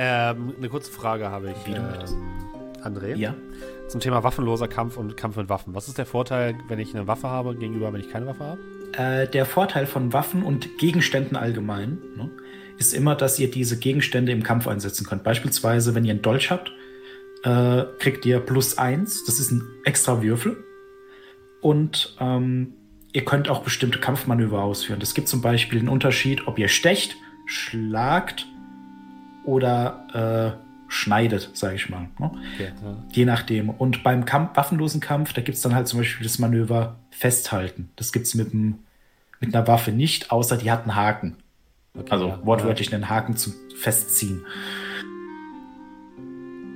Ähm, 0.00 0.54
eine 0.56 0.68
kurze 0.68 0.92
Frage 0.92 1.28
habe 1.28 1.50
ich. 1.50 1.66
Wieder. 1.66 2.06
Ähm, 2.08 2.84
André? 2.84 3.16
Ja. 3.16 3.34
Zum 3.88 4.00
Thema 4.00 4.22
waffenloser 4.22 4.68
Kampf 4.68 4.96
und 4.96 5.16
Kampf 5.16 5.36
mit 5.36 5.48
Waffen. 5.48 5.74
Was 5.74 5.88
ist 5.88 5.98
der 5.98 6.06
Vorteil, 6.06 6.56
wenn 6.68 6.78
ich 6.78 6.94
eine 6.94 7.08
Waffe 7.08 7.28
habe, 7.28 7.56
gegenüber, 7.56 7.92
wenn 7.92 8.00
ich 8.00 8.08
keine 8.08 8.26
Waffe 8.26 8.44
habe? 8.44 8.60
Äh, 8.92 9.28
der 9.28 9.44
Vorteil 9.44 9.86
von 9.86 10.12
Waffen 10.12 10.44
und 10.44 10.78
Gegenständen 10.78 11.36
allgemein 11.36 11.98
ne, 12.16 12.30
ist 12.78 12.94
immer, 12.94 13.16
dass 13.16 13.40
ihr 13.40 13.50
diese 13.50 13.76
Gegenstände 13.76 14.30
im 14.30 14.44
Kampf 14.44 14.68
einsetzen 14.68 15.04
könnt. 15.04 15.24
Beispielsweise, 15.24 15.96
wenn 15.96 16.04
ihr 16.04 16.12
einen 16.12 16.22
Dolch 16.22 16.52
habt, 16.52 16.70
äh, 17.42 17.84
kriegt 17.98 18.24
ihr 18.24 18.38
plus 18.38 18.78
eins. 18.78 19.24
Das 19.24 19.40
ist 19.40 19.50
ein 19.50 19.62
extra 19.84 20.22
Würfel. 20.22 20.62
Und 21.60 22.16
ähm, 22.20 22.74
ihr 23.12 23.24
könnt 23.24 23.48
auch 23.48 23.64
bestimmte 23.64 23.98
Kampfmanöver 23.98 24.62
ausführen. 24.62 25.00
Es 25.02 25.14
gibt 25.14 25.26
zum 25.26 25.42
Beispiel 25.42 25.80
einen 25.80 25.88
Unterschied, 25.88 26.46
ob 26.46 26.56
ihr 26.56 26.68
stecht, 26.68 27.16
schlagt 27.46 28.46
oder 29.48 30.58
äh, 30.58 30.92
schneidet, 30.92 31.50
sage 31.54 31.76
ich 31.76 31.88
mal. 31.88 32.08
Ne? 32.18 32.30
Okay. 32.54 32.72
Ja. 32.82 32.96
Je 33.10 33.24
nachdem. 33.24 33.70
Und 33.70 34.02
beim 34.02 34.26
Kampf, 34.26 34.56
waffenlosen 34.56 35.00
Kampf, 35.00 35.32
da 35.32 35.40
gibt 35.40 35.56
es 35.56 35.62
dann 35.62 35.74
halt 35.74 35.88
zum 35.88 36.00
Beispiel 36.00 36.24
das 36.24 36.38
Manöver 36.38 36.96
Festhalten. 37.10 37.88
Das 37.96 38.12
gibt 38.12 38.26
es 38.26 38.34
mit, 38.34 38.52
mit 38.52 38.76
einer 39.42 39.66
Waffe 39.66 39.90
nicht, 39.90 40.30
außer 40.30 40.58
die 40.58 40.70
hat 40.70 40.82
einen 40.82 40.94
Haken. 40.94 41.36
Okay, 41.98 42.10
Also 42.10 42.28
ja. 42.28 42.40
wortwörtlich 42.44 42.94
einen 42.94 43.08
Haken 43.08 43.36
zum 43.36 43.54
Festziehen. 43.74 44.44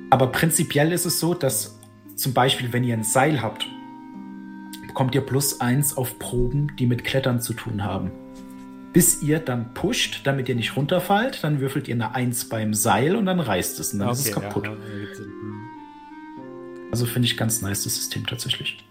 Aber 0.09 0.29
prinzipiell 0.29 0.93
ist 0.93 1.05
es 1.05 1.21
so, 1.21 1.35
dass 1.35 1.79
zum 2.17 2.33
Beispiel, 2.33 2.73
wenn 2.73 2.85
ihr 2.85 2.95
ein 2.95 3.05
Seil 3.05 3.43
habt, 3.43 3.67
bekommt 4.87 5.15
ihr 5.15 5.23
plus 5.23 5.61
eins 5.61 5.95
auf 5.97 6.19
Proben, 6.19 6.75
die 6.79 6.87
mit 6.87 7.05
Klettern 7.05 7.41
zu 7.41 7.53
tun 7.53 7.85
haben. 7.85 8.11
Bis 8.93 9.23
ihr 9.23 9.39
dann 9.39 9.73
pusht, 9.73 10.27
damit 10.27 10.49
ihr 10.49 10.55
nicht 10.55 10.77
runterfallt, 10.77 11.43
dann 11.43 11.61
würfelt 11.61 11.89
ihr 11.89 11.95
eine 11.95 12.15
Eins 12.15 12.49
beim 12.49 12.75
Seil 12.75 13.17
und 13.17 13.25
dann 13.27 13.41
reißt 13.41 13.81
es 13.81 13.93
und 13.95 14.01
dann 14.01 14.11
ist 14.11 14.27
es 14.27 14.37
Okay, 14.37 14.47
kaputt. 14.47 14.67
Ja. 14.67 14.73
Also 16.91 17.07
finde 17.07 17.27
ich 17.27 17.39
ganz 17.39 17.63
nice, 17.63 17.85
das 17.85 17.95
System 17.95 18.27
tatsächlich. 18.27 18.85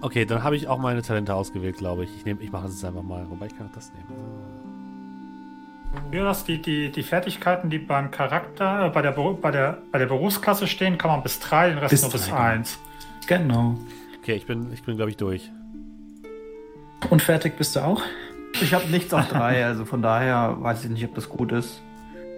Okay, 0.00 0.26
dann 0.26 0.44
habe 0.44 0.54
ich 0.54 0.68
auch 0.68 0.78
meine 0.78 1.02
Talente 1.02 1.34
ausgewählt, 1.34 1.78
glaube 1.78 2.04
ich. 2.04 2.10
Ich, 2.16 2.24
nehm- 2.24 2.40
ich 2.40 2.52
mache 2.52 2.66
es 2.68 2.74
jetzt 2.74 2.84
einfach 2.84 3.02
mal. 3.02 3.26
Wobei 3.30 3.46
ich 3.46 3.56
kann 3.56 3.66
auch 3.68 3.72
das 3.74 3.90
nehmen. 3.94 4.06
Ja, 6.12 6.24
das 6.24 6.44
die, 6.44 6.60
die, 6.60 6.92
die 6.92 7.02
Fertigkeiten, 7.02 7.70
die 7.70 7.78
beim 7.78 8.10
Charakter, 8.10 8.86
äh, 8.86 8.90
bei, 8.90 9.00
der, 9.00 9.12
bei, 9.12 9.50
der, 9.50 9.78
bei 9.90 9.98
der 9.98 10.06
Berufsklasse 10.06 10.66
stehen, 10.66 10.98
kann 10.98 11.10
man 11.10 11.22
bis 11.22 11.40
drei, 11.40 11.70
den 11.70 11.78
Rest 11.78 11.90
Bis 11.90 12.02
nur 12.02 12.12
bis 12.12 12.28
drei, 12.28 12.36
eins. 12.36 12.78
Genau. 13.26 13.78
Okay, 14.20 14.34
ich 14.34 14.46
bin, 14.46 14.72
ich 14.72 14.82
bin 14.82 14.96
glaube 14.96 15.10
ich, 15.10 15.16
durch. 15.16 15.50
Und 17.10 17.22
fertig 17.22 17.56
bist 17.56 17.76
du 17.76 17.80
auch? 17.80 18.02
Ich 18.60 18.72
habe 18.72 18.86
nichts 18.88 19.12
auf 19.12 19.28
drei, 19.28 19.64
also 19.64 19.84
von 19.84 20.00
daher 20.02 20.56
weiß 20.60 20.84
ich 20.84 20.90
nicht, 20.90 21.04
ob 21.04 21.14
das 21.14 21.28
gut 21.28 21.52
ist. 21.52 21.80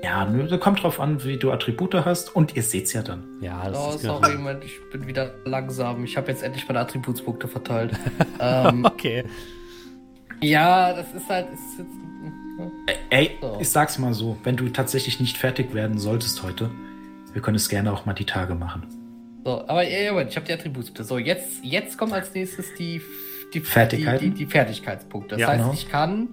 Ja, 0.02 0.24
nö, 0.24 0.56
kommt 0.58 0.82
drauf 0.82 1.00
an, 1.00 1.24
wie 1.24 1.36
du 1.36 1.50
Attribute 1.50 1.94
hast 2.04 2.34
und 2.34 2.54
ihr 2.56 2.62
seht's 2.62 2.92
ja 2.92 3.02
dann. 3.02 3.24
Ja, 3.40 3.68
das 3.68 3.78
Oh, 3.78 3.90
ist 3.94 4.02
sorry, 4.02 4.30
genau. 4.32 4.38
Moment, 4.42 4.64
ich 4.64 4.78
bin 4.92 5.06
wieder 5.06 5.34
langsam. 5.44 6.04
Ich 6.04 6.16
habe 6.16 6.30
jetzt 6.30 6.42
endlich 6.42 6.66
meine 6.68 6.80
Attributspunkte 6.80 7.48
verteilt. 7.48 7.92
ähm, 8.40 8.84
Okay. 8.84 9.24
ja, 10.40 10.92
das 10.92 11.12
ist 11.14 11.28
halt. 11.28 11.48
Ist 11.52 11.78
jetzt, 11.78 11.90
Ey, 13.10 13.30
So. 13.40 13.58
ich 13.60 13.68
sag's 13.68 13.98
mal 13.98 14.14
so, 14.14 14.36
wenn 14.44 14.56
du 14.56 14.68
tatsächlich 14.70 15.20
nicht 15.20 15.36
fertig 15.36 15.74
werden 15.74 15.98
solltest 15.98 16.42
heute, 16.42 16.70
wir 17.32 17.42
können 17.42 17.56
es 17.56 17.68
gerne 17.68 17.92
auch 17.92 18.06
mal 18.06 18.14
die 18.14 18.24
Tage 18.24 18.54
machen. 18.54 18.84
so, 19.44 19.60
aber 19.68 19.82
ja, 19.82 20.12
Moment, 20.12 20.30
ich 20.30 20.36
habe 20.36 20.46
die 20.46 20.52
Attributspunkte. 20.54 21.04
So, 21.04 21.18
jetzt, 21.18 21.62
jetzt 21.62 21.98
kommen 21.98 22.12
als 22.14 22.32
nächstes 22.34 22.74
die, 22.78 23.02
die, 23.60 23.66
Fertigkeiten? 23.66 24.24
Die, 24.24 24.30
die, 24.30 24.44
die 24.44 24.50
Fertigkeitspunkte. 24.50 25.30
Das 25.36 25.40
Ja, 25.40 25.48
heißt, 25.48 25.58
genau. 25.60 25.72
ich 25.72 25.88
kann 25.88 26.28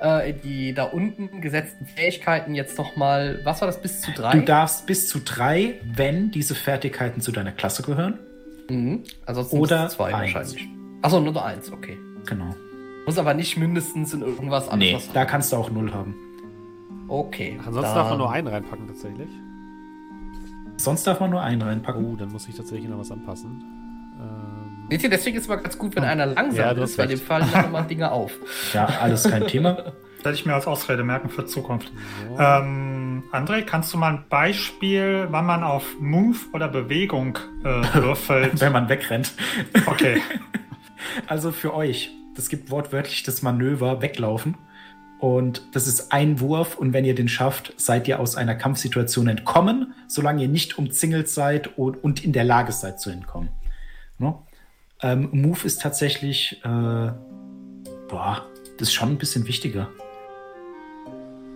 äh, 0.00 0.32
die 0.32 0.74
da 0.74 0.84
unten 0.84 1.40
gesetzten 1.40 1.86
Fähigkeiten 1.86 2.54
jetzt 2.54 2.76
nochmal. 2.78 3.40
Was 3.44 3.60
war 3.60 3.66
das 3.66 3.80
bis 3.80 4.00
zu 4.00 4.10
drei? 4.12 4.32
Du 4.32 4.42
darfst 4.44 4.86
bis 4.86 5.08
zu 5.08 5.20
drei, 5.20 5.74
wenn 5.84 6.30
diese 6.30 6.54
Fertigkeiten 6.54 7.20
zu 7.20 7.30
deiner 7.32 7.52
Klasse 7.52 7.82
gehören. 7.82 8.18
Mhm. 8.68 9.02
Ansonsten 9.26 9.58
Oder 9.58 9.88
zwei 9.88 10.14
eins. 10.14 10.34
wahrscheinlich. 10.34 10.68
Achso, 11.02 11.20
nur 11.20 11.32
noch 11.32 11.44
eins, 11.44 11.70
okay. 11.72 11.96
Genau. 12.26 12.54
Muss 13.06 13.18
aber 13.18 13.34
nicht 13.34 13.56
mindestens 13.56 14.14
in 14.14 14.22
irgendwas 14.22 14.66
Nee, 14.66 14.72
anderes. 14.94 15.10
da 15.12 15.24
kannst 15.24 15.52
du 15.52 15.56
auch 15.56 15.70
null 15.70 15.92
haben. 15.92 16.14
Okay. 17.08 17.54
Ansonsten 17.58 17.82
dann- 17.82 17.94
darf 17.94 18.08
man 18.10 18.18
nur 18.18 18.30
einen 18.32 18.46
reinpacken, 18.46 18.86
tatsächlich. 18.86 19.28
Sonst 20.76 21.06
darf 21.06 21.20
man 21.20 21.30
nur 21.30 21.42
einen 21.42 21.62
reinpacken. 21.62 22.04
Oh, 22.04 22.16
dann 22.16 22.30
muss 22.32 22.48
ich 22.48 22.54
tatsächlich 22.56 22.88
noch 22.88 22.98
was 22.98 23.10
anpassen. 23.10 23.62
Seht 24.90 25.02
ihr, 25.04 25.10
deswegen 25.10 25.36
ist 25.36 25.44
es 25.44 25.48
mal 25.48 25.56
ganz 25.56 25.78
gut, 25.78 25.96
wenn 25.96 26.04
einer 26.04 26.26
langsam 26.26 26.76
Ja, 26.76 26.82
ist, 26.82 26.98
weil 26.98 27.08
dem 27.08 27.18
fallen 27.18 27.46
dann 27.52 27.66
immer 27.66 27.82
Dinge 27.88 28.10
auf. 28.10 28.32
Ja, 28.72 28.86
alles 28.86 29.24
kein 29.24 29.46
Thema. 29.46 29.94
Das 30.22 30.26
werde 30.26 30.38
ich 30.38 30.46
mir 30.46 30.54
als 30.54 30.68
Ausrede 30.68 31.02
merken 31.02 31.30
für 31.30 31.46
Zukunft. 31.46 31.90
so. 32.28 32.38
Ähm, 32.38 33.24
André, 33.32 33.62
kannst 33.62 33.92
du 33.92 33.98
mal 33.98 34.12
ein 34.12 34.24
Beispiel, 34.28 35.26
wann 35.30 35.46
man 35.46 35.64
auf 35.64 35.98
Move 35.98 36.38
oder 36.52 36.68
Bewegung 36.68 37.40
äh, 37.64 37.82
würfelt? 37.94 38.52
wenn 38.60 38.70
man 38.70 38.88
wegrennt. 38.88 39.32
Okay. 39.86 40.22
Also 41.26 41.50
für 41.50 41.74
euch, 41.74 42.12
das 42.36 42.48
gibt 42.48 42.70
wortwörtlich 42.70 43.24
das 43.24 43.42
Manöver 43.42 44.00
weglaufen. 44.00 44.56
Und 45.18 45.62
das 45.72 45.88
ist 45.88 46.12
ein 46.12 46.38
Wurf 46.38 46.76
und 46.76 46.92
wenn 46.92 47.04
ihr 47.04 47.14
den 47.14 47.28
schafft, 47.28 47.74
seid 47.76 48.06
ihr 48.06 48.20
aus 48.20 48.36
einer 48.36 48.54
Kampfsituation 48.54 49.26
entkommen, 49.26 49.94
solange 50.06 50.42
ihr 50.42 50.48
nicht 50.48 50.78
umzingelt 50.78 51.28
seid 51.28 51.78
und, 51.78 52.02
und 52.02 52.24
in 52.24 52.32
der 52.32 52.44
Lage 52.44 52.72
seid 52.72 53.00
zu 53.00 53.10
entkommen. 53.10 53.48
Ne? 54.18 54.34
Ähm, 55.02 55.28
Move 55.32 55.58
ist 55.64 55.80
tatsächlich, 55.82 56.60
äh, 56.64 57.12
boah, 58.08 58.46
das 58.78 58.88
ist 58.88 58.94
schon 58.94 59.10
ein 59.10 59.18
bisschen 59.18 59.46
wichtiger. 59.48 59.88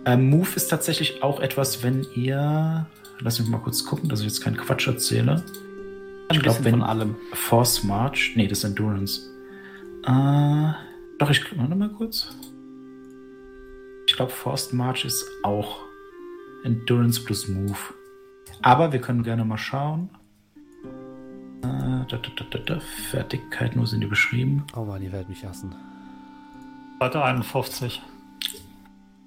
Ähm, 0.05 0.29
Move 0.29 0.49
ist 0.55 0.67
tatsächlich 0.69 1.23
auch 1.23 1.39
etwas, 1.39 1.83
wenn 1.83 2.05
ihr, 2.15 2.85
lass 3.19 3.39
mich 3.39 3.47
mal 3.47 3.59
kurz 3.59 3.85
gucken, 3.85 4.09
dass 4.09 4.19
ich 4.21 4.25
jetzt 4.27 4.41
keinen 4.41 4.57
Quatsch 4.57 4.87
erzähle. 4.87 5.43
Ein 6.29 6.39
glaub, 6.39 6.43
bisschen 6.57 6.65
wenn- 6.65 6.71
von 6.79 6.83
allem. 6.83 7.15
Force 7.33 7.83
March. 7.83 8.33
Nee, 8.35 8.47
das 8.47 8.59
ist 8.59 8.63
Endurance. 8.65 9.21
Äh, 10.05 10.71
doch, 11.19 11.29
ich 11.29 11.57
warte 11.57 11.75
mal 11.75 11.89
kurz. 11.89 12.29
Ich 14.07 14.15
glaube, 14.15 14.31
Forced 14.31 14.73
March 14.73 15.03
ist 15.05 15.25
auch 15.43 15.79
Endurance 16.63 17.21
plus 17.23 17.47
Move. 17.47 17.77
Aber 18.61 18.91
wir 18.93 18.99
können 19.01 19.23
gerne 19.23 19.43
mal 19.45 19.57
schauen. 19.57 20.09
Äh, 21.67 22.05
da, 22.09 22.17
da, 22.17 22.29
da, 22.35 22.45
da, 22.49 22.59
da. 22.75 22.79
Fertigkeiten, 23.09 23.79
wo 23.81 23.85
sind 23.85 24.01
die 24.01 24.07
beschrieben? 24.07 24.63
oh 24.75 24.85
Mann, 24.85 25.01
ihr 25.01 25.11
werdet 25.11 25.29
mich 25.29 25.45
hassen. 25.45 25.73
Seite 26.99 27.23
51. 27.23 28.01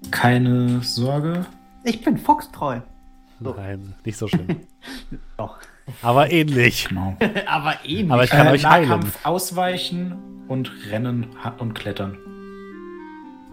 Keine 0.09 0.81
Sorge. 0.81 1.45
Ich 1.83 2.03
bin 2.03 2.17
foxtreu. 2.17 2.81
Nein, 3.39 3.93
nicht 4.05 4.17
so 4.17 4.27
schlimm. 4.27 4.47
Doch. 5.37 5.57
Aber 6.01 6.31
ähnlich. 6.31 6.87
Genau. 6.89 7.17
Aber 7.47 7.75
ähnlich. 7.85 8.11
Aber 8.11 8.23
ich 8.23 8.29
kann 8.29 8.47
Äh, 8.47 8.51
euch 8.51 8.65
heilen. 8.65 8.89
Nahkampf 8.89 9.25
ausweichen 9.25 10.13
und 10.47 10.71
rennen 10.91 11.27
und 11.59 11.73
klettern. 11.73 12.17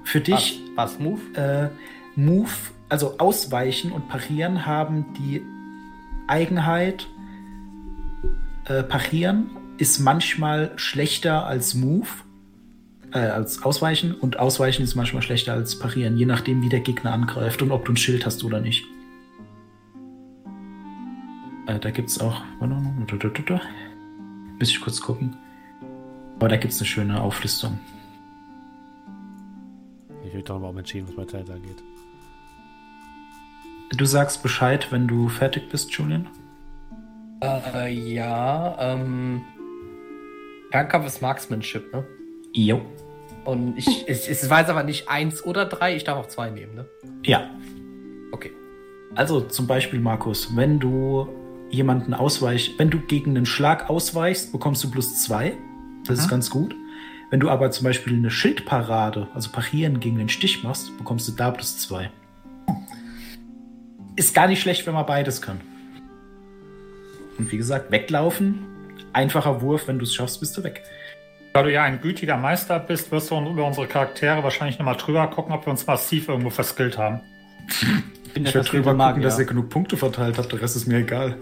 Für 0.05 0.21
dich 0.21 0.61
was, 0.75 0.95
was, 0.95 0.99
Move? 1.01 1.21
äh, 1.35 1.69
Move, 2.17 2.51
also 2.89 3.19
Ausweichen 3.19 3.93
und 3.93 4.09
Parieren 4.09 4.67
haben 4.67 5.07
die 5.19 5.43
Eigenheit, 6.27 7.07
äh, 8.69 8.83
Parieren 8.83 9.51
ist 9.79 9.99
manchmal 9.99 10.73
schlechter 10.77 11.47
als 11.47 11.75
Move, 11.75 12.09
äh, 13.13 13.19
als 13.19 13.63
Ausweichen 13.63 14.15
und 14.15 14.39
Ausweichen 14.39 14.83
ist 14.83 14.95
manchmal 14.95 15.23
schlechter 15.23 15.55
als 15.55 15.79
Parieren, 15.79 16.17
je 16.17 16.27
nachdem, 16.27 16.63
wie 16.63 16.69
der 16.69 16.81
Gegner 16.81 17.13
angreift 17.13 17.63
und 17.63 17.71
ob 17.71 17.85
du 17.85 17.93
ein 17.93 17.97
Schild 17.97 18.27
hast 18.27 18.45
oder 18.45 18.61
nicht. 18.61 18.85
Äh, 21.67 21.79
da 21.79 21.91
gibt 21.91 22.11
es 22.11 22.21
auch. 22.21 22.43
Muss 24.59 24.71
ich 24.71 24.81
kurz 24.81 25.01
gucken. 25.01 25.37
Aber 26.37 26.49
da 26.49 26.57
gibt 26.57 26.73
es 26.73 26.81
eine 26.81 26.87
schöne 26.87 27.21
Auflistung. 27.21 27.79
Ich 30.25 30.35
will 30.35 30.43
doch 30.43 30.59
mal 30.59 30.69
umentschieden, 30.69 31.09
was 31.09 31.17
mein 31.17 31.27
Talent 31.27 31.51
angeht. 31.51 31.83
Du 33.97 34.05
sagst 34.05 34.43
Bescheid, 34.43 34.93
wenn 34.93 35.09
du 35.09 35.29
fertig 35.29 35.71
bist, 35.71 35.91
Julian. 35.93 36.27
Äh, 37.43 37.93
ja, 37.93 38.77
ähm. 38.81 39.43
Fernkampf 40.71 41.07
ist 41.07 41.23
Marksmanship, 41.23 41.93
ne? 41.93 42.05
Jo. 42.53 42.83
Und 43.45 43.79
ich, 43.79 44.07
ich, 44.09 44.29
ich 44.29 44.51
weiß 44.51 44.69
aber 44.69 44.83
nicht 44.83 45.09
eins 45.09 45.45
oder 45.45 45.65
drei, 45.65 45.97
ich 45.97 46.05
darf 46.05 46.19
auch 46.19 46.29
zwei 46.29 46.51
nehmen, 46.51 46.75
ne? 46.75 46.87
Ja. 47.25 47.49
Okay. 48.33 48.51
Also 49.15 49.41
zum 49.41 49.67
Beispiel, 49.67 50.01
Markus, 50.01 50.55
wenn 50.57 50.79
du 50.79 51.29
jemanden 51.71 52.13
ausweichst, 52.13 52.79
wenn 52.79 52.91
du 52.91 52.99
gegen 53.01 53.31
einen 53.37 53.47
Schlag 53.47 53.89
ausweichst, 53.89 54.53
bekommst 54.53 54.85
du 54.85 54.91
plus 54.91 55.23
zwei. 55.23 55.57
Das 56.07 56.19
ist 56.19 56.27
Mhm. 56.27 56.31
ganz 56.31 56.51
gut. 56.51 56.75
Wenn 57.31 57.41
du 57.41 57.49
aber 57.51 57.71
zum 57.71 57.85
Beispiel 57.85 58.15
eine 58.15 58.31
Schildparade, 58.31 59.29
also 59.35 59.51
parieren 59.51 60.01
gegen 60.01 60.17
den 60.19 60.29
Stich 60.31 60.63
machst, 60.65 60.97
bekommst 60.99 61.29
du 61.29 61.33
da 61.33 61.51
plus 61.51 61.79
zwei. 61.79 62.11
Ist 64.17 64.35
gar 64.35 64.49
nicht 64.49 64.61
schlecht, 64.61 64.87
wenn 64.87 64.95
man 64.95 65.07
beides 65.07 65.41
kann. 65.43 65.61
Und 67.39 67.51
wie 67.53 67.57
gesagt, 67.57 67.91
weglaufen, 67.91 68.67
einfacher 69.13 69.63
Wurf, 69.63 69.89
wenn 69.89 69.99
du 69.99 70.05
es 70.05 70.15
schaffst, 70.15 70.41
bist 70.41 70.57
du 70.57 70.65
weg. 70.65 70.83
Da 71.55 71.63
du 71.63 71.73
ja 71.73 71.85
ein 71.85 72.01
gütiger 72.01 72.37
Meister 72.37 72.79
bist, 72.79 73.11
wirst 73.11 73.31
du 73.31 73.39
über 73.39 73.67
unsere 73.67 73.87
Charaktere 73.87 74.43
wahrscheinlich 74.43 74.79
nochmal 74.79 74.97
drüber 74.97 75.27
gucken, 75.29 75.53
ob 75.53 75.67
wir 75.67 75.71
uns 75.71 75.87
massiv 75.87 76.29
irgendwo 76.29 76.51
verskillt 76.51 76.99
haben. 76.99 77.21
Ich 78.25 78.33
bin 78.33 78.45
Ich 78.45 78.55
werde 78.55 78.69
drüber 78.69 78.95
gucken, 78.95 79.23
dass 79.23 79.35
ihr 79.35 79.45
Magier. 79.45 79.47
genug 79.47 79.71
Punkte 79.71 79.97
verteilt 79.97 80.39
habt, 80.39 80.53
der 80.53 80.61
Rest 80.61 80.77
ist 80.77 80.87
mir 80.87 80.99
egal. 80.99 81.37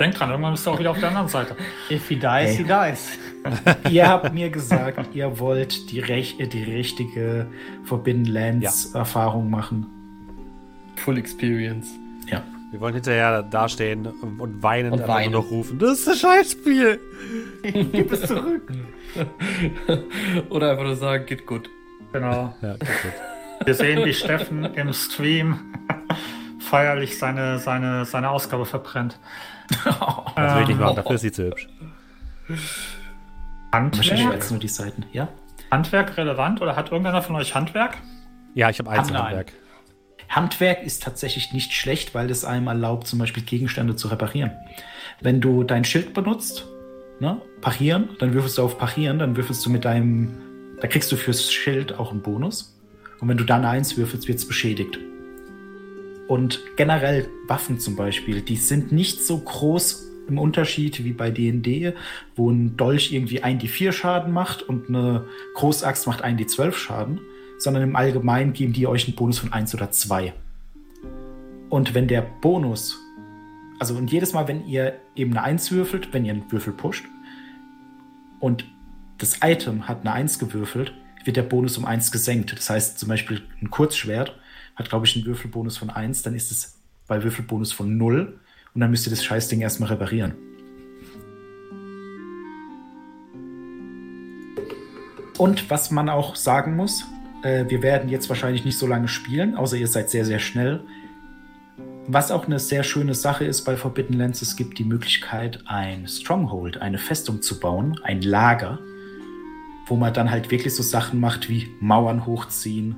Denk 0.00 0.14
dran, 0.14 0.30
irgendwann 0.30 0.52
bist 0.52 0.64
du 0.64 0.70
auch 0.70 0.78
wieder 0.78 0.92
auf 0.92 0.98
der 0.98 1.08
anderen 1.08 1.28
Seite. 1.28 1.56
If 1.90 2.08
he 2.08 2.16
dies, 2.16 2.56
he 2.56 2.64
dies. 2.64 3.18
ihr 3.90 4.08
habt 4.08 4.32
mir 4.32 4.48
gesagt, 4.50 5.14
ihr 5.14 5.38
wollt 5.38 5.90
die, 5.90 6.00
rech 6.00 6.38
äh, 6.38 6.46
die 6.46 6.62
richtige 6.62 7.46
Forbidden 7.84 8.24
Lands 8.24 8.94
Erfahrung 8.94 9.50
machen. 9.50 9.86
Full 10.96 11.18
Experience. 11.18 11.88
Ja. 12.26 12.42
Wir 12.70 12.80
wollen 12.80 12.94
hinterher 12.94 13.42
dastehen 13.42 14.06
und 14.06 14.62
weinen 14.62 14.92
Und 14.92 15.08
weinen. 15.08 15.32
nur 15.32 15.42
noch 15.42 15.50
rufen. 15.50 15.78
Das 15.78 16.00
ist 16.00 16.08
ein 16.08 16.16
Scheißspiel. 16.16 17.00
Gib 17.62 18.12
es 18.12 18.26
zurück. 18.26 18.70
oder 20.50 20.72
einfach 20.72 20.84
nur 20.84 20.96
sagen, 20.96 21.24
geht 21.24 21.46
gut. 21.46 21.70
Genau. 22.12 22.54
Ja, 22.60 22.72
gut. 22.74 22.88
Wir 23.64 23.74
sehen, 23.74 24.04
wie 24.04 24.12
Steffen 24.12 24.64
im 24.64 24.92
Stream 24.92 25.74
feierlich 26.60 27.18
seine, 27.18 27.58
seine, 27.58 28.04
seine 28.04 28.28
Ausgabe 28.30 28.66
verbrennt. 28.66 29.18
Das 30.36 30.54
will 30.54 30.62
ich 30.62 30.68
nicht 30.68 30.80
machen, 30.80 30.96
dafür 30.96 31.14
ist 31.14 31.22
sie 31.22 31.32
zu 31.32 31.46
hübsch. 31.46 31.68
Handwerk? 33.72 34.32
jetzt 34.32 34.50
nur 34.50 34.60
die 34.60 34.68
Seiten. 34.68 35.04
Ja. 35.12 35.28
Handwerk 35.70 36.16
relevant 36.16 36.60
oder 36.62 36.76
hat 36.76 36.90
irgendeiner 36.90 37.22
von 37.22 37.36
euch 37.36 37.54
Handwerk? 37.54 37.98
Ja, 38.54 38.70
ich 38.70 38.78
habe 38.78 38.90
Einzelhandwerk. 38.90 39.48
Handwerk 39.48 39.67
ist 40.84 41.02
tatsächlich 41.02 41.52
nicht 41.52 41.72
schlecht, 41.72 42.14
weil 42.14 42.30
es 42.30 42.44
einem 42.44 42.66
erlaubt, 42.66 43.06
zum 43.06 43.18
Beispiel 43.18 43.42
Gegenstände 43.42 43.96
zu 43.96 44.08
reparieren. 44.08 44.52
Wenn 45.20 45.40
du 45.40 45.64
dein 45.64 45.84
Schild 45.84 46.14
benutzt, 46.14 46.66
ne, 47.20 47.40
parieren, 47.60 48.10
dann 48.18 48.34
würfelst 48.34 48.58
du 48.58 48.62
auf 48.62 48.78
parieren, 48.78 49.18
dann 49.18 49.36
würfelst 49.36 49.64
du 49.66 49.70
mit 49.70 49.84
deinem, 49.84 50.30
da 50.80 50.86
kriegst 50.86 51.10
du 51.10 51.16
fürs 51.16 51.52
Schild 51.52 51.98
auch 51.98 52.12
einen 52.12 52.22
Bonus. 52.22 52.78
Und 53.20 53.28
wenn 53.28 53.36
du 53.36 53.44
dann 53.44 53.64
eins 53.64 53.96
würfelst, 53.96 54.28
wird 54.28 54.38
es 54.38 54.46
beschädigt. 54.46 54.98
Und 56.28 56.60
generell 56.76 57.28
Waffen 57.48 57.80
zum 57.80 57.96
Beispiel, 57.96 58.42
die 58.42 58.56
sind 58.56 58.92
nicht 58.92 59.22
so 59.22 59.38
groß 59.38 60.04
im 60.28 60.38
Unterschied 60.38 61.02
wie 61.04 61.12
bei 61.12 61.30
D&D, 61.30 61.94
wo 62.36 62.50
ein 62.50 62.76
Dolch 62.76 63.12
irgendwie 63.12 63.42
1d4 63.42 63.92
Schaden 63.92 64.32
macht 64.32 64.62
und 64.62 64.88
eine 64.88 65.24
Großaxt 65.54 66.06
macht 66.06 66.22
1d12 66.22 66.72
Schaden, 66.74 67.20
sondern 67.58 67.82
im 67.82 67.96
Allgemeinen 67.96 68.52
geben 68.52 68.72
die 68.72 68.86
euch 68.86 69.06
einen 69.06 69.16
Bonus 69.16 69.38
von 69.38 69.52
1 69.52 69.74
oder 69.74 69.90
2. 69.90 70.32
Und 71.68 71.94
wenn 71.94 72.08
der 72.08 72.22
Bonus, 72.22 72.98
also 73.78 73.94
und 73.94 74.10
jedes 74.10 74.32
Mal, 74.32 74.48
wenn 74.48 74.66
ihr 74.66 75.00
eben 75.14 75.32
eine 75.32 75.42
1 75.42 75.70
würfelt, 75.72 76.12
wenn 76.12 76.24
ihr 76.24 76.32
einen 76.32 76.50
Würfel 76.50 76.72
pusht 76.72 77.04
und 78.40 78.64
das 79.18 79.40
Item 79.42 79.88
hat 79.88 80.00
eine 80.00 80.12
1 80.12 80.38
gewürfelt, 80.38 80.94
wird 81.24 81.36
der 81.36 81.42
Bonus 81.42 81.76
um 81.76 81.84
1 81.84 82.12
gesenkt. 82.12 82.56
Das 82.56 82.70
heißt 82.70 82.98
zum 82.98 83.08
Beispiel 83.08 83.42
ein 83.60 83.70
Kurzschwert 83.70 84.38
hat, 84.76 84.88
glaube 84.88 85.06
ich, 85.06 85.16
einen 85.16 85.26
Würfelbonus 85.26 85.76
von 85.76 85.90
1, 85.90 86.22
dann 86.22 86.34
ist 86.34 86.52
es 86.52 86.78
bei 87.08 87.22
Würfelbonus 87.22 87.72
von 87.72 87.96
0 87.96 88.38
und 88.74 88.80
dann 88.80 88.90
müsst 88.90 89.06
ihr 89.06 89.10
das 89.10 89.24
Scheißding 89.24 89.60
erstmal 89.60 89.90
reparieren. 89.90 90.34
Und 95.36 95.70
was 95.70 95.90
man 95.90 96.08
auch 96.08 96.36
sagen 96.36 96.76
muss, 96.76 97.04
äh, 97.48 97.70
wir 97.70 97.82
werden 97.82 98.08
jetzt 98.08 98.28
wahrscheinlich 98.28 98.64
nicht 98.64 98.78
so 98.78 98.86
lange 98.86 99.08
spielen, 99.08 99.56
außer 99.56 99.76
ihr 99.76 99.88
seid 99.88 100.10
sehr, 100.10 100.24
sehr 100.24 100.38
schnell. 100.38 100.80
Was 102.06 102.30
auch 102.30 102.46
eine 102.46 102.58
sehr 102.58 102.84
schöne 102.84 103.14
Sache 103.14 103.44
ist 103.44 103.64
bei 103.64 103.76
Forbidden 103.76 104.16
Lands, 104.16 104.40
es 104.40 104.56
gibt 104.56 104.78
die 104.78 104.84
Möglichkeit, 104.84 105.62
ein 105.66 106.08
Stronghold, 106.08 106.80
eine 106.80 106.98
Festung 106.98 107.42
zu 107.42 107.60
bauen, 107.60 108.00
ein 108.02 108.22
Lager, 108.22 108.78
wo 109.86 109.96
man 109.96 110.14
dann 110.14 110.30
halt 110.30 110.50
wirklich 110.50 110.74
so 110.74 110.82
Sachen 110.82 111.20
macht 111.20 111.48
wie 111.48 111.68
Mauern 111.80 112.24
hochziehen, 112.24 112.96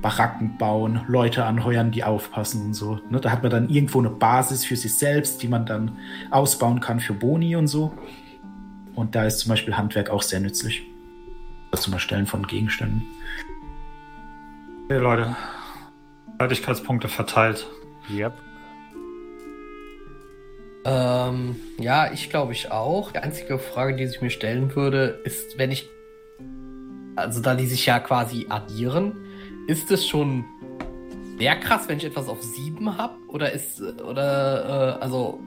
Baracken 0.00 0.58
bauen, 0.58 1.00
Leute 1.08 1.44
anheuern, 1.44 1.90
die 1.90 2.04
aufpassen 2.04 2.66
und 2.66 2.74
so. 2.74 3.00
Ne, 3.10 3.20
da 3.20 3.32
hat 3.32 3.42
man 3.42 3.50
dann 3.50 3.68
irgendwo 3.68 3.98
eine 3.98 4.10
Basis 4.10 4.64
für 4.64 4.76
sich 4.76 4.94
selbst, 4.94 5.42
die 5.42 5.48
man 5.48 5.66
dann 5.66 5.96
ausbauen 6.30 6.80
kann 6.80 7.00
für 7.00 7.14
Boni 7.14 7.56
und 7.56 7.66
so. 7.66 7.92
Und 8.94 9.14
da 9.14 9.24
ist 9.24 9.40
zum 9.40 9.50
Beispiel 9.50 9.76
Handwerk 9.76 10.10
auch 10.10 10.22
sehr 10.22 10.40
nützlich. 10.40 10.82
Zum 11.72 11.92
Erstellen 11.92 12.26
von 12.26 12.46
Gegenständen. 12.46 13.02
Okay, 14.88 14.98
Leute. 14.98 15.36
Fertigkeitspunkte 16.38 17.08
verteilt. 17.08 17.66
Yep. 18.08 18.32
Ähm, 20.84 21.56
ja, 21.80 22.12
ich 22.12 22.30
glaube 22.30 22.52
ich 22.52 22.70
auch. 22.70 23.10
Die 23.10 23.18
einzige 23.18 23.58
Frage, 23.58 23.96
die 23.96 24.06
sich 24.06 24.22
mir 24.22 24.30
stellen 24.30 24.76
würde, 24.76 25.20
ist, 25.24 25.58
wenn 25.58 25.72
ich. 25.72 25.88
Also, 27.16 27.42
da 27.42 27.56
die 27.56 27.66
sich 27.66 27.84
ja 27.86 27.98
quasi 27.98 28.46
addieren, 28.48 29.16
ist 29.66 29.90
es 29.90 30.06
schon 30.06 30.44
sehr 31.36 31.56
krass, 31.56 31.88
wenn 31.88 31.96
ich 31.98 32.04
etwas 32.04 32.28
auf 32.28 32.40
7 32.40 32.96
habe? 32.96 33.16
Oder 33.26 33.50
ist. 33.50 33.82
Oder, 33.82 34.98
äh, 34.98 35.02
also. 35.02 35.40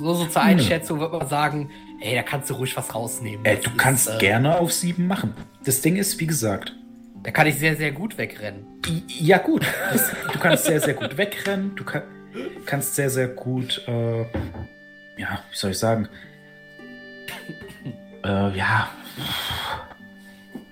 So, 0.00 0.12
so 0.12 0.26
zur 0.26 0.42
Einschätzung 0.42 0.98
würde 0.98 1.18
man 1.18 1.28
sagen, 1.28 1.70
ey, 2.00 2.16
da 2.16 2.22
kannst 2.22 2.50
du 2.50 2.54
ruhig 2.54 2.76
was 2.76 2.92
rausnehmen. 2.92 3.44
Äh, 3.44 3.58
du 3.58 3.70
ist, 3.70 3.78
kannst 3.78 4.08
äh, 4.08 4.18
gerne 4.18 4.58
auf 4.58 4.72
sieben 4.72 5.06
machen. 5.06 5.34
Das 5.64 5.82
Ding 5.82 5.94
ist, 5.94 6.18
wie 6.18 6.26
gesagt, 6.26 6.74
Da 7.26 7.32
kann 7.32 7.48
ich 7.48 7.56
sehr, 7.56 7.74
sehr 7.74 7.90
gut 7.90 8.16
wegrennen. 8.18 8.64
ja 9.08 9.38
gut, 9.38 9.62
du 10.32 10.38
kannst 10.38 10.64
sehr, 10.66 10.80
sehr 10.80 10.94
gut 10.94 11.16
wegrennen, 11.18 11.72
du 11.74 11.82
kann, 11.82 12.02
kannst 12.66 12.94
sehr, 12.94 13.10
sehr 13.10 13.26
gut, 13.26 13.82
äh, 13.88 14.20
ja, 15.16 15.40
wie 15.50 15.56
soll 15.56 15.72
ich 15.72 15.78
sagen, 15.80 16.08
äh, 18.24 18.56
ja, 18.56 18.90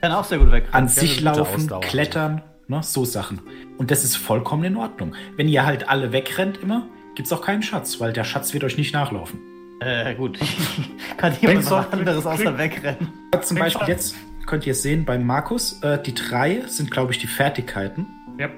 Kann 0.01 0.13
auch 0.13 0.23
sehr 0.23 0.39
gut 0.39 0.53
weg. 0.53 0.67
an 0.71 0.87
sich 0.87 1.23
laufen, 1.23 1.69
klettern, 1.81 2.43
ne, 2.69 2.85
so 2.85 3.05
Sachen. 3.05 3.41
Und 3.77 3.91
das 3.91 4.05
ist 4.05 4.15
vollkommen 4.17 4.63
in 4.63 4.77
Ordnung. 4.77 5.17
Wenn 5.37 5.49
ihr 5.49 5.67
halt 5.67 5.89
alle 5.89 6.13
wegrennt 6.13 6.59
immer, 6.59 6.87
gibt's 7.17 7.33
auch 7.33 7.43
keinen 7.43 7.65
Schatz, 7.65 7.99
weil 7.99 8.13
der 8.13 8.23
Schatz 8.23 8.55
wird 8.55 8.63
euch 8.63 8.79
nicht 8.79 8.95
nachlaufen. 8.95 9.41
Äh, 9.81 10.15
gut. 10.15 10.39
Kann 11.17 11.35
jemand 11.41 11.59
was 11.59 11.67
so- 11.69 11.75
anderes 11.75 12.25
außer 12.25 12.57
wegrennen? 12.57 13.09
Zum 13.43 13.59
Beispiel 13.59 13.89
jetzt 13.89 14.15
könnt 14.47 14.67
ihr 14.67 14.75
sehen 14.75 15.05
bei 15.05 15.19
Markus, 15.19 15.81
äh, 15.83 16.03
die 16.03 16.15
drei 16.15 16.63
sind, 16.67 16.91
glaube 16.91 17.13
ich, 17.13 17.19
die 17.19 17.27
Fertigkeiten. 17.27 18.07
Yep. 18.39 18.53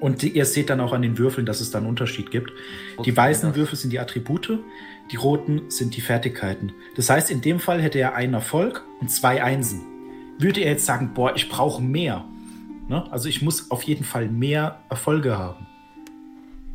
Und 0.00 0.22
die, 0.22 0.30
ihr 0.30 0.46
seht 0.46 0.70
dann 0.70 0.80
auch 0.80 0.92
an 0.92 1.02
den 1.02 1.18
Würfeln, 1.18 1.46
dass 1.46 1.60
es 1.60 1.70
da 1.70 1.78
einen 1.78 1.86
Unterschied 1.86 2.30
gibt. 2.30 2.52
Die 3.04 3.16
weißen 3.16 3.54
Würfel 3.54 3.78
sind 3.78 3.92
die 3.92 4.00
Attribute, 4.00 4.58
die 5.10 5.16
roten 5.16 5.70
sind 5.70 5.96
die 5.96 6.00
Fertigkeiten. 6.00 6.72
Das 6.96 7.08
heißt, 7.10 7.30
in 7.30 7.40
dem 7.40 7.60
Fall 7.60 7.80
hätte 7.80 7.98
er 7.98 8.14
einen 8.14 8.34
Erfolg 8.34 8.84
und 9.00 9.10
zwei 9.10 9.42
Einsen. 9.42 9.82
Würde 10.38 10.60
er 10.60 10.72
jetzt 10.72 10.86
sagen, 10.86 11.12
boah, 11.14 11.36
ich 11.36 11.48
brauche 11.48 11.82
mehr, 11.82 12.24
ne? 12.88 13.04
also 13.12 13.28
ich 13.28 13.42
muss 13.42 13.70
auf 13.70 13.82
jeden 13.82 14.04
Fall 14.04 14.28
mehr 14.28 14.80
Erfolge 14.88 15.38
haben, 15.38 15.66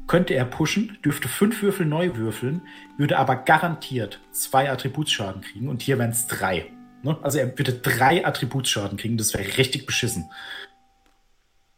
könnte 0.05 0.35
er 0.35 0.45
pushen, 0.45 0.97
dürfte 1.03 1.27
fünf 1.27 1.61
Würfel 1.61 1.85
neu 1.85 2.15
würfeln, 2.15 2.61
würde 2.97 3.17
aber 3.17 3.35
garantiert 3.35 4.21
zwei 4.31 4.71
Attributsschaden 4.71 5.41
kriegen 5.41 5.67
und 5.67 5.81
hier 5.81 5.99
wären 5.99 6.11
es 6.11 6.27
drei. 6.27 6.71
Ne? 7.03 7.17
Also 7.21 7.39
er 7.39 7.57
würde 7.57 7.73
drei 7.73 8.25
Attributsschaden 8.25 8.97
kriegen, 8.97 9.17
das 9.17 9.33
wäre 9.33 9.57
richtig 9.57 9.85
beschissen. 9.85 10.29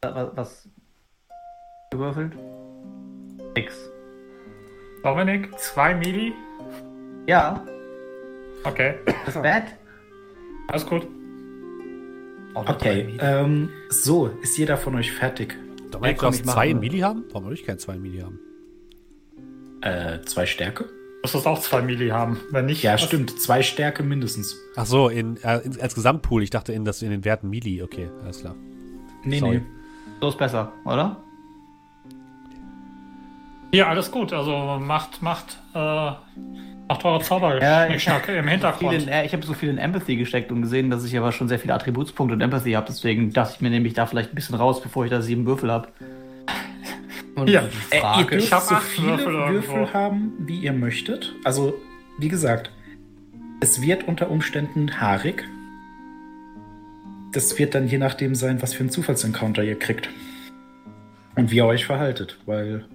Was, 0.01 0.29
was 0.35 0.69
gewürfelt? 1.91 2.33
Nix. 3.55 3.75
Dominik, 5.03 5.57
zwei 5.59 5.93
Mili. 5.93 6.33
Ja, 7.27 7.63
Okay, 8.63 8.95
das 9.25 9.35
ist 9.35 9.41
bad. 9.41 9.63
alles 10.67 10.85
gut. 10.85 11.07
Drei 12.53 12.61
Okay, 12.73 13.17
ähm, 13.21 13.69
so, 13.89 14.27
ist 14.41 14.57
jeder 14.57 14.75
von 14.75 14.95
euch 14.95 15.11
fertig? 15.11 15.55
Dominik, 15.91 16.19
du 16.19 16.25
mach 16.25 16.33
zwei. 16.33 16.73
Mili 16.73 16.99
haben? 16.99 17.23
Warum 17.29 17.45
würde 17.45 17.55
ich 17.55 17.65
kein 17.65 17.79
zwei 17.79 17.97
Mili 17.97 18.19
haben? 18.19 18.39
Äh, 19.81 20.21
zwei 20.25 20.45
Stärke? 20.45 20.89
Du 21.23 21.29
musst 21.33 21.45
auch 21.47 21.59
zwei 21.59 21.81
Mili 21.81 22.09
haben. 22.09 22.39
Wenn 22.51 22.65
nicht, 22.65 22.81
Ja, 22.81 22.97
stimmt, 22.97 23.39
zwei 23.39 23.61
Stärke 23.61 24.03
mindestens. 24.03 24.55
Ach 24.75 24.85
so, 24.85 25.09
in, 25.09 25.37
äh, 25.43 25.59
in, 25.59 25.79
als 25.81 25.93
Gesamtpool. 25.93 26.43
Ich 26.43 26.49
dachte 26.49 26.71
in, 26.73 26.85
das, 26.85 27.01
in 27.01 27.09
den 27.11 27.25
Werten 27.25 27.49
Mili. 27.49 27.83
Okay, 27.83 28.09
alles 28.23 28.39
klar. 28.41 28.55
Nee, 29.23 29.39
Sorry. 29.39 29.57
nee. 29.57 29.63
So 30.21 30.29
ist 30.29 30.37
besser, 30.37 30.71
oder? 30.85 31.17
Ja, 33.71 33.87
alles 33.89 34.09
gut. 34.11 34.33
Also 34.33 34.79
macht, 34.81 35.21
macht, 35.21 35.57
äh, 35.75 35.77
macht 36.87 37.05
eure 37.05 37.21
Zauber 37.21 37.61
Ja, 37.61 37.87
ich- 37.87 38.07
im 38.27 38.47
Hintergrund. 38.47 38.93
in, 39.03 39.07
äh, 39.09 39.25
ich 39.25 39.33
habe 39.33 39.45
so 39.45 39.53
viel 39.53 39.69
in 39.69 39.77
Empathy 39.77 40.15
gesteckt 40.15 40.51
und 40.51 40.61
gesehen, 40.61 40.89
dass 40.89 41.03
ich 41.03 41.15
aber 41.17 41.31
schon 41.31 41.47
sehr 41.49 41.59
viele 41.59 41.73
Attributspunkte 41.73 42.33
und 42.33 42.41
Empathy 42.41 42.71
habe. 42.71 42.87
Deswegen 42.87 43.31
dachte 43.33 43.53
ich 43.55 43.61
mir 43.61 43.69
nämlich 43.69 43.93
da 43.93 44.05
vielleicht 44.07 44.31
ein 44.31 44.35
bisschen 44.35 44.55
raus, 44.55 44.81
bevor 44.81 45.03
ich 45.05 45.11
da 45.11 45.21
sieben 45.21 45.45
Würfel 45.45 45.69
habe. 45.71 45.89
Und 47.41 47.49
Ja. 47.49 47.61
die 47.61 47.95
Äh, 47.95 47.97
ihr 47.97 48.01
Frage 48.01 48.25
dürft 48.31 48.45
Ich 48.45 48.53
hab 48.53 48.61
so 48.63 48.75
viele 48.75 49.25
Würfel 49.25 49.93
haben, 49.93 50.33
wie 50.39 50.59
ihr 50.59 50.73
möchtet. 50.73 51.35
Also, 51.43 51.79
wie 52.17 52.27
gesagt, 52.27 52.71
es 53.61 53.81
wird 53.81 54.07
unter 54.07 54.29
Umständen 54.29 54.99
haarig. 54.99 55.47
Das 57.31 57.57
wird 57.59 57.75
dann 57.75 57.87
je 57.87 57.97
nachdem 57.97 58.35
sein, 58.35 58.61
was 58.61 58.73
für 58.73 58.81
einen 58.81 58.89
Zufallsencounter 58.89 59.63
ihr 59.63 59.77
kriegt. 59.77 60.09
Und 61.35 61.51
wie 61.51 61.57
ihr 61.57 61.65
euch 61.65 61.85
verhaltet, 61.85 62.37
weil 62.45 62.85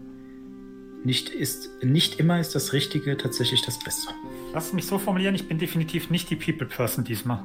nicht, 1.05 1.29
ist, 1.29 1.69
nicht 1.83 2.19
immer 2.19 2.41
ist 2.41 2.55
das 2.55 2.73
Richtige 2.73 3.17
tatsächlich 3.17 3.63
das 3.63 3.79
Beste. 3.79 4.13
Lass 4.53 4.73
mich 4.73 4.87
so 4.87 4.99
formulieren, 4.99 5.35
ich 5.35 5.47
bin 5.49 5.59
definitiv 5.59 6.11
nicht 6.11 6.31
die 6.31 6.37
People 6.37 6.67
Person 6.67 7.05
diesmal. 7.05 7.43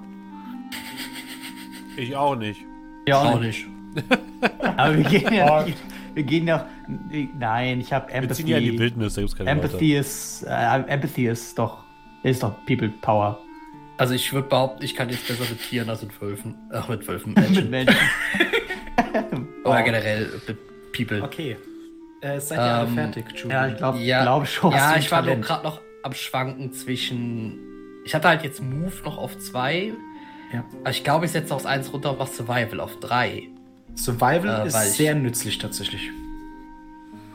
Ich 1.98 2.16
auch 2.16 2.36
nicht. 2.36 2.62
Ja, 3.08 3.22
auch 3.22 3.40
nicht. 3.40 3.68
Aber 4.78 4.98
wir 4.98 5.04
gehen 5.04 5.34
ja 5.34 5.64
nicht. 5.64 5.78
Wir 6.20 6.26
gehen 6.26 6.48
ja. 6.48 6.68
Nein, 7.38 7.80
ich 7.80 7.94
habe 7.94 8.12
Wir 8.12 8.30
ziehen 8.30 8.48
ja 8.48 8.58
in 8.58 8.64
die 8.64 8.70
Empathy. 8.72 8.80
Wildnis, 8.84 9.14
da 9.14 9.22
gibt's 9.22 9.38
keine 9.38 9.50
Empathy 9.52 9.96
ist. 9.96 10.44
Äh, 10.44 10.84
Empathy 10.88 11.28
ist 11.28 11.58
doch. 11.58 11.86
Ist 12.24 12.44
doch 12.44 12.54
People 12.66 12.90
Power. 12.90 13.40
Also 13.98 14.14
ich 14.16 14.34
würde 14.34 14.50
behaupten, 14.50 14.84
ich 14.84 14.96
kann 14.96 15.08
jetzt 15.10 15.26
besser 15.30 15.44
mit 15.50 15.62
Tieren 15.62 15.90
als 15.90 16.02
mit 16.02 16.22
Wölfen. 16.22 16.56
Ach, 16.74 16.90
mit 16.90 17.08
Wölfen. 17.08 17.34
Mit 17.36 17.50
Menschen. 17.50 17.70
Menschen. 17.70 17.96
Oder 19.64 19.82
generell 19.84 20.30
mit 20.46 20.58
People. 20.92 21.24
Okay. 21.24 21.56
Äh, 22.20 22.40
seid 22.42 22.58
ihr 22.60 22.64
alle 22.64 22.88
Ähm, 22.90 22.96
fertig, 22.96 23.26
Julie? 23.36 23.54
Ja, 23.56 23.68
ich 23.70 23.78
glaube 23.78 23.98
Ja, 24.00 24.24
glaub 24.24 24.46
schon. 24.48 24.72
ja 24.74 24.98
ich 24.98 25.10
war 25.12 25.22
Talent? 25.22 25.46
gerade 25.46 25.64
noch 25.64 25.80
am 26.04 26.14
Schwanken 26.14 26.74
zwischen. 26.74 27.58
Ich 28.04 28.14
hatte 28.14 28.28
halt 28.28 28.44
jetzt 28.44 28.62
Move 28.62 28.92
noch 29.06 29.18
auf 29.18 29.38
zwei. 29.38 29.94
Ja. 30.52 30.66
Aber 30.82 30.90
ich 30.90 31.04
glaube, 31.06 31.26
ich 31.28 31.32
setze 31.32 31.56
aufs 31.56 31.66
eins 31.66 31.94
runter 31.94 32.12
und 32.12 32.20
mach 32.20 32.28
Survival 32.28 32.82
auf 32.82 33.00
drei. 33.00 33.48
Survival 34.04 34.64
Äh, 34.64 34.68
ist 34.68 34.76
ich- 34.76 34.98
sehr 34.98 35.16
nützlich 35.16 35.58
tatsächlich. 35.58 36.10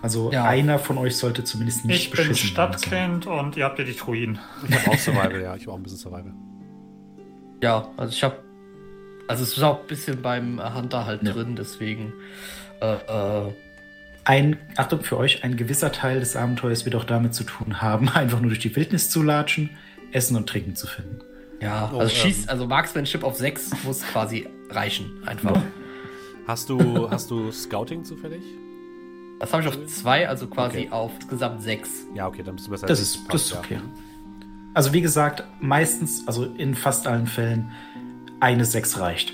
Also 0.02 0.30
Ja. 0.32 0.44
einer 0.44 0.78
von 0.78 0.98
euch 0.98 1.16
sollte 1.16 1.44
zumindest 1.44 1.84
nicht 1.86 2.04
Ich 2.04 2.10
bin 2.10 2.28
beschissen 2.28 2.56
worden 2.56 2.72
sein. 2.72 2.80
Stadtkind 2.80 3.26
und 3.26 3.56
ihr 3.56 3.64
habt 3.64 3.78
ja 3.78 3.84
die 3.84 3.96
Druiden. 3.96 4.38
Ich 4.68 4.74
habe 4.76 4.90
auch 4.90 4.98
Survival, 4.98 5.40
ja. 5.40 5.56
Ich 5.56 5.62
habe 5.62 5.72
auch 5.72 5.76
ein 5.76 5.82
bisschen 5.82 5.98
Survival. 5.98 6.32
Ja, 7.62 7.88
also 7.96 8.12
ich 8.12 8.22
habe. 8.22 8.36
Also 9.28 9.42
es 9.42 9.56
ist 9.56 9.62
auch 9.62 9.80
ein 9.80 9.86
bisschen 9.86 10.20
beim 10.20 10.60
Hunter 10.74 11.06
halt 11.06 11.22
Ja. 11.22 11.32
drin, 11.32 11.56
deswegen. 11.56 12.12
Äh, 12.80 12.94
äh, 13.46 13.52
Ein, 14.26 14.56
Achtung 14.76 15.02
für 15.02 15.18
euch, 15.18 15.44
ein 15.44 15.54
gewisser 15.58 15.92
Teil 15.92 16.18
des 16.20 16.34
Abenteuers 16.34 16.86
wird 16.86 16.94
auch 16.94 17.04
damit 17.04 17.34
zu 17.34 17.44
tun 17.44 17.82
haben, 17.82 18.08
einfach 18.14 18.40
nur 18.40 18.48
durch 18.48 18.58
die 18.58 18.74
Wildnis 18.74 19.10
zu 19.10 19.22
latschen, 19.22 19.68
Essen 20.12 20.34
und 20.36 20.48
Trinken 20.48 20.74
zu 20.76 20.86
finden. 20.86 21.18
ja, 21.60 21.90
Oh, 21.92 21.98
also 21.98 22.14
ähm. 22.14 22.20
schießt, 22.22 22.48
also 22.48 22.66
Marksmanship 22.66 23.22
auf 23.22 23.36
sechs 23.36 23.70
muss 23.84 24.00
quasi 24.02 24.46
reichen, 24.70 25.10
einfach. 25.26 25.60
Hast 26.46 26.68
du, 26.68 27.10
hast 27.10 27.30
du 27.30 27.50
Scouting 27.50 28.04
zufällig? 28.04 28.42
Das 29.40 29.52
habe 29.52 29.62
ich 29.62 29.68
auf 29.68 29.86
zwei, 29.86 30.28
also 30.28 30.46
quasi 30.46 30.78
Okay. 30.78 30.90
auf 30.90 31.10
insgesamt 31.20 31.62
sechs. 31.62 32.06
Ja, 32.14 32.26
okay, 32.28 32.42
dann 32.42 32.56
bist 32.56 32.66
du 32.66 32.70
besser. 32.70 32.86
Das 32.86 32.98
als 32.98 33.08
ist, 33.08 33.16
ich. 33.16 33.28
das 33.28 33.42
ist 33.46 33.56
okay. 33.56 33.78
Also 34.74 34.92
wie 34.92 35.00
gesagt, 35.00 35.44
meistens, 35.60 36.26
also 36.26 36.44
in 36.44 36.74
fast 36.74 37.06
allen 37.06 37.26
Fällen, 37.26 37.70
eine 38.40 38.64
6 38.64 38.98
reicht. 38.98 39.32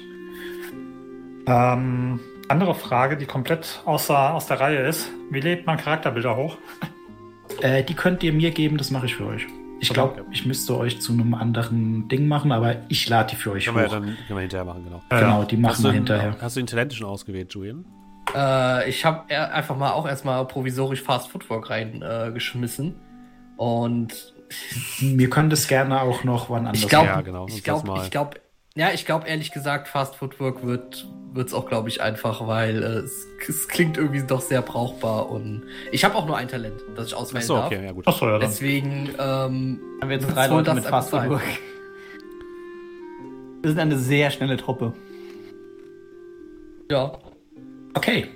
Ähm, 1.47 2.21
andere 2.49 2.75
Frage, 2.75 3.17
die 3.17 3.27
komplett 3.27 3.81
außer, 3.85 4.35
aus 4.35 4.47
der 4.47 4.61
Reihe 4.61 4.87
ist. 4.87 5.09
Wie 5.31 5.41
lädt 5.41 5.67
man 5.67 5.77
Charakterbilder 5.79 6.37
hoch? 6.37 6.59
Äh, 7.63 7.83
die 7.83 7.95
könnt 7.95 8.23
ihr 8.23 8.33
mir 8.33 8.53
geben, 8.53 8.79
das 8.79 8.91
mache 8.91 9.05
ich 9.07 9.17
für 9.17 9.27
euch. 9.27 9.47
Ich 9.81 9.93
glaube, 9.93 10.25
ich 10.31 10.47
müsste 10.47 10.77
euch 10.77 11.01
zu 11.01 11.13
einem 11.13 11.35
anderen 11.35 12.09
Ding 12.09 12.29
machen, 12.29 12.53
aber 12.53 12.77
ich 12.89 13.09
lade 13.09 13.31
die 13.31 13.37
für 13.37 13.53
euch 13.53 13.65
Können 13.65 13.77
wir 13.77 13.83
ja 13.85 13.89
hoch. 13.89 13.93
dann 13.95 14.05
können 14.05 14.17
wir 14.29 14.41
hinterher 14.41 14.65
machen, 14.65 14.85
genau. 14.85 15.03
Genau, 15.09 15.45
die 15.45 15.57
machen 15.57 15.85
wir 15.85 15.93
hinterher. 15.93 16.37
hast 16.41 16.57
du 16.57 16.61
den 16.61 16.67
Talente 16.67 16.95
schon 16.95 17.07
ausgewählt, 17.07 17.53
Julian? 17.55 17.85
Äh, 18.35 18.89
ich 18.89 19.05
habe 19.05 19.35
einfach 19.35 19.77
mal 19.77 19.93
auch 19.93 20.07
erstmal 20.07 20.47
provisorisch 20.47 21.03
Fast 21.03 21.31
Footwork 21.31 21.71
reingeschmissen. 21.71 22.29
Äh, 22.29 22.33
geschmissen. 22.33 22.95
und 23.57 24.35
Wir 25.01 25.31
können 25.31 25.51
das 25.51 25.67
gerne 25.67 26.01
auch 26.03 26.25
noch 26.25 26.51
wann 26.51 26.67
anders 26.67 26.83
ich 26.83 26.89
glaube, 26.89 27.07
Ja, 27.07 27.21
genau, 27.23 27.47
glaube, 27.47 28.01
ich 28.05 28.11
glaube, 28.11 28.41
ja, 28.77 28.91
ich 28.93 29.05
glaube 29.07 29.27
ehrlich 29.29 29.53
gesagt, 29.53 29.89
Fast 29.89 30.17
Footwork 30.17 30.65
wird 30.65 31.07
wird's 31.33 31.55
auch, 31.55 31.69
glaube 31.69 31.89
ich, 31.89 32.03
einfach, 32.03 32.45
weil 32.49 32.83
äh, 32.83 32.87
es, 32.99 33.25
es 33.49 33.69
klingt 33.69 33.97
irgendwie 33.97 34.23
doch 34.23 34.41
sehr 34.41 34.63
brauchbar 34.63 35.31
und 35.31 35.63
ich 35.93 36.05
habe 36.05 36.17
auch 36.17 36.27
nur 36.27 36.37
ein 36.37 36.49
Talent, 36.49 36.81
das 36.97 37.07
ich 37.09 37.15
auswählen 37.15 37.43
Achso, 37.43 37.55
darf. 37.55 37.67
okay, 37.67 37.85
ja 37.85 37.93
gut. 37.93 38.07
Achso, 38.09 38.27
ja, 38.27 38.33
dann. 38.39 38.51
Deswegen, 38.51 39.09
ähm, 39.17 39.81
Haben 40.01 40.09
wir 40.09 40.17
jetzt 40.17 40.27
drei 40.35 40.49
Leute 40.49 40.65
das 40.67 40.75
mit 40.75 40.85
Fast. 40.87 41.11
Footwork. 41.11 41.43
Wir 43.63 43.71
sind 43.71 43.79
eine 43.79 43.97
sehr 43.99 44.31
schnelle 44.33 44.57
Truppe. 44.57 44.93
Ja, 46.91 47.13
Okay. 47.95 48.29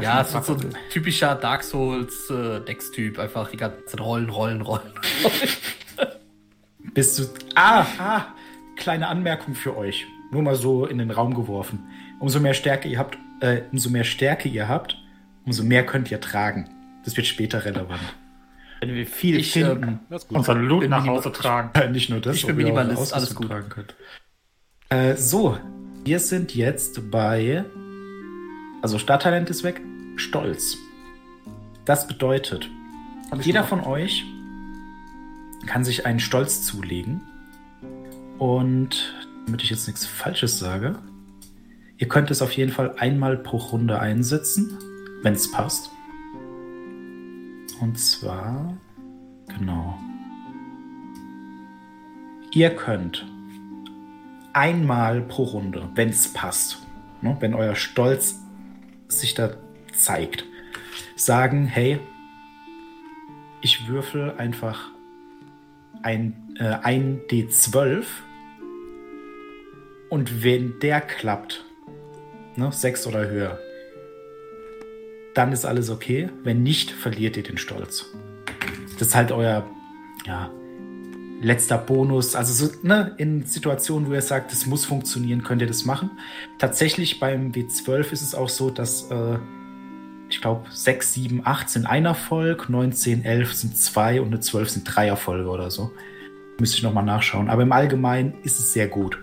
ja, 0.00 0.20
es 0.22 0.34
ist 0.34 0.46
so 0.46 0.54
ein 0.54 0.74
typischer 0.90 1.34
Dark 1.34 1.62
Souls 1.62 2.28
äh, 2.30 2.60
Dex-Typ, 2.60 3.18
einfach 3.18 3.50
die 3.50 3.56
ganze 3.56 3.84
Zeit 3.86 4.00
rollen, 4.00 4.28
rollen, 4.30 4.60
rollen. 4.62 4.92
Bist 6.94 7.18
du. 7.18 7.24
Ah, 7.54 7.86
ah, 7.98 8.26
kleine 8.76 9.08
Anmerkung 9.08 9.54
für 9.54 9.76
euch. 9.76 10.06
Nur 10.30 10.42
mal 10.42 10.56
so 10.56 10.86
in 10.86 10.98
den 10.98 11.10
Raum 11.10 11.34
geworfen. 11.34 11.80
Umso 12.18 12.40
mehr 12.40 12.54
Stärke 12.54 12.88
ihr 12.88 12.98
habt, 12.98 13.16
äh, 13.40 13.62
umso 13.72 13.90
mehr 13.90 14.04
Stärke 14.04 14.48
ihr 14.48 14.68
habt, 14.68 14.98
umso 15.44 15.62
mehr 15.62 15.84
könnt 15.86 16.10
ihr 16.10 16.20
tragen. 16.20 16.68
Das 17.04 17.16
wird 17.16 17.26
später 17.26 17.64
relevant. 17.64 18.00
Wenn 18.80 18.94
wir 18.94 19.06
viel 19.06 19.38
Ich, 19.38 19.52
finden. 19.52 20.00
Gut. 20.10 20.24
Unseren 20.30 20.62
Loot 20.66 20.88
nach 20.88 21.00
minimal- 21.02 21.18
Hause 21.18 21.32
tragen. 21.32 21.70
Äh, 21.80 21.88
Nicht 21.90 22.10
nur 22.10 22.20
das, 22.20 22.36
Ich 22.36 22.46
bin 22.46 22.56
Minimalist, 22.56 23.14
alles 23.14 23.34
gut. 23.34 23.48
tragen 23.48 23.68
könnt. 23.68 23.94
Äh, 24.88 25.14
so, 25.16 25.58
wir 26.04 26.18
sind 26.18 26.54
jetzt 26.54 27.10
bei. 27.10 27.64
Also 28.82 28.98
Starttalent 28.98 29.48
ist 29.50 29.64
weg, 29.64 29.80
Stolz. 30.16 30.76
Das 31.84 32.06
bedeutet, 32.08 32.68
jeder 33.42 33.64
von 33.64 33.80
euch 33.80 34.24
kann 35.66 35.84
sich 35.84 36.04
einen 36.06 36.20
Stolz 36.20 36.62
zulegen. 36.64 37.22
Und 38.38 39.14
damit 39.46 39.62
ich 39.62 39.70
jetzt 39.70 39.86
nichts 39.86 40.04
Falsches 40.06 40.58
sage, 40.58 40.98
ihr 41.98 42.08
könnt 42.08 42.30
es 42.30 42.42
auf 42.42 42.52
jeden 42.52 42.72
Fall 42.72 42.94
einmal 42.98 43.36
pro 43.36 43.56
Runde 43.56 43.98
einsetzen, 43.98 44.78
wenn 45.22 45.34
es 45.34 45.50
passt. 45.50 45.90
Und 47.80 47.98
zwar, 47.98 48.76
genau. 49.48 49.98
Ihr 52.52 52.70
könnt 52.74 53.26
einmal 54.52 55.20
pro 55.20 55.44
Runde, 55.44 55.88
wenn 55.94 56.08
es 56.08 56.32
passt, 56.32 56.78
ne, 57.20 57.36
wenn 57.40 57.54
euer 57.54 57.74
Stolz 57.74 58.40
sich 59.08 59.34
da 59.34 59.50
zeigt, 59.92 60.44
sagen, 61.14 61.66
hey, 61.66 62.00
ich 63.60 63.88
würfel 63.88 64.34
einfach 64.38 64.90
ein, 66.02 66.56
äh, 66.58 66.78
ein 66.82 67.20
D12 67.30 68.04
und 70.16 70.42
wenn 70.42 70.78
der 70.80 71.02
klappt, 71.02 71.62
ne, 72.56 72.72
6 72.72 73.06
oder 73.06 73.28
höher, 73.28 73.58
dann 75.34 75.52
ist 75.52 75.66
alles 75.66 75.90
okay. 75.90 76.30
Wenn 76.42 76.62
nicht, 76.62 76.90
verliert 76.90 77.36
ihr 77.36 77.42
den 77.42 77.58
Stolz. 77.58 78.06
Das 78.98 79.08
ist 79.08 79.14
halt 79.14 79.30
euer, 79.30 79.66
ja, 80.24 80.50
letzter 81.42 81.76
Bonus. 81.76 82.34
Also 82.34 82.66
so, 82.66 82.72
ne, 82.82 83.14
in 83.18 83.44
Situationen, 83.44 84.08
wo 84.08 84.14
ihr 84.14 84.22
sagt, 84.22 84.52
das 84.52 84.64
muss 84.64 84.86
funktionieren, 84.86 85.42
könnt 85.42 85.60
ihr 85.60 85.68
das 85.68 85.84
machen. 85.84 86.12
Tatsächlich 86.56 87.20
beim 87.20 87.52
W12 87.52 88.12
ist 88.12 88.22
es 88.22 88.34
auch 88.34 88.48
so, 88.48 88.70
dass 88.70 89.10
äh, 89.10 89.38
ich 90.30 90.40
glaube 90.40 90.64
6, 90.70 91.12
7, 91.12 91.42
8 91.44 91.68
sind 91.68 91.84
ein 91.84 92.06
Erfolg, 92.06 92.70
9, 92.70 92.92
10, 92.92 93.22
11 93.22 93.52
sind 93.52 93.76
zwei 93.76 94.22
und 94.22 94.28
eine 94.28 94.40
12 94.40 94.70
sind 94.70 94.84
drei 94.84 95.08
Erfolge 95.08 95.50
oder 95.50 95.70
so. 95.70 95.92
Müsste 96.58 96.78
ich 96.78 96.82
nochmal 96.82 97.04
nachschauen. 97.04 97.50
Aber 97.50 97.64
im 97.64 97.72
Allgemeinen 97.72 98.32
ist 98.44 98.58
es 98.58 98.72
sehr 98.72 98.88
gut. 98.88 99.18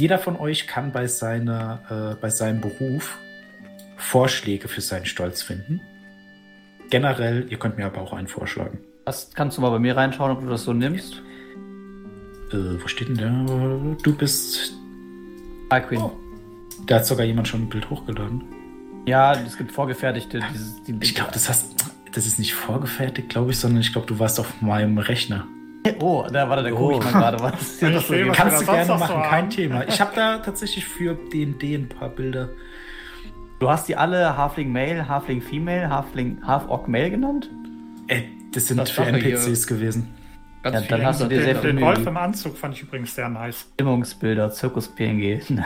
Jeder 0.00 0.18
von 0.18 0.36
euch 0.36 0.68
kann 0.68 0.92
bei, 0.92 1.08
seiner, 1.08 2.14
äh, 2.14 2.20
bei 2.20 2.30
seinem 2.30 2.60
Beruf 2.60 3.18
Vorschläge 3.96 4.68
für 4.68 4.80
seinen 4.80 5.06
Stolz 5.06 5.42
finden. 5.42 5.80
Generell, 6.88 7.46
ihr 7.50 7.58
könnt 7.58 7.76
mir 7.78 7.86
aber 7.86 8.00
auch 8.00 8.12
einen 8.12 8.28
vorschlagen. 8.28 8.78
Das 9.04 9.30
kannst 9.34 9.58
du 9.58 9.60
mal 9.60 9.70
bei 9.70 9.80
mir 9.80 9.96
reinschauen, 9.96 10.30
ob 10.30 10.40
du 10.40 10.48
das 10.48 10.62
so 10.62 10.72
nimmst. 10.72 11.14
Äh, 12.52 12.80
wo 12.80 12.86
steht 12.86 13.08
denn 13.08 13.16
der? 13.16 13.96
Du 14.02 14.14
bist. 14.16 14.72
Hi, 15.72 15.80
Queen. 15.80 16.00
Oh. 16.00 16.12
Da 16.86 16.96
hat 16.96 17.06
sogar 17.06 17.26
jemand 17.26 17.48
schon 17.48 17.62
ein 17.62 17.68
Bild 17.68 17.90
hochgeladen. 17.90 18.44
Ja, 19.04 19.32
es 19.32 19.56
gibt 19.56 19.72
vorgefertigte. 19.72 20.40
Dieses, 20.52 20.82
die, 20.84 20.96
Ich 21.00 21.14
glaube, 21.14 21.32
das. 21.32 21.74
Das 22.12 22.26
ist 22.26 22.38
nicht 22.38 22.54
vorgefertigt, 22.54 23.28
glaube 23.28 23.50
ich, 23.50 23.58
sondern 23.58 23.80
ich 23.80 23.92
glaube, 23.92 24.06
du 24.06 24.18
warst 24.18 24.40
auf 24.40 24.62
meinem 24.62 24.96
Rechner. 24.98 25.46
Oh, 26.00 26.26
da 26.30 26.48
war 26.48 26.62
der 26.62 26.74
Oh. 26.74 26.90
guck 26.92 27.04
ich 27.04 27.12
mal 27.12 27.20
gerade 27.20 27.40
was. 27.40 27.82
Ich 27.82 27.92
das 27.92 28.06
so 28.08 28.14
gibt. 28.14 28.28
was 28.30 28.36
Kannst 28.36 28.60
du 28.62 28.66
da 28.66 28.72
gerne 28.72 28.86
so 28.86 28.94
machen, 28.96 29.16
haben. 29.16 29.30
kein 29.30 29.50
Thema. 29.50 29.86
Ich 29.88 30.00
habe 30.00 30.12
da 30.14 30.38
tatsächlich 30.38 30.84
für 30.84 31.14
D&D 31.14 31.74
ein 31.74 31.88
paar 31.88 32.08
Bilder. 32.08 32.48
Du 33.60 33.68
hast 33.68 33.88
die 33.88 33.96
alle 33.96 34.36
Halfling 34.36 34.70
Male, 34.72 35.08
Halfling 35.08 35.42
Female, 35.42 35.88
Halfling 35.90 36.38
Half 36.46 36.68
Orc 36.68 36.86
Male 36.88 37.10
genannt? 37.10 37.50
Äh, 38.06 38.22
das 38.52 38.68
sind 38.68 38.76
Das 38.76 38.90
für. 38.90 39.02
NPCs 39.04 39.66
gewesen. 39.66 40.08
Ganz 40.62 40.74
Ja, 40.74 40.96
dann 40.96 41.06
hast 41.06 41.20
du 41.20 41.26
dir 41.26 41.42
sehr 41.42 41.54
Den, 41.54 41.60
viel 41.62 41.70
den 41.70 41.76
Mühe 41.76 41.84
Wolf 41.86 42.06
im 42.06 42.16
Anzug 42.16 42.56
fand 42.56 42.74
ich 42.76 42.82
übrigens 42.82 43.14
sehr 43.14 43.28
nice. 43.28 43.66
Stimmungsbilder, 43.74 44.50
Zirkus 44.50 44.88
PNG. 44.88 45.40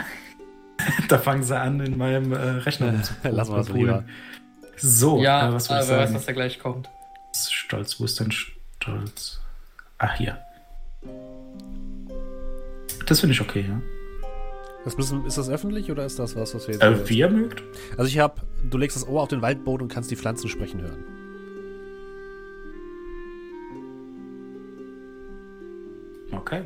Da 1.07 1.17
fangen 1.19 1.43
sie 1.43 1.57
an, 1.57 1.79
in 1.79 1.97
meinem 1.97 2.33
äh, 2.33 2.35
Rechner 2.35 2.91
Lassen 2.93 3.13
wir 3.23 3.31
das 3.31 3.49
rumpulen. 3.69 3.77
lieber. 3.77 4.03
So, 4.75 5.21
ja, 5.21 5.47
äh, 5.49 5.53
was 5.53 5.65
soll 5.65 5.77
aber 5.77 5.83
ich 5.85 5.89
wer 5.91 5.97
weiß, 5.99 6.13
was 6.15 6.25
da 6.25 6.31
gleich 6.33 6.59
kommt. 6.59 6.89
Stolz, 7.31 7.99
wo 7.99 8.05
ist 8.05 8.19
denn 8.19 8.31
Stolz? 8.31 9.39
Ach, 9.97 10.15
hier. 10.15 10.37
Das 13.05 13.19
finde 13.19 13.33
ich 13.33 13.41
okay, 13.41 13.65
ja. 13.67 13.81
Das 14.83 14.97
müssen, 14.97 15.25
ist 15.25 15.37
das 15.37 15.49
öffentlich 15.49 15.91
oder 15.91 16.05
ist 16.05 16.19
das 16.19 16.35
was, 16.35 16.53
was 16.53 16.67
wir 16.67 16.75
jetzt. 16.75 16.83
Äh, 16.83 17.09
wie 17.09 17.19
ihr 17.19 17.29
mögt. 17.29 17.63
Also 17.97 18.09
ich 18.09 18.19
habe, 18.19 18.41
du 18.69 18.77
legst 18.77 18.97
das 18.97 19.07
Ohr 19.07 19.21
auf 19.21 19.29
den 19.29 19.41
Waldboden 19.41 19.83
und 19.83 19.93
kannst 19.93 20.11
die 20.11 20.15
Pflanzen 20.15 20.49
sprechen 20.49 20.81
hören. 20.81 21.03
Okay. 26.31 26.63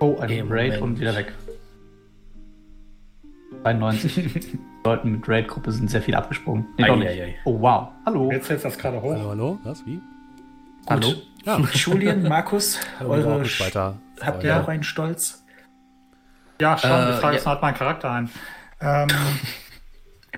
Oh, 0.00 0.18
ein 0.18 0.48
Raid 0.50 0.82
und 0.82 1.00
wieder 1.00 1.14
weg. 1.14 1.32
92 3.62 4.58
Leuten 4.84 5.12
mit 5.12 5.28
Raid-Gruppe 5.28 5.70
sind 5.70 5.90
sehr 5.90 6.02
viel 6.02 6.14
abgesprungen. 6.14 6.66
Nee, 6.76 6.86
doch 6.86 6.96
nicht. 6.96 7.08
Eieiei. 7.08 7.34
Oh, 7.44 7.60
wow. 7.60 7.88
Hallo. 8.04 8.30
Jetzt 8.32 8.48
setzt 8.48 8.64
das 8.64 8.76
gerade 8.76 9.00
hoch. 9.00 9.12
Hallo, 9.12 9.28
hallo? 9.30 9.58
Was? 9.62 9.86
Wie? 9.86 10.00
Hallo. 10.88 11.14
Ja. 11.44 11.58
Julian, 11.72 12.22
Markus, 12.24 12.80
eure 13.00 13.40
weiter. 13.60 13.98
habt 14.20 14.42
ihr 14.44 14.60
auch 14.60 14.68
einen 14.68 14.82
Stolz? 14.82 15.44
Ja, 16.60 16.76
schon. 16.78 16.90
Äh, 16.90 17.12
die 17.12 17.20
Frage 17.20 17.36
ist, 17.36 17.44
ja. 17.44 17.52
hat 17.52 17.62
mein 17.62 17.74
Charakter 17.74 18.10
ein. 18.10 18.30
Ähm, 18.80 19.08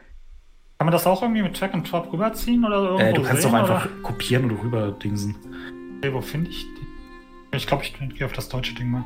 kann 0.78 0.86
man 0.86 0.92
das 0.92 1.06
auch 1.06 1.22
irgendwie 1.22 1.42
mit 1.42 1.56
Track 1.56 1.74
and 1.74 1.90
Drop 1.90 2.12
rüberziehen 2.12 2.64
oder 2.64 2.76
irgendwo 2.82 3.02
Äh, 3.02 3.12
du 3.14 3.22
kannst 3.22 3.42
sehen, 3.42 3.52
doch 3.52 3.58
einfach 3.58 3.86
Oder? 3.86 4.02
kopieren 4.02 4.50
oder 4.50 4.62
rüberdingsen. 4.62 5.34
Okay, 5.98 6.12
wo 6.12 6.20
finde 6.20 6.50
ich 6.50 6.64
die? 6.64 7.56
Ich 7.56 7.66
glaube, 7.66 7.84
ich 7.84 7.94
gehe 7.96 8.26
auf 8.26 8.32
das 8.32 8.48
deutsche 8.48 8.74
Ding 8.74 8.90
mal. 8.90 9.04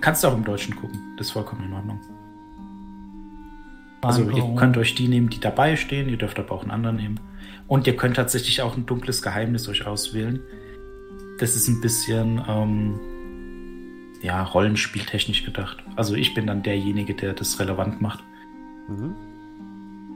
Kannst 0.00 0.24
du 0.24 0.28
auch 0.28 0.34
im 0.34 0.44
Deutschen 0.44 0.74
gucken. 0.74 1.14
Das 1.16 1.28
ist 1.28 1.32
vollkommen 1.32 1.64
in 1.64 1.72
Ordnung. 1.72 2.00
Also 4.06 4.30
ihr 4.30 4.54
könnt 4.56 4.76
euch 4.76 4.94
die 4.94 5.08
nehmen, 5.08 5.28
die 5.30 5.40
dabei 5.40 5.76
stehen. 5.76 6.08
Ihr 6.08 6.16
dürft 6.18 6.38
aber 6.38 6.52
auch 6.52 6.62
einen 6.62 6.70
anderen 6.70 6.96
nehmen. 6.96 7.20
Und 7.66 7.86
ihr 7.86 7.96
könnt 7.96 8.16
tatsächlich 8.16 8.62
auch 8.62 8.76
ein 8.76 8.86
dunkles 8.86 9.22
Geheimnis 9.22 9.68
euch 9.68 9.86
auswählen. 9.86 10.40
Das 11.38 11.56
ist 11.56 11.68
ein 11.68 11.80
bisschen 11.80 12.42
ähm, 12.48 13.00
ja, 14.22 14.42
rollenspieltechnisch 14.42 15.44
gedacht. 15.44 15.78
Also 15.96 16.14
ich 16.14 16.34
bin 16.34 16.46
dann 16.46 16.62
derjenige, 16.62 17.14
der 17.14 17.32
das 17.34 17.58
relevant 17.60 18.00
macht. 18.00 18.22
Mhm. 18.88 19.14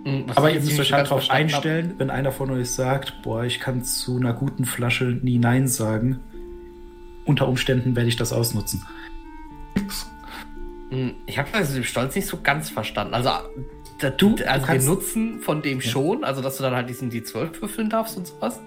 Hm, 0.04 0.24
was 0.28 0.36
Aber 0.36 0.50
ihr 0.50 0.60
müsst 0.60 0.80
euch 0.80 0.92
halt 0.92 1.10
drauf 1.10 1.24
verstanden 1.24 1.52
hab. 1.52 1.54
einstellen, 1.56 1.94
wenn 1.98 2.08
einer 2.10 2.32
von 2.32 2.50
euch 2.50 2.70
sagt, 2.70 3.20
boah, 3.22 3.44
ich 3.44 3.60
kann 3.60 3.82
zu 3.84 4.16
einer 4.16 4.32
guten 4.32 4.64
Flasche 4.64 5.18
nie 5.22 5.38
Nein 5.38 5.68
sagen. 5.68 6.20
Unter 7.26 7.48
Umständen 7.48 7.94
werde 7.96 8.08
ich 8.08 8.16
das 8.16 8.32
ausnutzen. 8.32 8.82
Hm, 10.90 11.14
Ich 11.26 11.38
habe 11.38 11.48
das 11.52 11.68
mit 11.68 11.78
dem 11.78 11.84
Stolz 11.84 12.14
nicht 12.14 12.26
so 12.26 12.38
ganz 12.42 12.70
verstanden. 12.70 13.14
Also, 13.14 13.30
da, 14.00 14.10
Du- 14.10 14.36
also 14.46 14.66
den 14.66 14.84
Nutzen 14.84 15.40
von 15.40 15.62
dem 15.62 15.80
schon, 15.80 16.24
also 16.24 16.40
dass 16.42 16.56
du 16.56 16.62
dann 16.62 16.74
halt 16.74 16.88
diesen 16.88 17.10
D12 17.10 17.60
würfeln 17.60 17.90
darfst 17.90 18.16
und 18.16 18.26
sowas. 18.26 18.60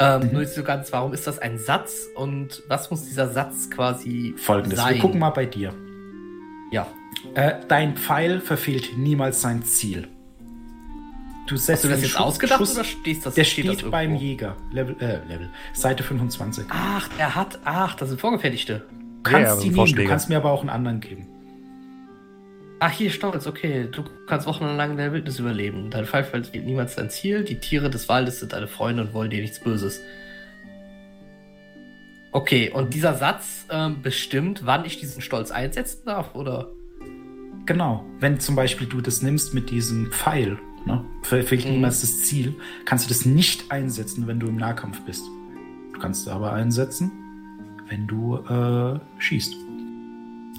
Ähm, 0.00 0.22
Mhm. 0.24 0.32
Nur 0.32 0.40
nicht 0.42 0.52
so 0.54 0.62
ganz, 0.64 0.92
warum 0.92 1.12
ist 1.12 1.26
das 1.26 1.38
ein 1.38 1.56
Satz 1.58 2.08
und 2.16 2.62
was 2.68 2.90
muss 2.90 3.04
dieser 3.04 3.28
Satz 3.28 3.70
quasi 3.70 4.34
Folgendes, 4.36 4.78
sein? 4.80 4.94
wir 4.94 5.00
gucken 5.00 5.20
mal 5.20 5.30
bei 5.30 5.46
dir. 5.46 5.72
Ja. 6.72 6.88
Äh, 7.34 7.54
dein 7.68 7.96
Pfeil 7.96 8.40
verfehlt 8.40 8.96
niemals 8.98 9.40
sein 9.40 9.62
Ziel. 9.62 10.08
Du 11.46 11.56
setzt 11.56 11.70
Hast 11.70 11.84
du 11.84 11.88
das 11.88 12.00
jetzt 12.00 12.10
Schuss- 12.12 12.20
ausgedacht 12.22 12.58
Schuss, 12.58 12.74
oder 12.74 12.84
steht 12.84 13.24
das 13.24 13.34
Der 13.34 13.44
steht 13.44 13.66
steht, 13.66 13.82
das 13.84 13.90
beim? 13.90 14.14
Jäger. 14.16 14.56
Level, 14.72 14.96
äh, 15.00 15.18
Level. 15.28 15.50
Seite 15.74 16.02
25. 16.02 16.64
Ach, 16.70 17.08
er 17.18 17.34
hat. 17.34 17.58
Ach, 17.64 17.94
das 17.94 18.08
sind 18.08 18.20
vorgefertigte. 18.20 18.82
Du 18.88 19.30
kannst 19.30 19.56
Ja, 19.56 19.62
die 19.62 19.70
nehmen, 19.70 19.94
du 19.94 20.04
kannst 20.06 20.28
mir 20.30 20.38
aber 20.38 20.50
auch 20.50 20.60
einen 20.62 20.70
anderen 20.70 21.00
geben. 21.00 21.26
Ach, 22.80 22.90
hier 22.90 23.10
Stolz, 23.10 23.46
okay. 23.46 23.88
Du 23.90 24.04
kannst 24.26 24.46
wochenlang 24.46 24.92
in 24.92 24.96
der 24.96 25.12
Wildnis 25.12 25.38
überleben. 25.38 25.90
Dein 25.90 26.06
Pfeil 26.06 26.24
verfehlt 26.24 26.64
niemals 26.66 26.96
dein 26.96 27.08
Ziel. 27.08 27.44
Die 27.44 27.58
Tiere 27.60 27.88
des 27.88 28.08
Waldes 28.08 28.40
sind 28.40 28.52
deine 28.52 28.68
Freunde 28.68 29.02
und 29.02 29.14
wollen 29.14 29.30
dir 29.30 29.40
nichts 29.40 29.60
Böses. 29.60 30.00
Okay, 32.32 32.70
und 32.70 32.94
dieser 32.94 33.14
Satz 33.14 33.64
ähm, 33.70 34.02
bestimmt, 34.02 34.66
wann 34.66 34.84
ich 34.84 34.98
diesen 34.98 35.22
Stolz 35.22 35.52
einsetzen 35.52 36.02
darf, 36.04 36.34
oder? 36.34 36.72
Genau. 37.64 38.04
Wenn 38.18 38.40
zum 38.40 38.56
Beispiel 38.56 38.88
du 38.88 39.00
das 39.00 39.22
nimmst 39.22 39.54
mit 39.54 39.70
diesem 39.70 40.10
Pfeil, 40.10 40.58
ne, 40.84 41.04
verfehlt 41.22 41.64
Mhm. 41.64 41.70
niemals 41.72 42.00
das 42.00 42.22
Ziel, 42.24 42.54
kannst 42.84 43.06
du 43.06 43.08
das 43.08 43.24
nicht 43.24 43.70
einsetzen, 43.70 44.26
wenn 44.26 44.40
du 44.40 44.48
im 44.48 44.56
Nahkampf 44.56 45.00
bist. 45.02 45.24
Du 45.92 46.00
kannst 46.00 46.26
es 46.26 46.28
aber 46.28 46.52
einsetzen, 46.52 47.12
wenn 47.88 48.06
du 48.08 48.36
äh, 48.38 48.98
schießt. 49.20 49.54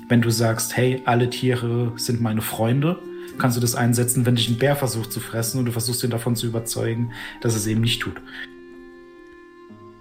Wenn 0.07 0.21
du 0.21 0.29
sagst, 0.29 0.77
hey, 0.77 1.01
alle 1.05 1.29
Tiere 1.29 1.93
sind 1.95 2.21
meine 2.21 2.41
Freunde, 2.41 2.99
kannst 3.39 3.57
du 3.57 3.61
das 3.61 3.75
einsetzen, 3.75 4.25
wenn 4.25 4.35
dich 4.35 4.49
ein 4.49 4.57
Bär 4.57 4.75
versucht 4.75 5.11
zu 5.11 5.19
fressen 5.19 5.59
und 5.59 5.65
du 5.65 5.71
versuchst 5.71 6.03
ihn 6.03 6.11
davon 6.11 6.35
zu 6.35 6.45
überzeugen, 6.45 7.11
dass 7.41 7.55
es 7.55 7.65
eben 7.65 7.81
nicht 7.81 8.01
tut. 8.01 8.21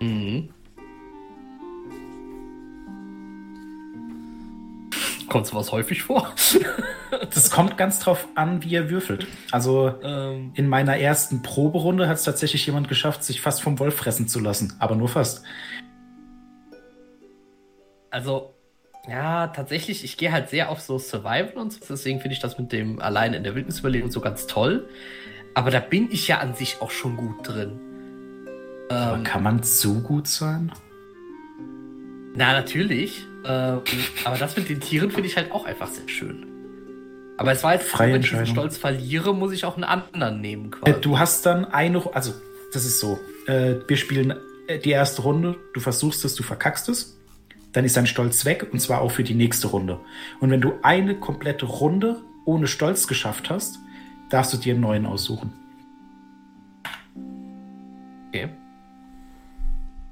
Mhm. 0.00 0.50
Kommt 5.28 5.46
sowas 5.46 5.72
häufig 5.72 6.02
vor? 6.02 6.34
Das 7.32 7.50
kommt 7.50 7.76
ganz 7.76 8.00
drauf 8.00 8.26
an, 8.34 8.64
wie 8.64 8.70
ihr 8.70 8.90
würfelt. 8.90 9.28
Also 9.52 9.94
ähm, 10.02 10.50
in 10.54 10.68
meiner 10.68 10.96
ersten 10.98 11.42
Proberunde 11.42 12.08
hat 12.08 12.16
es 12.16 12.24
tatsächlich 12.24 12.66
jemand 12.66 12.88
geschafft, 12.88 13.22
sich 13.22 13.40
fast 13.40 13.62
vom 13.62 13.78
Wolf 13.78 13.94
fressen 13.94 14.26
zu 14.26 14.40
lassen. 14.40 14.72
Aber 14.80 14.96
nur 14.96 15.08
fast. 15.08 15.44
also, 18.10 18.53
ja, 19.08 19.48
tatsächlich, 19.48 20.04
ich 20.04 20.16
gehe 20.16 20.32
halt 20.32 20.48
sehr 20.48 20.70
auf 20.70 20.80
so 20.80 20.98
Survival 20.98 21.52
und 21.56 21.72
so. 21.72 21.80
Deswegen 21.88 22.20
finde 22.20 22.34
ich 22.34 22.40
das 22.40 22.58
mit 22.58 22.72
dem 22.72 23.00
alleine 23.00 23.36
in 23.36 23.44
der 23.44 23.54
Wildnis 23.54 23.80
überleben 23.80 24.10
so 24.10 24.20
ganz 24.20 24.46
toll. 24.46 24.88
Aber 25.54 25.70
da 25.70 25.80
bin 25.80 26.08
ich 26.10 26.26
ja 26.28 26.38
an 26.38 26.54
sich 26.54 26.78
auch 26.80 26.90
schon 26.90 27.16
gut 27.16 27.36
drin. 27.46 27.78
Aber 28.88 29.16
Ähm, 29.16 29.24
kann 29.24 29.42
man 29.42 29.62
so 29.62 29.94
gut 29.94 30.26
sein? 30.26 30.72
Na, 32.34 32.52
natürlich. 32.52 33.26
Ähm, 33.44 33.80
aber 34.24 34.38
das 34.38 34.56
mit 34.56 34.68
den 34.68 34.80
Tieren 34.80 35.10
finde 35.10 35.28
ich 35.28 35.36
halt 35.36 35.52
auch 35.52 35.64
einfach 35.66 35.88
sehr 35.88 36.08
schön. 36.08 36.46
Aber 37.36 37.52
es 37.52 37.62
war 37.62 37.74
jetzt, 37.74 37.88
Freie 37.88 38.14
wenn 38.14 38.20
ich 38.22 38.30
diesen. 38.30 38.46
Stolz 38.46 38.78
verliere, 38.78 39.34
muss 39.34 39.52
ich 39.52 39.64
auch 39.64 39.74
einen 39.74 39.84
anderen 39.84 40.40
nehmen 40.40 40.70
quasi. 40.70 40.92
Äh, 40.96 41.00
Du 41.00 41.18
hast 41.18 41.44
dann 41.46 41.64
eine, 41.64 42.02
also 42.14 42.32
das 42.72 42.84
ist 42.84 43.00
so, 43.00 43.18
äh, 43.46 43.76
wir 43.86 43.96
spielen 43.96 44.34
äh, 44.66 44.78
die 44.78 44.90
erste 44.90 45.22
Runde, 45.22 45.56
du 45.74 45.80
versuchst 45.80 46.24
es, 46.24 46.34
du 46.34 46.42
verkackst 46.42 46.88
es, 46.88 47.13
dann 47.74 47.84
ist 47.84 47.96
dein 47.96 48.06
Stolz 48.06 48.44
weg 48.44 48.68
und 48.72 48.80
zwar 48.80 49.02
auch 49.02 49.10
für 49.10 49.24
die 49.24 49.34
nächste 49.34 49.66
Runde. 49.66 50.00
Und 50.40 50.50
wenn 50.50 50.60
du 50.60 50.74
eine 50.82 51.16
komplette 51.16 51.66
Runde 51.66 52.22
ohne 52.46 52.66
Stolz 52.66 53.06
geschafft 53.06 53.50
hast, 53.50 53.78
darfst 54.30 54.52
du 54.52 54.56
dir 54.56 54.74
einen 54.74 54.80
neuen 54.80 55.06
aussuchen. 55.06 55.52
Okay. 58.28 58.48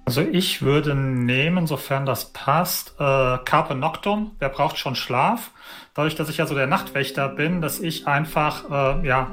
Also 0.05 0.21
ich 0.21 0.63
würde 0.63 0.95
nehmen, 0.95 1.67
sofern 1.67 2.05
das 2.05 2.33
passt, 2.33 2.95
äh, 2.99 3.39
Carpe 3.45 3.77
Noctum. 3.77 4.33
Wer 4.41 4.49
braucht 4.49 4.77
schon 4.77 4.97
Schlaf? 4.97 5.53
Dadurch, 5.95 6.17
dass 6.17 6.29
ich 6.29 6.39
ja 6.39 6.47
so 6.47 6.55
der 6.55 6.67
Nachtwächter 6.67 7.29
bin, 7.29 7.61
dass 7.61 7.79
ich 7.79 8.09
einfach 8.09 8.65
äh, 8.71 9.07
ja 9.07 9.31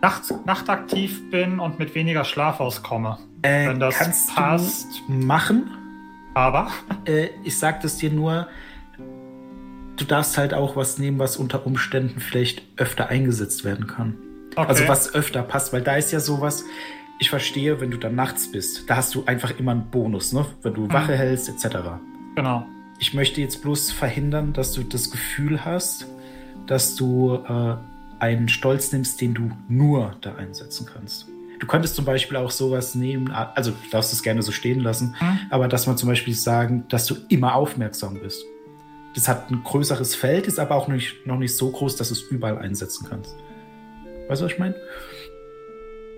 nachts, 0.00 0.32
nachtaktiv 0.44 1.30
bin 1.30 1.58
und 1.58 1.80
mit 1.80 1.94
weniger 1.96 2.24
Schlaf 2.24 2.60
auskomme. 2.60 3.18
Äh, 3.42 3.68
Wenn 3.68 3.80
das 3.80 3.96
kannst 3.96 4.34
passt. 4.34 4.86
du 5.08 5.12
machen. 5.12 5.85
Aber 6.36 6.70
Äh, 7.06 7.30
ich 7.44 7.58
sag 7.58 7.80
das 7.80 7.96
dir 7.96 8.10
nur, 8.10 8.46
du 9.96 10.04
darfst 10.04 10.36
halt 10.36 10.52
auch 10.52 10.76
was 10.76 10.98
nehmen, 10.98 11.18
was 11.18 11.38
unter 11.38 11.66
Umständen 11.66 12.20
vielleicht 12.20 12.62
öfter 12.76 13.08
eingesetzt 13.08 13.64
werden 13.64 13.86
kann. 13.86 14.16
okay. 14.54 14.68
Also 14.68 14.86
was 14.86 15.14
öfter 15.14 15.42
passt, 15.42 15.72
weil 15.72 15.80
da 15.80 15.96
ist 15.96 16.12
ja 16.12 16.20
sowas, 16.20 16.64
ich 17.18 17.30
verstehe, 17.30 17.80
wenn 17.80 17.90
du 17.90 17.96
dann 17.96 18.14
nachts 18.14 18.52
bist, 18.52 18.90
da 18.90 18.96
hast 18.96 19.14
du 19.14 19.24
einfach 19.24 19.58
immer 19.58 19.72
einen 19.72 19.90
Bonus, 19.90 20.34
ne? 20.34 20.44
Wenn 20.62 20.74
du 20.74 20.92
Wache 20.92 21.16
hältst, 21.16 21.48
etc. 21.48 21.78
genau. 22.34 22.66
Ich 22.98 23.14
möchte 23.14 23.40
jetzt 23.40 23.62
bloß 23.62 23.92
verhindern, 23.92 24.52
dass 24.52 24.72
du 24.72 24.82
das 24.82 25.10
Gefühl 25.10 25.64
hast, 25.64 26.06
dass 26.66 26.96
du 26.96 27.36
äh, 27.48 27.76
einen 28.18 28.48
Stolz 28.48 28.92
nimmst, 28.92 29.20
den 29.22 29.32
du 29.32 29.50
nur 29.68 30.16
da 30.20 30.34
einsetzen 30.34 30.86
kannst. 30.92 31.28
Du 31.58 31.66
könntest 31.66 31.94
zum 31.96 32.04
Beispiel 32.04 32.36
auch 32.36 32.50
sowas 32.50 32.94
nehmen, 32.94 33.30
also 33.32 33.70
du 33.70 33.76
darfst 33.90 34.12
es 34.12 34.22
gerne 34.22 34.42
so 34.42 34.52
stehen 34.52 34.80
lassen, 34.80 35.16
Mhm. 35.20 35.38
aber 35.50 35.68
dass 35.68 35.86
man 35.86 35.96
zum 35.96 36.08
Beispiel 36.08 36.34
sagen, 36.34 36.84
dass 36.88 37.06
du 37.06 37.14
immer 37.28 37.54
aufmerksam 37.54 38.14
bist. 38.20 38.44
Das 39.14 39.28
hat 39.28 39.50
ein 39.50 39.62
größeres 39.64 40.14
Feld, 40.14 40.46
ist 40.46 40.58
aber 40.58 40.74
auch 40.74 40.88
nicht, 40.88 41.26
noch 41.26 41.38
nicht 41.38 41.56
so 41.56 41.70
groß, 41.70 41.96
dass 41.96 42.08
du 42.08 42.14
es 42.14 42.22
überall 42.22 42.58
einsetzen 42.58 43.06
kannst. 43.08 43.34
Weißt 44.28 44.40
du, 44.42 44.44
was 44.44 44.52
ich 44.52 44.58
meine? 44.58 44.74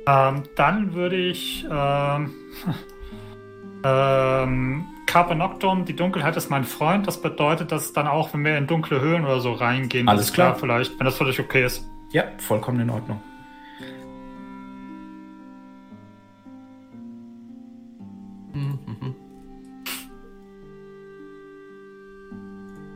Ähm, 0.06 0.42
dann 0.56 0.94
würde 0.94 1.16
ich 1.16 1.64
ähm, 1.70 2.32
ähm, 3.84 4.86
Carpe 5.06 5.34
Noctum, 5.34 5.84
die 5.84 5.94
Dunkelheit 5.96 6.36
ist 6.36 6.50
mein 6.50 6.64
Freund. 6.64 7.06
Das 7.06 7.20
bedeutet, 7.22 7.72
dass 7.72 7.92
dann 7.92 8.06
auch, 8.06 8.34
wenn 8.34 8.44
wir 8.44 8.58
in 8.58 8.66
dunkle 8.66 9.00
Höhlen 9.00 9.24
oder 9.24 9.40
so 9.40 9.52
reingehen, 9.52 10.08
Alles 10.08 10.26
das 10.26 10.34
klar. 10.34 10.54
vielleicht, 10.56 10.98
wenn 10.98 11.04
das 11.04 11.18
dich 11.18 11.40
okay 11.40 11.64
ist. 11.64 11.84
Ja, 12.10 12.24
vollkommen 12.38 12.80
in 12.80 12.90
Ordnung. 12.90 13.20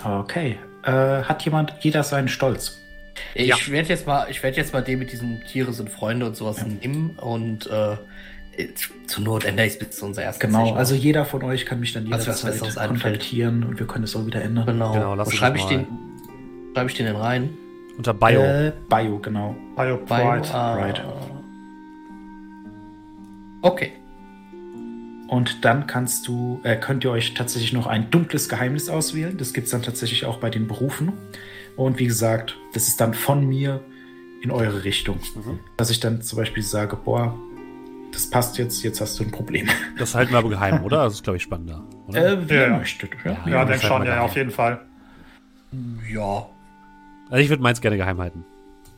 Okay. 0.05 0.59
Äh, 0.85 0.91
hat 1.23 1.45
jemand 1.45 1.75
jeder 1.81 2.03
seinen 2.03 2.29
Stolz? 2.29 2.79
Ich 3.35 3.47
Ja. 3.49 3.57
werde 3.69 3.89
jetzt 3.91 4.07
mal, 4.07 4.27
ich 4.31 4.43
werde 4.43 4.57
jetzt 4.57 4.73
mal 4.73 4.83
den 4.83 4.99
mit 4.99 5.13
diesen 5.13 5.41
Tiere 5.43 5.73
sind 5.73 5.91
Freunde 5.91 6.27
und 6.27 6.37
sowas 6.37 6.65
nehmen 6.67 7.11
und 7.21 7.67
äh, 7.69 7.97
zur 9.07 9.23
Not 9.25 9.45
ändere 9.45 9.67
ich 9.67 9.75
es 9.75 9.79
bis 9.79 9.91
zu 9.97 10.07
unserer 10.07 10.25
ersten 10.25 10.41
Genau, 10.47 10.61
Session. 10.61 10.79
also 10.79 10.95
jeder 10.95 11.25
von 11.25 11.43
euch 11.45 11.65
kann 11.67 11.81
mich 11.81 11.93
dann 11.93 12.05
jederzeit 12.07 12.53
einfällt. 12.63 12.89
kontaktieren 13.03 13.65
und 13.65 13.79
wir 13.79 13.87
können 13.87 14.05
es 14.05 14.17
auch 14.17 14.27
wieder 14.27 14.43
ändern. 14.43 14.67
genau. 14.67 14.93
Genau, 14.93 15.15
lass 15.15 15.33
schreibe 15.33 15.59
ich 15.59 15.65
den? 15.67 15.87
Schreibe 16.75 16.91
ich 16.91 16.97
den 16.97 17.07
denn 17.07 17.17
rein? 17.17 17.51
Unter 17.97 18.15
Bio. 18.15 18.41
Äh, 18.43 18.73
Bio, 18.89 19.19
genau. 19.19 19.55
Bio 19.77 19.97
Bio, 19.99 20.07
Pride. 20.07 20.49
ah. 20.55 20.75
right. 20.75 21.03
Okay. 23.63 23.93
Und 25.33 25.65
dann 25.65 25.87
kannst 25.87 26.29
du, 26.29 26.61
äh, 26.63 26.77
könnt 26.77 27.05
ihr 27.05 27.11
euch 27.11 27.33
tatsächlich 27.33 27.73
noch 27.73 27.87
ein 27.87 28.11
dunkles 28.11 28.51
Geheimnis 28.51 28.91
auswählen. 28.91 29.39
Das 29.39 29.55
gibt 29.55 29.65
es 29.65 29.71
dann 29.71 29.81
tatsächlich 29.81 30.27
auch 30.27 30.37
bei 30.37 30.51
den 30.51 30.67
Berufen. 30.69 31.15
Und 31.75 31.99
wie 31.99 32.05
gesagt, 32.07 32.59
das 32.75 32.87
ist 32.87 33.01
dann 33.01 33.15
von 33.15 33.47
mir 33.47 33.81
in 34.43 34.51
eure 34.51 34.85
Richtung. 34.85 35.17
Mhm. 35.35 35.59
Dass 35.79 35.89
ich 35.89 36.01
dann 36.01 36.21
zum 36.21 36.39
Beispiel 36.39 36.63
sage, 36.63 36.97
boah, 36.97 37.35
das 38.13 38.29
passt 38.29 38.59
jetzt, 38.59 38.83
jetzt 38.83 39.01
hast 39.01 39.19
du 39.19 39.25
ein 39.25 39.31
Problem. 39.31 39.69
Das 39.99 40.15
halten 40.15 40.33
wir 40.33 40.39
aber 40.39 40.51
geheim, 40.57 40.85
oder? 40.85 41.05
Das 41.05 41.15
ist, 41.15 41.25
glaube 41.25 41.39
ich, 41.39 41.43
spannender. 41.45 41.83
Oder? 42.09 42.33
Äh, 42.33 42.51
wie 42.51 42.53
ihr 42.55 42.69
Ja. 42.69 42.77
möchtet. 42.77 43.13
Ja. 43.25 43.31
Ja. 43.33 43.49
Ja, 43.49 43.67
halt 43.67 43.81
schon, 43.81 44.03
ja, 44.03 44.11
geheim. 44.17 44.21
auf 44.25 44.37
jeden 44.37 44.51
Fall. 44.51 44.83
Ja. 46.13 46.47
Also 47.31 47.43
ich 47.43 47.49
würde 47.49 47.63
meins 47.63 47.81
gerne 47.81 47.97
geheim 47.97 48.19
halten. 48.21 48.45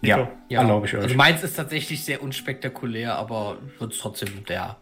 ja, 0.03 0.29
Ja. 0.49 0.63
erlaube 0.63 0.87
ich 0.89 0.97
euch. 0.97 1.03
Also 1.05 1.15
meins 1.15 1.45
ist 1.45 1.55
tatsächlich 1.55 2.05
sehr 2.05 2.21
unspektakulär, 2.25 3.15
aber 3.15 3.59
wird 3.79 3.97
trotzdem 4.01 4.45
der 4.49 4.79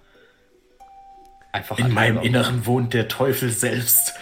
einfach 1.52 1.78
in 1.78 1.92
meinem 1.92 2.18
Anteil- 2.18 2.26
Inneren 2.28 2.66
wohnt 2.66 2.94
der 2.94 3.08
Teufel 3.08 3.50
selbst. 3.50 4.14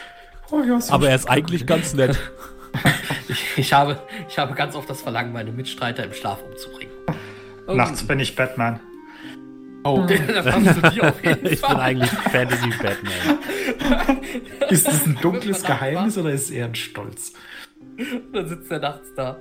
Oh, 0.51 0.61
ja, 0.62 0.81
so 0.81 0.93
Aber 0.93 1.09
er 1.09 1.15
ist 1.16 1.28
eigentlich 1.31 1.66
ganz 1.66 1.94
nett. 1.94 2.19
Ich, 3.28 3.44
ich, 3.59 3.73
habe, 3.73 4.01
ich 4.28 4.39
habe 4.39 4.55
ganz 4.55 4.74
oft 4.77 4.89
das 4.90 5.02
Verlangen, 5.02 5.32
meine 5.32 5.51
Mitstreiter 5.52 6.05
im 6.05 6.12
Schlaf 6.12 6.40
umzubringen. 6.43 6.93
Und- 7.66 7.77
Nachts 7.77 8.05
bin 8.05 8.19
ich 8.20 8.35
Batman. 8.36 8.78
Oh, 9.85 10.05
das 10.07 10.16
sie 10.74 10.90
dir 10.90 11.09
auf 11.09 11.24
jeden 11.24 11.47
Ich 11.47 11.61
bin 11.61 11.70
Fall. 11.70 11.81
eigentlich 11.81 12.11
Fantasy-Batman. 12.11 13.39
Ist 14.70 14.86
das 14.86 15.05
ein 15.07 15.16
dunkles 15.20 15.62
Geheimnis 15.65 16.16
oder 16.19 16.31
ist 16.31 16.43
es 16.44 16.51
eher 16.51 16.66
ein 16.66 16.74
Stolz? 16.77 17.32
Dann 18.32 18.47
sitzt 18.48 18.70
er 18.70 18.78
nachts 18.81 19.09
da. 19.16 19.39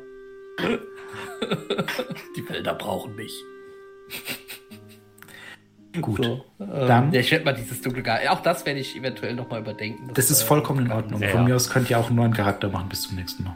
Die 2.35 2.49
Wälder 2.49 2.73
brauchen 2.73 3.15
mich. 3.15 3.33
Gut. 5.99 6.23
So, 6.23 6.45
ähm, 6.59 6.67
Dann- 6.87 7.11
Ja, 7.13 7.19
ich 7.19 7.31
werde 7.31 7.45
mal 7.45 7.53
dieses 7.53 7.81
dunkle 7.81 8.03
Geheimnis. 8.03 8.29
Auch 8.29 8.41
das 8.41 8.65
werde 8.65 8.79
ich 8.79 8.95
eventuell 8.95 9.33
nochmal 9.33 9.61
überdenken. 9.61 10.11
Das 10.13 10.29
ist 10.29 10.41
äh, 10.41 10.45
vollkommen 10.45 10.85
in 10.85 10.91
Ordnung. 10.91 11.21
Ja, 11.21 11.29
Von 11.29 11.41
ja. 11.41 11.47
mir 11.47 11.55
aus 11.55 11.69
könnt 11.69 11.89
ihr 11.89 11.97
auch 11.99 12.07
einen 12.07 12.15
neuen 12.17 12.33
Charakter 12.33 12.69
machen 12.69 12.89
bis 12.89 13.01
zum 13.03 13.15
nächsten 13.15 13.43
Mal. 13.43 13.55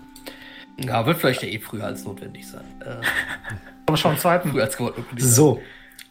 Ja, 0.80 1.05
wird 1.05 1.19
vielleicht 1.19 1.43
ja 1.43 1.49
eh 1.49 1.60
früher 1.60 1.85
als 1.85 2.03
notwendig 2.05 2.47
sein. 2.47 2.64
Äh, 2.81 2.95
Aber 3.85 3.97
schon 3.97 4.18
zweiten. 4.18 4.49
früher 4.49 4.64
als 4.64 4.76
gewollt. 4.77 4.95
So, 5.18 5.61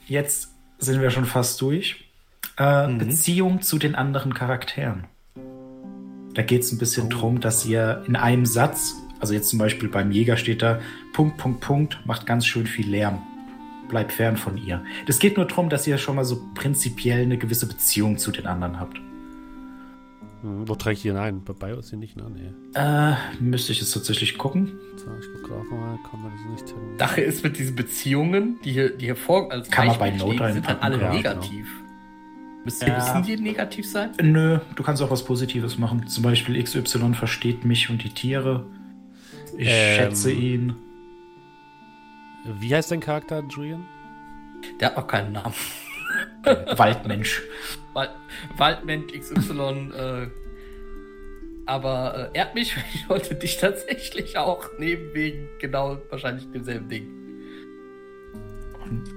jetzt 0.07 0.51
sind 0.78 1.01
wir 1.01 1.11
schon 1.11 1.24
fast 1.24 1.61
durch. 1.61 2.05
Äh, 2.59 2.86
Mhm. 2.86 2.99
Beziehung 2.99 3.62
zu 3.62 3.78
den 3.78 3.94
anderen 3.94 4.35
Charakteren. 4.35 5.05
Da 6.35 6.43
geht 6.43 6.62
es 6.62 6.73
ein 6.73 6.78
bisschen 6.78 7.11
drum, 7.11 7.40
dass 7.40 7.65
ihr 7.66 8.05
in 8.07 8.15
einem 8.16 8.47
Satz, 8.47 8.94
also 9.20 9.35
jetzt 9.35 9.49
zum 9.49 9.59
Beispiel 9.59 9.89
beim 9.89 10.12
Jäger 10.12 10.36
steht 10.36 10.62
da, 10.62 10.81
Punkt, 11.12 11.36
Punkt, 11.39 11.61
Punkt, 11.61 11.99
macht 12.07 12.27
ganz 12.27 12.47
schön 12.47 12.66
viel 12.66 12.89
Lärm. 12.89 13.20
Bleibt 13.93 14.10
fern 14.12 14.39
von 14.39 14.56
ihr. 14.56 14.82
Das 15.06 15.19
geht 15.19 15.36
nur 15.36 15.44
darum, 15.44 15.69
dass 15.69 15.86
ihr 15.86 15.98
schon 15.98 16.16
mal 16.16 16.24
so 16.24 16.40
prinzipiell 16.55 17.20
eine 17.24 17.36
gewisse 17.36 17.66
Beziehung 17.69 18.16
zu 18.16 18.31
den 18.31 18.47
anderen 18.47 18.81
habt. 18.81 18.97
Hm, 20.40 20.66
wo 20.66 20.74
trage 20.77 20.94
ich 20.94 21.02
die 21.02 21.09
denn 21.09 21.19
ein? 21.19 21.44
Bei 21.44 21.52
Bio 21.52 21.78
ist 21.81 21.89
sie 21.89 21.97
nicht, 21.98 22.16
ne? 22.16 22.24
Nee. 22.35 22.52
Äh, 22.81 23.14
müsste 23.39 23.73
ich 23.73 23.81
jetzt 23.81 23.93
tatsächlich 23.93 24.39
gucken. 24.39 24.73
So, 24.97 25.05
ich 25.20 25.27
gucke 25.35 25.55
gerade 25.55 25.69
mal. 25.69 25.98
Kann 26.10 26.23
man 26.23 26.32
das 26.32 26.62
nicht 26.62 26.70
hin? 26.74 26.78
Sache 26.98 27.20
ist 27.20 27.44
mit 27.44 27.59
diesen 27.59 27.77
Beziehungen, 27.77 28.59
die 28.64 28.73
hier, 28.73 28.97
die 28.97 29.05
hier 29.05 29.16
vor, 29.16 29.52
als 29.52 29.70
Kann 29.70 29.89
man 29.89 29.98
bei 29.98 30.10
Note 30.10 30.36
stehen, 30.36 30.52
sind 30.55 30.66
halt 30.69 30.82
einpacken, 30.82 30.82
alle 30.82 31.02
ja, 31.02 31.12
negativ. 31.12 31.69
Müssen, 32.64 32.89
Ja. 32.89 32.94
müssen 32.97 33.23
die 33.24 33.36
negativ 33.43 33.86
sein? 33.86 34.12
Nö, 34.23 34.59
du 34.74 34.82
kannst 34.82 35.02
auch 35.02 35.10
was 35.10 35.23
Positives 35.23 35.77
machen. 35.78 36.06
Zum 36.06 36.23
Beispiel 36.23 36.62
XY 36.62 37.12
versteht 37.12 37.66
mich 37.66 37.90
und 37.90 38.02
die 38.02 38.09
Tiere. 38.09 38.64
Ich 39.59 39.69
Ähm. 39.69 39.97
schätze 39.98 40.32
ihn. 40.32 40.77
Wie 42.44 42.74
heißt 42.74 42.90
dein 42.90 43.01
Charakter, 43.01 43.43
Julian? 43.48 43.86
Der 44.81 44.89
hat 44.89 44.97
noch 44.97 45.06
keinen 45.06 45.32
Namen. 45.32 45.55
Waldmensch. 46.77 47.43
Wald, 47.94 48.10
Waldmensch 48.56 49.12
XY, 49.12 49.90
äh, 49.97 50.27
aber 51.66 52.31
äh, 52.35 52.39
ehrt 52.39 52.55
mich, 52.55 52.77
weil 52.77 52.85
ich 52.94 53.09
wollte 53.09 53.35
dich 53.35 53.59
tatsächlich 53.59 54.36
auch 54.39 54.66
nehmen 54.78 55.10
wegen 55.14 55.48
genau 55.60 55.98
wahrscheinlich 56.10 56.51
demselben 56.51 56.89
Ding. 56.89 57.06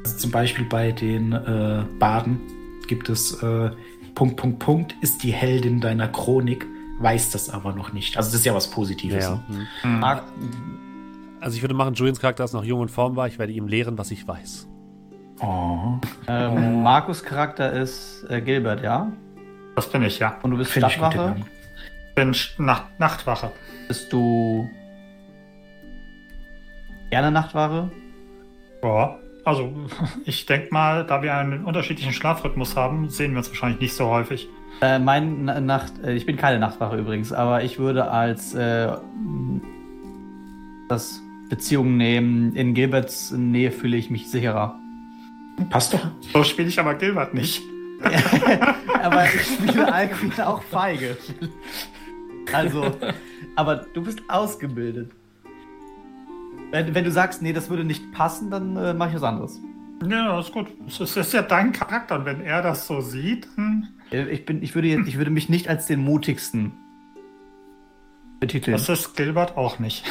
Also 0.04 0.18
zum 0.18 0.32
Beispiel 0.32 0.66
bei 0.66 0.92
den 0.92 1.34
äh, 1.34 1.84
Baden 2.00 2.40
gibt 2.88 3.10
es 3.10 3.42
äh, 3.42 3.72
Punkt, 4.14 4.38
Punkt, 4.38 4.60
Punkt, 4.60 4.96
ist 5.02 5.24
die 5.24 5.34
Heldin 5.34 5.82
deiner 5.82 6.08
Chronik, 6.08 6.66
weiß 7.00 7.32
das 7.32 7.50
aber 7.50 7.74
noch 7.74 7.92
nicht. 7.92 8.16
Also 8.16 8.30
das 8.30 8.40
ist 8.40 8.46
ja 8.46 8.54
was 8.54 8.70
Positives. 8.70 9.24
Ja. 9.24 9.44
ne? 9.50 9.68
Hm. 9.82 10.04
Also 11.46 11.58
ich 11.58 11.62
würde 11.62 11.76
machen, 11.76 11.94
Julians 11.94 12.20
Charakter 12.20 12.44
ist 12.44 12.54
noch 12.54 12.64
jung 12.64 12.80
und 12.80 12.90
formbar. 12.90 13.28
Ich 13.28 13.38
werde 13.38 13.54
ihm 13.54 13.68
lehren, 13.68 14.00
was 14.00 14.10
ich 14.10 14.28
weiß. 14.28 14.68
Oh, 15.42 16.00
ähm, 16.28 16.82
Markus 16.82 17.22
Charakter 17.22 17.72
ist 17.72 18.26
äh, 18.32 18.42
Gilbert, 18.42 18.82
ja? 18.82 19.12
Das 19.76 19.88
bin 19.92 20.02
ich, 20.02 20.18
ja. 20.18 20.38
Und 20.42 20.50
du 20.50 20.58
bist 20.58 20.76
ich 20.76 20.82
den 20.82 20.90
Stadtwache. 20.90 21.18
Namen. 21.18 21.46
Bin 22.16 22.36
Nacht 22.58 22.86
Nachtwache. 22.98 23.52
Bist 23.88 24.12
du 24.12 24.68
gerne 27.12 27.30
Nachtwache? 27.30 27.92
Ja. 28.84 29.20
Also, 29.44 29.72
ich 30.26 30.48
denke 30.48 30.70
mal, 30.72 31.06
da 31.06 31.22
wir 31.22 31.36
einen 31.36 31.64
unterschiedlichen 31.64 32.14
Schlafrhythmus 32.14 32.76
haben, 32.76 33.12
sehen 33.12 33.34
wir 33.34 33.38
uns 33.38 33.50
wahrscheinlich 33.50 33.80
nicht 33.82 33.94
so 33.94 34.08
häufig. 34.08 34.50
Äh, 34.82 34.98
mein 34.98 35.46
Na- 35.46 35.60
Nacht, 35.60 35.94
äh, 36.04 36.16
ich 36.16 36.26
bin 36.26 36.38
keine 36.38 36.58
Nachtwache 36.58 36.98
übrigens, 36.98 37.32
aber 37.32 37.64
ich 37.64 37.78
würde 37.78 38.10
als 38.10 38.56
äh, 38.56 38.92
das 40.90 41.22
Beziehungen 41.50 41.98
nehmen. 41.98 42.56
In 42.56 42.74
Gilberts 42.74 43.32
Nähe 43.32 43.72
fühle 43.72 43.98
ich 43.98 44.10
mich 44.10 44.30
sicherer. 44.30 44.80
Passt 45.70 45.94
doch. 45.94 46.08
So 46.34 46.44
spiele 46.44 46.68
ich 46.68 46.80
aber 46.80 46.96
Gilbert 46.96 47.34
nicht. 47.34 47.62
aber 49.02 49.26
ich 49.26 49.42
spiele 49.42 49.92
Alcuin 49.92 50.32
auch 50.42 50.62
feige. 50.64 51.18
Also, 52.54 52.92
aber 53.56 53.78
du 53.94 54.02
bist 54.04 54.20
ausgebildet. 54.28 55.12
Wenn, 56.72 56.94
wenn 56.94 57.04
du 57.06 57.12
sagst, 57.12 57.42
nee, 57.42 57.54
das 57.54 57.70
würde 57.70 57.86
nicht 57.86 58.12
passen, 58.12 58.52
dann 58.52 58.76
äh, 58.76 58.94
mache 58.94 59.10
ich 59.10 59.16
was 59.16 59.24
anderes. 59.24 59.60
Ja, 60.10 60.38
ist 60.40 60.52
gut. 60.52 60.68
Es 60.88 60.96
ist, 61.00 61.12
es 61.16 61.28
ist 61.28 61.34
ja 61.34 61.42
dein 61.42 61.72
Charakter 61.72 62.20
und 62.20 62.26
wenn 62.26 62.42
er 62.42 62.62
das 62.62 62.86
so 62.86 63.00
sieht, 63.00 63.48
hm, 63.56 63.88
Äh, 64.12 64.26
Ich, 64.30 64.46
bin, 64.46 64.62
ich, 64.62 64.76
würde, 64.76 64.90
jetzt- 64.90 65.08
ich 65.08 65.18
würde 65.18 65.32
mich 65.32 65.48
nicht 65.48 65.70
als 65.70 65.86
den 65.88 66.02
mutigsten 66.02 66.74
betiteln. 68.42 68.74
das 68.76 68.90
ist 68.90 69.16
Gilbert 69.16 69.56
auch 69.58 69.80
nicht. 69.80 70.04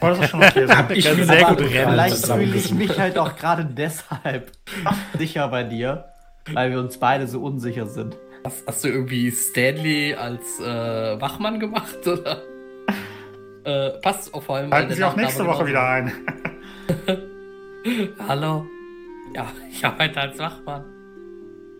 Aber 0.00 0.10
das 0.10 0.20
ist 0.20 0.30
schon 0.30 0.42
okay. 0.42 0.66
so. 0.66 0.94
Ich 0.94 1.04
sehr 1.04 1.46
aber 1.46 1.56
gut 1.56 1.72
rennen 1.72 1.92
Vielleicht 1.92 2.26
fühle 2.26 2.56
ich 2.56 2.72
mich 2.72 2.98
halt 2.98 3.18
auch 3.18 3.36
gerade 3.36 3.64
deshalb 3.64 4.50
sicher 5.18 5.48
bei 5.48 5.62
dir, 5.62 6.04
weil 6.52 6.70
wir 6.70 6.80
uns 6.80 6.98
beide 6.98 7.26
so 7.26 7.40
unsicher 7.40 7.86
sind. 7.86 8.16
Hast, 8.44 8.66
hast 8.66 8.84
du 8.84 8.88
irgendwie 8.88 9.30
Stanley 9.30 10.14
als 10.14 10.60
äh, 10.60 11.20
Wachmann 11.20 11.60
gemacht, 11.60 12.06
oder? 12.06 12.42
äh, 13.64 13.90
passt 14.00 14.32
auch 14.34 14.42
vor 14.42 14.56
allem. 14.56 14.70
Halten 14.70 14.92
Sie 14.92 15.04
auch 15.04 15.16
nächste 15.16 15.46
Woche 15.46 15.66
wieder 15.66 15.88
ein. 15.88 16.12
Hallo. 18.28 18.66
Ja, 19.34 19.46
ich 19.70 19.84
arbeite 19.84 20.20
als 20.20 20.38
Wachmann. 20.38 20.84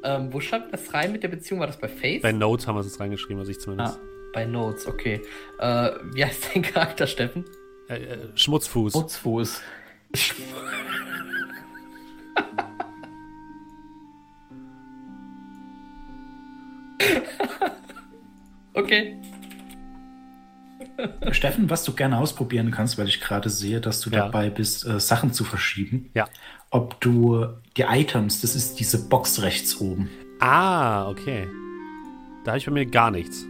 Ähm, 0.03 0.33
wo 0.33 0.41
schreibt 0.41 0.73
das 0.73 0.93
rein 0.93 1.13
mit 1.13 1.23
der 1.23 1.29
Beziehung? 1.29 1.61
War 1.61 1.67
das 1.67 1.79
bei 1.79 1.89
Face? 1.89 2.23
Bei 2.23 2.33
Notes 2.33 2.67
haben 2.67 2.77
wir 2.77 2.81
es 2.81 2.87
jetzt 2.87 3.01
reingeschrieben, 3.01 3.39
also 3.39 3.51
ich 3.51 3.61
zumindest. 3.61 3.99
bei 4.35 4.45
Notes, 4.45 4.87
okay. 4.87 5.23
Äh, 5.59 5.91
wie 6.13 6.25
heißt 6.25 6.51
dein 6.55 6.63
Charakter, 6.63 7.07
Steffen? 7.07 7.45
Äh, 7.89 7.95
äh, 7.97 8.19
Schmutzfuß. 8.37 8.93
Putzfuß. 8.93 9.61
Okay. 18.75 19.17
Steffen, 21.31 21.71
was 21.71 21.85
du 21.85 21.93
gerne 21.93 22.19
ausprobieren 22.19 22.71
kannst, 22.71 22.99
weil 22.99 23.09
ich 23.09 23.21
gerade 23.21 23.51
sehe, 23.51 23.81
dass 23.81 24.01
du 24.01 24.11
Ja. 24.11 24.25
dabei 24.27 24.51
bist, 24.51 24.87
äh, 24.87 24.99
Sachen 25.01 25.33
zu 25.33 25.45
verschieben. 25.45 26.11
Ja. 26.15 26.29
Ob 26.71 27.01
du 27.01 27.47
die 27.77 27.83
Items, 27.83 28.41
das 28.41 28.55
ist 28.57 28.81
diese 28.81 29.09
Box 29.09 29.43
rechts 29.43 29.81
oben. 29.81 30.09
Ah, 30.41 31.09
okay. 31.09 31.47
Da 32.45 32.53
habe 32.53 32.59
ich 32.59 32.67
bei 32.67 32.73
mir 32.73 32.87
gar 32.87 33.11
nichts. 33.11 33.47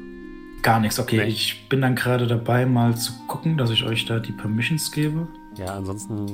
Gar 0.64 0.80
nichts, 0.80 0.98
okay. 0.98 1.18
Nee. 1.18 1.24
Ich 1.24 1.68
bin 1.68 1.80
dann 1.82 1.94
gerade 1.94 2.26
dabei, 2.26 2.66
mal 2.66 2.96
zu 2.96 3.12
gucken, 3.28 3.56
dass 3.56 3.70
ich 3.70 3.84
euch 3.84 4.04
da 4.06 4.18
die 4.18 4.32
Permissions 4.32 4.90
gebe. 4.90 5.28
Ja, 5.56 5.74
ansonsten, 5.76 6.26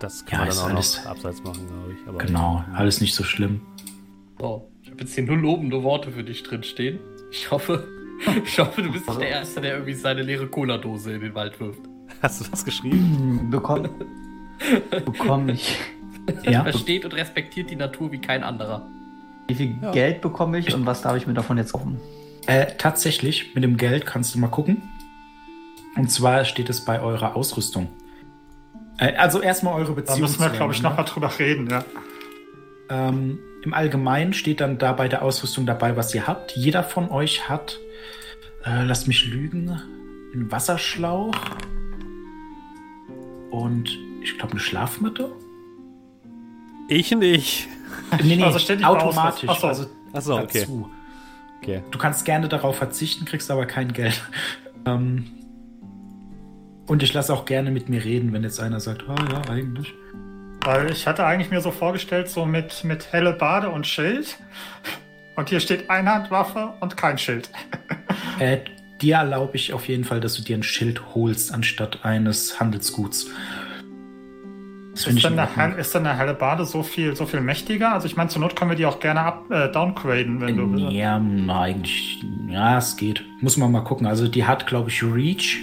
das 0.00 0.20
Ja, 0.20 0.26
kann 0.30 0.38
man 0.40 0.48
ist 0.48 0.58
dann 0.58 0.64
auch 0.66 0.70
alles- 0.76 1.02
noch 1.04 1.10
abseits 1.10 1.42
machen, 1.42 1.66
glaube 1.66 1.92
ich. 1.98 2.08
Aber 2.08 2.18
Genau, 2.18 2.64
alles 2.74 3.00
nicht 3.00 3.14
so 3.14 3.24
schlimm. 3.24 3.60
So, 4.38 4.68
ich 4.82 4.90
habe 4.90 5.00
jetzt 5.00 5.14
hier 5.14 5.24
nur 5.24 5.38
lobende 5.38 5.82
Worte 5.82 6.12
für 6.12 6.22
dich 6.22 6.42
drinstehen. 6.42 6.98
Ich 7.32 7.50
hoffe, 7.50 7.88
ich 8.44 8.58
hoffe, 8.58 8.82
du 8.82 8.92
bist 8.92 9.08
nicht 9.08 9.20
der 9.20 9.28
Erste, 9.30 9.60
der 9.60 9.72
irgendwie 9.74 9.94
seine 9.94 10.22
leere 10.22 10.46
Cola-Dose 10.46 11.12
in 11.14 11.20
den 11.22 11.34
Wald 11.34 11.58
wirft. 11.58 11.80
Hast 12.22 12.40
du 12.44 12.50
das 12.50 12.64
geschrieben? 12.64 13.48
Bekomme 13.50 13.88
bekomm 14.90 15.48
ich. 15.48 15.78
Ja, 16.44 16.62
Versteht 16.62 17.04
und 17.04 17.14
respektiert 17.14 17.70
die 17.70 17.76
Natur 17.76 18.12
wie 18.12 18.18
kein 18.20 18.42
anderer. 18.44 18.86
Wie 19.48 19.54
viel 19.54 19.74
Ja. 19.82 19.90
Geld 19.90 20.20
bekomme 20.20 20.58
ich 20.58 20.74
und 20.74 20.86
was 20.86 21.02
darf 21.02 21.16
ich 21.16 21.26
mir 21.26 21.34
davon 21.34 21.56
jetzt 21.58 21.72
kaufen? 21.72 21.98
Äh, 22.46 22.66
tatsächlich, 22.78 23.54
mit 23.54 23.64
dem 23.64 23.76
Geld 23.76 24.06
kannst 24.06 24.34
du 24.34 24.38
mal 24.38 24.48
gucken. 24.48 24.82
Und 25.96 26.10
zwar 26.10 26.44
steht 26.44 26.68
es 26.70 26.84
bei 26.84 27.00
eurer 27.00 27.36
Ausrüstung. 27.36 27.88
Äh, 28.98 29.14
also 29.16 29.40
erstmal 29.40 29.74
eure 29.74 29.88
Da 29.88 29.92
Beziehung. 29.94 30.20
müssen 30.22 30.40
wir, 30.40 30.50
glaube 30.50 30.72
ich, 30.72 30.80
einander. 30.80 31.02
nochmal 31.02 31.12
drüber 31.30 31.38
reden, 31.38 31.68
ja. 31.70 31.84
Ähm, 32.90 33.38
Im 33.62 33.72
Allgemeinen 33.74 34.32
steht 34.34 34.60
dann 34.60 34.78
da 34.78 34.92
bei 34.92 35.08
der 35.08 35.22
Ausrüstung 35.22 35.66
dabei, 35.66 35.96
was 35.96 36.14
ihr 36.14 36.26
habt. 36.26 36.52
Jeder 36.56 36.82
von 36.84 37.10
euch 37.10 37.48
hat, 37.48 37.78
äh, 38.64 38.82
lasst 38.84 39.08
mich 39.08 39.24
lügen, 39.26 39.80
einen 40.34 40.50
Wasserschlauch 40.52 41.34
und 43.50 43.88
ich 44.22 44.36
glaube 44.36 44.52
eine 44.52 44.60
Schlafmatte. 44.60 45.32
Ich 46.88 47.10
nicht. 47.12 47.68
Nee, 48.22 48.36
nee, 48.36 48.42
Also 48.44 48.58
automatisch. 48.84 49.48
Ausrüstung. 49.48 49.50
Ach 49.50 49.58
so. 49.58 49.66
Also 49.68 49.86
Ach 50.12 50.20
so, 50.22 50.34
okay. 50.38 50.60
dazu. 50.60 50.90
Okay. 51.64 51.82
Du 51.90 51.98
kannst 51.98 52.26
gerne 52.26 52.46
darauf 52.46 52.76
verzichten, 52.76 53.24
kriegst 53.24 53.50
aber 53.50 53.66
kein 53.66 53.92
Geld. 53.92 54.22
Ähm, 54.86 55.30
und 56.86 57.02
ich 57.02 57.14
lasse 57.14 57.32
auch 57.32 57.46
gerne 57.46 57.70
mit 57.70 57.88
mir 57.88 58.04
reden, 58.04 58.34
wenn 58.34 58.42
jetzt 58.42 58.60
einer 58.60 58.80
sagt, 58.80 59.04
ah 59.08 59.14
ja, 59.32 59.50
eigentlich. 59.50 59.94
Weil 60.60 60.90
ich 60.90 61.06
hatte 61.06 61.24
eigentlich 61.24 61.50
mir 61.50 61.62
so 61.62 61.70
vorgestellt, 61.70 62.28
so 62.28 62.44
mit, 62.44 62.84
mit 62.84 63.10
helle 63.10 63.32
Bade 63.32 63.70
und 63.70 63.86
Schild. 63.86 64.36
Und 65.36 65.48
hier 65.48 65.58
steht 65.58 65.88
Einhandwaffe 65.88 66.74
und 66.80 66.98
kein 66.98 67.16
Schild. 67.16 67.48
Äh, 68.38 68.58
dir 69.00 69.16
erlaube 69.16 69.56
ich 69.56 69.72
auf 69.72 69.88
jeden 69.88 70.04
Fall, 70.04 70.20
dass 70.20 70.34
du 70.34 70.42
dir 70.42 70.58
ein 70.58 70.62
Schild 70.62 71.14
holst, 71.14 71.54
anstatt 71.54 72.04
eines 72.04 72.60
Handelsguts. 72.60 73.30
Ist 74.94 75.24
denn, 75.24 75.38
eine, 75.38 75.74
ist 75.76 75.94
denn 75.94 76.06
eine 76.06 76.16
helle 76.16 76.34
Bade 76.34 76.64
so 76.64 76.82
viel, 76.82 77.16
so 77.16 77.26
viel 77.26 77.40
mächtiger? 77.40 77.92
Also 77.92 78.06
ich 78.06 78.16
meine, 78.16 78.30
zur 78.30 78.40
Not 78.40 78.54
können 78.56 78.70
wir 78.70 78.76
die 78.76 78.86
auch 78.86 79.00
gerne 79.00 79.20
up, 79.20 79.50
äh, 79.50 79.70
downgraden, 79.70 80.40
wenn 80.40 80.56
du 80.56 80.72
willst. 80.72 80.92
Ja, 80.92 81.16
eigentlich, 81.16 82.24
ja, 82.48 82.78
es 82.78 82.96
geht. 82.96 83.24
Muss 83.40 83.56
man 83.56 83.72
mal 83.72 83.80
gucken. 83.82 84.06
Also 84.06 84.28
die 84.28 84.44
hat, 84.44 84.66
glaube 84.66 84.90
ich, 84.90 85.02
Reach. 85.02 85.60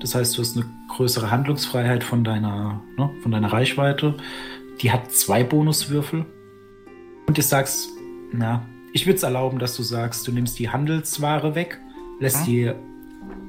Das 0.00 0.14
heißt, 0.14 0.36
du 0.36 0.42
hast 0.42 0.56
eine 0.56 0.66
größere 0.88 1.30
Handlungsfreiheit 1.30 2.04
von 2.04 2.24
deiner, 2.24 2.82
ne, 2.98 3.10
von 3.22 3.32
deiner 3.32 3.52
Reichweite. 3.52 4.14
Die 4.82 4.92
hat 4.92 5.10
zwei 5.12 5.44
Bonuswürfel. 5.44 6.26
Und 7.26 7.38
du 7.38 7.42
sagst, 7.42 7.88
na, 8.32 8.66
ich 8.92 9.06
würde 9.06 9.16
es 9.16 9.22
erlauben, 9.22 9.58
dass 9.58 9.76
du 9.76 9.82
sagst, 9.82 10.28
du 10.28 10.32
nimmst 10.32 10.58
die 10.58 10.68
Handelsware 10.68 11.54
weg, 11.54 11.80
lässt 12.20 12.40
Hm. 12.40 12.44
die 12.44 12.72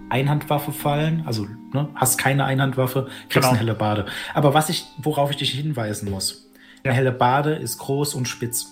Einhandwaffe 0.10 0.72
fallen, 0.72 1.24
also 1.26 1.48
ne, 1.74 1.90
hast 1.96 2.18
keine 2.18 2.46
Einhandwaffe, 2.46 3.08
kriegst 3.30 3.34
Genau. 3.34 3.50
eine 3.50 3.58
helle 3.58 3.74
Bade. 3.76 4.06
Aber 4.34 4.54
was 4.54 4.70
ich, 4.70 4.86
worauf 5.02 5.32
ich 5.32 5.38
dich 5.38 5.52
hinweisen 5.52 6.10
muss, 6.12 6.50
Ja. 6.84 6.92
eine 6.92 6.94
helle 6.94 7.12
Bade 7.12 7.56
ist 7.56 7.78
groß 7.80 8.14
und 8.14 8.28
spitz. 8.28 8.68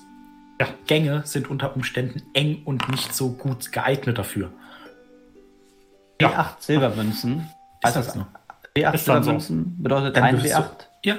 Ja. 0.62 0.68
Gänge 0.86 1.24
sind 1.26 1.50
unter 1.50 1.76
Umständen 1.76 2.22
eng 2.34 2.62
und 2.66 2.88
nicht 2.90 3.14
so 3.16 3.32
gut 3.34 3.72
geeignet 3.72 4.18
dafür. 4.20 4.52
D8 6.22 6.56
Silbermünzen. 6.60 7.50
Ist 7.84 7.96
das 7.96 8.16
noch? 8.16 8.28
D8 8.78 8.94
Ist 8.94 9.08
dann 9.08 9.24
so. 9.24 9.30
Silbermünzen 9.32 9.82
bedeutet 9.84 10.16
Dann 10.16 10.24
ein 10.24 10.38
würdest 10.38 10.56
du- 10.56 10.60
D8. 10.62 10.88
Ja. 11.04 11.16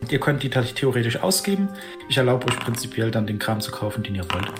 Und 0.00 0.12
ihr 0.12 0.20
könnt 0.20 0.42
die 0.42 0.50
tatsächlich 0.50 0.80
theoretisch 0.80 1.16
ausgeben. 1.22 1.68
Ich 2.08 2.16
erlaube 2.16 2.46
euch 2.46 2.58
prinzipiell 2.60 3.10
dann 3.10 3.26
den 3.26 3.38
Kram 3.38 3.60
zu 3.60 3.72
kaufen, 3.72 4.02
den 4.04 4.14
ihr 4.14 4.24
wollt. 4.32 4.52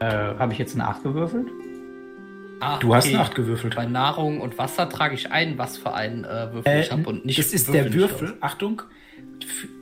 Äh, 0.00 0.38
Habe 0.38 0.52
ich 0.52 0.58
jetzt 0.58 0.74
eine 0.74 0.86
8 0.88 1.02
gewürfelt? 1.02 1.46
Ah, 2.60 2.78
Du 2.78 2.94
hast 2.94 3.06
okay. 3.06 3.14
eine 3.14 3.24
8 3.24 3.34
gewürfelt. 3.34 3.74
Bei 3.74 3.86
Nahrung 3.86 4.40
und 4.40 4.58
Wasser 4.58 4.88
trage 4.88 5.14
ich 5.14 5.32
ein, 5.32 5.56
was 5.58 5.78
für 5.78 5.94
einen 5.94 6.24
äh, 6.24 6.52
Würfel 6.52 6.72
Äh, 6.72 6.80
ich 6.82 6.92
habe 6.92 7.08
und 7.08 7.24
nicht 7.24 7.38
das 7.38 7.52
ist 7.52 7.68
würfel 7.68 7.82
der 7.90 7.94
Würfel. 7.94 8.36
Achtung, 8.40 8.82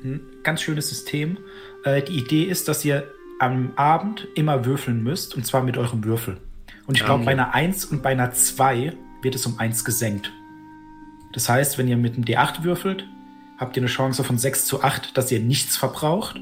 ein 0.05 0.21
ganz 0.45 0.63
schönes 0.63 0.89
System. 0.89 1.39
Äh, 1.85 2.03
die 2.03 2.17
Idee 2.19 2.45
ist, 2.45 2.69
dass 2.69 2.85
ihr 2.85 3.05
am 3.41 3.73
Abend 3.77 4.27
immer 4.35 4.65
würfeln 4.65 5.03
müsst, 5.03 5.35
und 5.37 5.45
zwar 5.47 5.63
mit 5.63 5.77
eurem 5.77 6.05
Würfel. 6.05 6.39
Und 6.87 6.97
ich 6.97 7.05
glaube, 7.05 7.21
Okay. 7.23 7.27
bei 7.27 7.33
einer 7.33 7.55
1 7.55 7.85
und 7.87 8.03
bei 8.03 8.11
einer 8.11 8.33
2 8.33 8.95
wird 9.23 9.35
es 9.35 9.45
um 9.47 9.59
1 9.59 9.85
gesenkt. 9.85 10.33
Das 11.33 11.49
heißt, 11.49 11.79
wenn 11.79 11.89
ihr 11.89 11.97
mit 11.97 12.15
einem 12.15 12.25
D8 12.25 12.63
würfelt, 12.63 13.05
habt 13.59 13.77
ihr 13.77 13.83
eine 13.83 13.89
Chance 13.91 14.25
von 14.25 14.39
6 14.39 14.65
zu 14.65 14.83
8, 14.83 15.17
dass 15.17 15.31
ihr 15.31 15.41
nichts 15.41 15.77
verbraucht. 15.77 16.41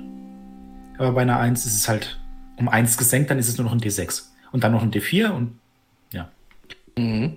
Aber 0.99 1.13
bei 1.13 1.23
einer 1.23 1.39
1 1.39 1.67
ist 1.67 1.75
es 1.75 1.89
halt 1.89 2.19
um 2.57 2.69
1 2.69 2.97
gesenkt, 2.97 3.31
dann 3.31 3.39
ist 3.39 3.49
es 3.49 3.59
nur 3.59 3.65
noch 3.67 3.73
ein 3.73 3.81
D6. 3.81 4.29
Und 4.53 4.65
dann 4.65 4.73
noch 4.73 4.83
ein 4.83 4.91
D4 4.93 5.31
und. 5.31 5.59
Mhm. 6.99 7.37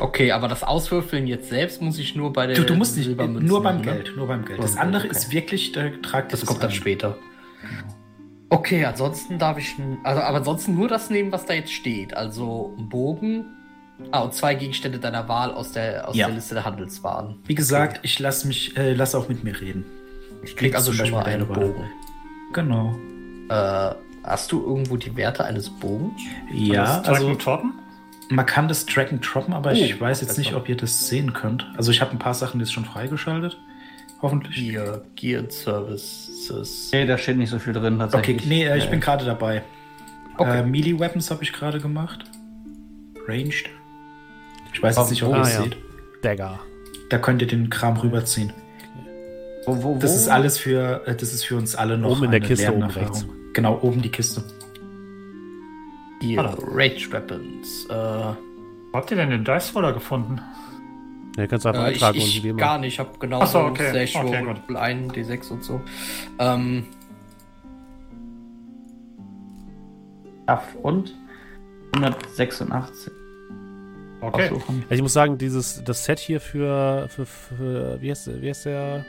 Okay, 0.00 0.32
aber 0.32 0.48
das 0.48 0.62
Auswürfeln 0.62 1.26
jetzt 1.26 1.48
selbst 1.48 1.82
muss 1.82 1.98
ich 1.98 2.14
nur 2.14 2.32
bei 2.32 2.46
der 2.46 2.56
Du, 2.56 2.64
du 2.64 2.74
musst 2.74 2.96
nicht, 2.96 3.08
nur 3.08 3.62
beim 3.62 3.76
ne? 3.78 3.82
Geld, 3.82 4.12
nur 4.16 4.26
beim 4.26 4.44
Geld. 4.44 4.58
Nur 4.58 4.66
Das 4.66 4.76
beim 4.76 4.86
andere 4.86 5.02
Geld, 5.02 5.16
ist 5.16 5.26
okay. 5.26 5.34
wirklich, 5.36 5.72
da 5.72 5.88
tragt 6.02 6.32
ihr 6.32 6.38
Das 6.38 6.46
kommt 6.46 6.62
dann 6.62 6.70
ein. 6.70 6.74
später. 6.74 7.18
Okay, 8.48 8.84
ansonsten 8.84 9.38
darf 9.38 9.58
ich, 9.58 9.74
also 10.04 10.20
aber 10.22 10.38
ansonsten 10.38 10.74
nur 10.74 10.88
das 10.88 11.10
nehmen, 11.10 11.32
was 11.32 11.46
da 11.46 11.54
jetzt 11.54 11.72
steht. 11.72 12.14
Also 12.14 12.74
ein 12.78 12.88
Bogen. 12.88 13.44
Ah, 14.10 14.20
und 14.20 14.34
zwei 14.34 14.54
Gegenstände 14.54 14.98
deiner 14.98 15.28
Wahl 15.28 15.52
aus 15.52 15.72
der, 15.72 16.08
aus 16.08 16.16
Ja. 16.16 16.26
der 16.26 16.34
Liste 16.36 16.54
der 16.54 16.64
Handelswaren. 16.64 17.36
Wie 17.46 17.54
gesagt, 17.54 18.00
ich 18.02 18.18
lasse 18.18 18.46
mich, 18.48 18.76
äh, 18.76 18.94
lass 18.94 19.14
auch 19.14 19.28
mit 19.28 19.44
mir 19.44 19.58
reden. 19.60 19.84
Ich 20.42 20.56
krieg 20.56 20.74
also 20.74 20.92
schon 20.92 21.10
mal 21.10 21.22
einen 21.24 21.46
deine 21.46 21.48
Wahl. 21.48 21.68
Bogen. 21.68 21.84
Genau. 22.52 22.96
Äh, 23.48 23.94
hast 24.24 24.50
du 24.52 24.60
irgendwo 24.64 24.96
die 24.96 25.14
Werte 25.16 25.44
eines 25.44 25.70
Bogens? 25.70 26.20
Ja, 26.52 26.98
das 27.00 27.08
also 27.08 27.34
Toppen? 27.36 27.74
Man 28.30 28.46
kann 28.46 28.68
das 28.68 28.86
Tracken 28.86 29.20
droppen, 29.20 29.52
aber 29.54 29.72
ich 29.72 29.96
Oh, 29.96 30.00
weiß 30.00 30.20
jetzt 30.22 30.38
nicht, 30.38 30.54
ob 30.54 30.68
ihr 30.68 30.76
das 30.76 31.08
sehen 31.08 31.32
könnt. 31.32 31.66
Also 31.76 31.90
ich 31.90 32.00
habe 32.00 32.12
ein 32.12 32.18
paar 32.18 32.34
Sachen 32.34 32.60
jetzt 32.60 32.72
schon 32.72 32.84
freigeschaltet. 32.84 33.58
Hoffentlich. 34.22 34.56
Gear, 34.70 35.02
Gear 35.16 35.44
Services. 35.50 36.90
Nee, 36.92 37.06
da 37.06 37.18
steht 37.18 37.36
nicht 37.36 37.50
so 37.50 37.58
viel 37.58 37.72
drin 37.72 38.00
Okay, 38.00 38.10
tatsächlich. 38.10 38.46
nee, 38.46 38.64
äh, 38.64 38.78
ich 38.78 38.88
bin 38.88 39.00
gerade 39.00 39.24
dabei. 39.24 39.62
Okay. 40.38 40.60
Äh, 40.60 40.62
Melee 40.64 40.98
Weapons 40.98 41.30
habe 41.30 41.42
ich 41.42 41.52
gerade 41.52 41.80
gemacht. 41.80 42.24
Ranged. 43.26 43.68
Ich 44.72 44.82
weiß 44.82 44.96
jetzt 44.96 45.10
nicht, 45.10 45.22
ob 45.24 45.34
Ah, 45.34 45.38
ihr 45.38 45.42
es 45.42 45.54
ja. 45.54 45.62
seht. 45.64 45.76
Dagger. 46.22 46.60
Da 47.10 47.18
könnt 47.18 47.42
ihr 47.42 47.48
den 47.48 47.68
Kram 47.68 47.96
rüberziehen. 47.96 48.52
Wo, 49.66 49.76
wo, 49.82 49.94
wo? 49.96 49.98
Das 49.98 50.14
ist 50.16 50.28
alles 50.28 50.56
für, 50.58 51.06
äh, 51.06 51.14
das 51.16 51.32
ist 51.32 51.44
für 51.44 51.56
uns 51.56 51.74
alle 51.74 51.98
noch 51.98 52.12
Oben 52.12 52.24
in 52.24 52.30
der 52.30 52.40
Kiste, 52.40 52.70
oben 52.72 52.80
Lernerfahrung. 52.88 53.24
Genau, 53.52 53.78
oben 53.82 54.00
die 54.02 54.08
Kiste. 54.08 54.42
Gear, 56.22 56.56
Rage 56.62 57.10
Weapons. 57.10 57.86
Äh, 57.86 57.92
Wo 57.92 58.36
habt 58.98 59.10
ihr 59.10 59.16
denn 59.16 59.30
den 59.30 59.44
Dice 59.44 59.74
Roller 59.74 59.92
gefunden? 59.92 60.40
Ja, 61.36 61.46
kannst 61.46 61.64
du 61.64 61.70
einfach 61.70 61.84
Äh, 61.86 61.90
ich 61.92 61.94
eintragen 62.02 62.18
ich 62.18 62.42
wie 62.44 62.48
immer. 62.48 62.58
gar 62.58 62.78
nicht, 62.78 62.94
ich 62.94 62.98
habe 62.98 63.10
genau 63.18 63.44
so, 63.46 63.58
okay. 63.60 63.90
Slash 63.90 64.16
Okay, 64.16 64.46
und 64.46 64.66
gut. 64.66 64.76
ein 64.76 65.10
D6 65.10 65.50
und 65.50 65.64
so. 65.64 65.80
Ähm, 66.38 66.84
und 70.82 71.14
186 71.94 73.10
Okay. 74.20 74.50
aussuchen. 74.50 74.82
Also 74.84 74.94
ich 74.94 75.02
muss 75.02 75.12
sagen, 75.14 75.36
dieses 75.38 75.82
das 75.82 76.04
Set 76.04 76.20
hier 76.20 76.38
für, 76.40 77.08
für, 77.08 77.26
für 77.26 78.00
wie, 78.00 78.10
heißt, 78.10 78.40
wie 78.40 78.48
heißt 78.50 78.66
der? 78.66 79.04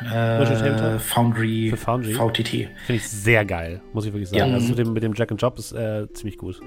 Äh, 0.00 0.44
Tabletop? 0.44 1.00
Foundry, 1.00 1.68
Für 1.70 1.76
Foundry. 1.76 2.14
VTT. 2.14 2.48
Finde 2.48 2.68
ich 2.88 3.08
sehr 3.08 3.44
geil, 3.44 3.80
muss 3.92 4.04
ich 4.04 4.12
wirklich 4.12 4.28
sagen. 4.30 4.50
Ja. 4.50 4.54
Also 4.54 4.68
mit 4.68 4.78
dem, 4.78 4.92
mit 4.92 5.02
dem 5.02 5.14
Jack 5.14 5.30
and 5.30 5.40
Job 5.40 5.58
ist 5.58 5.72
äh, 5.72 6.06
ziemlich 6.12 6.38
gut. 6.38 6.60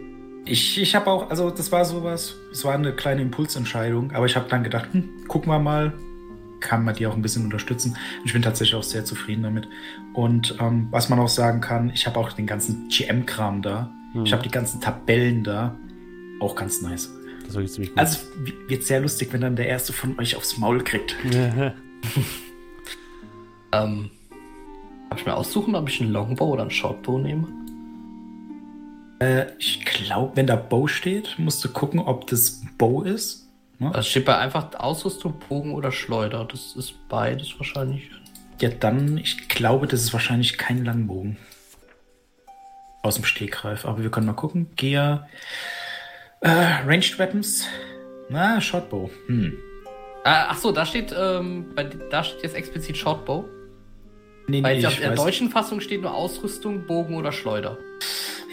Ich, 0.46 0.80
ich 0.80 0.96
habe 0.96 1.08
auch, 1.10 1.30
also 1.30 1.50
das 1.50 1.72
war 1.72 1.86
sowas, 1.86 2.36
es 2.52 2.64
war 2.64 2.76
eine 2.76 2.94
kleine 2.94 3.22
Impulsentscheidung, 3.22 4.12
aber 4.12 4.28
ich 4.28 4.36
habe 4.36 4.48
dann 4.48 4.64
gedacht, 4.64 4.90
hm, 4.92 5.26
gucken 5.28 5.52
wir 5.52 5.60
mal, 5.60 5.94
kann 6.60 6.84
man 6.84 6.96
die 6.96 7.08
auch 7.08 7.16
ein 7.16 7.22
bisschen 7.22 7.44
unterstützen. 7.46 7.98
Ich 8.26 8.34
bin 8.34 8.42
tatsächlich 8.42 8.76
auch 8.76 8.84
sehr 8.84 9.06
zufrieden 9.06 9.44
damit. 9.44 9.68
Und 10.14 10.56
ähm, 10.60 10.88
was 10.92 11.10
man 11.10 11.20
auch 11.20 11.30
sagen 11.30 11.62
kann, 11.62 11.92
ich 11.94 12.08
habe 12.08 12.20
auch 12.20 12.32
den 12.32 12.48
ganzen 12.48 12.88
GM-Kram 12.90 13.62
da. 13.62 13.92
Hm. 14.14 14.26
Ich 14.26 14.34
habe 14.34 14.44
die 14.44 14.50
ganzen 14.50 14.82
Tabellen 14.82 15.44
da. 15.44 15.76
Auch 16.40 16.56
ganz 16.56 16.82
nice. 16.82 17.12
Das 17.40 17.50
ist 17.50 17.56
wirklich 17.56 17.72
ziemlich 17.72 17.90
gut. 17.92 18.00
Also 18.00 18.20
wird 18.68 18.84
sehr 18.84 19.00
lustig, 19.00 19.30
wenn 19.32 19.42
dann 19.42 19.56
der 19.56 19.68
erste 19.68 19.94
von 19.94 20.18
euch 20.20 20.36
aufs 20.36 20.58
Maul 20.58 20.84
kriegt. 20.84 21.16
ähm, 23.72 24.12
Darf 25.10 25.22
ich 25.22 25.26
mir 25.28 25.36
aussuchen, 25.38 25.76
ob 25.76 25.88
ich 25.88 26.02
einen 26.02 26.12
Longbow 26.12 26.46
oder 26.46 26.64
einen 26.64 26.72
Shortbow 26.72 27.20
nehme? 27.20 27.48
Äh, 29.20 29.46
ich 29.60 29.86
glaube, 29.86 30.36
wenn 30.36 30.48
da 30.48 30.58
Bow 30.58 30.88
steht, 30.88 31.40
musst 31.40 31.64
du 31.64 31.70
gucken, 31.70 32.02
ob 32.02 32.28
das 32.28 32.62
Bow 32.78 33.02
ist. 33.04 33.48
Ne? 33.80 33.94
Also 33.94 34.10
steht 34.10 34.26
bei 34.26 34.38
einfach 34.38 34.74
Ausrüstung, 34.74 35.36
Bogen 35.48 35.74
oder 35.74 35.92
Schleuder. 35.94 36.44
Das 36.44 36.76
ist 36.76 36.96
beides 37.08 37.58
wahrscheinlich. 37.58 38.10
Ja, 38.60 38.70
dann, 38.70 39.18
ich 39.18 39.48
glaube, 39.48 39.88
das 39.88 40.02
ist 40.02 40.12
wahrscheinlich 40.12 40.58
kein 40.58 40.84
Langbogen. 40.84 41.38
aus 43.02 43.16
dem 43.16 43.24
Stegreif. 43.24 43.86
Aber 43.86 44.02
wir 44.02 44.12
können 44.12 44.26
mal 44.26 44.34
gucken. 44.34 44.68
Gear, 44.76 45.30
äh, 46.42 46.50
Ranged 46.50 47.18
Weapons. 47.20 47.68
Na, 48.30 48.60
Shortbow. 48.60 49.10
Hm. 49.28 49.54
Ah, 50.26 50.48
ach 50.50 50.58
so, 50.58 50.74
da 50.74 50.86
steht, 50.86 51.16
ähm, 51.18 51.68
bei, 51.76 51.84
da 51.84 52.24
steht 52.24 52.44
jetzt 52.44 52.56
explizit 52.56 52.98
Shortbow. 52.98 53.46
Nee, 54.48 54.62
Weil 54.64 54.78
nee, 54.80 54.86
auf 54.86 54.96
der 54.98 55.14
weiß- 55.14 55.16
deutschen 55.16 55.50
Fassung 55.50 55.80
steht 55.82 56.02
nur 56.02 56.14
Ausrüstung, 56.14 56.86
Bogen 56.86 57.16
oder 57.16 57.32
Schleuder. 57.32 57.78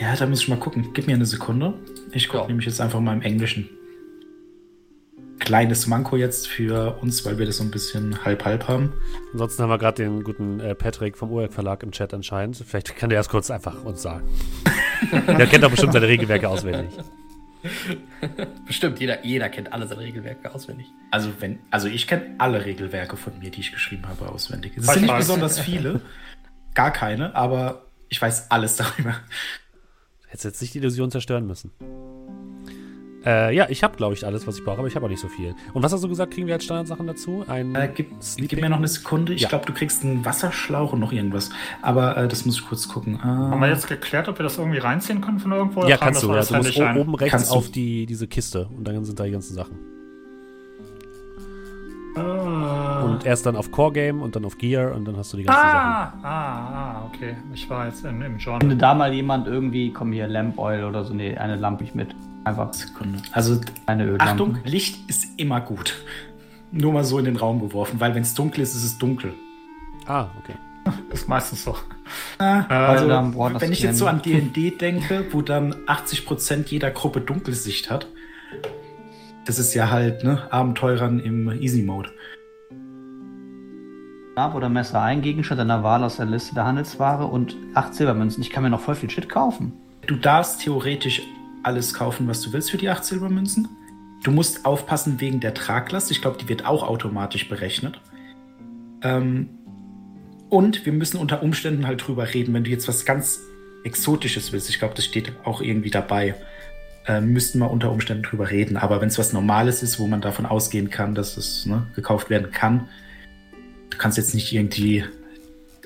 Ja, 0.01 0.17
da 0.17 0.27
muss 0.27 0.41
ich 0.41 0.49
mal 0.49 0.59
gucken. 0.59 0.91
Gib 0.95 1.07
mir 1.07 1.15
eine 1.15 1.27
Sekunde. 1.27 1.75
Ich 2.13 2.29
gucke 2.29 2.43
Ja. 2.45 2.47
nämlich 2.49 2.67
jetzt 2.67 2.81
einfach 2.81 3.01
mal 3.01 3.13
im 3.15 3.23
Englischen. 3.23 3.69
Kleines 5.39 5.89
Manko 5.89 6.17
jetzt 6.17 6.47
für 6.47 6.99
uns, 7.01 7.25
weil 7.27 7.37
wir 7.39 7.47
das 7.47 7.57
so 7.57 7.65
ein 7.65 7.71
bisschen 7.71 8.25
halb-halb 8.25 8.69
haben. 8.69 8.93
Ansonsten 9.33 9.63
haben 9.65 9.71
wir 9.71 9.79
gerade 9.79 10.03
den 10.03 10.23
guten 10.23 10.61
äh, 10.61 10.75
Patrick 10.75 11.19
vom 11.19 11.33
ORG 11.33 11.53
Verlag 11.53 11.83
im 11.83 11.91
Chat 11.91 12.15
anscheinend. 12.15 12.57
Vielleicht 12.57 12.95
kann 12.97 13.11
der 13.11 13.17
erst 13.17 13.31
kurz 13.31 13.51
einfach 13.51 13.85
uns 13.85 14.03
sagen. 14.03 14.29
der 15.27 15.47
kennt 15.47 15.65
doch 15.65 15.71
bestimmt 15.71 15.93
seine 15.95 16.07
Regelwerke 16.07 16.49
auswendig. 16.49 16.91
Bestimmt, 18.67 19.01
jeder, 19.01 19.25
jeder 19.25 19.49
kennt 19.49 19.73
alle 19.73 19.87
seine 19.87 20.01
Regelwerke 20.01 20.55
auswendig. 20.55 20.87
Also, 21.11 21.31
wenn, 21.41 21.61
also 21.71 21.89
ich 21.89 22.07
kenne 22.07 22.35
alle 22.39 22.65
Regelwerke 22.65 23.17
von 23.17 23.39
mir, 23.39 23.51
die 23.51 23.61
ich 23.61 23.73
geschrieben 23.73 24.07
habe, 24.09 24.29
auswendig. 24.29 24.77
Es 24.77 24.87
sind 24.87 25.03
nicht 25.03 25.17
besonders 25.17 25.59
viele. 25.59 26.01
Gar 26.75 26.91
keine, 26.91 27.35
aber 27.35 27.87
ich 28.09 28.21
weiß 28.21 28.51
alles 28.51 28.77
darüber. 28.77 29.17
Hättest 30.27 30.45
jetzt 30.45 30.63
nicht 30.63 30.75
die 30.75 30.79
Illusion 30.79 31.11
zerstören 31.11 31.47
müssen. 31.47 31.73
Äh, 33.25 33.55
ja, 33.55 33.67
ich 33.69 33.85
habe, 33.85 33.97
glaube 33.97 34.15
ich, 34.15 34.27
alles, 34.27 34.47
was 34.47 34.59
ich 34.59 34.65
brauche, 34.65 34.79
aber 34.79 34.89
ich 34.89 34.97
habe 34.97 35.07
auch 35.07 35.11
nicht 35.11 35.21
so 35.21 35.29
viel. 35.29 35.55
Und 35.73 35.83
was 35.83 35.93
hast 35.93 36.03
du 36.03 36.09
gesagt, 36.09 36.33
kriegen 36.35 36.47
wir 36.49 36.55
als 36.55 36.65
Standardsachen 36.65 37.07
dazu? 37.07 37.45
Ein 37.47 37.75
Äh, 37.75 37.89
gib, 37.95 38.11
gib 38.37 38.61
mir 38.61 38.69
noch 38.69 38.79
eine 38.79 38.89
Sekunde. 38.89 39.33
Ich 39.33 39.43
Ja. 39.43 39.49
glaube, 39.49 39.65
du 39.67 39.73
kriegst 39.73 40.03
einen 40.05 40.25
Wasserschlauch 40.25 40.93
und 40.93 40.99
noch 41.01 41.13
irgendwas. 41.13 41.51
Aber 41.83 42.17
äh, 42.17 42.27
das 42.27 42.45
muss 42.47 42.57
ich 42.59 42.67
kurz 42.67 42.89
gucken. 42.89 43.15
Äh, 43.17 43.19
Haben 43.23 43.61
wir 43.61 43.69
jetzt 43.69 43.87
geklärt, 43.87 44.29
ob 44.29 44.39
wir 44.39 44.43
das 44.43 44.59
irgendwie 44.59 44.79
reinziehen 44.79 45.21
können 45.21 45.39
von 45.39 45.53
irgendwo? 45.53 45.87
Ja, 45.87 45.97
kannst 45.99 46.23
du. 46.23 46.29
Ja, 46.31 46.35
das 46.37 46.49
du 46.49 46.57
musst 46.57 46.81
ein? 46.81 46.97
oben 46.97 47.15
rechts 47.15 47.31
Kannst 47.33 47.53
auf 47.53 47.71
die, 47.71 48.07
diese 48.07 48.27
Kiste 48.27 48.69
und 48.77 48.89
dann 48.89 49.05
sind 49.05 49.21
da 49.21 49.25
die 49.25 49.31
ganzen 49.31 49.55
Sachen. 49.55 49.79
Äh, 52.17 53.05
Und 53.05 53.25
erst 53.25 53.47
dann 53.47 53.57
auf 53.57 53.71
Core 53.71 53.93
Game 53.93 54.21
und 54.21 54.37
dann 54.37 54.45
auf 54.45 54.59
Gear 54.59 54.95
und 54.95 55.05
dann 55.07 55.17
hast 55.17 55.33
du 55.33 55.37
die 55.39 55.45
ganzen 55.45 55.61
Sachen. 55.63 55.75
ah, 55.79 56.13
ah, 56.23 56.29
ah, 56.29 57.03
okay. 57.13 57.37
Ich 57.55 57.69
war 57.71 57.87
jetzt 57.87 58.05
in, 58.05 58.21
im 58.21 58.37
Journal. 58.39 58.69
Wenn 58.69 58.79
da 58.79 58.95
mal 58.95 59.13
jemand 59.15 59.47
irgendwie, 59.47 59.93
komm 59.93 60.13
hier, 60.13 60.27
Lamp 60.29 60.59
Oil 60.59 60.85
oder 60.85 61.05
so, 61.05 61.15
nee, 61.15 61.37
eine 61.37 61.57
Lampe 61.57 61.85
ich 61.85 61.95
mit. 61.95 62.15
Einfach 62.45 62.73
Sekunde. 62.73 63.21
Also, 63.33 63.61
eine 63.87 64.05
Öllampe. 64.05 64.25
Achtung, 64.25 64.59
Licht 64.65 65.09
ist 65.09 65.27
immer 65.39 65.61
gut. 65.61 65.95
Nur 66.71 66.93
mal 66.93 67.05
so 67.05 67.19
in 67.19 67.25
den 67.25 67.37
Raum 67.37 67.61
geworfen, 67.61 68.01
weil 68.01 68.15
wenn 68.15 68.23
es 68.23 68.35
dunkel 68.35 68.63
ist, 68.63 68.75
ist 68.75 68.85
es 68.85 68.99
dunkel. 68.99 69.35
Ah, 70.07 70.27
okay. 70.43 70.55
Ist 71.11 71.29
meistens 71.29 71.63
so. 71.63 71.77
Also, 72.39 73.09
dann 73.09 73.33
braucht 73.33 73.55
das 73.55 73.63
wenn 73.63 73.73
ich 73.73 73.83
jetzt 73.83 73.99
so 73.99 74.07
an 74.07 74.21
D&D 74.23 74.71
denke, 74.71 75.27
wo 75.31 75.43
dann 75.43 75.75
80% 75.87 76.69
jeder 76.69 76.91
Gruppe 76.91 77.21
Dunkelsicht 77.21 77.91
hat, 77.91 78.09
das 79.45 79.59
ist 79.59 79.75
ja 79.75 79.91
halt, 79.91 80.25
ne, 80.25 80.53
Abenteurern 80.53 81.21
im 81.21 81.51
Easy-Mode. 81.51 82.11
Stab 84.33 84.55
oder 84.55 84.69
Messer, 84.69 85.03
ein 85.03 85.21
Gegenstand 85.21 85.61
deiner 85.61 85.83
Wahl 85.83 86.03
aus 86.03 86.17
der 86.17 86.27
Liste 86.27 86.55
der 86.55 86.65
Handelsware 86.65 87.27
und 87.27 87.55
acht 87.75 87.95
Silbermünzen. 87.95 88.43
Ich 88.43 88.51
kann 88.51 88.63
mir 88.63 88.71
noch 88.71 88.81
voll 88.81 88.95
viel 88.95 89.11
Shit 89.11 89.29
kaufen. 89.29 89.75
Du 90.07 90.17
darfst 90.17 90.63
theoretisch 90.63 91.23
alles 91.63 91.95
kaufen, 91.95 92.29
was 92.29 92.41
du 92.41 92.53
willst 92.53 92.71
für 92.71 92.79
die 92.79 92.89
8 92.89 93.05
Silbermünzen. 93.05 93.69
Du 94.23 94.31
musst 94.31 94.65
aufpassen 94.65 95.21
wegen 95.21 95.41
der 95.41 95.55
Traglast. 95.55 96.11
Ich 96.11 96.21
glaube, 96.21 96.39
die 96.39 96.49
wird 96.49 96.65
auch 96.65 96.83
automatisch 96.83 97.49
berechnet. 97.49 98.01
Ähm, 99.03 99.49
und 100.49 100.85
wir 100.87 100.93
müssen 100.93 101.17
unter 101.17 101.43
Umständen 101.43 101.87
halt 101.87 102.07
drüber 102.07 102.33
reden, 102.35 102.55
wenn 102.55 102.65
du 102.65 102.71
jetzt 102.71 102.87
was 102.87 103.05
ganz 103.05 103.41
Exotisches 103.85 104.53
willst. 104.53 104.69
Ich 104.69 104.79
glaube, 104.79 104.95
das 104.95 105.05
steht 105.05 105.33
auch 105.45 105.61
irgendwie 105.61 105.91
dabei. 105.91 106.37
Äh, 107.07 107.21
müssten 107.21 107.59
wir 107.59 107.71
unter 107.71 107.91
Umständen 107.91 108.23
drüber 108.23 108.51
reden. 108.51 108.77
Aber 108.77 109.01
wenn 109.01 109.09
es 109.09 109.19
was 109.19 109.33
Normales 109.33 109.83
ist, 109.83 109.99
wo 109.99 110.07
man 110.07 110.21
davon 110.21 110.47
ausgehen 110.47 110.89
kann, 110.89 111.17
dass 111.17 111.37
es 111.37 111.67
ne, 111.67 111.87
gekauft 111.97 112.31
werden 112.31 112.53
kann, 112.53 112.89
du 113.91 113.99
kannst 113.99 114.19
jetzt 114.19 114.35
nicht 114.35 114.53
irgendwie 114.53 115.05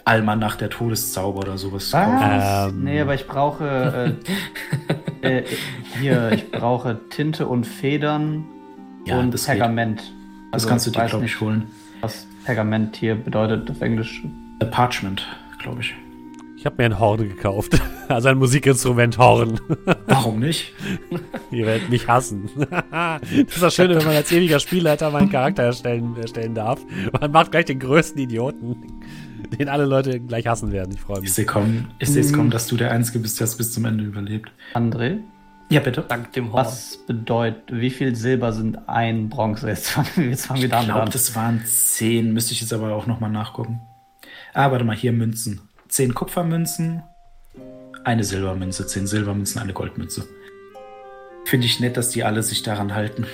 Almanach 0.05 0.57
der 0.57 0.69
Todeszauber 0.69 1.41
oder 1.41 1.59
sowas 1.59 1.91
kaufen. 1.91 2.19
Ähm, 2.23 2.85
nee, 2.85 3.01
aber 3.01 3.15
ich 3.15 3.27
brauche 3.27 4.17
äh, 4.29 4.95
äh, 5.31 5.45
hier, 6.01 6.33
ich 6.33 6.51
brauche 6.51 6.99
Tinte 7.11 7.47
und 7.47 7.65
Federn 7.67 8.45
Ja, 9.05 9.19
und 9.21 9.33
das 9.33 9.47
geht. 9.47 9.59
Pergament. 9.59 10.01
Das 10.53 10.63
Also, 10.63 10.69
kannst 10.69 10.87
du 10.87 10.91
dir, 10.91 11.05
glaube 11.07 11.25
ich, 11.25 11.33
nicht, 11.33 11.41
holen. 11.41 11.67
Was 12.01 12.27
Pergament 12.45 12.97
hier 12.97 13.15
bedeutet 13.17 13.71
auf 13.71 13.81
Englisch. 13.81 14.23
Äh, 14.61 14.67
Parchment, 14.67 15.27
glaube 15.59 15.81
ich. 15.81 15.95
Ich 16.57 16.65
habe 16.65 16.77
mir 16.79 16.87
ein 16.87 16.99
Horn 16.99 17.29
gekauft. 17.29 17.81
Also 18.09 18.29
ein 18.29 18.39
Musikinstrument 18.39 19.19
Horn. 19.19 19.59
Warum 20.07 20.39
nicht? 20.39 20.73
Ihr 21.51 21.67
werdet 21.67 21.91
mich 21.91 22.07
hassen. 22.07 22.49
das 22.93 23.21
ist 23.33 23.61
das 23.61 23.75
Schöne, 23.75 23.97
wenn 23.97 24.05
man 24.05 24.15
als 24.15 24.31
ewiger 24.31 24.61
Spielleiter 24.61 25.11
meinen 25.11 25.29
Charakter 25.29 25.65
erstellen, 25.65 26.15
erstellen 26.17 26.55
darf. 26.55 26.81
Man 27.21 27.33
macht 27.33 27.51
gleich 27.51 27.65
den 27.65 27.81
größten 27.81 28.21
Idioten, 28.21 28.77
den 29.59 29.69
alle 29.69 29.85
Leute 29.85 30.21
gleich 30.21 30.47
hassen 30.47 30.73
werden. 30.73 30.93
Ich 30.95 31.01
freue 31.01 31.17
Ich 31.19 31.23
mich. 31.25 31.35
sehe 31.35 31.47
kommen, 31.47 31.91
ich 31.99 32.09
sehe 32.09 32.21
es 32.23 32.33
kommen, 32.33 32.51
dass 32.51 32.67
du 32.67 32.77
der 32.77 32.91
Einzige 32.93 33.19
bist, 33.19 33.39
der 33.41 33.47
es 33.47 33.57
bis 33.57 33.73
zum 33.73 33.85
Ende 33.85 34.05
überlebt. 34.05 34.51
André, 34.75 35.19
Ja, 35.71 35.81
bitte. 35.81 36.05
Dank 36.09 36.33
dem 36.33 36.53
Horn. 36.53 36.65
was 36.67 36.99
bedeutet, 37.07 37.63
wie 37.73 37.91
viel 37.91 38.15
Silber 38.15 38.53
sind 38.53 38.89
ein 38.89 39.29
Bronze? 39.29 39.69
Jetzt 39.69 39.91
fangen 39.91 40.09
wir, 40.17 40.29
jetzt 40.31 40.47
fangen 40.47 40.61
wir 40.61 40.67
Ich 40.67 40.71
damit 40.71 40.87
glaube, 40.89 41.03
an. 41.03 41.11
das 41.11 41.35
waren 41.35 41.63
zehn. 41.65 42.33
Müsste 42.33 42.53
ich 42.53 42.61
jetzt 42.61 42.73
aber 42.73 42.95
auch 42.95 43.07
nochmal 43.07 43.31
nachgucken. 43.31 43.81
Ah, 44.55 44.71
warte 44.71 44.85
mal, 44.85 44.97
hier 44.97 45.13
Münzen. 45.13 45.61
Zehn 45.89 46.15
Kupfermünzen, 46.15 47.03
eine 48.05 48.25
Silbermünze, 48.25 48.87
zehn 48.87 49.07
Silbermünzen, 49.07 49.61
eine 49.61 49.73
Goldmünze. 49.73 50.27
Finde 51.45 51.67
ich 51.67 51.79
nett, 51.81 51.97
dass 51.97 52.09
die 52.11 52.25
alle 52.25 52.43
sich 52.43 52.63
daran 52.63 52.95
halten. 52.95 53.25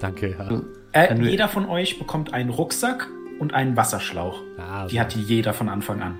Danke. 0.00 0.30
Ja. 0.38 0.60
Äh, 0.92 1.10
Wenn 1.10 1.20
wir- 1.24 1.30
jeder 1.30 1.48
von 1.48 1.66
euch 1.66 1.98
bekommt 2.00 2.32
einen 2.32 2.50
Rucksack 2.50 3.08
und 3.40 3.54
einen 3.54 3.76
Wasserschlauch. 3.76 4.40
Ah, 4.58 4.86
Die 4.86 5.00
hat 5.00 5.14
jeder 5.14 5.52
von 5.52 5.68
Anfang 5.68 6.00
an. 6.02 6.18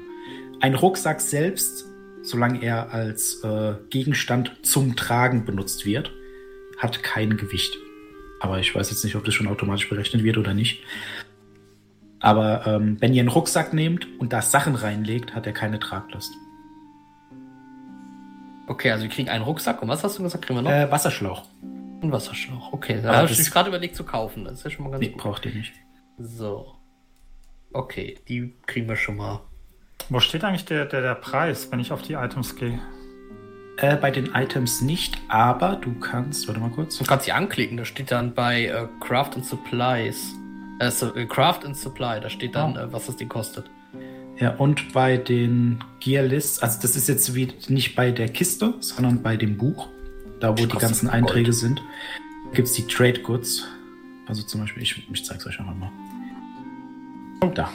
Ein 0.60 0.74
Rucksack 0.74 1.20
selbst, 1.20 1.84
solange 2.22 2.62
er 2.62 2.92
als 2.92 3.42
äh, 3.44 3.74
Gegenstand 3.90 4.56
zum 4.62 4.96
Tragen 4.96 5.44
benutzt 5.44 5.86
wird, 5.86 6.10
hat 6.78 7.02
kein 7.02 7.36
Gewicht. 7.36 7.76
Aber 8.40 8.58
ich 8.58 8.74
weiß 8.74 8.90
jetzt 8.90 9.04
nicht, 9.04 9.16
ob 9.16 9.24
das 9.24 9.34
schon 9.34 9.46
automatisch 9.46 9.88
berechnet 9.88 10.24
wird 10.24 10.38
oder 10.38 10.54
nicht. 10.54 10.82
Aber 12.20 12.66
ähm, 12.66 12.96
wenn 13.00 13.14
ihr 13.14 13.20
einen 13.20 13.28
Rucksack 13.30 13.72
nehmt 13.72 14.06
und 14.18 14.32
da 14.32 14.42
Sachen 14.42 14.74
reinlegt, 14.74 15.34
hat 15.34 15.46
er 15.46 15.52
keine 15.52 15.78
Traglast. 15.78 16.32
Okay, 18.66 18.90
also 18.92 19.02
wir 19.04 19.10
kriegen 19.10 19.28
einen 19.28 19.44
Rucksack. 19.44 19.82
Und 19.82 19.88
was 19.88 20.04
hast 20.04 20.18
du 20.18 20.22
gesagt? 20.22 20.44
Kriegen 20.46 20.58
wir 20.58 20.62
noch? 20.62 20.70
Äh, 20.70 20.90
Wasserschlauch. 20.90 21.44
Einen 22.02 22.12
Wasserschlauch. 22.12 22.72
Okay, 22.72 23.00
da 23.02 23.16
habe 23.16 23.30
ich 23.30 23.50
gerade 23.50 23.68
überlegt 23.68 23.96
zu 23.96 24.04
kaufen. 24.04 24.44
Das 24.44 24.54
ist 24.54 24.64
ja 24.64 24.70
schon 24.70 24.84
mal 24.84 24.90
ganz 24.92 25.00
Nee, 25.02 25.08
gut. 25.10 25.20
braucht 25.22 25.44
ihr 25.46 25.52
nicht. 25.54 25.72
So. 26.18 26.76
Okay, 27.72 28.18
die 28.28 28.52
kriegen 28.66 28.88
wir 28.88 28.96
schon 28.96 29.16
mal. 29.16 29.40
Wo 30.08 30.18
steht 30.20 30.42
eigentlich 30.44 30.64
der, 30.64 30.86
der, 30.86 31.02
der 31.02 31.14
Preis, 31.14 31.70
wenn 31.70 31.78
ich 31.80 31.92
auf 31.92 32.02
die 32.02 32.14
Items 32.14 32.56
gehe? 32.56 32.78
Äh, 33.76 33.96
bei 33.96 34.10
den 34.10 34.34
Items 34.34 34.82
nicht, 34.82 35.18
aber 35.28 35.76
du 35.76 35.94
kannst, 36.00 36.46
warte 36.48 36.60
mal 36.60 36.70
kurz. 36.70 36.98
Du 36.98 37.04
kannst 37.04 37.26
sie 37.26 37.32
anklicken. 37.32 37.76
Da 37.76 37.84
steht 37.84 38.10
dann 38.10 38.34
bei 38.34 38.66
äh, 38.66 38.88
Craft 39.00 39.30
and 39.36 39.46
Supplies. 39.46 40.34
Äh, 40.80 40.90
so, 40.90 41.14
äh, 41.14 41.26
Craft 41.26 41.60
and 41.64 41.76
Supply. 41.76 42.20
Da 42.20 42.28
steht 42.28 42.54
dann, 42.56 42.76
Oh. 42.76 42.80
äh, 42.80 42.92
was 42.92 43.06
das 43.06 43.16
Ding 43.16 43.28
kostet. 43.28 43.70
Ja, 44.38 44.54
und 44.56 44.92
bei 44.92 45.16
den 45.18 45.84
Gear 46.00 46.24
Lists, 46.24 46.60
also 46.60 46.80
das 46.80 46.96
ist 46.96 47.08
jetzt 47.08 47.34
wie 47.34 47.52
nicht 47.68 47.94
bei 47.94 48.10
der 48.10 48.28
Kiste, 48.28 48.74
sondern 48.80 49.22
bei 49.22 49.36
dem 49.36 49.56
Buch, 49.58 49.88
da 50.40 50.50
wo 50.50 50.54
die 50.54 50.66
ganzen 50.66 51.06
Gold. 51.08 51.14
Einträge 51.14 51.52
sind, 51.52 51.82
gibt 52.54 52.66
es 52.68 52.74
die 52.74 52.86
Trade 52.86 53.20
Goods. 53.20 53.66
Also 54.26 54.42
zum 54.42 54.60
Beispiel, 54.62 54.82
ich, 54.82 55.06
ich 55.12 55.24
zeige 55.24 55.40
es 55.40 55.46
euch 55.46 55.60
einfach 55.60 55.74
mal. 55.74 55.90
Da. 57.54 57.70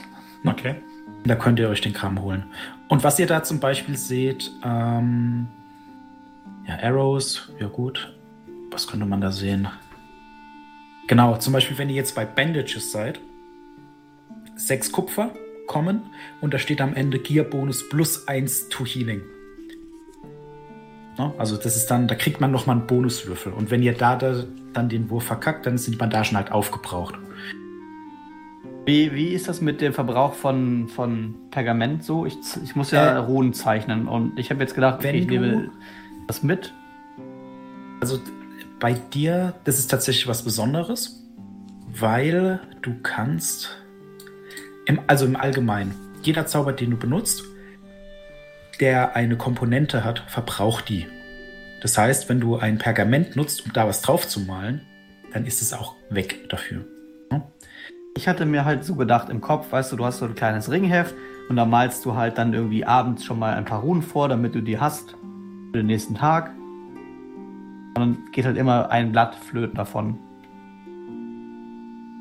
Okay. 0.45 0.75
Da 1.23 1.35
könnt 1.35 1.59
ihr 1.59 1.69
euch 1.69 1.81
den 1.81 1.93
Kram 1.93 2.21
holen. 2.21 2.45
Und 2.87 3.03
was 3.03 3.17
ihr 3.19 3.27
da 3.27 3.43
zum 3.43 3.59
Beispiel 3.59 3.97
seht, 3.97 4.51
ähm, 4.63 5.47
ja, 6.67 6.77
Arrows, 6.81 7.51
ja 7.59 7.67
gut. 7.67 8.15
Was 8.71 8.87
könnte 8.87 9.05
man 9.05 9.21
da 9.21 9.31
sehen? 9.31 9.67
Genau, 11.07 11.37
zum 11.37 11.53
Beispiel, 11.53 11.77
wenn 11.77 11.89
ihr 11.89 11.95
jetzt 11.95 12.15
bei 12.15 12.25
Bandages 12.25 12.91
seid, 12.91 13.19
sechs 14.55 14.91
Kupfer 14.91 15.31
kommen 15.67 16.01
und 16.41 16.53
da 16.53 16.59
steht 16.59 16.81
am 16.81 16.93
Ende 16.93 17.19
Gear 17.19 17.45
Bonus 17.45 17.87
plus 17.89 18.27
eins 18.27 18.69
to 18.69 18.85
Healing. 18.85 19.21
Ne? 21.17 21.33
Also 21.37 21.57
das 21.57 21.75
ist 21.75 21.87
dann, 21.87 22.07
da 22.07 22.15
kriegt 22.15 22.41
man 22.41 22.51
nochmal 22.51 22.77
einen 22.77 22.87
Bonuswürfel. 22.87 23.53
Und 23.53 23.71
wenn 23.71 23.81
ihr 23.81 23.93
da, 23.93 24.15
da 24.15 24.43
dann 24.73 24.89
den 24.89 25.09
Wurf 25.09 25.25
verkackt, 25.25 25.65
dann 25.65 25.77
sind 25.77 25.93
die 25.93 25.97
Bandagen 25.97 26.35
halt 26.35 26.51
aufgebraucht. 26.51 27.15
Wie, 28.85 29.13
wie 29.13 29.29
ist 29.29 29.47
das 29.47 29.61
mit 29.61 29.81
dem 29.81 29.93
Verbrauch 29.93 30.33
von, 30.33 30.87
von 30.89 31.35
Pergament 31.49 32.03
so? 32.03 32.25
Ich, 32.25 32.35
ich 32.63 32.75
muss 32.75 32.91
ja 32.91 33.13
Äh, 33.13 33.17
Runen 33.17 33.53
zeichnen 33.53 34.07
und 34.07 34.37
ich 34.37 34.51
habe 34.51 34.61
jetzt 34.61 34.75
gedacht, 34.75 34.99
okay, 34.99 35.07
wenn 35.07 35.15
ich 35.15 35.27
nehme 35.27 35.71
das 36.27 36.43
mit. 36.43 36.71
Also 37.99 38.19
bei 38.79 38.93
dir, 38.93 39.55
das 39.63 39.79
ist 39.79 39.89
tatsächlich 39.89 40.27
was 40.27 40.43
Besonderes, 40.43 41.23
weil 41.87 42.59
du 42.83 42.93
kannst, 43.01 43.75
im, 44.85 44.99
also 45.07 45.25
im 45.25 45.35
Allgemeinen, 45.35 45.95
jeder 46.21 46.45
Zauber, 46.45 46.71
den 46.71 46.91
du 46.91 46.97
benutzt, 46.97 47.43
der 48.79 49.15
eine 49.15 49.35
Komponente 49.35 50.03
hat, 50.03 50.23
verbraucht 50.27 50.89
die. 50.89 51.07
Das 51.81 51.97
heißt, 51.97 52.29
wenn 52.29 52.39
du 52.39 52.57
ein 52.57 52.77
Pergament 52.77 53.35
nutzt, 53.35 53.65
um 53.65 53.73
da 53.73 53.87
was 53.87 54.01
drauf 54.01 54.27
zu 54.27 54.41
malen, 54.41 54.81
dann 55.33 55.45
ist 55.45 55.61
es 55.63 55.73
auch 55.73 55.95
weg 56.09 56.49
dafür. 56.49 56.85
Ich 58.17 58.27
hatte 58.27 58.45
mir 58.45 58.63
halt 58.65 58.85
so 58.85 58.95
gedacht 58.95 59.29
im 59.29 59.41
Kopf, 59.41 59.71
weißt 59.71 59.91
du, 59.91 59.97
du 59.97 60.05
hast 60.05 60.19
so 60.19 60.25
ein 60.25 60.35
kleines 60.35 60.71
Ringheft 60.71 61.13
und 61.49 61.57
da 61.57 61.65
malst 61.65 62.05
du 62.05 62.15
halt 62.15 62.37
dann 62.37 62.53
irgendwie 62.53 62.85
abends 62.85 63.25
schon 63.25 63.37
mal 63.39 63.53
ein 63.55 63.65
paar 63.65 63.81
Runen 63.81 64.01
vor, 64.01 64.29
damit 64.29 64.55
du 64.55 64.61
die 64.61 64.79
hast 64.79 65.11
für 65.11 65.77
den 65.79 65.87
nächsten 65.87 66.15
Tag. 66.15 66.51
Und 66.57 67.95
dann 67.97 68.17
geht 68.31 68.45
halt 68.45 68.57
immer 68.57 68.89
ein 68.89 69.11
Blatt 69.11 69.35
flöten 69.35 69.75
davon. 69.75 70.17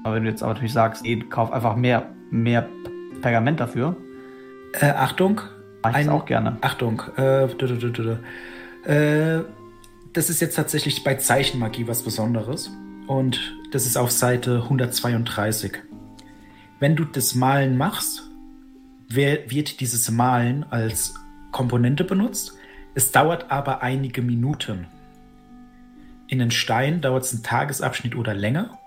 Aber 0.05 0.17
wenn 0.17 0.25
du 0.25 0.31
jetzt 0.31 0.43
aber 0.43 0.53
natürlich 0.55 0.73
sagst, 0.73 1.05
ey, 1.07 1.21
kauf 1.21 1.53
einfach 1.53 1.77
mehr, 1.77 2.07
mehr 2.31 2.69
Pergament 3.23 3.61
dafür, 3.61 3.97
Äh, 4.81 4.91
Achtung. 4.91 5.41
mach 5.85 5.91
ich 5.93 5.97
Ein- 5.99 6.09
auch 6.09 6.25
gerne. 6.27 6.57
Achtung. 6.61 7.01
Äh, 7.17 7.47
du, 7.47 7.67
du, 7.69 7.77
du, 7.79 7.91
du, 7.91 8.03
du. 8.03 8.91
Äh, 8.93 9.45
das 10.13 10.29
ist 10.29 10.41
jetzt 10.41 10.57
tatsächlich 10.57 11.05
bei 11.05 11.15
Zeichenmagie 11.15 11.87
was 11.87 12.03
Besonderes. 12.03 12.71
Und 13.07 13.55
das 13.73 13.87
ist 13.87 13.97
auf 13.97 14.11
Seite 14.11 14.63
132. 14.65 15.73
Wenn 16.81 16.97
du 16.97 17.05
das 17.05 17.35
Malen 17.35 17.77
machst, 17.77 18.23
wird 19.09 19.81
dieses 19.81 20.11
Malen 20.11 20.65
als 20.71 21.15
Komponente 21.53 22.05
benutzt. 22.05 22.55
Es 22.95 23.13
dauert 23.13 23.51
aber 23.51 23.83
einige 23.83 24.23
Minuten. 24.23 24.87
In 26.27 26.39
den 26.39 26.51
Stein 26.51 27.01
dauert 27.01 27.25
es 27.25 27.33
einen 27.33 27.43
Tagesabschnitt 27.43 28.17
oder 28.17 28.35
länger. 28.35 28.79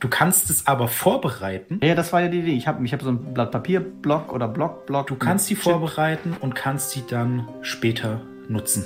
Du 0.00 0.08
kannst 0.08 0.50
es 0.50 0.66
aber 0.66 0.88
vorbereiten. 0.88 1.80
Ja, 1.82 1.94
das 1.94 2.12
war 2.12 2.22
ja 2.22 2.28
die 2.28 2.40
Idee. 2.40 2.54
Ich 2.54 2.66
habe 2.66 2.84
ich 2.84 2.92
hab 2.92 3.02
so 3.02 3.10
ein 3.10 3.34
Blatt 3.34 3.50
Papier, 3.50 3.80
Block 3.80 4.32
oder 4.32 4.48
Block, 4.48 4.86
Block. 4.86 5.06
Du 5.06 5.16
kannst 5.16 5.50
mit 5.50 5.58
vorbereiten 5.58 6.36
und 6.40 6.54
kannst 6.54 6.90
sie 6.90 7.04
dann 7.08 7.48
später 7.62 8.20
nutzen. 8.48 8.84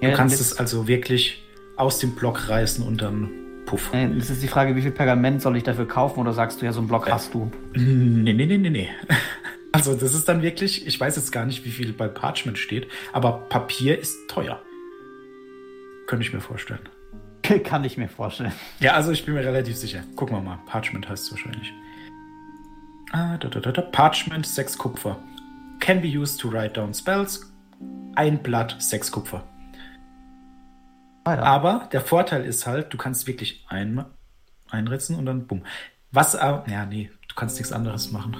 Du 0.00 0.06
Ja, 0.08 0.14
kannst 0.14 0.40
es 0.40 0.58
also 0.58 0.86
wirklich 0.88 1.42
aus 1.76 1.98
dem 1.98 2.14
Block 2.14 2.48
reißen 2.48 2.86
und 2.86 3.00
dann 3.00 3.30
puff. 3.70 3.94
Äh, 3.94 4.08
Das 4.18 4.30
ist 4.30 4.42
die 4.42 4.48
Frage, 4.48 4.74
wie 4.76 4.82
viel 4.82 4.90
Pergament 4.90 5.40
soll 5.42 5.56
ich 5.56 5.62
dafür 5.62 5.86
kaufen 5.86 6.18
oder 6.20 6.32
sagst 6.32 6.60
du 6.60 6.66
ja, 6.66 6.72
so 6.72 6.80
einen 6.80 6.88
Block 6.88 7.06
Ja. 7.06 7.14
hast 7.14 7.32
du? 7.34 7.50
Nee, 7.74 8.32
nee, 8.32 8.46
nee, 8.46 8.58
nee, 8.58 8.70
nee. 8.70 8.88
Also 9.72 9.94
das 9.94 10.14
ist 10.14 10.28
dann 10.28 10.42
wirklich, 10.42 10.84
ich 10.88 10.98
weiß 10.98 11.14
jetzt 11.14 11.30
gar 11.30 11.46
nicht, 11.46 11.64
wie 11.64 11.70
viel 11.70 11.92
bei 11.92 12.08
Parchment 12.08 12.58
steht, 12.58 12.88
aber 13.12 13.46
Papier 13.48 13.96
ist 13.96 14.16
teuer. 14.28 14.60
Könnte 16.08 16.26
ich 16.26 16.32
mir 16.32 16.40
vorstellen. 16.40 16.80
Kann 17.64 17.84
ich 17.84 17.96
mir 17.96 18.08
vorstellen. 18.08 18.50
Ja, 18.80 18.94
also 18.94 19.12
ich 19.12 19.24
bin 19.24 19.34
mir 19.34 19.44
relativ 19.44 19.76
sicher. 19.76 20.02
Gucken 20.16 20.36
wir 20.36 20.42
mal. 20.42 20.58
Parchment 20.66 21.08
heißt 21.08 21.26
es 21.26 21.30
wahrscheinlich. 21.30 21.72
Ah, 23.12 23.36
da, 23.38 23.46
da, 23.48 23.60
da, 23.60 23.70
da. 23.70 23.80
Parchment, 23.82 24.44
6 24.44 24.76
Kupfer. 24.76 25.16
Can 25.78 26.00
be 26.02 26.08
used 26.08 26.40
to 26.40 26.50
write 26.50 26.74
down 26.74 26.92
spells. 26.92 27.52
Ein 28.16 28.42
Blatt, 28.42 28.74
6 28.80 29.12
Kupfer. 29.12 29.44
Ah, 31.30 31.36
ja. 31.36 31.42
Aber 31.42 31.88
der 31.92 32.00
Vorteil 32.00 32.44
ist 32.44 32.66
halt, 32.66 32.92
du 32.92 32.96
kannst 32.96 33.26
wirklich 33.26 33.64
ein, 33.68 34.04
einritzen 34.70 35.16
und 35.16 35.26
dann 35.26 35.46
bumm. 35.46 35.62
Was, 36.12 36.34
aber- 36.36 36.68
ja, 36.70 36.86
nee, 36.86 37.10
du 37.28 37.34
kannst 37.34 37.56
nichts 37.58 37.72
anderes 37.72 38.10
machen. 38.12 38.36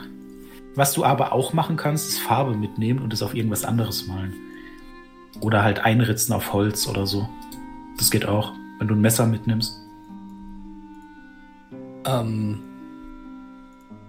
Was 0.75 0.93
du 0.93 1.05
aber 1.05 1.33
auch 1.33 1.53
machen 1.53 1.77
kannst, 1.77 2.09
ist 2.11 2.19
Farbe 2.21 2.55
mitnehmen 2.57 3.01
und 3.01 3.13
es 3.13 3.23
auf 3.23 3.35
irgendwas 3.35 3.65
anderes 3.65 4.07
malen. 4.07 4.35
Oder 5.41 5.63
halt 5.63 5.81
einritzen 5.81 6.33
auf 6.33 6.53
Holz 6.53 6.87
oder 6.89 7.07
so. 7.07 7.29
Das 7.99 8.11
geht 8.11 8.27
auch, 8.27 8.53
wenn 8.79 8.89
du 8.89 8.95
ein 8.95 9.01
Messer 9.01 9.27
mitnimmst. 9.27 9.77
Ähm, 12.07 12.63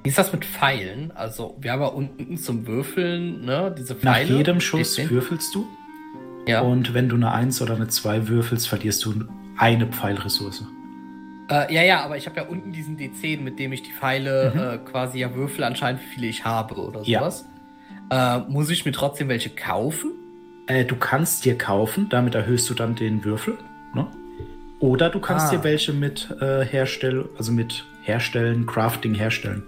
wie 0.03 0.09
ist 0.09 0.17
das 0.17 0.31
mit 0.33 0.45
Pfeilen? 0.45 1.11
Also, 1.11 1.57
wir 1.59 1.71
haben 1.73 1.81
ja 1.81 1.87
unten 1.87 2.37
zum 2.37 2.65
Würfeln, 2.65 3.45
ne, 3.45 3.73
diese 3.77 3.93
Nach 3.95 3.99
Pfeile. 4.15 4.37
jedem 4.37 4.59
Schuss 4.61 4.97
D10. 4.97 5.09
würfelst 5.09 5.53
du. 5.53 5.67
Ja. 6.47 6.61
Und 6.61 6.93
wenn 6.93 7.07
du 7.09 7.15
eine 7.15 7.31
1 7.31 7.61
oder 7.61 7.75
eine 7.75 7.87
2 7.87 8.27
würfelst, 8.27 8.67
verlierst 8.67 9.05
du 9.05 9.13
eine 9.57 9.85
Pfeilressource. 9.87 10.65
Äh, 11.49 11.73
ja, 11.73 11.83
ja, 11.83 12.03
aber 12.03 12.17
ich 12.17 12.25
habe 12.25 12.37
ja 12.37 12.47
unten 12.47 12.71
diesen 12.71 12.97
D10, 12.97 13.41
mit 13.41 13.59
dem 13.59 13.73
ich 13.73 13.83
die 13.83 13.91
Pfeile 13.91 14.79
äh, 14.83 14.89
quasi 14.89 15.19
ja 15.19 15.35
würfel, 15.35 15.63
anscheinend 15.63 16.01
wie 16.01 16.05
viele 16.07 16.27
ich 16.27 16.45
habe 16.45 16.75
oder 16.75 17.01
Ja. 17.03 17.19
sowas. 17.19 17.45
Äh, 18.09 18.39
muss 18.51 18.69
ich 18.69 18.85
mir 18.85 18.91
trotzdem 18.91 19.27
welche 19.29 19.49
kaufen? 19.49 20.11
Äh, 20.67 20.85
du 20.85 20.95
kannst 20.95 21.45
dir 21.45 21.57
kaufen, 21.57 22.07
damit 22.09 22.35
erhöhst 22.35 22.69
du 22.69 22.73
dann 22.73 22.95
den 22.95 23.23
Würfel. 23.23 23.57
Ne? 23.93 24.07
Oder 24.79 25.09
du 25.09 25.19
kannst 25.19 25.47
Ah. 25.47 25.57
dir 25.57 25.63
welche 25.63 25.93
mit 25.93 26.29
äh, 26.41 26.63
herstellen, 26.65 27.27
also 27.37 27.51
mit 27.51 27.85
herstellen, 28.03 28.65
Crafting 28.65 29.13
herstellen. 29.13 29.63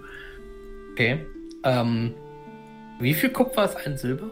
Okay. 0.92 1.24
Ähm, 1.64 2.14
wie 3.00 3.14
viel 3.14 3.30
Kupfer 3.30 3.64
ist 3.64 3.76
ein 3.86 3.96
Silber? 3.96 4.30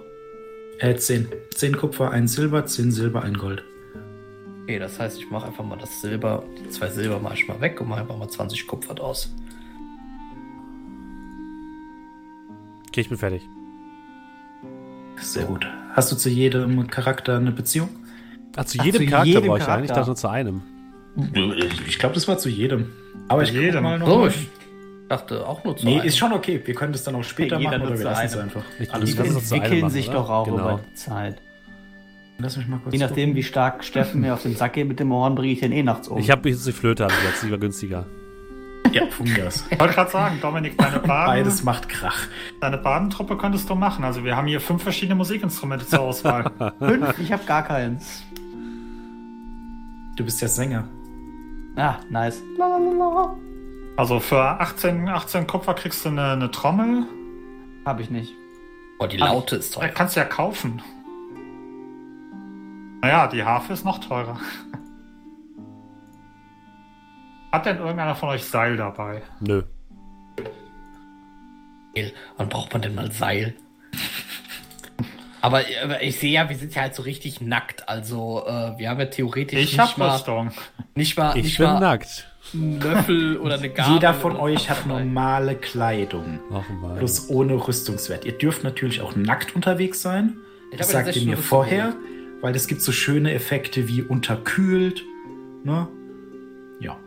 Äh, 0.83 0.97
10. 0.97 1.29
10 1.55 1.77
Kupfer, 1.77 2.11
ein 2.11 2.27
Silber, 2.27 2.67
10 2.67 2.91
Silber, 2.91 3.23
ein 3.23 3.35
Gold. 3.35 3.63
Okay, 4.65 4.81
das 4.81 4.99
heißt, 4.99 5.17
ich 5.17 5.31
mache 5.31 5.47
einfach 5.47 5.65
mal 5.65 5.79
das 5.79 6.01
Silber, 6.01 6.43
die 6.59 6.69
zwei 6.71 6.89
Silber 6.89 7.21
mache 7.21 7.35
ich 7.35 7.47
mal 7.47 7.61
weg 7.61 7.81
und 7.81 7.89
mache 7.89 8.01
einfach 8.01 8.17
mal 8.17 8.29
20 8.29 8.67
Kupfer 8.67 8.95
draus. 8.95 9.33
Okay, 12.89 13.03
ich 13.03 13.09
bin 13.09 13.17
fertig. 13.19 13.43
Sehr 15.21 15.45
gut. 15.45 15.65
Hast 15.93 16.11
du 16.11 16.17
zu 16.17 16.29
jedem 16.29 16.89
Charakter 16.89 17.37
eine 17.37 17.53
Beziehung? 17.53 17.89
Ah, 18.57 18.65
zu 18.65 18.79
Ach, 18.81 18.85
jedem 18.85 19.03
zu 19.03 19.07
Charakter 19.09 19.29
jedem 19.29 19.47
brauche 19.47 19.59
ich 19.59 19.69
einen. 19.69 19.85
Ich 19.85 19.91
Charakter. 19.91 19.95
dachte 19.95 20.09
nur 20.09 20.17
zu 20.17 20.29
einem. 20.29 20.63
Ich 21.87 21.99
glaube, 22.01 22.15
das 22.17 22.27
war 22.27 22.39
zu 22.39 22.49
jedem. 22.49 22.91
Aber 23.29 23.45
Zu 23.45 23.53
ich 23.55 23.61
jedem. 23.61 23.85
mal 23.85 23.99
noch. 24.01 24.09
So, 24.09 24.19
mal. 24.19 24.29
ich 24.29 24.49
dachte 25.13 25.47
auch 25.47 25.63
nur 25.65 25.77
zu 25.77 25.85
Nee, 25.85 25.97
einem. 25.99 26.09
ist 26.09 26.19
schon 26.19 26.33
okay. 26.33 26.61
Wir 26.65 26.75
können 26.75 26.93
das 26.93 27.05
dann 27.05 27.15
auch 27.15 27.23
später 27.25 27.59
Jeder 27.59 27.71
machen 27.79 27.87
oder 27.87 27.99
wir 27.99 28.05
lassen 28.05 28.27
es 28.27 28.37
einfach. 28.37 28.63
Ich- 28.81 28.93
Alles 28.93 29.15
das 29.17 29.27
einem 29.29 29.37
entwickeln 29.37 29.91
sich 29.91 30.09
oder? 30.09 30.19
doch 30.19 30.31
auch 30.31 30.45
Genau. 30.47 30.57
über 30.59 30.81
die 30.91 30.95
Zeit. 30.95 31.41
Lass 32.39 32.57
mich 32.57 32.67
mal 32.67 32.79
kurz 32.79 32.93
Je 32.95 32.99
nachdem, 32.99 33.35
wie 33.37 33.43
stark 33.43 33.85
Steffen 33.85 34.21
mir 34.23 34.35
auf 34.35 34.43
den 34.43 34.57
Sack 34.57 34.73
geht 34.73 34.89
mit 34.89 34.99
dem 34.99 35.13
Horn, 35.13 35.35
bringe 35.37 35.53
ich 35.53 35.61
den 35.61 35.71
eh 35.71 35.83
nachts 35.83 36.09
um. 36.09 36.19
Ich 36.19 36.31
habe 36.31 36.49
jetzt 36.49 36.67
die 36.67 36.73
Flöte 36.73 37.05
angesetzt, 37.05 37.43
die 37.45 37.51
war 37.51 37.59
günstiger. 37.59 38.07
Ja, 38.93 39.03
aus. 39.47 39.65
Ich 39.71 39.79
wollte 39.81 39.95
gerade 39.95 40.11
sagen, 40.11 40.39
Dominik, 40.43 40.77
deine 40.77 40.99
Baden, 41.07 41.27
Beides 41.27 41.63
macht 41.63 41.89
Krach. 41.89 42.27
deine 42.61 42.79
Badentruppe 42.79 43.37
könntest 43.37 43.71
du 43.71 43.75
machen. 43.75 44.05
Also 44.05 44.25
wir 44.25 44.37
haben 44.37 44.47
hier 44.49 44.61
fünf 44.61 44.83
verschiedene 44.83 45.15
Musikinstrumente 45.15 45.87
zur 45.87 46.01
Auswahl. 46.01 46.51
Fünf, 46.79 47.19
ich 47.19 47.33
habe 47.33 47.45
gar 47.45 47.63
keins. 47.63 48.23
Du 50.17 50.25
bist 50.25 50.41
ja 50.43 50.49
Sänger. 50.49 50.85
Ah, 51.77 51.97
nice. 52.11 52.43
Lalalala. 52.59 53.35
Also 53.97 54.21
für 54.21 54.41
18, 54.43 55.09
18 55.09 55.47
Kupfer 55.47 55.75
kriegst 55.75 56.05
du 56.05 56.09
eine, 56.09 56.33
eine 56.33 56.51
Trommel. 56.51 57.07
Habe 57.85 58.03
ich 58.03 58.11
nicht. 58.11 58.33
Boah, 58.99 59.09
die 59.09 59.19
Laute 59.19 59.57
ist 59.57 59.75
teuer. 59.75 59.89
kannst 59.89 60.17
du 60.17 60.21
ja 60.21 60.27
kaufen. 60.27 60.83
Naja, 63.03 63.27
die 63.27 63.45
Harfe 63.45 63.73
ist 63.73 63.85
noch 63.85 63.99
teurer. 63.99 64.39
Hat 67.53 67.67
denn 67.67 67.79
irgendeiner 67.79 68.15
von 68.15 68.31
euch 68.31 68.45
Seil 68.45 68.77
dabei? 68.77 69.23
Nö. 69.41 69.63
Wann 72.39 72.49
braucht 72.49 72.73
man 72.73 72.81
denn 72.81 72.95
mal 72.95 73.13
Seil? 73.13 73.55
Aber, 75.43 75.61
aber 75.83 76.03
ich 76.03 76.19
sehe 76.19 76.31
ja, 76.31 76.49
wir 76.49 76.57
sind 76.57 76.75
ja 76.75 76.83
halt 76.83 76.95
so 76.95 77.03
richtig 77.03 77.41
nackt. 77.41 77.89
Also, 77.89 78.45
äh, 78.47 78.79
wir 78.79 78.89
haben 78.89 79.01
ja 79.01 79.07
theoretisch 79.07 79.59
Ich 79.59 79.73
nicht, 79.73 79.81
hab 79.81 79.99
mal, 79.99 80.13
Rüstung. 80.15 80.53
nicht 80.95 81.19
mal, 81.19 81.37
Ich 81.37 81.45
nicht 81.45 81.59
bin 81.59 81.67
mal 81.67 81.81
nackt. 81.81 82.32
Einen 82.55 82.81
Löffel 82.81 83.37
oder 83.39 83.55
eine 83.55 83.71
Gabel. 83.71 83.95
Jeder 83.95 84.15
von 84.15 84.37
euch 84.37 84.71
hat 84.71 84.87
normale 84.87 85.55
Kleidung. 85.57 86.41
Ach. 86.53 86.65
Bloß 86.99 87.29
ohne 87.31 87.55
Rüstungswert. 87.55 88.25
Ihr 88.25 88.33
dürft 88.33 88.65
natürlich 88.65 89.01
auch 89.01 89.17
nackt 89.17 89.55
unterwegs 89.55 90.03
sein. 90.03 90.37
Ich 90.71 90.79
Das 90.79 90.91
sagt 90.91 91.15
ihr 91.17 91.25
mir 91.27 91.37
vorher, 91.37 91.95
weil 92.41 92.55
es 92.55 92.67
gibt 92.67 92.83
so 92.83 92.93
schöne 92.93 93.33
Effekte 93.33 93.89
wie 93.89 94.03
unterkühlt. 94.03 95.05
Ne? 95.65 95.89
Ja. 96.81 96.99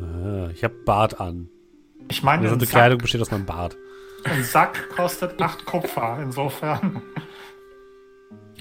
Ah, 0.00 0.48
ich 0.52 0.64
habe 0.64 0.74
Bart 0.84 1.20
an. 1.20 1.48
Ich 2.08 2.22
meine, 2.22 2.38
Die 2.38 2.42
ein 2.42 2.44
gesamte 2.44 2.66
Sack, 2.66 2.74
Kleidung 2.74 2.98
besteht 2.98 3.20
aus 3.20 3.30
meinem 3.30 3.46
Bart. 3.46 3.76
ein 4.24 4.42
Sack 4.42 4.90
kostet 4.90 5.40
8 5.40 5.64
Kupfer. 5.64 6.18
Insofern. 6.22 7.02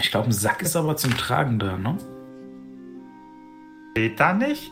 Ich 0.01 0.11
glaube, 0.11 0.30
ein 0.30 0.31
Sack 0.31 0.61
ist 0.61 0.76
aber 0.76 0.95
zum 0.95 1.15
Tragen 1.18 1.60
da, 1.60 1.77
ne? 1.77 1.97
Geht 3.95 4.19
da 4.19 4.34
nicht? 4.34 4.72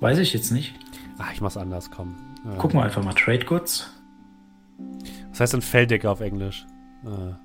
Weiß 0.00 0.18
ich 0.18 0.32
jetzt 0.32 0.50
nicht. 0.50 0.74
Ach, 1.18 1.32
ich 1.32 1.40
mach's 1.40 1.56
anders, 1.56 1.90
komm. 1.90 2.16
Ja. 2.44 2.54
Gucken 2.56 2.78
wir 2.80 2.84
einfach 2.84 3.04
mal. 3.04 3.12
Trade 3.14 3.44
Goods. 3.44 3.90
Was 5.30 5.40
heißt 5.40 5.52
denn 5.52 5.62
Felldecke 5.62 6.08
auf 6.10 6.20
Englisch? 6.20 6.64
Ah. 7.04 7.36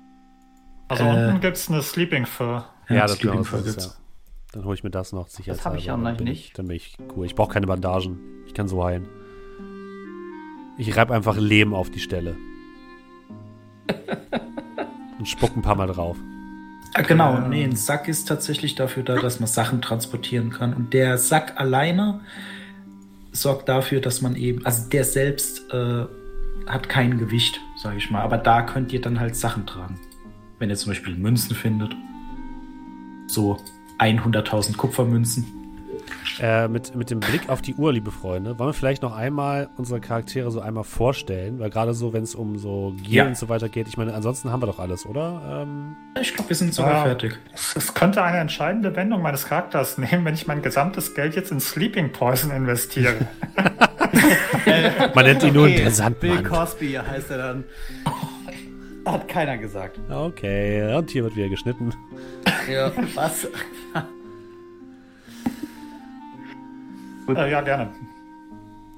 Also 0.88 1.04
Äh. 1.04 1.08
unten 1.26 1.40
gibt 1.40 1.56
es 1.56 1.68
eine 1.70 1.82
Sleeping 1.82 2.24
Fur. 2.26 2.64
Ja, 2.88 3.02
das 3.06 3.16
Sleeping 3.18 3.44
Fur 3.44 3.58
das 3.58 3.66
ist, 3.68 3.74
gibt's. 3.74 3.86
ja. 3.86 4.02
Dann 4.52 4.64
hole 4.64 4.74
ich 4.74 4.84
mir 4.84 4.90
das 4.90 5.12
noch 5.12 5.28
sicher. 5.28 5.54
hab 5.64 5.74
ich 5.76 5.86
ja 5.86 5.96
noch 5.96 6.18
nicht. 6.20 6.58
Dann 6.58 6.68
bin 6.68 6.76
ich 6.76 6.96
cool. 7.14 7.26
Ich 7.26 7.34
brauche 7.34 7.52
keine 7.52 7.66
Bandagen. 7.66 8.18
Ich 8.46 8.54
kann 8.54 8.68
so 8.68 8.82
heilen. 8.84 9.06
Ich 10.78 10.96
reib 10.96 11.10
einfach 11.10 11.36
Lehm 11.36 11.74
auf 11.74 11.90
die 11.90 12.00
Stelle. 12.00 12.36
Und 15.18 15.26
spuck 15.28 15.54
ein 15.56 15.62
paar 15.62 15.74
Mal 15.74 15.88
drauf. 15.88 16.16
Ah, 16.94 17.02
genau, 17.02 17.36
Äh. 17.36 17.48
nee, 17.48 17.64
ein 17.64 17.76
Sack 17.76 18.08
ist 18.08 18.26
tatsächlich 18.28 18.74
dafür 18.74 19.02
da, 19.02 19.16
dass 19.16 19.40
man 19.40 19.46
Sachen 19.46 19.82
transportieren 19.82 20.50
kann. 20.50 20.72
Und 20.74 20.92
der 20.94 21.18
Sack 21.18 21.60
alleine 21.60 22.20
sorgt 23.32 23.68
dafür, 23.68 24.00
dass 24.00 24.22
man 24.22 24.34
eben, 24.36 24.64
also 24.64 24.88
der 24.88 25.04
selbst 25.04 25.70
äh, 25.72 26.04
hat 26.66 26.88
kein 26.88 27.18
Gewicht, 27.18 27.60
sage 27.82 27.98
ich 27.98 28.10
mal. 28.10 28.22
Aber 28.22 28.38
da 28.38 28.62
könnt 28.62 28.92
ihr 28.92 29.00
dann 29.00 29.20
halt 29.20 29.36
Sachen 29.36 29.66
tragen. 29.66 29.98
Wenn 30.58 30.70
ihr 30.70 30.76
zum 30.76 30.90
Beispiel 30.90 31.14
Münzen 31.14 31.54
findet. 31.54 31.94
So 33.28 33.58
100.000 33.98 34.76
Kupfermünzen. 34.76 35.46
Äh, 36.40 36.68
mit, 36.68 36.94
mit 36.94 37.10
dem 37.10 37.20
Blick 37.20 37.48
auf 37.48 37.62
die 37.62 37.74
Uhr, 37.74 37.92
liebe 37.92 38.10
Freunde, 38.10 38.58
wollen 38.58 38.68
wir 38.68 38.74
vielleicht 38.74 39.02
noch 39.02 39.16
einmal 39.16 39.68
unsere 39.76 40.00
Charaktere 40.00 40.50
so 40.50 40.60
einmal 40.60 40.84
vorstellen? 40.84 41.58
Weil 41.58 41.70
gerade 41.70 41.94
so, 41.94 42.12
wenn 42.12 42.22
es 42.24 42.34
um 42.34 42.58
so 42.58 42.94
Gier 43.02 43.22
Ja. 43.22 43.26
und 43.26 43.36
so 43.38 43.48
weiter 43.48 43.68
geht, 43.70 43.88
ich 43.88 43.96
meine, 43.96 44.12
ansonsten 44.14 44.50
haben 44.52 44.60
wir 44.62 44.66
doch 44.66 44.78
alles, 44.78 45.06
oder? 45.06 45.62
Ähm, 45.66 45.96
Ich 46.20 46.34
glaube, 46.34 46.50
wir 46.50 46.56
sind 46.56 46.74
sogar 46.74 46.94
Ah. 46.96 47.02
fertig. 47.04 47.38
Es, 47.54 47.74
es 47.76 47.94
könnte 47.94 48.22
eine 48.22 48.38
entscheidende 48.38 48.94
Wendung 48.96 49.22
meines 49.22 49.46
Charakters 49.46 49.96
nehmen, 49.98 50.24
wenn 50.24 50.34
ich 50.34 50.46
mein 50.46 50.60
gesamtes 50.62 51.14
Geld 51.14 51.34
jetzt 51.36 51.50
in 51.52 51.60
Sleeping 51.60 52.12
Poison 52.12 52.50
investiere. 52.50 53.14
man 55.14 55.24
nennt 55.24 55.42
ihn 55.42 55.54
nur 55.54 55.68
der 55.68 55.76
Bill 55.76 55.90
Sandmann. 55.90 56.44
Cosby 56.44 56.92
heißt 56.94 57.30
er 57.30 57.38
dann. 57.38 57.64
Hat 59.06 59.28
keiner 59.28 59.56
gesagt. 59.56 59.98
Okay, 60.10 60.94
und 60.96 61.10
hier 61.10 61.22
wird 61.24 61.36
wieder 61.36 61.48
geschnitten. 61.48 61.94
Ja. 62.70 62.90
Was? 63.14 63.46
Äh, 67.28 67.50
ja, 67.50 67.60
gerne. 67.60 67.90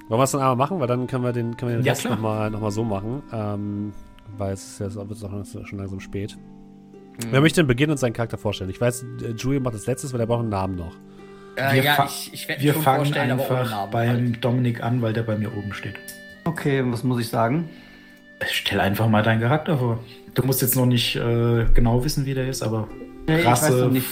Wollen 0.09 0.20
wir 0.20 0.24
es 0.24 0.30
dann 0.30 0.40
einmal 0.40 0.56
machen? 0.56 0.80
Weil 0.80 0.86
dann 0.86 1.06
können 1.06 1.24
wir 1.24 1.32
den, 1.32 1.56
können 1.56 1.72
wir 1.72 1.78
den 1.78 1.84
Ja, 1.86 1.92
Rest 1.92 2.05
nochmal 2.09 2.50
noch 2.50 2.60
mal 2.60 2.70
so 2.70 2.84
machen. 2.84 3.22
Ähm, 3.32 3.92
weil 4.36 4.52
es 4.52 4.80
ist 4.80 4.96
ja 4.96 5.09
wird 5.09 5.22
auch 5.24 5.44
schon 5.66 5.78
langsam 5.78 6.00
spät. 6.00 6.36
Wer 7.30 7.40
möchte 7.40 7.60
denn 7.60 7.66
beginnen 7.66 7.90
und 7.92 7.98
seinen 7.98 8.12
Charakter 8.12 8.38
vorstellen? 8.38 8.70
Ich 8.70 8.80
weiß, 8.80 9.05
äh, 9.22 9.30
Julian 9.36 9.62
macht 9.62 9.74
das 9.74 9.86
letztes, 9.86 10.12
weil 10.12 10.20
er 10.20 10.26
braucht 10.26 10.40
einen 10.40 10.50
Namen 10.50 10.76
noch. 10.76 10.94
Äh, 11.56 11.74
Wir 11.74 11.82
ja, 11.82 11.94
fa- 11.94 12.05
ich, 12.06 12.30
ich 12.32 12.48
werde 12.48 12.62
Wir 12.62 12.72
schon 12.74 12.82
fangen 12.82 12.96
vorstellen, 12.98 13.30
aber 13.32 13.42
ohne 13.50 13.59
einfach 13.59 13.70
Namen. 13.72 13.90
beim 13.90 14.09
halt. 14.09 14.44
Dominik 14.44 14.82
an, 14.82 15.02
weil 15.02 15.12
der 15.12 15.22
bei 15.24 15.36
mir 15.36 15.48
oben 15.56 15.72
steht. 15.72 15.94
Okay, 16.44 16.82
was 16.86 17.02
muss 17.02 17.20
ich 17.20 17.28
sagen? 17.28 17.68
Stell 18.46 18.78
einfach 18.80 19.09
mal 19.09 19.22
deinen 19.24 19.40
Charakter 19.40 19.76
vor. 19.78 19.98
Du 20.34 20.44
musst 20.44 20.62
jetzt 20.62 20.76
noch 20.76 20.86
nicht 20.86 21.16
äh, 21.16 21.64
genau 21.74 22.05
wissen, 22.05 22.24
wie 22.24 22.34
der 22.34 22.48
ist, 22.48 22.62
aber 22.62 22.86
Nee, 23.26 23.42
Rasse, 23.42 23.88
nicht. 23.92 24.06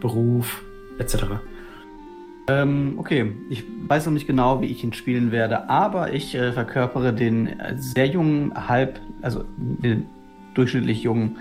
Beruf, 0.00 0.62
etc. 0.98 1.24
Ähm, 2.46 2.94
okay, 2.98 3.32
ich 3.48 3.64
weiß 3.88 4.04
noch 4.06 4.12
nicht 4.12 4.26
genau, 4.26 4.60
wie 4.60 4.66
ich 4.66 4.84
ihn 4.84 4.92
spielen 4.92 5.32
werde, 5.32 5.70
aber 5.70 6.12
ich 6.12 6.34
äh, 6.34 6.52
verkörpere 6.52 7.14
den 7.14 7.56
sehr 7.76 8.06
jungen 8.06 8.52
Halb, 8.68 9.00
also 9.22 9.44
den 9.56 10.06
durchschnittlich 10.52 11.02
jungen 11.02 11.38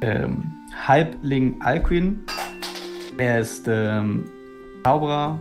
ähm, 0.00 0.52
Halbling 0.86 1.60
Alcuin. 1.60 2.20
Er 3.16 3.40
ist 3.40 3.66
ähm, 3.68 4.26
Zauberer, 4.84 5.40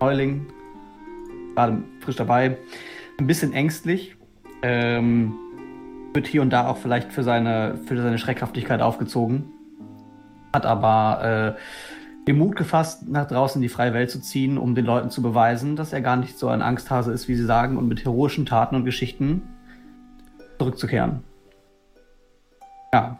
Neuling, 0.00 0.46
gerade 1.54 1.84
frisch 2.00 2.16
dabei, 2.16 2.58
ein 3.18 3.28
bisschen 3.28 3.52
ängstlich, 3.52 4.16
ähm, 4.62 5.34
wird 6.14 6.26
hier 6.26 6.42
und 6.42 6.50
da 6.50 6.66
auch 6.66 6.78
vielleicht 6.78 7.12
für 7.12 7.22
seine, 7.22 7.78
für 7.86 7.96
seine 7.96 8.18
Schreckhaftigkeit 8.18 8.82
aufgezogen, 8.82 9.52
hat 10.52 10.66
aber 10.66 11.54
äh, 11.56 11.60
den 12.26 12.38
Mut 12.38 12.56
gefasst, 12.56 13.08
nach 13.08 13.28
draußen 13.28 13.60
in 13.60 13.62
die 13.62 13.68
freie 13.68 13.94
Welt 13.94 14.10
zu 14.10 14.20
ziehen, 14.20 14.58
um 14.58 14.74
den 14.74 14.84
Leuten 14.84 15.10
zu 15.10 15.22
beweisen, 15.22 15.76
dass 15.76 15.92
er 15.92 16.00
gar 16.00 16.16
nicht 16.16 16.38
so 16.38 16.48
ein 16.48 16.60
Angsthase 16.60 17.12
ist, 17.12 17.28
wie 17.28 17.36
sie 17.36 17.44
sagen, 17.44 17.76
und 17.76 17.86
mit 17.86 18.04
heroischen 18.04 18.46
Taten 18.46 18.74
und 18.74 18.84
Geschichten 18.84 19.42
zurückzukehren. 20.58 21.22
Ja. 22.92 23.18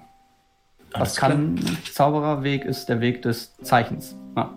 Alles 0.93 1.11
Was 1.11 1.17
kann 1.17 1.61
Zaubererweg 1.93 2.65
ist 2.65 2.87
der 2.87 3.01
Weg 3.01 3.23
des 3.23 3.57
Zeichens. 3.59 4.17
Ja. 4.37 4.53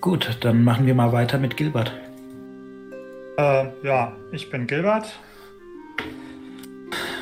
Gut, 0.00 0.38
dann 0.40 0.62
machen 0.62 0.86
wir 0.86 0.94
mal 0.94 1.12
weiter 1.12 1.38
mit 1.38 1.56
Gilbert. 1.56 1.92
Äh, 3.36 3.66
ja, 3.82 4.12
ich 4.32 4.50
bin 4.50 4.66
Gilbert. 4.66 5.18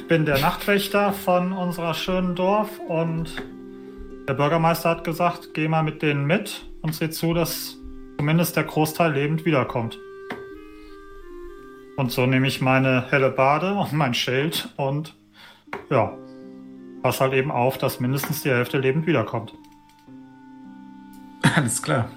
Bin 0.08 0.26
der 0.26 0.38
Nachtwächter 0.38 1.12
von 1.12 1.52
unserer 1.52 1.94
schönen 1.94 2.34
Dorf 2.34 2.78
und 2.80 3.42
der 4.28 4.34
Bürgermeister 4.34 4.90
hat 4.90 5.04
gesagt, 5.04 5.54
geh 5.54 5.68
mal 5.68 5.82
mit 5.82 6.02
denen 6.02 6.26
mit 6.26 6.64
und 6.80 6.94
seh 6.94 7.10
zu, 7.10 7.34
dass 7.34 7.76
zumindest 8.18 8.56
der 8.56 8.64
Großteil 8.64 9.12
lebend 9.12 9.44
wiederkommt. 9.44 9.98
Und 11.96 12.10
so 12.10 12.26
nehme 12.26 12.46
ich 12.46 12.60
meine 12.60 13.10
helle 13.10 13.30
Bade 13.30 13.74
und 13.74 13.92
mein 13.92 14.14
Schild 14.14 14.68
und 14.76 15.14
ja, 15.90 16.16
pass 17.02 17.20
halt 17.20 17.32
eben 17.32 17.50
auf, 17.50 17.78
dass 17.78 18.00
mindestens 18.00 18.42
die 18.42 18.50
Hälfte 18.50 18.78
lebend 18.78 19.06
wiederkommt. 19.06 19.54
Alles 21.54 21.82
klar. 21.82 22.08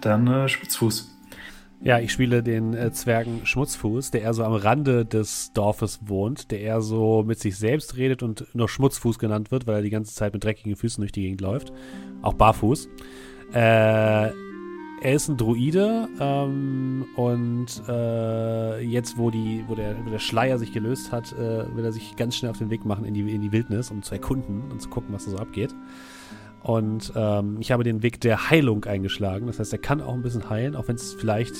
Dann 0.00 0.26
äh, 0.26 0.48
Spitzfuß. 0.48 1.13
Ja, 1.84 1.98
ich 1.98 2.12
spiele 2.12 2.42
den 2.42 2.72
äh, 2.72 2.92
Zwergen 2.92 3.44
Schmutzfuß, 3.44 4.10
der 4.10 4.22
eher 4.22 4.32
so 4.32 4.42
am 4.42 4.54
Rande 4.54 5.04
des 5.04 5.52
Dorfes 5.52 6.00
wohnt, 6.06 6.50
der 6.50 6.62
eher 6.62 6.80
so 6.80 7.22
mit 7.22 7.38
sich 7.38 7.58
selbst 7.58 7.98
redet 7.98 8.22
und 8.22 8.46
nur 8.54 8.70
Schmutzfuß 8.70 9.18
genannt 9.18 9.50
wird, 9.50 9.66
weil 9.66 9.76
er 9.76 9.82
die 9.82 9.90
ganze 9.90 10.14
Zeit 10.14 10.32
mit 10.32 10.42
dreckigen 10.42 10.76
Füßen 10.76 11.02
durch 11.02 11.12
die 11.12 11.20
Gegend 11.20 11.42
läuft. 11.42 11.74
Auch 12.22 12.32
barfuß. 12.32 12.88
Äh, 13.52 13.58
er 13.58 14.32
ist 15.02 15.28
ein 15.28 15.36
Druide 15.36 16.08
ähm, 16.18 17.04
und 17.16 17.66
äh, 17.86 18.80
jetzt, 18.80 19.18
wo, 19.18 19.30
die, 19.30 19.62
wo, 19.68 19.74
der, 19.74 19.94
wo 20.06 20.08
der 20.08 20.20
Schleier 20.20 20.58
sich 20.58 20.72
gelöst 20.72 21.12
hat, 21.12 21.34
äh, 21.34 21.76
will 21.76 21.84
er 21.84 21.92
sich 21.92 22.16
ganz 22.16 22.34
schnell 22.34 22.50
auf 22.50 22.56
den 22.56 22.70
Weg 22.70 22.86
machen 22.86 23.04
in 23.04 23.12
die, 23.12 23.30
in 23.30 23.42
die 23.42 23.52
Wildnis, 23.52 23.90
um 23.90 24.02
zu 24.02 24.14
erkunden 24.14 24.62
und 24.70 24.80
zu 24.80 24.88
gucken, 24.88 25.12
was 25.12 25.26
da 25.26 25.32
so 25.32 25.36
abgeht. 25.36 25.74
Und 26.64 27.12
ähm, 27.14 27.58
ich 27.60 27.70
habe 27.72 27.84
den 27.84 28.02
Weg 28.02 28.22
der 28.22 28.48
Heilung 28.48 28.84
eingeschlagen. 28.86 29.46
Das 29.46 29.58
heißt, 29.58 29.72
er 29.72 29.78
kann 29.78 30.00
auch 30.00 30.14
ein 30.14 30.22
bisschen 30.22 30.48
heilen, 30.48 30.74
auch 30.76 30.88
wenn 30.88 30.96
es 30.96 31.12
vielleicht 31.12 31.54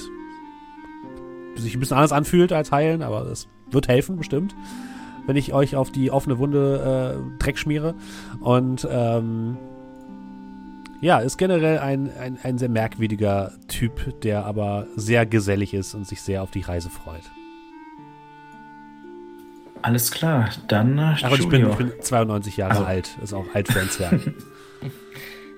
sich 1.57 1.75
ein 1.75 1.81
bisschen 1.81 1.97
anders 1.97 2.11
anfühlt 2.13 2.53
als 2.53 2.73
heilen, 2.73 3.03
aber 3.03 3.27
es 3.27 3.47
wird 3.71 3.87
helfen, 3.87 4.17
bestimmt, 4.17 4.57
wenn 5.27 5.37
ich 5.37 5.53
euch 5.53 5.77
auf 5.77 5.93
die 5.93 6.11
offene 6.11 6.39
Wunde 6.39 7.17
äh, 7.39 7.39
Dreck 7.43 7.59
schmiere. 7.59 7.95
Und 8.41 8.89
ähm, 8.91 9.59
ja, 11.03 11.19
ist 11.19 11.37
generell 11.37 11.81
ein, 11.81 12.11
ein, 12.19 12.39
ein 12.43 12.57
sehr 12.57 12.71
merkwürdiger 12.71 13.53
Typ, 13.69 14.21
der 14.23 14.47
aber 14.47 14.87
sehr 14.97 15.27
gesellig 15.27 15.75
ist 15.75 15.95
und 15.95 16.07
sich 16.09 16.23
sehr 16.23 16.43
auf 16.43 16.51
die 16.51 16.63
Reise 16.63 16.89
freut. 16.89 17.31
Alles 19.83 20.11
klar, 20.11 20.49
dann 20.69 20.97
äh, 20.97 21.15
Ach, 21.23 21.31
und 21.31 21.41
ich 21.41 21.49
bin, 21.49 21.69
ich 21.69 21.77
bin 21.77 21.93
92 22.01 22.57
Jahre 22.57 22.71
Also- 22.73 22.85
alt. 22.85 23.19
Ist 23.23 23.35
auch 23.35 23.45
alt 23.55 23.69
für 23.71 23.81
ein 23.81 23.91
Zwerg. 23.91 24.33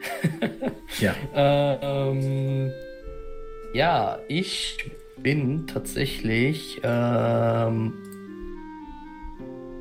Ja, 0.98 1.14
Ähm, 1.34 2.72
ja, 3.74 4.18
ich 4.28 4.78
bin 5.18 5.66
tatsächlich 5.66 6.80
ähm, 6.82 7.92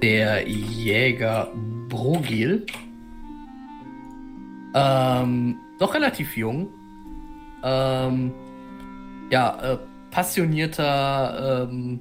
der 0.02 0.48
Jäger 0.48 1.54
Brogil. 1.88 2.66
Ähm, 4.74 5.58
noch 5.80 5.94
relativ 5.94 6.36
jung. 6.36 6.68
Ähm, 7.64 8.34
ja, 9.30 9.74
äh, 9.74 9.78
passionierter 10.12 11.68
ähm, 11.70 12.00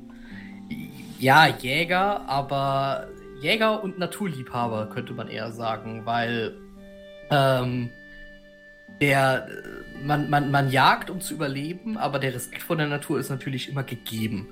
ja, 1.18 1.46
Jäger, 1.46 2.28
aber 2.28 3.08
Jäger 3.40 3.82
und 3.82 3.98
Naturliebhaber 3.98 4.86
könnte 4.86 5.12
man 5.12 5.28
eher 5.28 5.52
sagen, 5.52 6.02
weil 6.04 6.56
ähm, 7.30 7.90
der 9.00 9.48
äh, 9.48 9.84
man, 10.04 10.28
man, 10.28 10.50
man 10.50 10.70
jagt, 10.70 11.10
um 11.10 11.20
zu 11.20 11.34
überleben, 11.34 11.96
aber 11.96 12.18
der 12.18 12.34
Respekt 12.34 12.62
vor 12.62 12.76
der 12.76 12.86
Natur 12.86 13.18
ist 13.18 13.30
natürlich 13.30 13.68
immer 13.68 13.82
gegeben. 13.82 14.48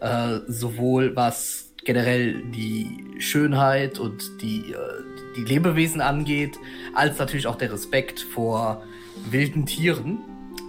Äh, 0.00 0.38
sowohl 0.46 1.14
was 1.14 1.74
generell 1.84 2.42
die 2.50 3.14
Schönheit 3.18 3.98
und 3.98 4.40
die, 4.40 4.72
äh, 4.72 4.76
die 5.36 5.44
Lebewesen 5.44 6.00
angeht, 6.00 6.58
als 6.94 7.18
natürlich 7.18 7.46
auch 7.46 7.56
der 7.56 7.72
Respekt 7.72 8.20
vor 8.20 8.82
wilden 9.30 9.66
Tieren. 9.66 10.18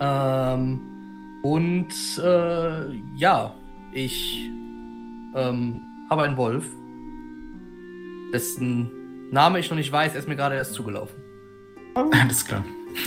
Ähm, 0.02 0.82
und 1.44 1.94
äh, 2.22 2.94
ja, 3.16 3.56
ich 3.94 4.50
ähm, 5.36 5.82
habe 6.10 6.24
einen 6.24 6.38
Wolf, 6.38 6.66
dessen 8.34 8.92
Name 9.32 9.60
ich 9.60 9.70
noch 9.70 9.78
nicht 9.78 9.92
weiß, 9.92 10.14
er 10.14 10.20
ist 10.20 10.28
mir 10.28 10.36
gerade 10.36 10.56
erst 10.56 10.74
zugelaufen. 10.74 11.16
alles 11.96 12.46
klar. 12.46 12.64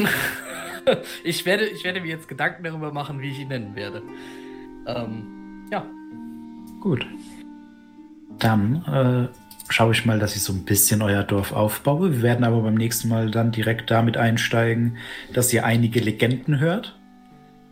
Ich 1.22 1.44
werde, 1.44 1.66
ich 1.66 1.84
werde 1.84 2.00
mir 2.00 2.08
jetzt 2.08 2.28
Gedanken 2.28 2.64
darüber 2.64 2.92
machen, 2.92 3.20
wie 3.20 3.30
ich 3.30 3.40
ihn 3.40 3.48
nennen 3.48 3.74
werde. 3.76 4.02
Ähm, 4.86 5.66
ja. 5.70 5.84
Gut. 6.80 7.06
Dann 8.38 8.84
äh, 8.86 9.72
schaue 9.72 9.92
ich 9.92 10.06
mal, 10.06 10.18
dass 10.18 10.36
ich 10.36 10.42
so 10.42 10.52
ein 10.52 10.64
bisschen 10.64 11.02
euer 11.02 11.24
Dorf 11.24 11.52
aufbaue. 11.52 12.12
Wir 12.12 12.22
werden 12.22 12.44
aber 12.44 12.62
beim 12.62 12.74
nächsten 12.74 13.08
Mal 13.08 13.30
dann 13.30 13.52
direkt 13.52 13.90
damit 13.90 14.16
einsteigen, 14.16 14.96
dass 15.32 15.52
ihr 15.52 15.64
einige 15.64 16.00
Legenden 16.00 16.60
hört 16.60 16.96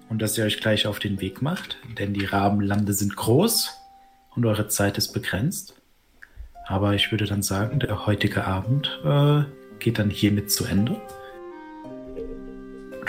und 0.09 0.21
dass 0.21 0.37
ihr 0.37 0.45
euch 0.45 0.61
gleich 0.61 0.87
auf 0.87 0.99
den 0.99 1.21
Weg 1.21 1.43
macht, 1.43 1.79
denn 1.99 2.13
die 2.13 2.25
Rabenlande 2.25 2.93
sind 2.93 3.17
groß 3.17 3.73
und 4.35 4.45
eure 4.45 4.69
Zeit 4.69 4.99
ist 4.99 5.13
begrenzt. 5.13 5.75
Aber 6.67 6.95
ich 6.95 7.13
würde 7.13 7.27
dann 7.27 7.43
sagen, 7.43 7.79
der 7.79 8.07
heutige 8.07 8.45
Abend 8.45 9.01
äh, 9.05 9.45
geht 9.79 9.99
dann 9.99 10.11
hiermit 10.11 10.51
zu 10.51 10.65
Ende. 10.65 11.01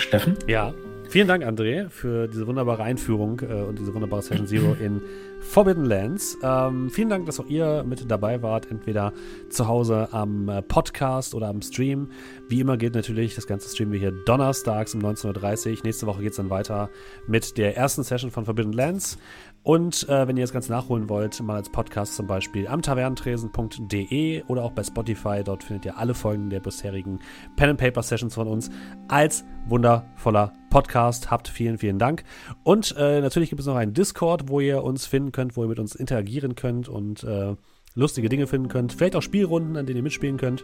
Steffen? 0.01 0.35
ja. 0.47 0.73
Vielen 1.09 1.29
Dank, 1.29 1.45
André, 1.45 1.89
für 1.89 2.27
diese 2.27 2.47
wunderbare 2.47 2.83
Einführung 2.83 3.39
äh, 3.39 3.45
und 3.45 3.79
diese 3.79 3.93
wunderbare 3.93 4.21
Session 4.21 4.45
Zero 4.45 4.75
in 4.77 5.01
Forbidden 5.41 5.85
Lands. 5.85 6.37
Ähm, 6.43 6.89
vielen 6.89 7.09
Dank, 7.09 7.25
dass 7.25 7.39
auch 7.39 7.47
ihr 7.47 7.83
mit 7.83 8.09
dabei 8.09 8.41
wart, 8.41 8.69
entweder 8.69 9.13
zu 9.49 9.67
Hause 9.67 10.09
am 10.11 10.49
äh, 10.49 10.61
Podcast 10.61 11.33
oder 11.33 11.47
am 11.47 11.61
Stream. 11.61 12.09
Wie 12.49 12.59
immer 12.59 12.77
geht 12.77 12.95
natürlich, 12.95 13.35
das 13.35 13.47
ganze 13.47 13.69
streamen 13.69 13.93
wir 13.93 13.99
hier 13.99 14.11
donnerstags 14.11 14.93
um 14.93 15.01
19.30 15.01 15.71
Uhr. 15.71 15.77
Nächste 15.83 16.07
Woche 16.07 16.21
geht 16.21 16.31
es 16.31 16.37
dann 16.37 16.49
weiter 16.49 16.89
mit 17.27 17.57
der 17.57 17.77
ersten 17.77 18.03
Session 18.03 18.31
von 18.31 18.45
Forbidden 18.45 18.73
Lands. 18.73 19.17
Und 19.63 20.07
äh, 20.07 20.27
wenn 20.27 20.37
ihr 20.37 20.43
das 20.43 20.53
Ganze 20.53 20.71
nachholen 20.71 21.09
wollt, 21.09 21.41
mal 21.41 21.57
als 21.57 21.69
Podcast 21.69 22.15
zum 22.15 22.25
Beispiel 22.25 22.67
am 22.67 22.81
tavernentresen.de 22.81 24.43
oder 24.47 24.63
auch 24.63 24.71
bei 24.71 24.83
Spotify. 24.83 25.41
Dort 25.43 25.63
findet 25.63 25.85
ihr 25.85 25.97
alle 25.97 26.13
Folgen 26.13 26.49
der 26.49 26.61
bisherigen 26.61 27.19
Pen 27.57 27.71
and 27.71 27.79
Paper 27.79 28.01
Sessions 28.01 28.35
von 28.35 28.47
uns 28.47 28.69
als 29.09 29.43
wundervoller 29.65 30.53
Podcast. 30.69 31.31
Habt 31.31 31.47
vielen, 31.47 31.77
vielen 31.77 31.99
Dank. 31.99 32.23
Und 32.63 32.95
äh, 32.97 33.19
natürlich 33.19 33.49
gibt 33.49 33.59
es 33.59 33.67
noch 33.67 33.75
einen 33.75 33.93
Discord, 33.93 34.47
wo 34.47 34.59
ihr 34.59 34.83
uns 34.83 35.05
finden 35.05 35.31
könnt, 35.31 35.36
wo 35.55 35.63
ihr 35.63 35.69
mit 35.69 35.79
uns 35.79 35.95
interagieren 35.95 36.55
könnt 36.55 36.89
und 36.89 37.23
äh, 37.23 37.55
lustige 37.95 38.27
Dinge 38.29 38.47
finden 38.47 38.67
könnt. 38.67 38.93
Vielleicht 38.93 39.15
auch 39.15 39.21
Spielrunden, 39.21 39.77
an 39.77 39.85
denen 39.85 39.97
ihr 39.97 40.03
mitspielen 40.03 40.37
könnt. 40.37 40.63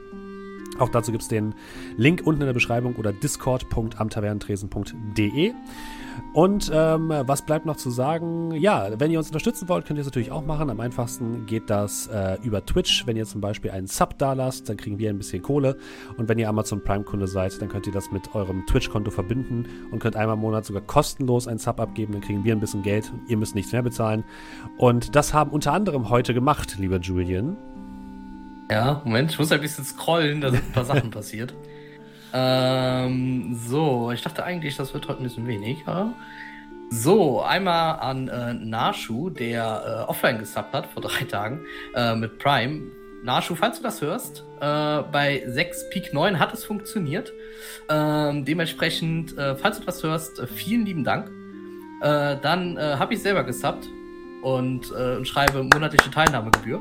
Auch 0.80 0.90
dazu 0.90 1.12
gibt 1.12 1.22
es 1.24 1.30
den 1.30 1.54
Link 1.98 2.22
unten 2.26 2.42
in 2.42 2.48
der 2.48 2.54
Beschreibung 2.54 2.96
oder 2.96 3.14
discord.amtavernentresen.de. 3.14 5.54
Und 6.34 6.72
ähm, 6.74 7.10
was 7.10 7.44
bleibt 7.44 7.66
noch 7.66 7.76
zu 7.76 7.92
sagen? 7.92 8.52
Ja, 8.56 8.90
wenn 9.00 9.12
ihr 9.12 9.20
uns 9.20 9.28
unterstützen 9.28 9.70
wollt, 9.70 9.86
könnt 9.86 9.98
ihr 9.98 10.02
es 10.02 10.08
natürlich 10.08 10.32
auch 10.32 10.46
machen. 10.46 10.70
Am 10.70 10.80
einfachsten 10.80 11.46
geht 11.46 11.70
das 11.70 12.08
äh, 12.08 12.38
über 12.42 12.66
Twitch. 12.66 13.06
Wenn 13.06 13.16
ihr 13.16 13.26
zum 13.26 13.42
Beispiel 13.42 13.72
einen 13.72 13.88
Sub 13.88 14.18
da 14.18 14.34
lasst, 14.34 14.70
dann 14.70 14.78
kriegen 14.78 14.98
wir 14.98 15.10
ein 15.10 15.18
bisschen 15.18 15.42
Kohle. 15.42 15.78
Und 16.18 16.30
wenn 16.30 16.40
ihr 16.40 16.50
Amazon 16.50 16.84
Prime-Kunde 16.84 17.28
seid, 17.28 17.62
dann 17.62 17.70
könnt 17.70 17.88
ihr 17.88 17.94
das 17.94 18.12
mit 18.12 18.34
eurem 18.34 18.66
Twitch-Konto 18.66 19.12
verbinden 19.12 19.66
und 19.92 20.00
könnt 20.00 20.16
einmal 20.16 20.36
im 20.36 20.42
Monat 20.42 20.66
sogar 20.66 20.82
kostenlos 20.82 21.48
einen 21.48 21.60
Sub 21.60 21.80
abgeben. 21.80 22.14
Dann 22.14 22.22
kriegen 22.22 22.44
wir 22.44 22.56
ein 22.56 22.60
bisschen 22.60 22.84
Geld. 22.84 23.12
Ihr 23.28 23.38
müsst 23.38 23.56
nichts 23.56 23.72
mehr 23.72 23.84
bezahlen. 23.84 24.24
Und 24.78 25.16
das 25.16 25.34
haben 25.34 25.52
unter 25.52 25.74
anderem 25.74 26.10
heute 26.10 26.34
gemacht, 26.34 26.78
lieber 26.80 27.00
Julian. 27.00 27.58
Ja, 28.72 29.02
Moment, 29.04 29.32
ich 29.32 29.40
muss 29.40 29.52
ein 29.52 29.62
bisschen 29.62 29.84
scrollen, 29.84 30.42
da 30.42 30.50
sind 30.50 30.64
ein 30.64 30.72
paar 30.72 30.86
Sachen 30.86 31.10
passiert. 31.12 31.54
Ähm, 32.34 33.56
so, 33.56 34.12
ich 34.12 34.22
dachte 34.22 34.44
eigentlich, 34.44 34.76
das 34.76 34.94
wird 34.94 35.08
heute 35.08 35.22
ein 35.22 35.24
bisschen 35.24 35.48
weniger. 35.48 36.14
So, 36.90 37.42
einmal 37.42 38.00
an 38.00 38.28
äh, 38.28 38.54
Nashu, 38.54 39.30
der 39.30 40.06
äh, 40.08 40.10
offline 40.10 40.40
gesubbt 40.40 40.74
hat 40.74 40.88
vor 40.88 41.02
drei 41.02 41.26
Tagen 41.26 41.62
äh, 41.96 42.16
mit 42.16 42.40
Prime. 42.40 42.82
Nashu, 43.24 43.56
falls 43.56 43.78
du 43.78 43.84
das 43.84 44.02
hörst, 44.02 44.44
äh, 44.60 45.02
bei 45.12 45.44
6 45.46 45.90
Peak 45.92 46.14
9 46.14 46.40
hat 46.40 46.54
es 46.54 46.66
funktioniert. 46.66 47.32
Ähm, 47.90 48.46
dementsprechend, 48.46 49.38
äh, 49.38 49.56
falls 49.56 49.80
du 49.80 49.86
das 49.86 50.04
hörst, 50.04 50.40
äh, 50.40 50.48
vielen 50.48 50.86
lieben 50.86 51.04
Dank. 51.04 51.32
Dann 52.02 52.78
habe 52.78 53.14
ich 53.14 53.22
selber 53.22 53.46
gesubbt 53.46 53.88
und, 54.42 54.92
und 54.92 55.26
schreibe 55.26 55.64
monatliche 55.64 56.12
Teilnahmegebühr. 56.12 56.78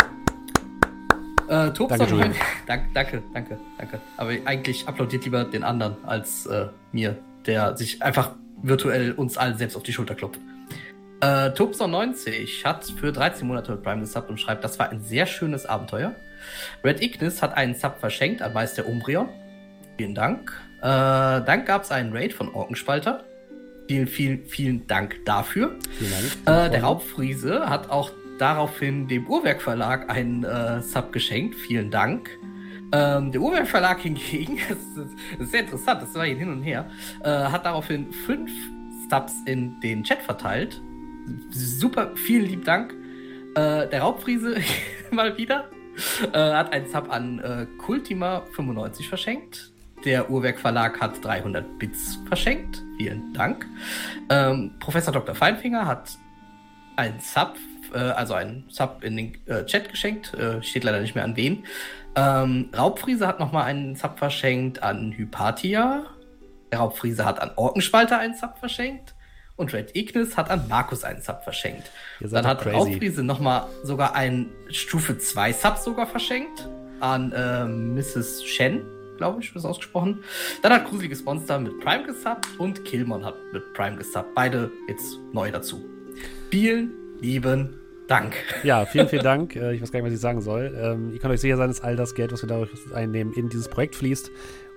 Äh, 1.52 1.70
Tobson, 1.74 1.98
Danke, 1.98 2.14
Julian. 2.14 2.34
danke, 2.66 2.86
danke, 2.94 3.22
danke, 3.34 3.58
danke. 3.76 4.00
Aber 4.16 4.30
eigentlich 4.46 4.88
applaudiert 4.88 5.26
lieber 5.26 5.44
den 5.44 5.64
anderen 5.64 6.02
als 6.06 6.46
äh, 6.46 6.68
mir, 6.92 7.18
der 7.44 7.76
sich 7.76 8.02
einfach 8.02 8.30
virtuell 8.62 9.12
uns 9.12 9.36
allen 9.36 9.58
selbst 9.58 9.76
auf 9.76 9.82
die 9.82 9.92
Schulter 9.92 10.14
klopft. 10.14 10.40
Äh, 11.20 11.50
Tobson90 11.50 12.64
hat 12.64 12.86
für 12.86 13.12
13 13.12 13.46
Monate 13.46 13.72
mit 13.72 13.82
Prime 13.82 14.00
gesubbt 14.00 14.30
und 14.30 14.40
schreibt, 14.40 14.64
das 14.64 14.78
war 14.78 14.88
ein 14.88 15.02
sehr 15.02 15.26
schönes 15.26 15.66
Abenteuer. 15.66 16.14
Red 16.82 17.02
Ignis 17.02 17.42
hat 17.42 17.54
einen 17.54 17.74
Sub 17.74 17.98
verschenkt 18.00 18.40
an 18.40 18.54
Meister 18.54 18.86
Umbrion. 18.86 19.28
Vielen 19.98 20.14
Dank. 20.14 20.58
Äh, 20.78 20.84
dann 20.84 21.64
gab 21.66 21.82
es 21.82 21.90
einen 21.90 22.16
Raid 22.16 22.32
von 22.32 22.48
Orkenspalter. 22.54 23.24
Vielen, 23.88 24.06
vielen, 24.06 24.46
vielen 24.46 24.86
Dank 24.86 25.16
dafür. 25.26 25.76
Vielen 25.98 26.12
Dank. 26.46 26.66
Äh, 26.66 26.70
der 26.70 26.82
Raubfriese 26.82 27.68
hat 27.68 27.90
auch 27.90 28.10
daraufhin 28.42 29.06
dem 29.06 29.28
Uhrwerk 29.28 29.62
Verlag 29.62 30.10
einen 30.10 30.42
äh, 30.42 30.82
Sub 30.82 31.12
geschenkt. 31.12 31.54
Vielen 31.54 31.92
Dank. 31.92 32.28
Ähm, 32.90 33.30
der 33.30 33.40
Uhrwerk 33.40 33.68
Verlag 33.68 34.00
hingegen, 34.00 34.58
das 34.68 34.78
ist, 34.78 35.14
das 35.38 35.40
ist 35.40 35.50
sehr 35.52 35.60
interessant, 35.60 36.02
das 36.02 36.14
war 36.16 36.26
hier 36.26 36.36
hin 36.36 36.50
und 36.50 36.62
her, 36.62 36.90
äh, 37.22 37.28
hat 37.28 37.64
daraufhin 37.64 38.12
fünf 38.12 38.50
Subs 39.08 39.32
in 39.46 39.78
den 39.80 40.02
Chat 40.02 40.20
verteilt. 40.22 40.82
Super, 41.50 42.16
vielen 42.16 42.46
lieben 42.46 42.64
Dank. 42.64 42.92
Äh, 43.54 43.88
der 43.88 44.02
Raubfriese 44.02 44.56
mal 45.12 45.38
wieder 45.38 45.70
äh, 46.32 46.36
hat 46.36 46.72
einen 46.72 46.88
Sub 46.88 47.10
an 47.10 47.38
äh, 47.38 47.66
Kultima 47.78 48.42
95 48.54 49.08
verschenkt. 49.08 49.72
Der 50.04 50.28
Uhrwerk 50.28 50.58
Verlag 50.58 51.00
hat 51.00 51.24
300 51.24 51.78
Bits 51.78 52.18
verschenkt. 52.26 52.82
Vielen 52.98 53.32
Dank. 53.34 53.68
Ähm, 54.28 54.74
Professor 54.80 55.12
Dr. 55.12 55.36
Feinfinger 55.36 55.86
hat 55.86 56.18
einen 56.96 57.20
Sub, 57.20 57.56
äh, 57.94 57.98
also 57.98 58.34
einen 58.34 58.64
Sub 58.68 59.02
in 59.02 59.16
den 59.16 59.46
äh, 59.46 59.64
Chat 59.64 59.90
geschenkt. 59.90 60.34
Äh, 60.34 60.62
steht 60.62 60.84
leider 60.84 61.00
nicht 61.00 61.14
mehr 61.14 61.24
an 61.24 61.36
wen. 61.36 61.64
Ähm, 62.14 62.68
Raubfriese 62.76 63.26
hat 63.26 63.40
nochmal 63.40 63.64
einen 63.64 63.96
Sub 63.96 64.18
verschenkt 64.18 64.82
an 64.82 65.12
Hypatia. 65.12 66.04
Der 66.70 66.80
Raubfriese 66.80 67.24
hat 67.24 67.40
an 67.40 67.52
Orkenspalter 67.56 68.18
einen 68.18 68.34
Sub 68.34 68.58
verschenkt. 68.58 69.14
Und 69.56 69.72
Red 69.72 69.94
Ignis 69.94 70.36
hat 70.36 70.50
an 70.50 70.66
Markus 70.68 71.04
einen 71.04 71.22
Sub 71.22 71.44
verschenkt. 71.44 71.90
Dann 72.20 72.46
hat 72.46 72.62
crazy. 72.62 72.76
Raubfriese 72.76 73.22
nochmal 73.22 73.66
sogar 73.82 74.14
einen 74.14 74.50
Stufe 74.70 75.18
2 75.18 75.52
Sub 75.52 75.76
sogar 75.76 76.06
verschenkt. 76.06 76.68
An 77.00 77.32
ähm, 77.36 77.94
Mrs. 77.94 78.44
Shen, 78.44 78.82
glaube 79.18 79.42
ich, 79.42 79.54
wird 79.54 79.64
ausgesprochen. 79.64 80.22
Dann 80.62 80.72
hat 80.72 80.88
Gruseliges 80.88 81.24
Monster 81.24 81.58
mit 81.58 81.78
Prime 81.80 82.04
gesubbt 82.04 82.48
und 82.58 82.84
Killmon 82.84 83.24
hat 83.24 83.34
mit 83.52 83.72
Prime 83.74 83.96
gesubbt. 83.96 84.34
Beide 84.34 84.70
jetzt 84.88 85.18
neu 85.32 85.50
dazu. 85.50 85.84
Vielen 86.50 86.92
lieben 87.20 87.81
Dank. 88.08 88.34
Ja, 88.62 88.84
vielen, 88.84 89.08
vielen 89.08 89.22
Dank. 89.24 89.56
Äh, 89.56 89.74
Ich 89.74 89.82
weiß 89.82 89.92
gar 89.92 90.00
nicht, 90.00 90.06
was 90.06 90.14
ich 90.14 90.20
sagen 90.20 90.40
soll. 90.40 90.76
Ähm, 90.76 91.12
Ihr 91.12 91.18
könnt 91.18 91.32
euch 91.32 91.40
sicher 91.40 91.56
sein, 91.56 91.68
dass 91.68 91.80
all 91.80 91.96
das 91.96 92.14
Geld, 92.14 92.32
was 92.32 92.42
wir 92.42 92.48
dadurch 92.48 92.70
einnehmen, 92.94 93.32
in 93.32 93.48
dieses 93.48 93.68
Projekt 93.68 93.94
fließt 93.96 94.30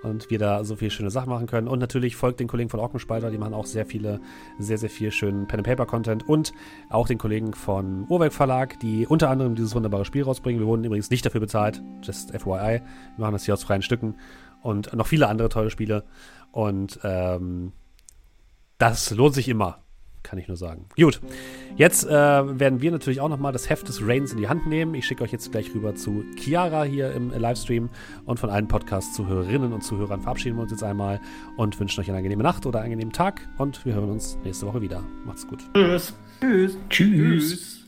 und 0.04 0.30
wir 0.30 0.38
da 0.38 0.64
so 0.64 0.76
viele 0.76 0.92
schöne 0.92 1.10
Sachen 1.10 1.30
machen 1.30 1.48
können. 1.48 1.68
Und 1.68 1.80
natürlich 1.80 2.16
folgt 2.16 2.40
den 2.40 2.48
Kollegen 2.48 2.70
von 2.70 2.80
Orkenspalter, 2.80 3.32
die 3.32 3.38
machen 3.40 3.54
auch 3.56 3.66
sehr 3.66 3.86
viele, 3.86 4.22
sehr, 4.60 4.78
sehr 4.78 4.90
viel 4.90 5.12
schönen 5.12 5.48
Pen-and-Paper-Content 5.48 6.30
und 6.30 6.54
auch 6.90 7.08
den 7.08 7.18
Kollegen 7.18 7.54
von 7.54 8.06
Urwerk 8.08 8.34
Verlag, 8.34 8.80
die 8.82 9.08
unter 9.08 9.30
anderem 9.30 9.56
dieses 9.56 9.74
wunderbare 9.74 10.06
Spiel 10.06 10.24
rausbringen. 10.24 10.62
Wir 10.62 10.68
wurden 10.68 10.84
übrigens 10.84 11.10
nicht 11.10 11.26
dafür 11.26 11.42
bezahlt, 11.42 11.82
just 12.04 12.30
FYI. 12.32 12.82
Wir 12.82 12.82
machen 13.18 13.34
das 13.34 13.46
hier 13.46 13.56
aus 13.56 13.64
freien 13.64 13.82
Stücken 13.82 14.16
und 14.62 14.94
noch 14.94 15.08
viele 15.08 15.28
andere 15.28 15.50
tolle 15.50 15.72
Spiele. 15.72 16.04
Und 16.52 17.00
ähm, 17.04 17.72
das 18.78 19.10
lohnt 19.12 19.34
sich 19.34 19.50
immer, 19.50 19.80
kann 20.26 20.40
ich 20.40 20.48
nur 20.48 20.58
sagen. 20.58 20.86
Gut, 20.98 21.22
jetzt 21.78 22.06
äh, 22.06 22.10
werden 22.12 22.82
wir 22.82 22.92
natürlich 22.92 23.22
auch 23.22 23.30
nochmal 23.30 23.54
das 23.54 23.70
Heft 23.70 23.88
des 23.88 24.06
Reigns 24.06 24.32
in 24.32 24.40
die 24.40 24.50
Hand 24.50 24.68
nehmen. 24.68 24.96
Ich 24.96 25.06
schicke 25.06 25.24
euch 25.24 25.32
jetzt 25.32 25.52
gleich 25.52 25.74
rüber 25.74 25.96
zu 25.96 26.26
Chiara 26.36 26.84
hier 26.84 27.14
im 27.14 27.32
äh, 27.32 27.38
Livestream 27.38 27.90
und 28.26 28.40
von 28.40 28.50
allen 28.50 28.68
Podcast-Zuhörerinnen 28.68 29.72
und 29.72 29.84
Zuhörern 29.84 30.22
verabschieden 30.22 30.58
wir 30.58 30.64
uns 30.64 30.72
jetzt 30.72 30.84
einmal 30.84 31.22
und 31.58 31.80
wünschen 31.80 32.02
euch 32.02 32.10
eine 32.10 32.18
angenehme 32.18 32.44
Nacht 32.44 32.66
oder 32.66 32.80
einen 32.80 32.96
angenehmen 32.96 33.14
Tag 33.14 33.48
und 33.58 33.86
wir 33.86 33.94
hören 33.94 34.10
uns 34.10 34.38
nächste 34.44 34.66
Woche 34.66 34.82
wieder. 34.82 35.04
Macht's 35.26 35.48
gut. 35.48 35.64
Tschüss. 35.74 36.14
Tschüss. 36.42 36.78
Tschüss. 36.90 37.86